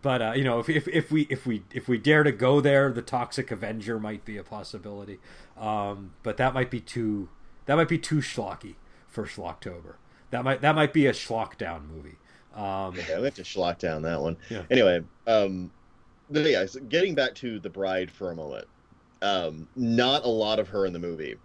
but 0.02 0.22
uh, 0.22 0.32
you 0.36 0.44
know, 0.44 0.58
if, 0.60 0.68
if 0.68 0.88
if 0.88 1.10
we 1.10 1.26
if 1.30 1.46
we 1.46 1.64
if 1.72 1.88
we 1.88 1.98
dare 1.98 2.22
to 2.22 2.32
go 2.32 2.60
there, 2.60 2.92
the 2.92 3.02
Toxic 3.02 3.50
Avenger 3.50 3.98
might 3.98 4.24
be 4.24 4.36
a 4.36 4.44
possibility. 4.44 5.18
Um, 5.56 6.12
but 6.22 6.36
that 6.36 6.54
might 6.54 6.70
be 6.70 6.80
too 6.80 7.28
that 7.66 7.76
might 7.76 7.88
be 7.88 7.98
too 7.98 8.16
schlocky 8.18 8.76
for 9.06 9.24
Schlocktober. 9.24 9.94
That 10.30 10.44
might 10.44 10.60
that 10.60 10.74
might 10.74 10.92
be 10.92 11.06
a 11.06 11.12
Schlockdown 11.12 11.88
movie. 11.88 12.16
Um, 12.54 12.94
Yeah, 13.08 13.18
we 13.18 13.24
have 13.24 13.34
to 13.34 13.42
schlock 13.42 13.78
down 13.78 14.02
that 14.02 14.20
one. 14.20 14.36
Yeah. 14.50 14.62
Anyway, 14.70 15.02
um, 15.26 15.70
but 16.30 16.44
yeah, 16.44 16.66
so 16.66 16.80
getting 16.80 17.14
back 17.14 17.34
to 17.36 17.60
the 17.60 17.70
bride 17.70 18.10
for 18.10 18.30
a 18.30 18.34
moment. 18.34 18.66
Um, 19.20 19.68
not 19.74 20.24
a 20.24 20.28
lot 20.28 20.58
of 20.58 20.68
her 20.68 20.86
in 20.86 20.92
the 20.92 20.98
movie, 20.98 21.36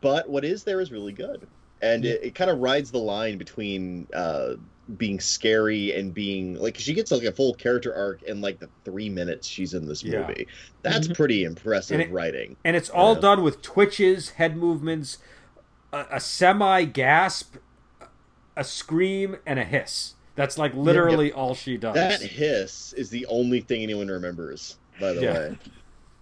but 0.00 0.28
what 0.28 0.44
is 0.44 0.64
there 0.64 0.80
is 0.80 0.90
really 0.90 1.12
good, 1.12 1.46
and 1.80 2.04
it, 2.04 2.22
it 2.24 2.34
kind 2.34 2.50
of 2.50 2.58
rides 2.58 2.90
the 2.90 2.98
line 2.98 3.38
between 3.38 4.08
uh, 4.12 4.54
being 4.96 5.20
scary 5.20 5.92
and 5.94 6.14
being 6.14 6.54
like 6.54 6.78
she 6.78 6.94
gets 6.94 7.10
like 7.10 7.22
a 7.24 7.32
full 7.32 7.52
character 7.54 7.94
arc 7.94 8.22
in 8.22 8.40
like 8.40 8.58
the 8.58 8.68
three 8.84 9.10
minutes 9.10 9.46
she's 9.46 9.74
in 9.74 9.86
this 9.86 10.02
Yeah. 10.02 10.26
movie. 10.26 10.46
That's 10.82 11.08
Mhm. 11.08 11.14
pretty 11.16 11.44
impressive 11.44 12.00
And 12.00 12.02
it- 12.08 12.12
writing. 12.12 12.56
and 12.64 12.74
it's 12.74 12.88
all 12.88 13.14
Yeah. 13.14 13.20
done 13.20 13.42
with 13.42 13.60
twitches, 13.60 14.30
head 14.30 14.56
movements, 14.56 15.18
a, 15.92 16.06
a 16.12 16.20
semi 16.20 16.84
gasp, 16.84 17.56
a 18.56 18.64
scream, 18.64 19.36
and 19.46 19.58
a 19.58 19.64
hiss. 19.64 20.14
That's 20.36 20.56
like 20.56 20.72
literally 20.74 21.32
all 21.32 21.54
she 21.54 21.76
does. 21.76 21.94
That 21.94 22.22
hiss 22.22 22.92
is 22.94 23.10
the 23.10 23.26
only 23.26 23.60
thing 23.60 23.82
anyone 23.82 24.08
remembers. 24.08 24.76
By 25.00 25.12
the 25.12 25.20
Yeah. 25.22 25.32
way, 25.34 25.58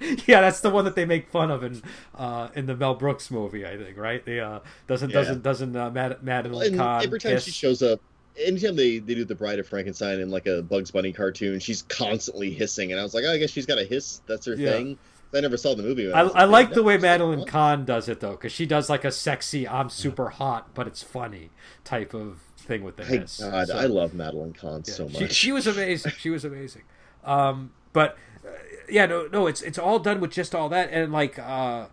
yeah, 0.26 0.40
that's 0.40 0.60
the 0.60 0.70
one 0.70 0.84
that 0.86 0.94
they 0.96 1.04
make 1.04 1.30
fun 1.30 1.50
of 1.50 1.62
in 1.62 1.82
uh, 2.14 2.48
in 2.54 2.66
the 2.66 2.74
Mel 2.76 2.94
Brooks 2.94 3.30
movie, 3.30 3.64
I 3.64 3.76
think. 3.76 3.96
Right? 3.96 4.24
The 4.24 4.40
uh, 4.40 4.60
doesn't 4.88 5.10
Yeah. 5.10 5.14
doesn't 5.14 5.42
doesn't 5.42 5.76
uh, 5.76 5.90
Mad- 5.90 6.22
Madeline 6.22 6.68
and 6.68 6.76
Kahn 6.78 7.02
every 7.04 7.20
time 7.20 7.32
hiss. 7.32 7.44
she 7.44 7.50
shows 7.52 7.80
up 7.82 8.00
anytime 8.38 8.76
they, 8.76 8.98
they 8.98 9.14
do 9.14 9.24
the 9.24 9.34
bride 9.34 9.58
of 9.58 9.66
frankenstein 9.66 10.20
in 10.20 10.30
like 10.30 10.46
a 10.46 10.62
bugs 10.62 10.90
bunny 10.90 11.12
cartoon 11.12 11.58
she's 11.58 11.82
constantly 11.82 12.50
hissing 12.50 12.90
and 12.92 13.00
i 13.00 13.02
was 13.02 13.14
like 13.14 13.24
oh, 13.26 13.32
i 13.32 13.38
guess 13.38 13.50
she's 13.50 13.66
got 13.66 13.78
a 13.78 13.84
hiss 13.84 14.20
that's 14.26 14.46
her 14.46 14.54
Yeah. 14.54 14.72
thing 14.72 14.98
i 15.34 15.40
never 15.40 15.56
saw 15.56 15.74
the 15.74 15.82
movie 15.82 16.10
I, 16.12 16.22
I 16.22 16.28
kid. 16.28 16.44
like 16.46 16.72
the 16.72 16.82
way 16.82 16.96
Madeline. 16.98 17.44
Kahn 17.46 17.84
does 17.84 18.08
it 18.08 18.20
though, 18.20 18.32
because 18.32 18.52
she 18.52 18.64
does 18.66 18.88
like 18.88 19.04
a 19.04 19.10
sexy 19.12 19.68
"I'm 19.68 19.90
super 19.90 20.30
hot, 20.30 20.72
but 20.74 20.86
it's 20.86 21.02
funny" 21.02 21.50
type 21.84 22.14
of 22.14 22.38
thing 22.56 22.82
with 22.84 22.96
the 22.96 23.04
Thank 23.04 23.22
hiss. 23.22 23.40
God, 23.40 23.68
So- 23.68 23.76
I 23.76 23.84
love 23.86 24.14
Madeline 24.14 24.52
Kahn 24.54 24.82
Yeah, 24.86 24.94
so 24.94 25.08
she, 25.08 25.20
much. 25.24 25.32
she 25.32 25.52
was 25.52 25.66
amazing. 25.66 26.12
She 26.18 26.30
was 26.30 26.44
amazing. 26.44 26.82
Um, 27.24 27.72
but 27.92 28.16
uh, 28.46 28.50
yeah, 28.88 29.04
no, 29.06 29.28
no, 29.30 29.46
it's 29.46 29.60
it's 29.62 29.78
all 29.78 29.98
done 29.98 30.20
with 30.20 30.30
just 30.30 30.54
all 30.54 30.68
that, 30.70 30.88
and 30.90 31.12
like, 31.12 31.38
uh, 31.38 31.86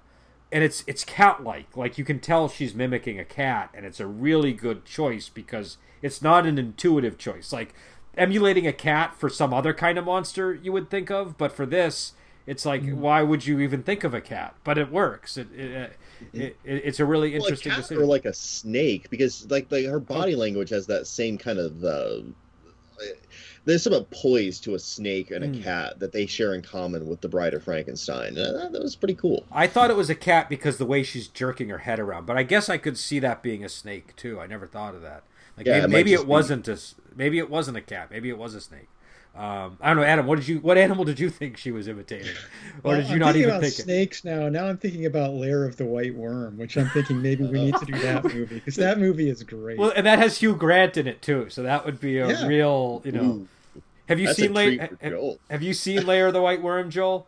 and 0.52 0.64
it's 0.64 0.84
it's 0.88 1.04
cat 1.04 1.44
like. 1.44 1.76
Like 1.76 1.98
you 1.98 2.06
can 2.06 2.20
tell 2.20 2.48
she's 2.48 2.74
mimicking 2.76 3.20
a 3.20 3.26
cat, 3.26 3.72
and 3.74 3.86
it's 3.86 4.00
a 4.00 4.08
really 4.08 4.54
good 4.54 4.86
choice 4.86 5.28
because 5.28 5.78
it's 6.04 6.22
not 6.22 6.46
an 6.46 6.60
intuitive 6.60 7.18
choice. 7.18 7.52
Like 7.52 7.74
emulating 8.16 8.68
a 8.68 8.74
cat 8.74 9.16
for 9.18 9.28
some 9.30 9.52
other 9.54 9.74
kind 9.74 9.98
of 9.98 10.06
monster 10.06 10.54
you 10.54 10.72
would 10.72 10.92
think 10.92 11.10
of, 11.10 11.36
but 11.40 11.52
for 11.52 11.66
this. 11.66 12.14
It's 12.46 12.66
like, 12.66 12.82
Mm-hmm. 12.82 13.00
why 13.00 13.24
would 13.24 13.48
you 13.48 13.62
even 13.62 13.84
think 13.84 14.04
of 14.04 14.14
a 14.14 14.20
cat? 14.20 14.54
But 14.66 14.78
it 14.78 14.92
works. 14.92 15.38
It, 15.38 15.48
it, 15.58 15.94
it, 16.34 16.42
it 16.44 16.58
it's 16.66 17.00
a 17.00 17.06
really 17.06 17.30
Well, 17.30 17.40
a 17.40 17.44
interesting 17.46 17.72
cat 17.72 17.80
decision. 17.84 18.04
or 18.04 18.06
like 18.06 18.26
a 18.26 18.34
snake 18.34 19.10
because 19.10 19.50
like 19.50 19.72
like 19.72 19.86
her 19.86 20.02
body 20.02 20.36
language 20.36 20.70
has 20.72 20.86
that 20.88 21.08
same 21.08 21.38
kind 21.38 21.58
of 21.58 21.84
uh, 21.86 22.20
there's 23.66 23.84
some 23.84 24.06
poise 24.12 24.60
to 24.60 24.76
a 24.76 24.80
snake 24.80 25.32
and 25.32 25.44
a 25.44 25.48
Mm. 25.48 25.64
cat 25.64 26.00
that 26.00 26.12
they 26.12 26.26
share 26.26 26.54
in 26.54 26.62
common 26.62 27.08
with 27.08 27.22
the 27.22 27.30
bride 27.30 27.54
of 27.54 27.64
frankenstein 27.64 28.34
that, 28.36 28.70
that 28.72 28.82
was 28.82 28.96
pretty 28.96 29.16
cool 29.16 29.46
I 29.52 29.68
thought 29.68 29.90
it 29.90 29.96
was 29.98 30.10
a 30.10 30.16
cat 30.16 30.50
because 30.50 30.78
the 30.78 30.86
way 30.86 31.04
she's 31.04 31.28
jerking 31.28 31.70
her 31.70 31.80
head 31.80 32.00
around, 32.00 32.26
but 32.26 32.38
I 32.38 32.44
guess 32.44 32.70
I 32.70 32.78
could 32.78 32.98
see 32.98 33.20
that 33.20 33.42
being 33.44 33.64
a 33.64 33.70
snake 33.70 34.16
too. 34.16 34.40
I 34.40 34.48
never 34.48 34.68
thought 34.68 34.96
of 34.96 35.02
that. 35.02 35.24
Like 35.58 35.66
Yeah, 35.68 35.74
maybe, 35.74 35.84
it 35.86 35.90
maybe 35.90 36.14
it 36.14 36.28
wasn't 36.28 36.68
a 36.68 36.78
maybe 37.16 37.38
it 37.40 37.50
wasn't 37.50 37.78
a 37.78 37.82
cat. 37.82 38.10
Maybe 38.12 38.30
it 38.30 38.38
was 38.38 38.56
a 38.56 38.62
snake. 38.62 38.88
Um, 39.36 39.78
I 39.82 39.88
don't 39.88 39.98
know, 39.98 40.04
Adam. 40.04 40.28
What 40.28 40.38
did 40.38 40.48
you? 40.48 40.60
What 40.60 40.78
animal 40.78 41.06
did 41.06 41.20
you 41.20 41.28
think 41.28 41.58
she 41.58 41.72
was 41.72 41.88
imitating, 41.88 42.34
or 42.84 42.92
Well, 42.92 42.98
did 42.98 43.08
you 43.08 43.14
I'm 43.14 43.20
not 43.20 43.36
even 43.36 43.50
about 43.50 43.62
think 43.62 43.80
it? 43.80 43.82
snakes 43.82 44.24
now. 44.24 44.48
Now 44.48 44.66
I'm 44.68 44.78
thinking 44.78 45.08
about 45.08 45.34
Lair 45.34 45.64
of 45.66 45.76
the 45.76 45.86
White 45.86 46.14
Worm, 46.14 46.56
which 46.60 46.78
I'm 46.78 46.88
thinking 46.90 47.20
maybe 47.20 47.44
we 47.44 47.66
need 47.66 47.76
to 47.78 47.86
do 47.86 47.98
that 48.00 48.24
movie 48.26 48.46
because 48.56 48.76
that 48.76 49.00
movie 49.00 49.30
is 49.30 49.42
great. 49.42 49.80
Well, 49.80 49.92
and 49.96 50.06
that 50.06 50.20
has 50.20 50.38
Hugh 50.38 50.56
Grant 50.56 50.98
in 50.98 51.08
it 51.08 51.24
too, 51.24 51.50
so 51.50 51.64
that 51.64 51.84
would 51.84 52.00
be 52.00 52.20
a 52.20 52.28
Yeah. 52.28 52.46
real, 52.48 53.02
you 53.06 53.12
know. 53.12 53.24
Ooh, 53.24 53.48
Have 54.08 54.20
you 54.20 54.28
that's 54.28 54.38
seen 54.38 54.52
a 54.52 54.54
Lair? 54.54 54.90
Have, 55.02 55.38
have 55.50 55.64
you 55.64 55.74
seen 55.74 56.06
Lair 56.06 56.28
of 56.28 56.34
the 56.34 56.42
White 56.42 56.62
Worm, 56.62 56.92
Joel? 56.92 57.26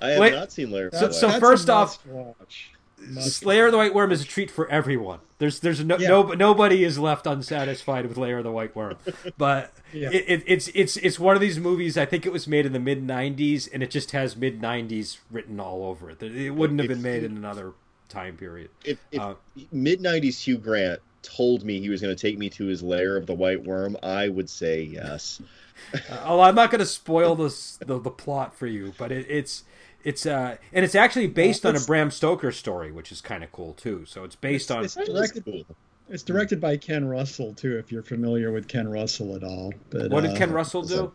i 0.00 0.08
have 0.10 0.18
Wait, 0.20 0.32
not 0.32 0.50
seen 0.50 0.72
Lair 0.72 0.90
so- 0.92 1.06
of 1.06 1.08
the 1.10 1.14
so 1.14 1.26
White. 1.28 1.32
That's 1.34 1.42
a 1.42 1.46
first 1.46 1.70
off- 1.70 2.04
must-watch. 2.06 2.70
Must 3.00 3.36
Slayer 3.36 3.66
of 3.66 3.72
the 3.72 3.78
White 3.78 3.94
Worm 3.94 4.10
is 4.12 4.22
a 4.22 4.24
treat 4.24 4.50
for 4.50 4.68
everyone. 4.70 5.20
There's 5.38 5.60
there's 5.60 5.84
no, 5.84 5.96
Yeah. 5.98 6.08
no 6.08 6.22
nobody 6.32 6.82
is 6.84 6.98
left 6.98 7.26
unsatisfied 7.26 8.06
with 8.06 8.16
Lair 8.16 8.38
of 8.38 8.44
the 8.44 8.50
White 8.52 8.74
Worm, 8.74 8.96
but 9.36 9.72
Yeah. 9.92 10.10
it, 10.10 10.24
it, 10.28 10.42
it's 10.46 10.68
it's 10.74 10.96
it's 10.96 11.18
one 11.18 11.34
of 11.34 11.40
these 11.40 11.58
movies. 11.58 11.96
I 11.96 12.04
think 12.06 12.26
it 12.26 12.32
was 12.32 12.46
made 12.48 12.66
in 12.66 12.72
the 12.72 12.80
mid 12.80 13.06
'90s, 13.06 13.68
and 13.72 13.82
it 13.82 13.90
just 13.90 14.10
has 14.12 14.36
mid 14.36 14.60
'90s 14.60 15.18
written 15.30 15.60
all 15.60 15.84
over 15.84 16.10
it. 16.10 16.22
It 16.22 16.50
wouldn't 16.50 16.80
have 16.80 16.88
been 16.88 17.02
made 17.02 17.22
in 17.24 17.36
another 17.36 17.72
time 18.08 18.36
period. 18.36 18.70
if, 18.84 18.98
if 19.12 19.20
Uh, 19.20 19.34
mid 19.70 20.00
90s 20.00 20.42
Hugh 20.42 20.58
Grant 20.58 21.00
told 21.22 21.62
me 21.64 21.78
he 21.78 21.90
was 21.90 22.00
going 22.00 22.14
to 22.14 22.20
take 22.20 22.38
me 22.38 22.48
to 22.50 22.64
his 22.66 22.82
lair 22.82 23.16
of 23.16 23.26
the 23.26 23.34
white 23.34 23.62
worm, 23.64 23.96
I 24.02 24.28
would 24.28 24.48
say 24.50 24.82
yes. 24.82 25.40
Uh, 25.94 25.98
although 26.24 26.42
I'm 26.42 26.56
not 26.56 26.72
going 26.72 26.80
to 26.80 26.84
spoil 26.86 27.36
this 27.36 27.76
the, 27.76 28.00
the 28.00 28.10
plot 28.10 28.52
for 28.56 28.66
you, 28.66 28.92
but 28.98 29.12
it, 29.12 29.26
it's 29.30 29.62
it's 30.08 30.24
uh 30.24 30.56
and 30.72 30.84
it's 30.86 30.94
actually 30.94 31.26
based 31.26 31.66
on 31.66 31.76
a 31.76 31.80
Bram 31.80 32.10
Stoker 32.10 32.50
story, 32.50 32.90
which 32.90 33.12
is 33.12 33.20
kind 33.20 33.44
of 33.44 33.52
cool 33.52 33.74
too. 33.74 34.06
So 34.06 34.24
it's 34.24 34.36
based 34.36 34.70
on 34.70 34.84
it's 34.84 34.94
directed. 34.94 35.44
cool. 35.44 35.64
It's 36.08 36.22
directed 36.22 36.62
by 36.62 36.78
Ken 36.78 37.06
Russell 37.06 37.52
too, 37.52 37.76
if 37.76 37.92
you're 37.92 38.02
familiar 38.02 38.50
with 38.50 38.66
Ken 38.66 38.88
Russell 38.88 39.36
at 39.36 39.44
all. 39.44 39.74
But 39.90 40.10
what 40.10 40.22
did 40.22 40.30
uh, 40.30 40.36
Ken 40.36 40.50
Russell 40.50 40.82
do? 40.82 41.12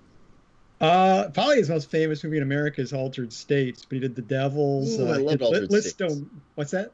Uh, 0.79 1.29
probably 1.29 1.57
his 1.57 1.69
most 1.69 1.89
famous 1.89 2.23
movie 2.23 2.37
in 2.37 2.43
America 2.43 2.81
is 2.81 2.93
Altered 2.93 3.33
States, 3.33 3.83
but 3.83 3.95
he 3.95 3.99
did 4.01 4.15
The 4.15 4.21
Devils. 4.21 4.99
Ooh, 4.99 5.07
I 5.07 5.11
uh, 5.13 5.17
he 5.17 5.23
loved 5.23 5.41
Altered 5.41 5.69
Listo- 5.71 6.11
States. 6.11 6.21
What's 6.53 6.71
that? 6.71 6.91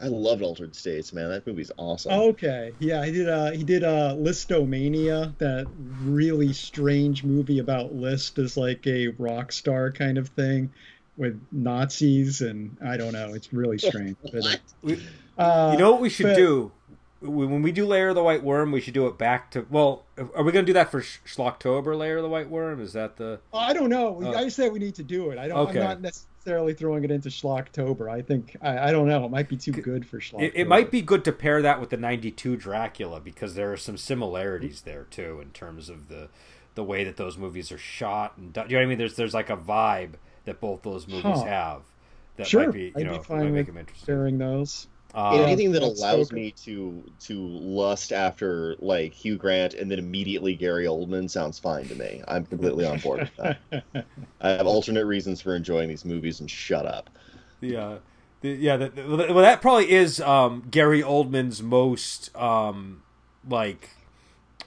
I 0.00 0.06
loved 0.06 0.42
Altered 0.42 0.74
States, 0.74 1.12
man. 1.12 1.28
That 1.28 1.46
movie's 1.46 1.70
awesome. 1.76 2.12
Okay, 2.12 2.72
yeah, 2.78 3.04
he 3.04 3.12
did. 3.12 3.28
Uh, 3.28 3.50
he 3.50 3.62
did 3.62 3.84
uh, 3.84 4.14
Lisztomania, 4.16 5.36
that 5.36 5.66
really 6.02 6.54
strange 6.54 7.24
movie 7.24 7.58
about 7.58 7.94
Liszt 7.94 8.38
as 8.38 8.56
like 8.56 8.86
a 8.86 9.08
rock 9.18 9.52
star 9.52 9.92
kind 9.92 10.16
of 10.16 10.28
thing 10.28 10.72
with 11.22 11.40
Nazis, 11.50 12.42
and 12.42 12.76
I 12.84 12.98
don't 12.98 13.12
know. 13.12 13.32
It's 13.32 13.52
really 13.52 13.78
strange. 13.78 14.16
But, 14.22 14.60
What? 14.82 14.98
Uh, 15.38 15.70
you 15.72 15.78
know 15.78 15.92
what 15.92 16.00
we 16.02 16.10
should 16.10 16.26
but- 16.26 16.36
do? 16.36 16.72
when 17.22 17.62
we 17.62 17.72
do 17.72 17.86
Lair 17.86 18.08
of 18.10 18.14
the 18.14 18.22
White 18.22 18.42
Worm, 18.42 18.72
we 18.72 18.80
should 18.80 18.94
do 18.94 19.06
it 19.06 19.16
back 19.16 19.50
to. 19.52 19.66
Well, 19.70 20.04
are 20.18 20.42
we 20.42 20.52
going 20.52 20.64
to 20.64 20.70
do 20.70 20.72
that 20.72 20.90
for 20.90 21.00
Schlocktober, 21.00 21.96
Lair 21.96 22.16
of 22.16 22.22
the 22.22 22.28
White 22.28 22.50
Worm? 22.50 22.80
Is 22.80 22.92
that 22.94 23.16
the? 23.16 23.40
I 23.52 23.72
don't 23.72 23.90
know. 23.90 24.20
Oh. 24.22 24.34
I 24.34 24.44
just 24.44 24.56
said 24.56 24.72
we 24.72 24.78
need 24.78 24.96
to 24.96 25.02
do 25.02 25.30
it. 25.30 25.38
I 25.38 25.48
don't. 25.48 25.68
Okay. 25.68 25.78
I'm 25.78 25.84
not 25.84 26.00
necessarily 26.00 26.74
throwing 26.74 27.04
it 27.04 27.10
into 27.10 27.28
Schlocktober. 27.28 28.10
I 28.10 28.22
think 28.22 28.56
I, 28.60 28.88
I 28.88 28.92
don't 28.92 29.08
know. 29.08 29.24
It 29.24 29.30
might 29.30 29.48
be 29.48 29.56
too 29.56 29.72
good 29.72 30.06
for 30.06 30.18
Schlocktober. 30.18 30.42
It, 30.42 30.52
it, 30.56 30.68
might 30.68 30.90
be 30.90 31.00
good 31.00 31.24
to 31.24 31.32
pair 31.32 31.62
that 31.62 31.80
with 31.80 31.90
the 31.90 31.96
'92 31.96 32.56
Dracula 32.56 33.20
because 33.20 33.54
there 33.54 33.72
are 33.72 33.76
some 33.76 33.96
similarities 33.96 34.82
there 34.82 35.04
too 35.04 35.40
in 35.40 35.50
terms 35.50 35.88
of 35.88 36.08
the 36.08 36.28
the 36.74 36.84
way 36.84 37.04
that 37.04 37.18
those 37.18 37.36
movies 37.36 37.70
are 37.70 37.78
shot 37.78 38.36
and 38.36 38.56
you 38.56 38.62
know 38.62 38.78
what 38.78 38.82
I 38.82 38.86
mean. 38.86 38.98
There's 38.98 39.14
there's 39.14 39.34
like 39.34 39.50
a 39.50 39.56
vibe 39.56 40.14
that 40.44 40.60
both 40.60 40.82
those 40.82 41.06
movies 41.06 41.22
huh. 41.24 41.44
have 41.44 41.82
that 42.36 42.46
sure. 42.46 42.64
might 42.64 42.72
be 42.72 42.84
you 42.84 42.92
I'd 42.96 43.06
know 43.06 43.18
be 43.18 43.24
fine 43.24 43.44
might 43.44 43.52
make 43.52 43.66
them 43.66 43.78
interesting. 43.78 44.06
Sharing 44.06 44.38
those. 44.38 44.86
Um, 45.14 45.40
Anything 45.40 45.72
that 45.72 45.82
allows 45.82 46.32
me 46.32 46.52
to 46.64 47.02
to 47.20 47.46
lust 47.46 48.12
after 48.12 48.76
like 48.78 49.12
Hugh 49.12 49.36
Grant 49.36 49.74
and 49.74 49.90
then 49.90 49.98
immediately 49.98 50.54
Gary 50.54 50.86
Oldman 50.86 51.28
sounds 51.28 51.58
fine 51.58 51.86
to 51.88 51.94
me. 51.94 52.22
I'm 52.26 52.46
completely 52.46 52.86
on 52.86 52.98
board 52.98 53.30
with 53.36 53.58
that. 53.70 54.06
I 54.40 54.48
have 54.48 54.66
alternate 54.66 55.04
reasons 55.04 55.42
for 55.42 55.54
enjoying 55.54 55.90
these 55.90 56.06
movies 56.06 56.40
and 56.40 56.50
shut 56.50 56.86
up. 56.86 57.10
Yeah, 57.60 57.98
the, 58.40 58.50
yeah. 58.52 58.78
The, 58.78 58.88
the, 58.88 59.04
well, 59.04 59.42
that 59.42 59.60
probably 59.60 59.90
is 59.90 60.18
um, 60.18 60.66
Gary 60.70 61.02
Oldman's 61.02 61.62
most 61.62 62.34
um, 62.34 63.02
like 63.46 63.90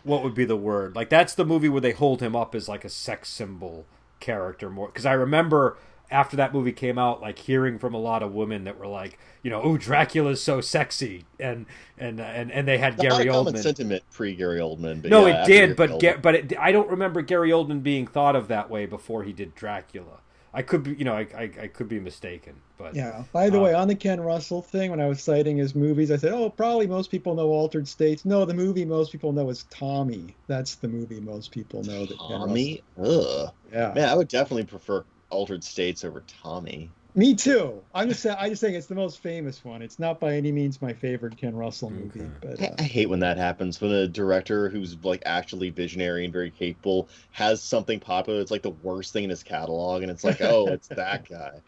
what 0.03 0.23
would 0.23 0.35
be 0.35 0.45
the 0.45 0.55
word? 0.55 0.95
Like 0.95 1.09
that's 1.09 1.33
the 1.33 1.45
movie 1.45 1.69
where 1.69 1.81
they 1.81 1.91
hold 1.91 2.21
him 2.21 2.35
up 2.35 2.53
as 2.53 2.69
like 2.69 2.85
a 2.85 2.89
sex 2.89 3.29
symbol 3.29 3.87
character 4.25 4.69
more 4.69 4.87
because 4.87 5.05
I 5.05 5.13
remember 5.13 5.77
after 6.11 6.37
that 6.37 6.53
movie 6.53 6.71
came 6.71 6.97
out, 6.97 7.21
like 7.21 7.39
hearing 7.39 7.79
from 7.79 7.93
a 7.93 7.97
lot 7.97 8.21
of 8.23 8.33
women 8.33 8.65
that 8.65 8.77
were 8.77 8.87
like, 8.87 9.17
you 9.43 9.49
know, 9.49 9.61
oh, 9.61 9.77
Dracula's 9.77 10.41
so 10.41 10.61
sexy, 10.61 11.25
and 11.39 11.65
and 11.97 12.19
and 12.19 12.51
and 12.51 12.67
they 12.67 12.77
had 12.77 12.97
Gary 12.97 13.25
Oldman. 13.25 13.57
sentiment 13.57 14.03
pre 14.11 14.35
Gary 14.35 14.59
Oldman. 14.59 15.01
But 15.01 15.11
no, 15.11 15.25
yeah, 15.25 15.43
it 15.43 15.47
did, 15.47 15.75
but 15.75 15.99
Ga- 15.99 16.17
but 16.17 16.35
it, 16.35 16.53
I 16.59 16.71
don't 16.71 16.89
remember 16.89 17.21
Gary 17.21 17.51
Oldman 17.51 17.83
being 17.83 18.07
thought 18.07 18.35
of 18.35 18.47
that 18.47 18.69
way 18.69 18.85
before 18.85 19.23
he 19.23 19.33
did 19.33 19.55
Dracula. 19.55 20.19
I 20.55 20.61
could 20.61 20.83
be, 20.83 20.93
you 20.93 21.03
know, 21.03 21.13
I, 21.13 21.27
I, 21.35 21.51
I 21.63 21.67
could 21.67 21.89
be 21.89 21.99
mistaken, 21.99 22.55
but 22.77 22.95
yeah. 22.95 23.25
By 23.33 23.49
the 23.49 23.59
uh, 23.59 23.63
way, 23.63 23.73
on 23.73 23.89
the 23.89 23.95
Ken 23.95 24.21
Russell 24.21 24.61
thing, 24.61 24.89
when 24.89 25.01
I 25.01 25.07
was 25.07 25.21
citing 25.21 25.57
his 25.57 25.75
movies, 25.75 26.11
I 26.11 26.15
said, 26.15 26.31
"Oh, 26.31 26.49
probably 26.49 26.87
most 26.87 27.11
people 27.11 27.35
know 27.35 27.49
Altered 27.49 27.85
States." 27.89 28.23
No, 28.23 28.45
the 28.45 28.53
movie 28.53 28.85
most 28.85 29.11
people 29.11 29.33
know 29.33 29.49
is 29.49 29.63
Tommy. 29.69 30.33
That's 30.47 30.75
the 30.75 30.87
movie 30.87 31.19
most 31.19 31.51
people 31.51 31.83
know. 31.83 32.05
That 32.05 32.17
Tommy, 32.17 32.81
ugh, 32.97 33.51
yeah, 33.69 33.91
man, 33.93 34.07
I 34.07 34.15
would 34.15 34.29
definitely 34.29 34.63
prefer 34.63 35.03
Altered 35.29 35.61
States 35.61 36.05
over 36.05 36.23
Tommy. 36.41 36.89
Me 37.17 37.33
too. 37.33 37.81
I'm 37.93 38.09
just 38.09 38.21
saying. 38.21 38.35
I 38.37 38.49
just 38.49 38.59
saying 38.59 38.75
it's 38.75 38.87
the 38.87 38.95
most 38.95 39.19
famous 39.19 39.63
one. 39.63 39.81
It's 39.81 39.99
not 39.99 40.19
by 40.19 40.35
any 40.35 40.51
means 40.51 40.81
my 40.81 40.91
favorite 40.91 41.37
Ken 41.37 41.55
Russell 41.55 41.89
movie. 41.89 42.19
Okay. 42.19 42.29
But 42.41 42.61
uh, 42.61 42.75
I, 42.77 42.83
hate 42.83 43.07
when 43.07 43.21
that 43.21 43.37
happens. 43.37 43.79
When 43.79 43.91
a 43.91 44.05
director 44.05 44.67
who's 44.67 44.97
like 45.01 45.23
actually 45.25 45.69
visionary 45.69 46.25
and 46.25 46.33
very 46.33 46.51
capable 46.51 47.07
has 47.31 47.61
something 47.61 48.01
popular. 48.01 48.41
It's 48.41 48.51
like 48.51 48.63
the 48.63 48.75
worst 48.83 49.13
thing 49.13 49.23
in 49.23 49.29
his 49.29 49.43
catalog, 49.43 50.01
and 50.01 50.11
it's 50.11 50.25
like, 50.25 50.41
oh, 50.41 50.67
it's 50.71 50.89
that 50.89 51.29
guy. 51.29 51.61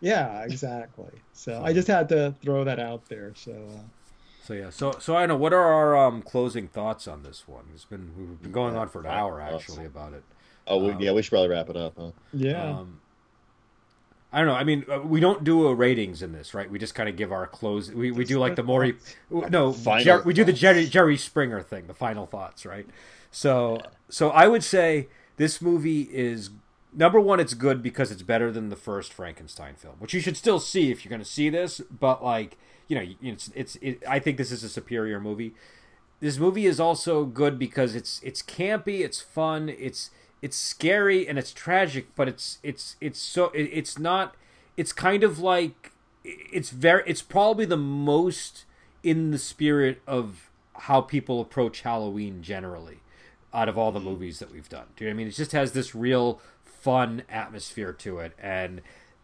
Yeah, 0.00 0.44
exactly. 0.44 1.12
So 1.34 1.62
I 1.62 1.74
just 1.74 1.88
had 1.88 2.08
to 2.08 2.34
throw 2.40 2.64
that 2.64 2.80
out 2.80 3.06
there. 3.08 3.34
So. 3.34 3.52
Uh, 3.52 3.80
so 4.44 4.54
yeah, 4.54 4.70
so 4.70 4.92
so 5.00 5.16
I 5.16 5.26
know 5.26 5.36
what 5.36 5.52
are 5.52 5.60
our 5.60 5.96
um, 5.96 6.22
closing 6.22 6.68
thoughts 6.68 7.08
on 7.08 7.24
this 7.24 7.48
one? 7.48 7.64
It's 7.74 7.84
been 7.84 8.12
we've 8.16 8.40
been 8.40 8.52
going 8.52 8.76
on 8.76 8.88
for 8.88 9.00
an 9.00 9.06
hour 9.06 9.40
actually 9.40 9.86
about 9.86 10.12
it. 10.12 10.22
Oh 10.68 10.88
um, 10.88 11.00
yeah, 11.00 11.10
we 11.10 11.22
should 11.22 11.30
probably 11.30 11.48
wrap 11.48 11.68
it 11.68 11.76
up. 11.76 11.94
Huh? 11.98 12.12
Yeah. 12.32 12.78
Um, 12.78 13.00
I 14.36 14.40
don't 14.40 14.48
know. 14.48 14.54
I 14.54 14.64
mean, 14.64 14.84
uh, 14.92 15.00
we 15.00 15.18
don't 15.18 15.44
do 15.44 15.66
a 15.66 15.74
ratings 15.74 16.20
in 16.20 16.32
this, 16.32 16.52
right? 16.52 16.70
We 16.70 16.78
just 16.78 16.94
kind 16.94 17.08
of 17.08 17.16
give 17.16 17.32
our 17.32 17.46
close. 17.46 17.90
We, 17.90 18.10
we 18.10 18.26
do 18.26 18.38
like 18.38 18.54
the 18.54 18.62
more 18.62 18.92
no, 19.30 19.72
Jer, 20.00 20.20
we 20.26 20.34
do 20.34 20.44
the 20.44 20.52
Jerry 20.52 20.84
Jerry 20.84 21.16
Springer 21.16 21.62
thing, 21.62 21.86
the 21.86 21.94
final 21.94 22.26
thoughts, 22.26 22.66
right? 22.66 22.86
So 23.30 23.80
so 24.10 24.28
I 24.28 24.46
would 24.46 24.62
say 24.62 25.08
this 25.38 25.62
movie 25.62 26.02
is 26.12 26.50
number 26.92 27.18
one. 27.18 27.40
It's 27.40 27.54
good 27.54 27.82
because 27.82 28.10
it's 28.10 28.20
better 28.20 28.52
than 28.52 28.68
the 28.68 28.76
first 28.76 29.10
Frankenstein 29.10 29.74
film, 29.74 29.94
which 30.00 30.12
you 30.12 30.20
should 30.20 30.36
still 30.36 30.60
see 30.60 30.90
if 30.90 31.02
you're 31.02 31.10
going 31.10 31.22
to 31.22 31.24
see 31.24 31.48
this. 31.48 31.80
But 31.90 32.22
like 32.22 32.58
you 32.88 32.96
know, 32.96 33.06
it's 33.22 33.50
it's. 33.54 33.76
It, 33.76 34.02
I 34.06 34.18
think 34.18 34.36
this 34.36 34.52
is 34.52 34.62
a 34.62 34.68
superior 34.68 35.18
movie. 35.18 35.54
This 36.20 36.36
movie 36.36 36.66
is 36.66 36.78
also 36.78 37.24
good 37.24 37.58
because 37.58 37.94
it's 37.94 38.20
it's 38.22 38.42
campy, 38.42 39.00
it's 39.00 39.18
fun, 39.18 39.70
it's 39.70 40.10
it's 40.42 40.56
scary 40.56 41.26
and 41.26 41.38
it's 41.38 41.52
tragic, 41.52 42.14
but 42.14 42.28
it's 42.28 42.58
it's 42.62 42.96
it's 43.00 43.18
so 43.18 43.46
it, 43.46 43.70
it's 43.72 43.98
not. 43.98 44.34
It's 44.76 44.92
kind 44.92 45.24
of 45.24 45.38
like 45.38 45.92
it's 46.24 46.70
very. 46.70 47.02
It's 47.06 47.22
probably 47.22 47.64
the 47.64 47.76
most 47.76 48.64
in 49.02 49.30
the 49.30 49.38
spirit 49.38 50.02
of 50.06 50.50
how 50.74 51.00
people 51.00 51.40
approach 51.40 51.82
Halloween 51.82 52.42
generally, 52.42 52.98
out 53.54 53.68
of 53.68 53.78
all 53.78 53.92
the 53.92 54.00
movies 54.00 54.38
that 54.38 54.52
we've 54.52 54.68
done. 54.68 54.86
Do 54.96 55.04
you 55.04 55.10
know 55.10 55.14
what 55.14 55.16
I 55.16 55.18
mean? 55.18 55.28
It 55.28 55.36
just 55.36 55.52
has 55.52 55.72
this 55.72 55.94
real 55.94 56.40
fun 56.64 57.22
atmosphere 57.30 57.92
to 57.92 58.18
it, 58.18 58.32
and 58.38 58.82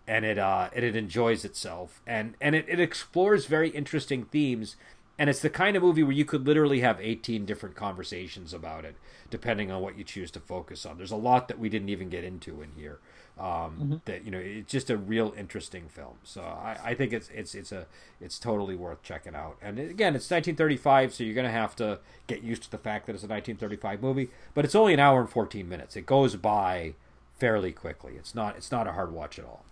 and 0.09 0.25
it 0.25 0.39
uh 0.39 0.71
and 0.75 0.85
it 0.85 0.97
enjoys 0.97 1.45
itself, 1.45 2.01
and 2.07 2.35
and 2.41 2.55
it, 2.55 2.65
it 2.69 2.81
explores 2.81 3.47
very 3.47 3.69
interesting 3.69 4.25
themes 4.25 4.77
and 5.19 5.29
it's 5.29 5.41
the 5.41 5.51
kind 5.51 5.77
of 5.77 5.83
movie 5.83 6.03
where 6.03 6.13
you 6.13 6.25
could 6.25 6.47
literally 6.47 6.81
have 6.81 7.01
18 7.01 7.45
different 7.45 7.77
conversations 7.77 8.55
about 8.55 8.85
it 8.85 8.97
depending 9.31 9.71
on 9.71 9.81
what 9.81 9.97
you 9.97 10.05
choose 10.05 10.31
to 10.31 10.41
focus 10.41 10.85
on. 10.85 10.99
There's 10.99 11.11
a 11.11 11.17
lot 11.17 11.49
that 11.49 11.59
we 11.59 11.69
didn't 11.69 11.89
even 11.89 12.11
get 12.11 12.25
into 12.25 12.61
in 12.61 12.73
here 12.77 12.99
um, 13.39 13.47
mm-hmm. 13.47 13.95
that 14.05 14.25
you 14.25 14.31
know 14.31 14.39
it's 14.39 14.71
just 14.71 14.91
a 14.91 14.97
real 14.97 15.35
interesting 15.37 15.89
film. 15.89 16.17
So 16.23 16.43
I, 16.43 16.79
I, 16.85 16.95
think 16.95 17.13
it's 17.13 17.31
it's 17.31 17.55
it's 17.55 17.73
a 17.73 17.87
it's 18.21 18.39
totally 18.39 18.75
worth 18.75 19.03
checking 19.03 19.35
out. 19.35 19.57
And 19.63 19.79
again 19.79 20.15
it's 20.15 20.31
1935 20.31 21.15
so 21.15 21.25
you're 21.25 21.35
gonna 21.35 21.51
have 21.51 21.75
to 21.77 21.99
get 22.27 22.43
used 22.43 22.65
to 22.65 22.71
the 22.71 22.79
fact 22.79 23.07
that 23.07 23.15
it's 23.15 23.25
a 23.25 23.29
1935 23.29 24.03
movie 24.03 24.29
but 24.55 24.65
it's 24.65 24.75
only 24.75 24.95
an 24.95 25.01
hour 25.01 25.21
and 25.21 25.31
14 25.31 25.69
minutes. 25.69 25.97
It 25.97 26.07
goes 26.07 26.37
by 26.37 26.95
fairly 27.39 27.73
quickly. 27.73 28.15
It's 28.17 28.35
not 28.35 28.57
it's 28.57 28.71
not 28.71 28.87
a 28.87 28.93
hard 28.93 29.13
watch 29.13 29.39
at 29.39 29.45
all 29.45 29.65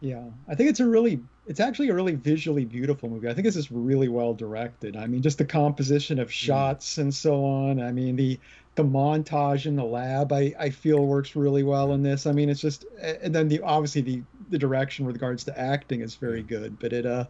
yeah, 0.00 0.24
I 0.46 0.54
think 0.54 0.68
it's 0.68 0.80
a 0.80 0.86
really, 0.86 1.20
it's 1.46 1.60
actually 1.60 1.88
a 1.88 1.94
really 1.94 2.14
visually 2.14 2.64
beautiful 2.64 3.08
movie. 3.08 3.28
I 3.28 3.34
think 3.34 3.46
this 3.46 3.56
is 3.56 3.72
really 3.72 4.08
well 4.08 4.34
directed. 4.34 4.96
I 4.96 5.06
mean, 5.06 5.22
just 5.22 5.38
the 5.38 5.44
composition 5.44 6.18
of 6.18 6.28
mm. 6.28 6.32
shots 6.32 6.98
and 6.98 7.14
so 7.14 7.44
on. 7.44 7.80
I 7.80 7.92
mean, 7.92 8.16
the 8.16 8.38
the 8.74 8.84
montage 8.84 9.64
in 9.64 9.74
the 9.74 9.84
lab, 9.84 10.34
I, 10.34 10.54
I 10.58 10.68
feel 10.68 11.06
works 11.06 11.34
really 11.34 11.62
well 11.62 11.94
in 11.94 12.02
this. 12.02 12.26
I 12.26 12.32
mean, 12.32 12.50
it's 12.50 12.60
just, 12.60 12.84
and 13.00 13.34
then 13.34 13.48
the 13.48 13.62
obviously 13.62 14.02
the 14.02 14.22
the 14.50 14.58
direction 14.58 15.06
with 15.06 15.16
regards 15.16 15.44
to 15.44 15.58
acting 15.58 16.02
is 16.02 16.14
very 16.14 16.42
good. 16.42 16.78
But 16.78 16.92
it, 16.92 17.06
uh, 17.06 17.24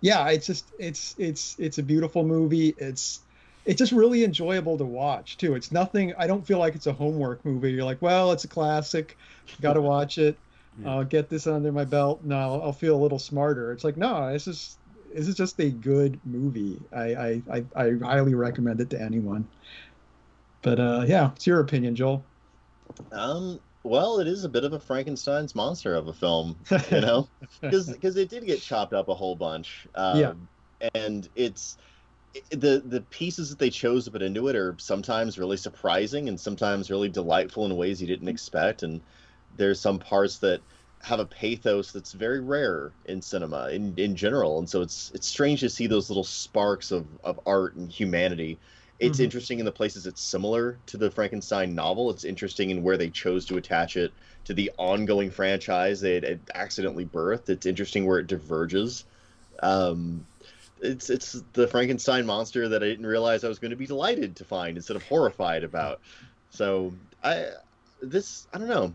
yeah, 0.00 0.28
it's 0.28 0.46
just 0.46 0.66
it's 0.78 1.16
it's 1.18 1.56
it's 1.58 1.78
a 1.78 1.82
beautiful 1.82 2.24
movie. 2.24 2.74
It's 2.78 3.20
it's 3.64 3.78
just 3.78 3.90
really 3.90 4.22
enjoyable 4.22 4.78
to 4.78 4.84
watch 4.84 5.38
too. 5.38 5.56
It's 5.56 5.72
nothing. 5.72 6.14
I 6.16 6.28
don't 6.28 6.46
feel 6.46 6.58
like 6.58 6.76
it's 6.76 6.86
a 6.86 6.92
homework 6.92 7.44
movie. 7.44 7.72
You're 7.72 7.84
like, 7.84 8.00
well, 8.00 8.30
it's 8.30 8.44
a 8.44 8.48
classic, 8.48 9.18
got 9.60 9.72
to 9.72 9.82
watch 9.82 10.18
it 10.18 10.38
yeah. 10.80 10.90
I'll 10.90 11.04
get 11.04 11.28
this 11.28 11.46
under 11.46 11.72
my 11.72 11.84
belt. 11.84 12.24
Now 12.24 12.60
I'll 12.60 12.72
feel 12.72 12.96
a 12.96 13.02
little 13.02 13.18
smarter. 13.18 13.72
It's 13.72 13.84
like 13.84 13.96
no, 13.96 14.32
this 14.32 14.46
is 14.46 14.78
this 15.14 15.28
is 15.28 15.34
just 15.34 15.60
a 15.60 15.70
good 15.70 16.20
movie. 16.24 16.78
I 16.94 17.14
I, 17.14 17.42
I, 17.50 17.64
I 17.76 17.92
highly 18.02 18.34
recommend 18.34 18.80
it 18.80 18.90
to 18.90 19.00
anyone. 19.00 19.46
But 20.62 20.78
uh, 20.78 21.04
yeah, 21.06 21.32
it's 21.34 21.46
your 21.46 21.60
opinion, 21.60 21.96
Joel. 21.96 22.24
Um, 23.10 23.60
well, 23.84 24.20
it 24.20 24.28
is 24.28 24.44
a 24.44 24.48
bit 24.48 24.64
of 24.64 24.72
a 24.72 24.78
Frankenstein's 24.78 25.54
monster 25.54 25.94
of 25.94 26.06
a 26.08 26.12
film, 26.12 26.56
you 26.90 27.00
know, 27.00 27.28
because 27.60 27.90
because 27.90 28.16
it 28.16 28.28
did 28.28 28.46
get 28.46 28.60
chopped 28.60 28.92
up 28.92 29.08
a 29.08 29.14
whole 29.14 29.34
bunch. 29.34 29.86
Um, 29.94 30.18
yeah, 30.18 30.32
and 30.94 31.28
it's 31.34 31.76
the 32.50 32.82
the 32.84 33.00
pieces 33.10 33.50
that 33.50 33.58
they 33.58 33.70
chose 33.70 34.04
to 34.04 34.10
put 34.10 34.22
into 34.22 34.48
it 34.48 34.56
are 34.56 34.76
sometimes 34.78 35.38
really 35.38 35.56
surprising 35.56 36.28
and 36.28 36.38
sometimes 36.38 36.90
really 36.90 37.08
delightful 37.08 37.66
in 37.66 37.76
ways 37.76 38.00
you 38.00 38.06
didn't 38.06 38.28
expect. 38.28 38.82
And 38.82 39.00
there's 39.56 39.80
some 39.80 39.98
parts 39.98 40.38
that 40.38 40.60
have 41.02 41.18
a 41.18 41.26
pathos 41.26 41.90
that's 41.90 42.12
very 42.12 42.40
rare 42.40 42.92
in 43.06 43.20
cinema 43.20 43.68
in, 43.70 43.92
in 43.96 44.14
general. 44.14 44.58
And 44.58 44.68
so 44.68 44.82
it's 44.82 45.10
it's 45.14 45.26
strange 45.26 45.60
to 45.60 45.68
see 45.68 45.86
those 45.86 46.08
little 46.08 46.24
sparks 46.24 46.92
of, 46.92 47.06
of 47.24 47.40
art 47.44 47.74
and 47.74 47.90
humanity. 47.90 48.58
It's 49.00 49.16
mm-hmm. 49.16 49.24
interesting 49.24 49.58
in 49.58 49.64
the 49.64 49.72
places 49.72 50.06
it's 50.06 50.22
similar 50.22 50.78
to 50.86 50.96
the 50.96 51.10
frankenstein 51.10 51.74
novel. 51.74 52.10
It's 52.10 52.24
interesting 52.24 52.70
in 52.70 52.84
where 52.84 52.96
they 52.96 53.10
chose 53.10 53.44
to 53.46 53.56
attach 53.56 53.96
it 53.96 54.12
to 54.44 54.54
the 54.54 54.70
ongoing 54.78 55.30
franchise 55.30 56.00
they 56.00 56.14
had 56.14 56.40
accidentally 56.54 57.04
birthed. 57.04 57.48
It's 57.48 57.66
interesting 57.66 58.06
where 58.06 58.20
it 58.20 58.28
diverges. 58.28 59.04
Um, 59.60 60.24
it's 60.80 61.10
it's 61.10 61.42
the 61.52 61.68
frankenstein 61.68 62.26
monster 62.26 62.68
that 62.68 62.82
i 62.82 62.86
didn't 62.86 63.06
realize 63.06 63.44
i 63.44 63.48
was 63.48 63.60
going 63.60 63.70
to 63.70 63.76
be 63.76 63.86
delighted 63.86 64.34
to 64.34 64.44
find 64.44 64.76
instead 64.76 64.96
of 64.96 65.02
horrified 65.04 65.64
about. 65.64 66.00
So 66.50 66.92
i 67.24 67.48
this 68.00 68.46
i 68.52 68.58
don't 68.58 68.68
know 68.68 68.92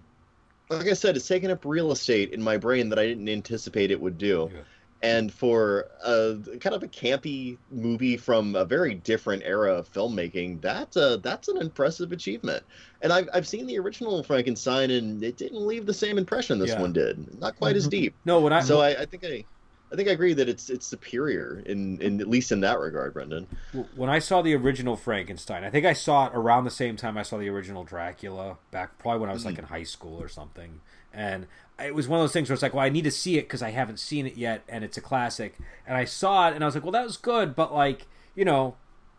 like 0.70 0.88
I 0.88 0.94
said, 0.94 1.16
it's 1.16 1.28
taken 1.28 1.52
up 1.52 1.66
real 1.66 1.92
estate 1.92 2.32
in 2.34 2.42
my 2.42 2.58
brain 2.58 2.90
that 2.90 3.00
I 3.00 3.06
didn't 3.06 3.30
anticipate 3.30 3.92
it 3.92 4.00
would 4.00 4.18
do. 4.18 4.50
Yeah. 4.54 4.62
And 5.04 5.32
for 5.32 5.86
a 6.04 6.38
kind 6.60 6.76
of 6.76 6.82
a 6.82 6.88
campy 6.88 7.60
movie 7.70 8.18
from 8.18 8.56
a 8.56 8.66
very 8.66 8.96
different 8.96 9.44
era 9.46 9.76
of 9.76 9.92
filmmaking, 9.94 10.60
that's 10.60 10.96
a 10.96 11.18
that's 11.22 11.50
an 11.50 11.58
impressive 11.58 12.12
achievement. 12.12 12.64
And 13.04 13.14
I've 13.14 13.30
I've 13.32 13.48
seen 13.48 13.68
the 13.68 13.78
original 13.78 14.24
Frankenstein, 14.24 14.90
and 14.90 15.24
it 15.24 15.38
didn't 15.38 15.66
leave 15.68 15.86
the 15.86 15.94
same 15.94 16.18
impression 16.18 16.58
this 16.58 16.72
yeah. 16.72 16.82
one 16.82 16.94
did. 16.94 17.40
Not 17.40 17.58
quite 17.58 17.76
as 17.76 17.84
mm-hmm. 17.84 17.92
deep. 17.92 18.16
No, 18.26 18.40
what 18.40 18.52
I 18.52 18.62
so 18.62 18.82
I, 18.82 19.02
I 19.02 19.06
think 19.06 19.24
I 19.24 19.46
I 19.92 19.96
think 19.96 20.10
I 20.10 20.12
agree 20.12 20.34
that 20.34 20.50
it's 20.50 20.70
it's 20.70 20.86
superior 20.86 21.64
in 21.66 22.02
in 22.02 22.20
at 22.20 22.28
least 22.28 22.52
in 22.52 22.60
that 22.62 22.80
regard, 22.80 23.14
Brendan. 23.14 23.48
When 23.96 24.10
I 24.10 24.20
saw 24.20 24.42
the 24.42 24.54
original 24.56 24.98
Frankenstein, 24.98 25.64
I 25.64 25.70
think 25.70 25.86
I 25.86 25.94
saw 25.94 26.28
it 26.28 26.34
around 26.36 26.66
the 26.66 26.72
same 26.72 26.98
time 26.98 27.18
I 27.18 27.24
saw 27.24 27.38
the 27.38 27.50
original 27.50 27.84
Dracula, 27.84 28.58
back 28.72 29.00
probably 29.00 29.22
when 29.22 29.30
I 29.30 29.34
was 29.34 29.42
mm-hmm. 29.42 29.50
like 29.50 29.60
in 29.60 29.66
high 29.66 29.84
school 29.84 30.22
or 30.22 30.28
something. 30.28 30.82
And 31.14 31.48
it 31.80 31.96
was 31.96 32.08
one 32.08 32.20
of 32.20 32.24
those 32.24 32.34
things 32.34 32.50
where 32.50 32.54
it's 32.54 32.62
like, 32.62 32.74
well, 32.74 32.84
I 32.84 32.90
need 32.90 33.06
to 33.06 33.12
see 33.12 33.38
it 33.38 33.44
because 33.44 33.62
I 33.62 33.72
haven't 33.72 34.00
seen 34.00 34.28
it 34.28 34.36
yet, 34.36 34.64
and 34.68 34.84
it's 34.84 34.98
a 34.98 35.02
classic. 35.02 35.56
And 35.86 35.96
I 35.96 36.06
saw 36.06 36.50
it, 36.50 36.56
and 36.56 36.64
I 36.64 36.68
was 36.68 36.76
like, 36.76 36.84
well, 36.84 36.92
that 36.92 37.06
was 37.06 37.18
good, 37.18 37.56
but 37.56 37.74
like, 37.74 38.08
you 38.36 38.46
know, 38.46 38.76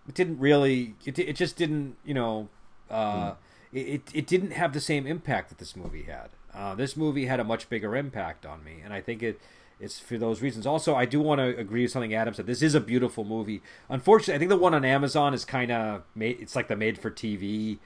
it 0.07 0.15
didn't 0.15 0.39
really, 0.39 0.95
it, 1.05 1.19
it 1.19 1.37
just 1.37 1.57
didn't, 1.57 1.97
you 2.05 2.15
know, 2.15 2.49
uh, 2.91 3.31
mm. 3.31 3.37
it 3.73 4.03
it 4.13 4.27
didn't 4.27 4.53
have 4.53 4.73
the 4.73 4.81
same 4.81 5.07
impact 5.07 5.49
that 5.49 5.59
this 5.59 5.75
movie 5.77 6.05
had. 6.05 6.31
Uh, 6.55 6.75
this 6.75 6.97
movie 6.97 7.27
had 7.27 7.41
a 7.41 7.45
much 7.45 7.69
bigger 7.69 7.95
impact 7.97 8.45
on 8.45 8.65
me, 8.65 8.81
and 8.85 8.93
I 8.93 9.01
think 9.01 9.23
it 9.23 9.41
it's 9.81 10.01
for 10.01 10.19
those 10.19 10.43
reasons. 10.43 10.67
Also, 10.67 10.95
I 10.95 11.05
do 11.05 11.21
want 11.21 11.41
to 11.41 11.57
agree 11.57 11.83
with 11.83 11.93
something 11.93 12.15
Adam 12.15 12.35
said. 12.35 12.47
This 12.47 12.63
is 12.63 12.75
a 12.75 12.81
beautiful 12.81 13.25
movie. 13.25 13.63
Unfortunately, 13.89 14.35
I 14.35 14.39
think 14.39 14.49
the 14.49 14.57
one 14.57 14.75
on 14.75 14.85
Amazon 14.85 15.35
is 15.35 15.45
kind 15.45 15.71
of 15.71 16.03
made. 16.15 16.39
It's 16.41 16.57
like 16.57 16.69
the 16.69 16.77
made 16.77 16.99
for 16.99 17.11
TV 17.11 17.79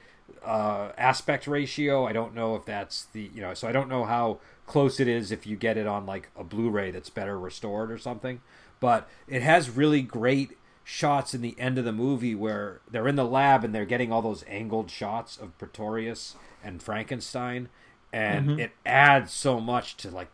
uh, 0.45 0.93
aspect 0.97 1.47
ratio. 1.47 2.07
I 2.07 2.13
don't 2.13 2.35
know 2.35 2.57
if 2.57 2.65
that's 2.65 3.05
the 3.07 3.31
you 3.35 3.41
know. 3.43 3.55
So 3.55 3.69
I 3.69 3.73
don't 3.73 3.89
know 3.89 4.05
how 4.05 4.39
close 4.67 5.01
it 5.01 5.09
is 5.09 5.31
if 5.31 5.47
you 5.47 5.57
get 5.57 5.77
it 5.77 5.87
on 5.87 6.07
like 6.07 6.31
a 6.37 6.45
Blu-ray 6.45 6.91
that's 6.91 7.11
better 7.11 7.39
restored 7.39 7.91
or 7.91 7.99
something. 7.99 8.41
But 8.81 9.09
it 9.29 9.43
has 9.43 9.71
really 9.71 10.03
great 10.03 10.57
shots 10.85 11.35
in 11.35 11.43
the 11.43 11.55
end 11.59 11.79
of 11.79 11.85
the 11.85 11.93
movie 11.93 12.35
where 12.35 12.81
they're 12.91 13.07
in 13.07 13.17
the 13.17 13.25
lab 13.25 13.65
and 13.65 13.75
they're 13.75 13.85
getting 13.85 14.11
all 14.11 14.23
those 14.23 14.45
angled 14.49 14.91
shots 14.91 15.37
of 15.37 15.57
Pretorius 15.59 16.35
and 16.65 16.83
Frankenstein 16.83 17.69
and 18.13 18.49
mm-hmm. 18.49 18.61
it 18.61 18.73
adds 18.85 19.33
so 19.33 19.59
much 19.61 19.97
to 19.97 20.11
like 20.11 20.29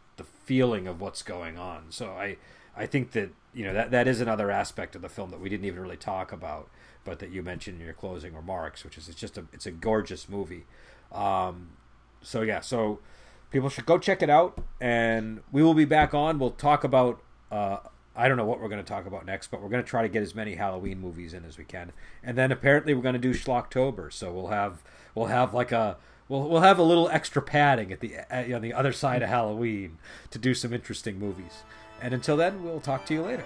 feeling 0.49 0.87
of 0.87 0.99
what's 0.99 1.23
going 1.23 1.59
on. 1.59 1.85
So 1.91 2.13
I 2.13 2.39
I 2.75 2.87
think 2.87 3.13
that 3.13 3.31
you 3.53 3.65
know 3.67 3.75
that 3.75 3.91
that 3.91 4.09
is 4.09 4.23
another 4.23 4.51
aspect 4.51 4.97
of 4.97 5.03
the 5.03 5.11
film 5.11 5.31
that 5.31 5.41
we 5.41 5.51
didn't 5.51 5.67
even 5.67 5.83
really 5.83 5.99
talk 5.99 6.33
about, 6.33 6.71
but 7.05 7.19
that 7.19 7.31
you 7.31 7.43
mentioned 7.43 7.79
in 7.79 7.85
your 7.85 7.93
closing 7.93 8.35
remarks, 8.35 8.83
which 8.83 8.97
is 8.97 9.11
it's 9.11 9.21
just 9.21 9.37
a 9.37 9.45
it's 9.53 9.67
a 9.67 9.71
gorgeous 9.71 10.27
movie. 10.27 10.65
Um, 11.13 11.73
so 12.23 12.41
yeah, 12.41 12.61
so 12.61 13.01
people 13.51 13.69
should 13.69 13.85
go 13.85 13.99
check 13.99 14.23
it 14.23 14.31
out, 14.31 14.59
and 14.81 15.43
we 15.53 15.63
will 15.63 15.75
be 15.75 15.85
back 15.85 16.15
on. 16.15 16.39
We'll 16.39 16.51
talk 16.53 16.83
about. 16.83 17.21
Uh, 17.53 17.79
I 18.17 18.27
don't 18.27 18.39
know 18.39 18.47
what 18.47 18.59
we're 18.59 18.69
going 18.69 18.83
to 18.83 18.89
talk 18.89 19.07
about 19.07 19.27
next, 19.27 19.49
but 19.49 19.63
we're 19.63 19.69
going 19.69 19.85
to 19.85 19.89
try 19.89 20.03
to 20.03 20.09
get 20.09 20.23
as 20.23 20.35
many 20.35 20.55
Halloween 20.55 20.99
movies 20.99 21.35
in 21.35 21.45
as 21.45 21.59
we 21.59 21.65
can, 21.65 21.93
and 22.25 22.39
then 22.39 22.51
apparently 22.51 22.95
we're 22.95 23.03
going 23.03 23.13
to 23.13 23.19
do 23.19 23.35
Schlocktober. 23.35 24.11
So 24.11 24.33
we'll 24.33 24.49
have 24.49 24.83
we'll 25.15 25.27
have 25.27 25.53
like 25.53 25.73
a 25.73 25.99
We'll 26.29 26.49
we'll 26.49 26.61
have 26.61 26.79
a 26.79 26.83
little 26.83 27.09
extra 27.09 27.41
padding 27.41 27.93
at 27.93 28.01
the 28.01 28.17
at, 28.31 28.53
on 28.53 28.63
the 28.63 28.73
other 28.73 28.93
side 28.93 29.23
of 29.23 29.29
Halloween 29.29 29.99
to 30.31 30.39
do 30.39 30.55
some 30.55 30.73
interesting 30.73 31.19
movies. 31.19 31.63
And 32.01 32.15
until 32.15 32.37
then, 32.37 32.63
we'll 32.63 32.81
talk 32.81 33.07
to 33.07 33.15
you 33.15 33.23
later. 33.23 33.45